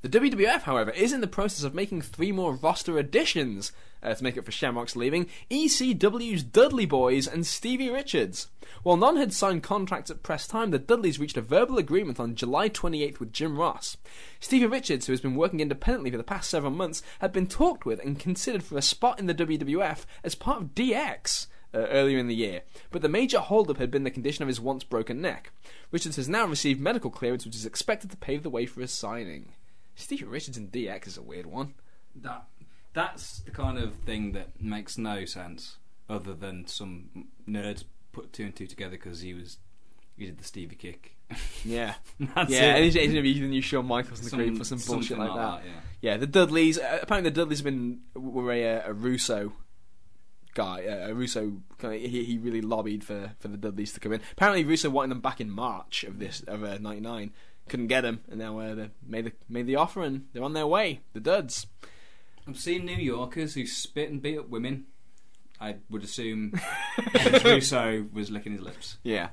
[0.00, 4.22] The WWF, however, is in the process of making three more roster additions uh, to
[4.22, 8.46] make up for Shamrock's leaving ECW's Dudley Boys and Stevie Richards.
[8.84, 12.36] While none had signed contracts at press time, the Dudleys reached a verbal agreement on
[12.36, 13.96] July 28th with Jim Ross.
[14.38, 17.84] Stevie Richards, who has been working independently for the past several months, had been talked
[17.84, 21.48] with and considered for a spot in the WWF as part of DX.
[21.74, 24.58] Uh, earlier in the year, but the major holdup had been the condition of his
[24.58, 25.52] once broken neck.
[25.90, 28.90] Richards has now received medical clearance, which is expected to pave the way for his
[28.90, 29.52] signing.
[29.98, 31.74] Stevie Richards in DX is a weird one.
[32.16, 32.44] That
[32.94, 35.76] that's the kind of thing that makes no sense,
[36.08, 39.58] other than some nerds put two and two together because he was
[40.16, 41.14] he did the Stevie kick.
[41.64, 41.94] Yeah,
[42.34, 42.76] That's yeah, it.
[42.76, 44.78] and he's, he's gonna be the new Shawn Michaels in the Some- green for some
[44.86, 45.62] bullshit like, that.
[45.66, 45.72] yeah.
[46.00, 46.78] Yeah, the Dudleys.
[46.78, 49.52] Uh, apparently, the Dudleys have been were a, a Russo
[50.54, 50.86] guy.
[50.86, 51.60] Uh, a Russo.
[51.78, 54.20] Kind of, he, he really lobbied for, for the Dudleys to come in.
[54.32, 57.32] Apparently, Russo wanted them back in March of this of uh, '99.
[57.68, 60.54] Couldn't get them, and now uh, they made the made the offer, and they're on
[60.54, 61.00] their way.
[61.12, 61.66] The Duds.
[62.46, 64.86] I'm seeing New Yorkers who spit and beat up women.
[65.60, 66.58] I would assume
[67.44, 68.96] Russo was licking his lips.
[69.02, 69.28] Yeah.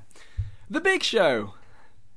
[0.68, 1.54] The Big Show,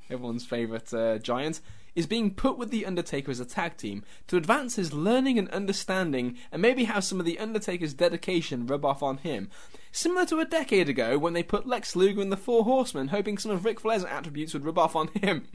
[0.09, 1.61] everyone's favourite uh, giant,
[1.95, 5.49] is being put with The Undertaker as a tag team to advance his learning and
[5.49, 9.49] understanding and maybe have some of The Undertaker's dedication rub off on him.
[9.91, 13.37] Similar to a decade ago when they put Lex Luger in The Four Horsemen, hoping
[13.37, 15.47] some of Ric Flair's attributes would rub off on him.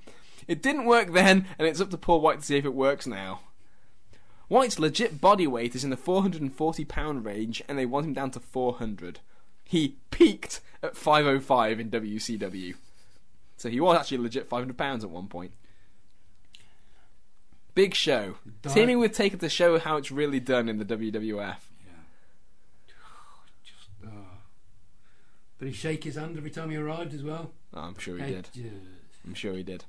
[0.46, 3.06] It didn't work then, and it's up to Paul Wight to see if it works
[3.06, 3.40] now.
[4.48, 8.30] Wight's legit body weight is in the 440 pound range, and they want him down
[8.32, 9.20] to 400.
[9.64, 12.74] He peaked at 505 in WCW.
[13.56, 15.52] So he was actually legit 500 pounds at one point.
[17.74, 18.36] Big Show.
[18.62, 21.56] Di- Teaming with Taker to show how it's really done in the WWF.
[25.58, 27.52] Did he shake his hand every time he arrived as well?
[27.72, 28.48] Oh, I'm sure he did.
[28.56, 28.68] uh,
[29.26, 29.84] I'm sure he did.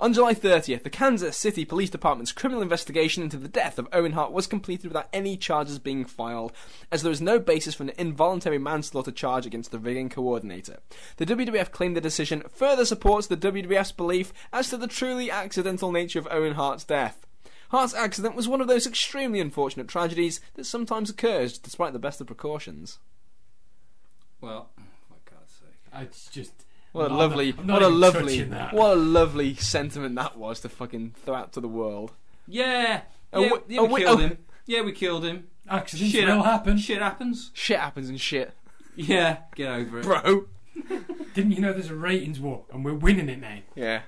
[0.00, 4.12] On July 30th, the Kansas City Police Department's criminal investigation into the death of Owen
[4.12, 6.52] Hart was completed without any charges being filed,
[6.90, 10.78] as there is no basis for an involuntary manslaughter charge against the rigging coordinator.
[11.18, 15.92] The WWF claimed the decision further supports the WWF's belief as to the truly accidental
[15.92, 17.24] nature of Owen Hart's death.
[17.68, 22.20] Hart's accident was one of those extremely unfortunate tragedies that sometimes occurs despite the best
[22.20, 22.98] of precautions.
[24.40, 24.70] Well,
[25.08, 26.02] for God's sake.
[26.02, 26.52] It's just.
[26.94, 30.38] What a I'm not- lovely, I'm not what a lovely, what a lovely sentiment that
[30.38, 32.12] was to fucking throw out to the world.
[32.46, 34.22] Yeah, Oh, yeah, wait- yeah, oh, we wait, killed oh.
[34.22, 34.38] him.
[34.66, 35.48] Yeah, we killed him.
[35.68, 36.78] Accidents Shit will hap- happen.
[36.78, 37.50] Shit happens.
[37.52, 38.52] Shit happens and shit,
[38.94, 40.02] Yeah, get over it.
[40.04, 40.46] bro.
[41.34, 43.58] Didn't you know there's a ratings war and we're winning it now?
[43.74, 44.02] Yeah,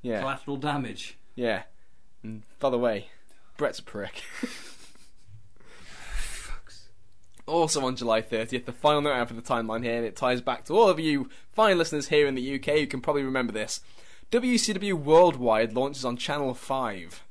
[0.00, 1.18] yeah, Collateral damage.
[1.34, 1.62] yeah.
[2.22, 3.08] And by the way,
[3.56, 4.22] Bret's a prick.
[7.46, 10.40] Also on July 30th, the final note out for the timeline here, and it ties
[10.40, 13.52] back to all of you fine listeners here in the UK who can probably remember
[13.52, 13.80] this.
[14.30, 17.24] WCW Worldwide launches on Channel 5.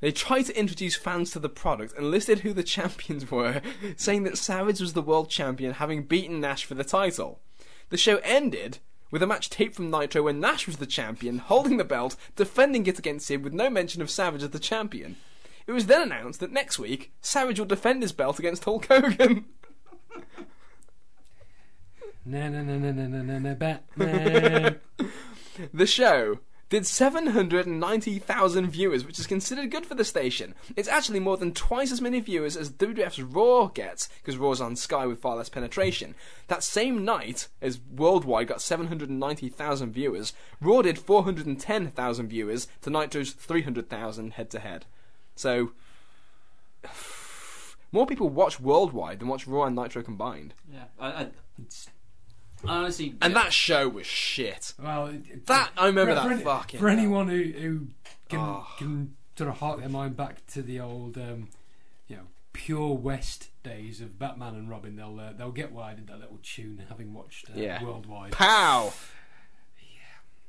[0.00, 3.60] They tried to introduce fans to the product and listed who the champions were,
[3.96, 7.40] saying that Savage was the world champion, having beaten Nash for the title.
[7.88, 8.78] The show ended
[9.10, 12.86] with a match taped from Nitro where Nash was the champion, holding the belt, defending
[12.86, 15.16] it against him with no mention of Savage as the champion.
[15.68, 19.44] It was then announced that next week, Savage will defend his belt against Hulk Hogan.
[22.24, 24.80] No, no, no, no, no, no, no, no, Batman.
[25.72, 26.38] The show
[26.68, 30.54] did 790,000 viewers, which is considered good for the station.
[30.76, 34.76] It's actually more than twice as many viewers as WWF's Raw gets, because Raw's on
[34.76, 36.14] Sky with far less penetration.
[36.46, 44.34] That same night, as Worldwide got 790,000 viewers, Raw did 410,000 viewers to Nitro's 300,000
[44.34, 44.86] head to head.
[45.38, 45.70] So,
[47.92, 50.52] More people watch Worldwide than watch Raw and Nitro combined.
[50.72, 51.28] Yeah, I, I, I
[52.66, 53.14] honestly.
[53.22, 54.74] And yeah, that show was shit.
[54.82, 56.80] Well, it- it- That I remember for, that for fucking.
[56.80, 57.86] for anyone who, who
[58.28, 58.66] can Oh.
[58.78, 61.48] can sort of hark their mind back to the old, um,
[62.08, 65.94] you know, pure West days of Batman and Robin, they'll uh, they'll get why I
[65.94, 67.82] did that little tune, having watched uh, Yeah.
[67.82, 68.32] Worldwide.
[68.32, 68.92] Pow!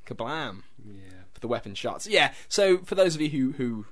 [0.05, 0.63] Kablam.
[0.85, 0.95] Yeah.
[1.33, 2.07] For the weapon shots.
[2.07, 3.85] Yeah, so for those of you who, who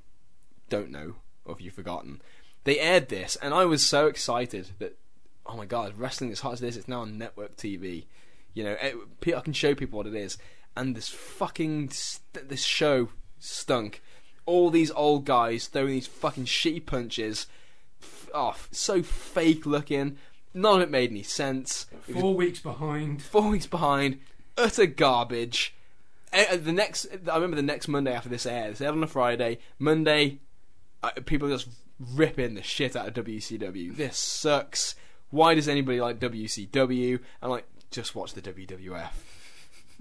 [0.69, 1.15] don't know,
[1.45, 2.21] or if you've forgotten,
[2.63, 4.97] they aired this, and I was so excited that,
[5.45, 8.05] oh my god, wrestling as hot as this, it's now on network TV.
[8.53, 8.95] You know, it,
[9.35, 10.37] I can show people what it is.
[10.75, 14.01] And this fucking, st- this show stunk.
[14.45, 17.47] All these old guys throwing these fucking shitty punches.
[18.01, 20.17] F- oh, so fake looking.
[20.53, 21.85] None of it made any sense.
[22.11, 23.21] Four weeks behind.
[23.21, 24.19] four weeks behind,
[24.57, 25.75] utter garbage.
[26.33, 28.71] Eh, uh, The next, I remember the next Monday after this aired.
[28.71, 29.59] It's aired on a Friday.
[29.79, 30.39] Monday,
[31.25, 31.67] people just
[31.99, 33.95] ripping the shit out of WCW.
[33.95, 34.95] This sucks.
[35.29, 37.19] Why does anybody like WCW?
[37.41, 39.09] And like, just watch the WWF.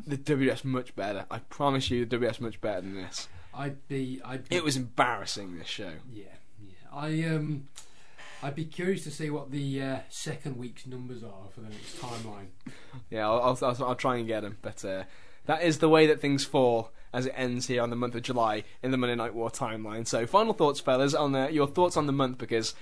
[0.06, 1.26] The WWF's much better.
[1.30, 3.28] I promise you, the WWF's much better than this.
[3.54, 4.20] I'd be.
[4.24, 5.56] I'd be It was embarrassing.
[5.58, 5.92] This show.
[6.12, 6.24] Yeah,
[6.60, 6.74] yeah.
[6.92, 7.68] I um,
[8.42, 11.98] I'd be curious to see what the uh, second week's numbers are for the next
[11.98, 12.48] timeline.
[13.10, 14.56] Yeah, I'll, I'll, I'll, I'll try and get them.
[14.62, 15.04] But uh,
[15.44, 18.22] that is the way that things fall as it ends here on the month of
[18.22, 20.06] July in the Monday Night War timeline.
[20.06, 22.74] So, final thoughts, fellas, on uh, your thoughts on the month because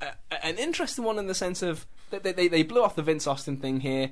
[0.00, 0.10] uh,
[0.42, 3.56] an interesting one in the sense of they, they, they blew off the Vince Austin
[3.56, 4.10] thing here.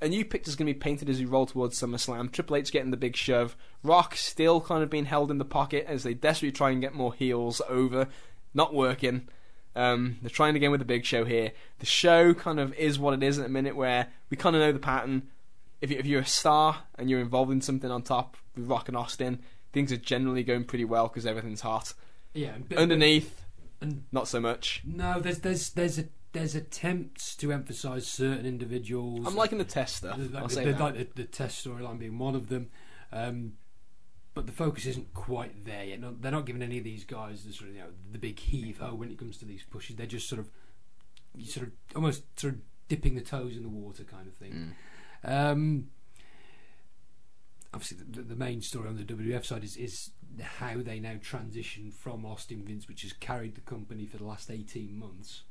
[0.00, 2.30] A new picture's going to be painted as we roll towards SummerSlam.
[2.30, 3.56] Triple H getting the big shove.
[3.82, 6.94] Rock still kind of being held in the pocket as they desperately try and get
[6.94, 8.08] more heels over.
[8.52, 9.28] Not working.
[9.74, 11.52] Um, they're trying again with the big show here.
[11.78, 14.60] The show kind of is what it is at a minute where we kind of
[14.60, 15.28] know the pattern.
[15.80, 18.88] If, you, if you're a star and you're involved in something on top with Rock
[18.88, 21.92] and Austin, things are generally going pretty well because everything's hot.
[22.32, 23.44] Yeah, and bit- Underneath,
[23.80, 24.82] and not so much.
[24.84, 29.26] no, there's there's there's a there's attempts to emphasise certain individuals.
[29.26, 30.18] I'm liking the Test stuff.
[30.18, 30.80] The- I'll like, say the, that.
[30.80, 32.70] like the, the Test storyline being one of them,
[33.12, 33.52] um,
[34.34, 36.00] but the focus isn't quite there yet.
[36.00, 38.38] No, they're not giving any of these guys the sort of you know the big
[38.38, 39.96] heave ho when it comes to these pushes.
[39.96, 40.50] They're just sort of,
[41.34, 44.74] you sort of almost sort of dipping the toes in the water kind of thing.
[45.26, 45.88] Um,
[47.74, 51.90] obviously, the, the main story on the WWF side is is how they now transition
[51.90, 55.42] from Austin Vince, which has carried the company for the last eighteen months.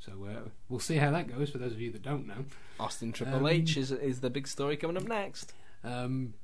[0.00, 1.50] So uh, we'll see how that goes.
[1.50, 2.44] For those of you that don't know.
[2.78, 5.52] Austin Triple Um, H is is the big story coming up next.
[5.82, 6.34] Um,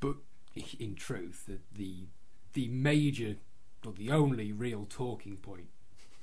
[0.00, 0.16] but
[0.78, 2.06] in truth, the, the
[2.54, 3.36] the major
[3.84, 5.68] or the only real talking point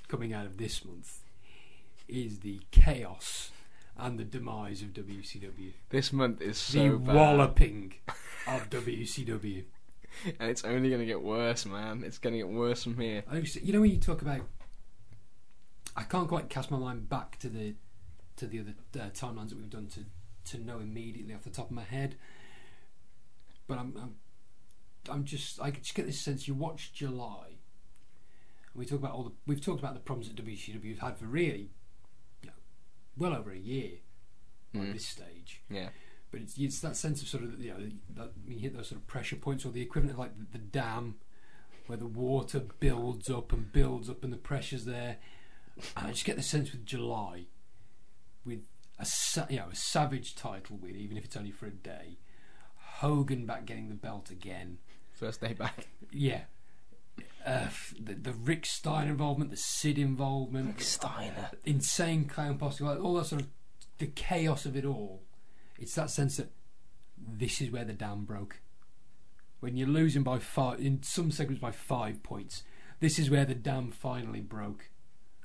[0.07, 1.19] coming out of this month
[2.07, 3.51] is the chaos
[3.97, 5.73] and the demise of WCW.
[5.89, 7.93] This month is the so bad, walloping
[8.47, 9.63] of WCW.
[10.39, 12.03] and it's only going to get worse, man.
[12.05, 13.23] It's going to get worse from here.
[13.29, 14.41] I used to- you know when you talk about,
[15.95, 17.75] I can't quite cast my mind back to the
[18.37, 20.01] to the other uh, timelines that we've done to
[20.51, 22.15] to know immediately off the top of my head.
[23.67, 24.15] But I'm I'm,
[25.09, 27.45] I'm just I just get this sense you watch July.
[27.47, 31.17] And we talk about all the we've talked about the problems that WCW have had
[31.17, 31.69] for really,
[33.17, 33.91] well over a year
[34.73, 34.93] at Mm.
[34.93, 35.61] this stage.
[35.69, 35.89] Yeah,
[36.31, 38.99] But it's, it's that sense of sort of you know that you hit those sort
[39.01, 41.15] of pressure points or the equivalent of like the, the dam
[41.87, 45.17] where the water builds up and builds up and the pressure's there.
[45.95, 47.45] And I just get the sense with July,
[48.45, 48.61] with
[48.99, 52.17] a sa- you know a savage title win, even if it's only for a day.
[52.99, 54.77] Hogan back getting the belt again.
[55.13, 55.87] first day back.
[56.11, 56.43] Yeah.
[57.45, 57.67] Uh,
[57.99, 61.51] the, the Rick Steiner involvement, the Sid involvement, Steiner.
[61.63, 63.47] insane clown posse, like all that sort of
[63.99, 65.21] the chaos of it all.
[65.77, 66.49] It's that sense that
[67.17, 68.61] this is where the dam broke.
[69.59, 72.63] When you're losing by five, in some segments by five points,
[72.99, 74.89] this is where the dam finally broke,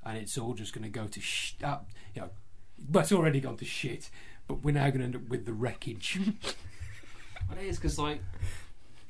[0.04, 1.78] and it's all just going to go to sh- uh,
[2.14, 2.30] you know,
[2.78, 4.10] but it's already gone to shit.
[4.48, 6.18] But we're now going to end up with the wreckage.
[7.48, 8.22] Well, it is because like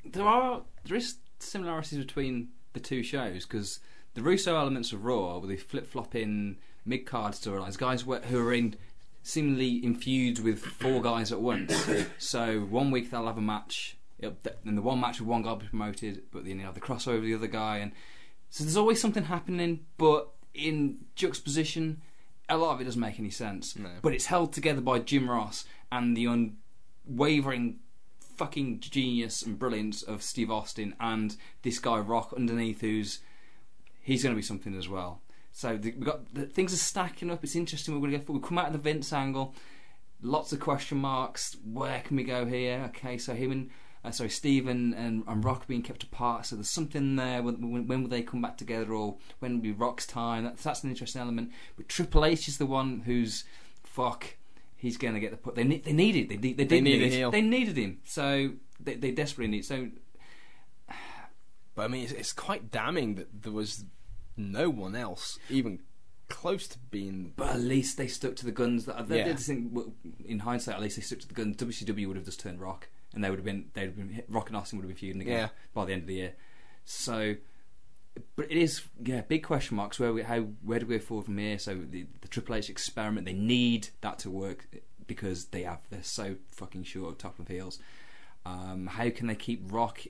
[0.03, 3.79] there are there is similarities between the two shows because
[4.13, 8.39] the Russo elements of Raw, where they flip flop in mid card storylines, guys who
[8.39, 8.75] are in
[9.23, 11.73] seemingly infused with four guys at once.
[12.17, 15.57] so one week they'll have a match, and the one match with one guy will
[15.57, 17.91] be promoted, but then you have the crossover with the other guy, and
[18.49, 22.01] so there's always something happening, but in juxtaposition.
[22.49, 23.89] A lot of it doesn't make any sense, No.
[24.01, 27.79] but it's held together by Jim Ross and the unwavering
[28.41, 33.19] fucking genius and brilliance of Steve Austin and this guy Rock underneath, who's
[34.01, 35.21] he's going to be something as well.
[35.51, 37.43] So the, we got the, things are stacking up.
[37.43, 37.93] It's interesting.
[37.93, 38.33] We're going to go.
[38.33, 39.53] We come out of the Vince angle.
[40.23, 41.55] Lots of question marks.
[41.63, 42.83] Where can we go here?
[42.87, 43.69] Okay, so him and
[44.03, 46.47] uh, sorry, Steve and, and, and Rock being kept apart.
[46.47, 47.43] So there's something there.
[47.43, 50.45] When, when, when will they come back together, or when will be Rock's time?
[50.45, 51.51] That's, that's an interesting element.
[51.77, 53.43] But Triple H is the one who's
[53.83, 54.37] fuck.
[54.81, 55.53] He's going to get the put.
[55.53, 55.83] They need.
[55.85, 56.27] They needed.
[56.29, 57.99] They, they, they, did need a They needed him.
[58.03, 59.63] So they, they desperately need.
[59.63, 59.89] So
[61.75, 63.85] But I mean, it's, it's quite damning that there was
[64.35, 65.81] no one else even
[66.29, 67.33] close to being.
[67.35, 68.85] But at least they stuck to the guns.
[68.85, 69.33] That they, Yeah.
[69.33, 69.71] they think,
[70.25, 71.57] in hindsight, at least they stuck to the guns.
[71.57, 73.65] WCW would have just turned Rock, and they would have been.
[73.73, 75.49] They'd have been Rock and Austin would have been feuding again Yeah.
[75.75, 76.33] by the end of the year.
[76.85, 77.35] So,
[78.35, 79.99] but it is yeah big question marks.
[79.99, 81.57] Where we how where do we go forward from here?
[81.59, 84.67] So the the Triple H experiment they need that to work
[85.07, 87.79] because they have they're so fucking short of top of heels.
[88.45, 90.01] Um, how can they keep Rock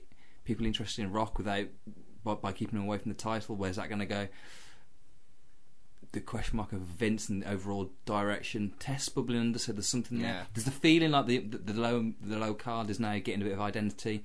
[0.44, 1.66] people interested in Rock without
[2.24, 3.56] by, by keeping them away from the title?
[3.56, 4.28] Where's that going to go?
[6.12, 8.74] the question mark of Vince and the overall direction.
[8.78, 10.32] Test bubbling under, so there's something Yeah.
[10.32, 10.46] there.
[10.52, 13.44] There's the feeling like the, the the low the low card is now getting a
[13.44, 14.22] bit of identity.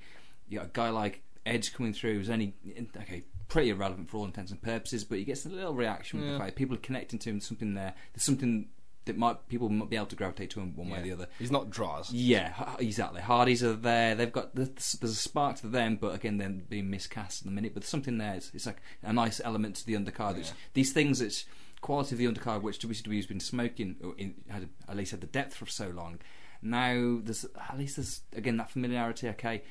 [0.48, 2.54] You got a guy like Edge coming through who's only
[2.94, 6.28] okay pretty irrelevant for all intents and purposes, but he gets a little reaction with
[6.28, 6.38] the Yeah.
[6.38, 6.56] fight.
[6.56, 7.40] People are connecting to him.
[7.40, 7.94] Something there.
[8.12, 8.68] There's something
[9.06, 11.28] that might people might be able to gravitate to him one way or the other.
[11.38, 12.12] He's not draws.
[12.12, 13.22] Yeah, exactly.
[13.22, 14.14] Hardys are there.
[14.14, 17.54] They've got there's there's a spark to them, but again, they're being miscast in the
[17.54, 17.72] minute.
[17.72, 18.34] But there's something there.
[18.34, 20.36] It's, it's like a nice element to the undercard.
[20.36, 21.46] Which, these things, it's
[21.80, 25.22] quality of the undercard, which WCW has been smoking, or in, had at least had
[25.22, 26.18] the depth for so long.
[26.60, 29.28] Now there's at least there's again that familiarity.
[29.30, 29.62] Okay,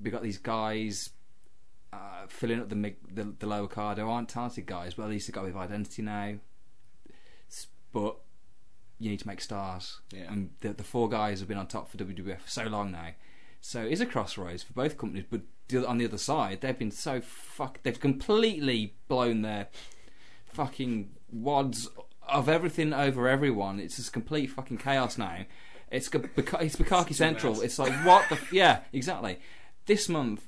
[0.00, 1.10] we got these guys
[1.92, 5.10] uh, filling up the, mid- the the lower card who aren't talented guys, but at
[5.10, 6.34] least they've got a bit of identity now.
[7.92, 8.16] But
[9.00, 10.00] you need to make stars.
[10.12, 10.32] Yeah.
[10.32, 13.08] And the, the four guys have been on top for WWF for so long now.
[13.60, 15.24] So it's a crossroads for both companies.
[15.28, 17.82] But the, on the other side, they've been so fuck.
[17.82, 19.68] They've completely blown their
[20.46, 21.88] fucking wads
[22.28, 23.80] of everything over everyone.
[23.80, 25.46] It's just complete fucking chaos now.
[25.90, 27.60] It's it's Bukaki Central.
[27.60, 29.40] It's like what the f- yeah exactly.
[29.86, 30.46] This month,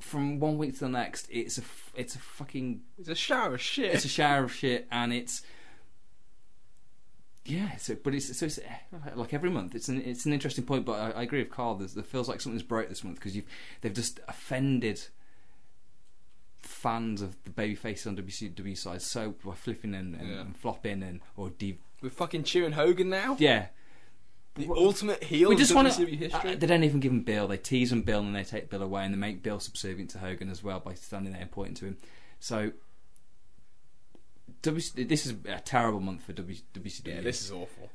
[0.00, 1.62] from one week to the next, it's a
[1.94, 3.94] it's a fucking It's a shower of shit.
[3.94, 5.42] it's a shower of shit, and it's
[7.44, 7.70] yeah.
[7.88, 9.74] A, but it's, so it's eh, like every month.
[9.74, 11.76] It's an it's an interesting point, but I, I agree with Carl.
[11.76, 13.46] There's, there feels like something's broke this month because you've
[13.80, 15.00] they've just offended
[16.58, 20.40] fans of the baby faces on WCW side so by flipping and, and, Yeah.
[20.40, 23.36] and flopping and or de- We're fucking cheering Hogan now.
[23.38, 23.66] yeah.
[24.56, 25.48] The ultimate heel.
[25.50, 26.16] We of just want WCW to.
[26.16, 26.54] history.
[26.54, 27.46] they don't even give him Bill.
[27.46, 30.18] They tease him Bill and they take Bill away and they make Bill subservient to
[30.18, 31.96] Hogan as well by standing there and pointing to him.
[32.40, 32.72] So,
[34.62, 37.06] w, this is a terrible month for w, WCW.
[37.06, 37.90] yeah, this is awful.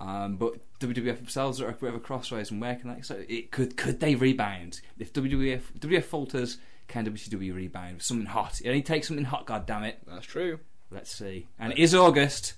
[0.00, 3.02] Um, but WWF themselves are at a bit of a crossroads, and where can they?
[3.02, 6.58] So it could could they rebound if WWF WWF falters?
[6.86, 8.60] Can WCW rebound with something hot?
[8.62, 9.46] It only takes something hot.
[9.46, 9.98] God damn it!
[10.06, 10.60] That's true.
[10.90, 11.48] Let's see.
[11.58, 12.54] And it is August.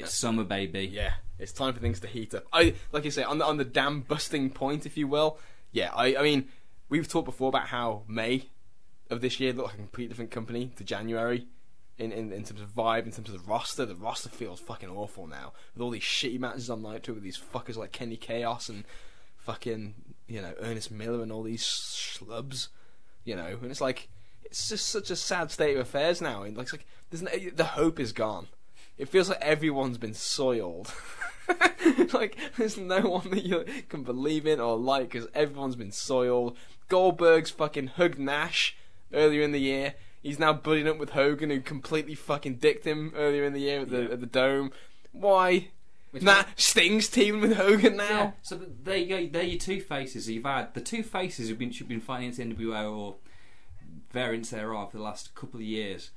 [0.00, 0.86] It's summer, baby.
[0.92, 2.44] Yeah, it's time for things to heat up.
[2.52, 5.38] I like you say on the on the dam busting point, if you will.
[5.72, 6.48] Yeah, I I mean
[6.88, 8.48] we've talked before about how May
[9.10, 11.46] of this year looked like a completely different company to January.
[11.96, 14.90] In, in, in terms of vibe, in terms of the roster, the roster feels fucking
[14.90, 15.52] awful now.
[15.74, 18.82] With all these shitty matches on Nitro with these fuckers like Kenny Kaos and
[19.36, 19.94] fucking,
[20.26, 22.66] you know, Ernest Miller and all these schlubs,
[23.22, 24.08] you know, and it's like,
[24.42, 26.42] it's just such a sad state of affairs now.
[26.42, 28.48] And like, it's like there's no, the hope is gone.
[28.96, 30.92] It feels like everyone's been soiled.
[32.12, 36.56] like there's no one that you can believe in or like because everyone's been soiled.
[36.88, 38.76] Goldberg's fucking hugged Nash
[39.12, 39.94] earlier in the year.
[40.22, 43.80] He's now buddying up with Hogan, who completely fucking dicked him earlier in the year
[43.80, 44.72] at the at the Dome.
[45.12, 45.68] Why?
[46.12, 48.04] Nah, Sting's teaming with Hogan now.
[48.08, 48.30] Yeah.
[48.42, 49.26] So there you go.
[49.32, 50.30] They're your two faces.
[50.30, 53.16] You've had the two faces who've been should been fighting against the NWO or
[54.12, 56.10] variants thereof for the last couple of years,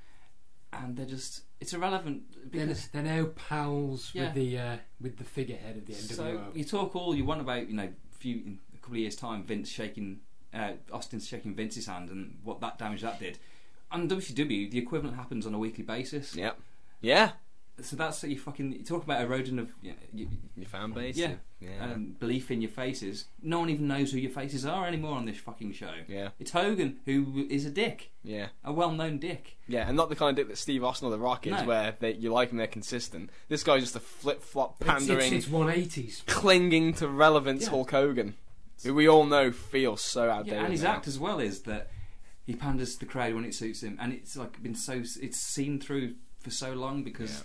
[0.72, 4.26] and they're just it's irrelevant They're, because they're now pals Yeah.
[4.26, 6.14] with the uh, with the figurehead of the NWO.
[6.16, 9.00] so you talk all you want about you know a few in a couple of
[9.00, 10.20] years time Vince shaking
[10.54, 13.38] uh, Austin's shaking Vince's hand and what that damage that did.
[13.92, 16.36] On WCW, the equivalent happens on a weekly basis.
[16.36, 16.60] Yep.
[17.02, 17.32] Yeah.
[17.80, 21.16] So that's you fucking you talk about erosion of you know, you, Your fan base.
[21.16, 21.70] yeah, Yeah.
[21.94, 23.26] Um, belief in your faces.
[23.44, 25.92] No one even knows who your faces are anymore on this fucking show.
[26.08, 26.30] Yeah.
[26.40, 28.48] It's Hogan who is a dick, yeah.
[28.64, 29.58] a well-known dick.
[29.68, 31.66] Yeah, and not the kind of dick that Steve Austin or The Rock is, No.
[31.66, 33.30] where they, you like them, they're consistent.
[33.48, 36.26] This guy's just a flip flop, It's- it's, pandering, it's, 180s.
[36.26, 37.70] clinging to relevance Yeah.
[37.70, 38.34] Hulk Hogan,
[38.84, 40.54] who we all know feels so outdated.
[40.58, 40.94] Yeah, and his now.
[40.94, 41.92] act as well is that
[42.44, 45.38] he panders to the crowd when it suits him, and it's like been so it's
[45.40, 47.44] seen through for so long because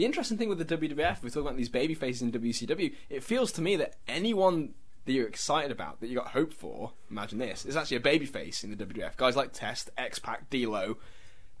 [0.00, 2.94] The interesting thing with the WWF, we talk about these baby faces in WCW.
[3.10, 4.72] It feels to me that anyone
[5.04, 8.24] that you're excited about, that you got hope for, imagine this, is actually a baby
[8.24, 9.18] face in the WWF.
[9.18, 10.96] Guys like Test, X Pac, D'Lo,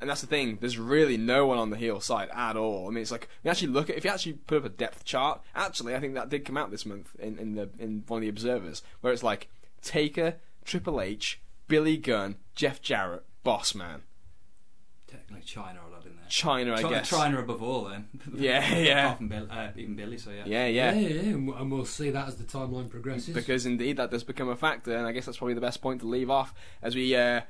[0.00, 0.56] and that's the thing.
[0.58, 2.88] There's really no one on the heel side at all.
[2.88, 5.04] I mean, it's like you actually look at if you actually put up a depth
[5.04, 5.42] chart.
[5.54, 8.22] Actually, I think that did come out this month in, in the in one of
[8.22, 9.50] the observers, where it's like
[9.82, 14.00] Taker, Triple H, Billy Gunn, Jeff Jarrett, Boss Man.
[15.06, 15.89] Technically, Chyna
[16.44, 16.74] a lot in there.
[16.74, 17.10] Chyna, I Chyna, guess.
[17.10, 18.08] Chyna above all, then.
[18.34, 19.04] Yeah, yeah.
[19.04, 20.42] Apart from Bill, uh, even Billy, so yeah.
[20.46, 21.08] Yeah, Yeah, yeah.
[21.08, 23.34] yeah, and, and we'll see that as the timeline progresses.
[23.34, 26.00] Because indeed that does become a factor, and I guess that's probably the best point
[26.00, 27.42] to leave off as we uh,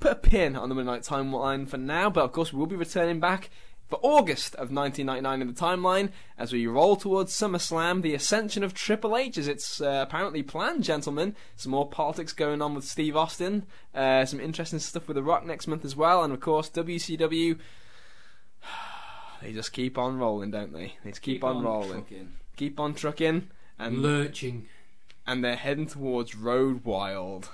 [0.00, 2.10] put a pin on the Midnight Timeline for now.
[2.10, 3.50] But of course, we will be returning back
[3.88, 8.74] for August of 1999 in the timeline as we roll towards SummerSlam, the ascension of
[8.74, 11.34] Triple H as it's uh, apparently planned, gentlemen.
[11.56, 15.46] Some more politics going on with Steve Austin, uh, some interesting stuff with The Rock
[15.46, 17.58] next month as well, and of course, WCW.
[19.40, 20.94] They just keep on rolling, don't they?
[21.04, 22.32] They just keep, on, rolling, trucking.
[22.56, 24.66] keep on trucking, and lurching.
[25.28, 27.48] and they're heading towards Road Wild.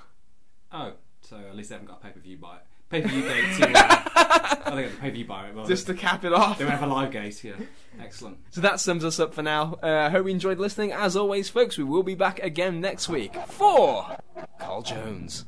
[0.71, 2.57] Oh, so at least they haven't got a pay per view buy.
[2.89, 3.69] Pay per view gate to.
[3.77, 4.05] Uh,
[4.65, 5.53] oh, they got the pay per view buy it.
[5.55, 6.57] Well, Just to cap it off.
[6.57, 7.43] they won't have a live gate.
[7.43, 7.53] Yeah,
[8.01, 8.39] excellent.
[8.49, 9.77] So that sums us up for now.
[9.83, 10.91] Uh, I hope you enjoyed listening.
[10.91, 14.17] As always, folks, we will be back again next week for
[14.59, 15.45] Carl Jones.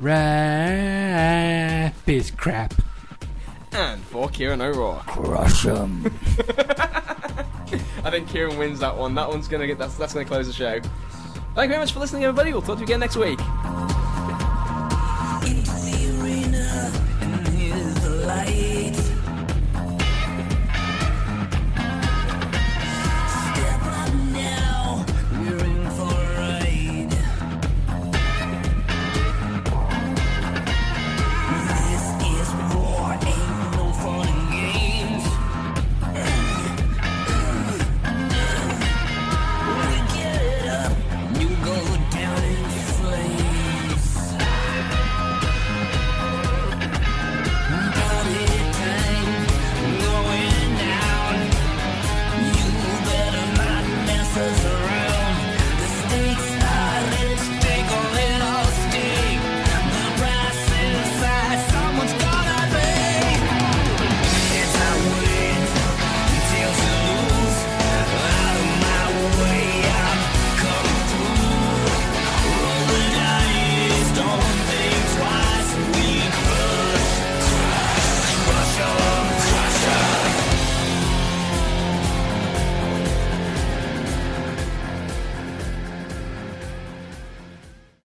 [0.00, 2.74] Rap is crap.
[3.72, 5.06] And for Kieran O'Rourke.
[5.06, 6.04] Crush him.
[8.04, 9.14] I think Kieran wins that one.
[9.14, 10.80] That one's gonna get that's that's gonna close the show.
[11.54, 12.52] Thank you very much for listening, everybody.
[12.52, 13.38] We'll talk to you again next week.
[15.46, 19.01] into the arena, and here's the light.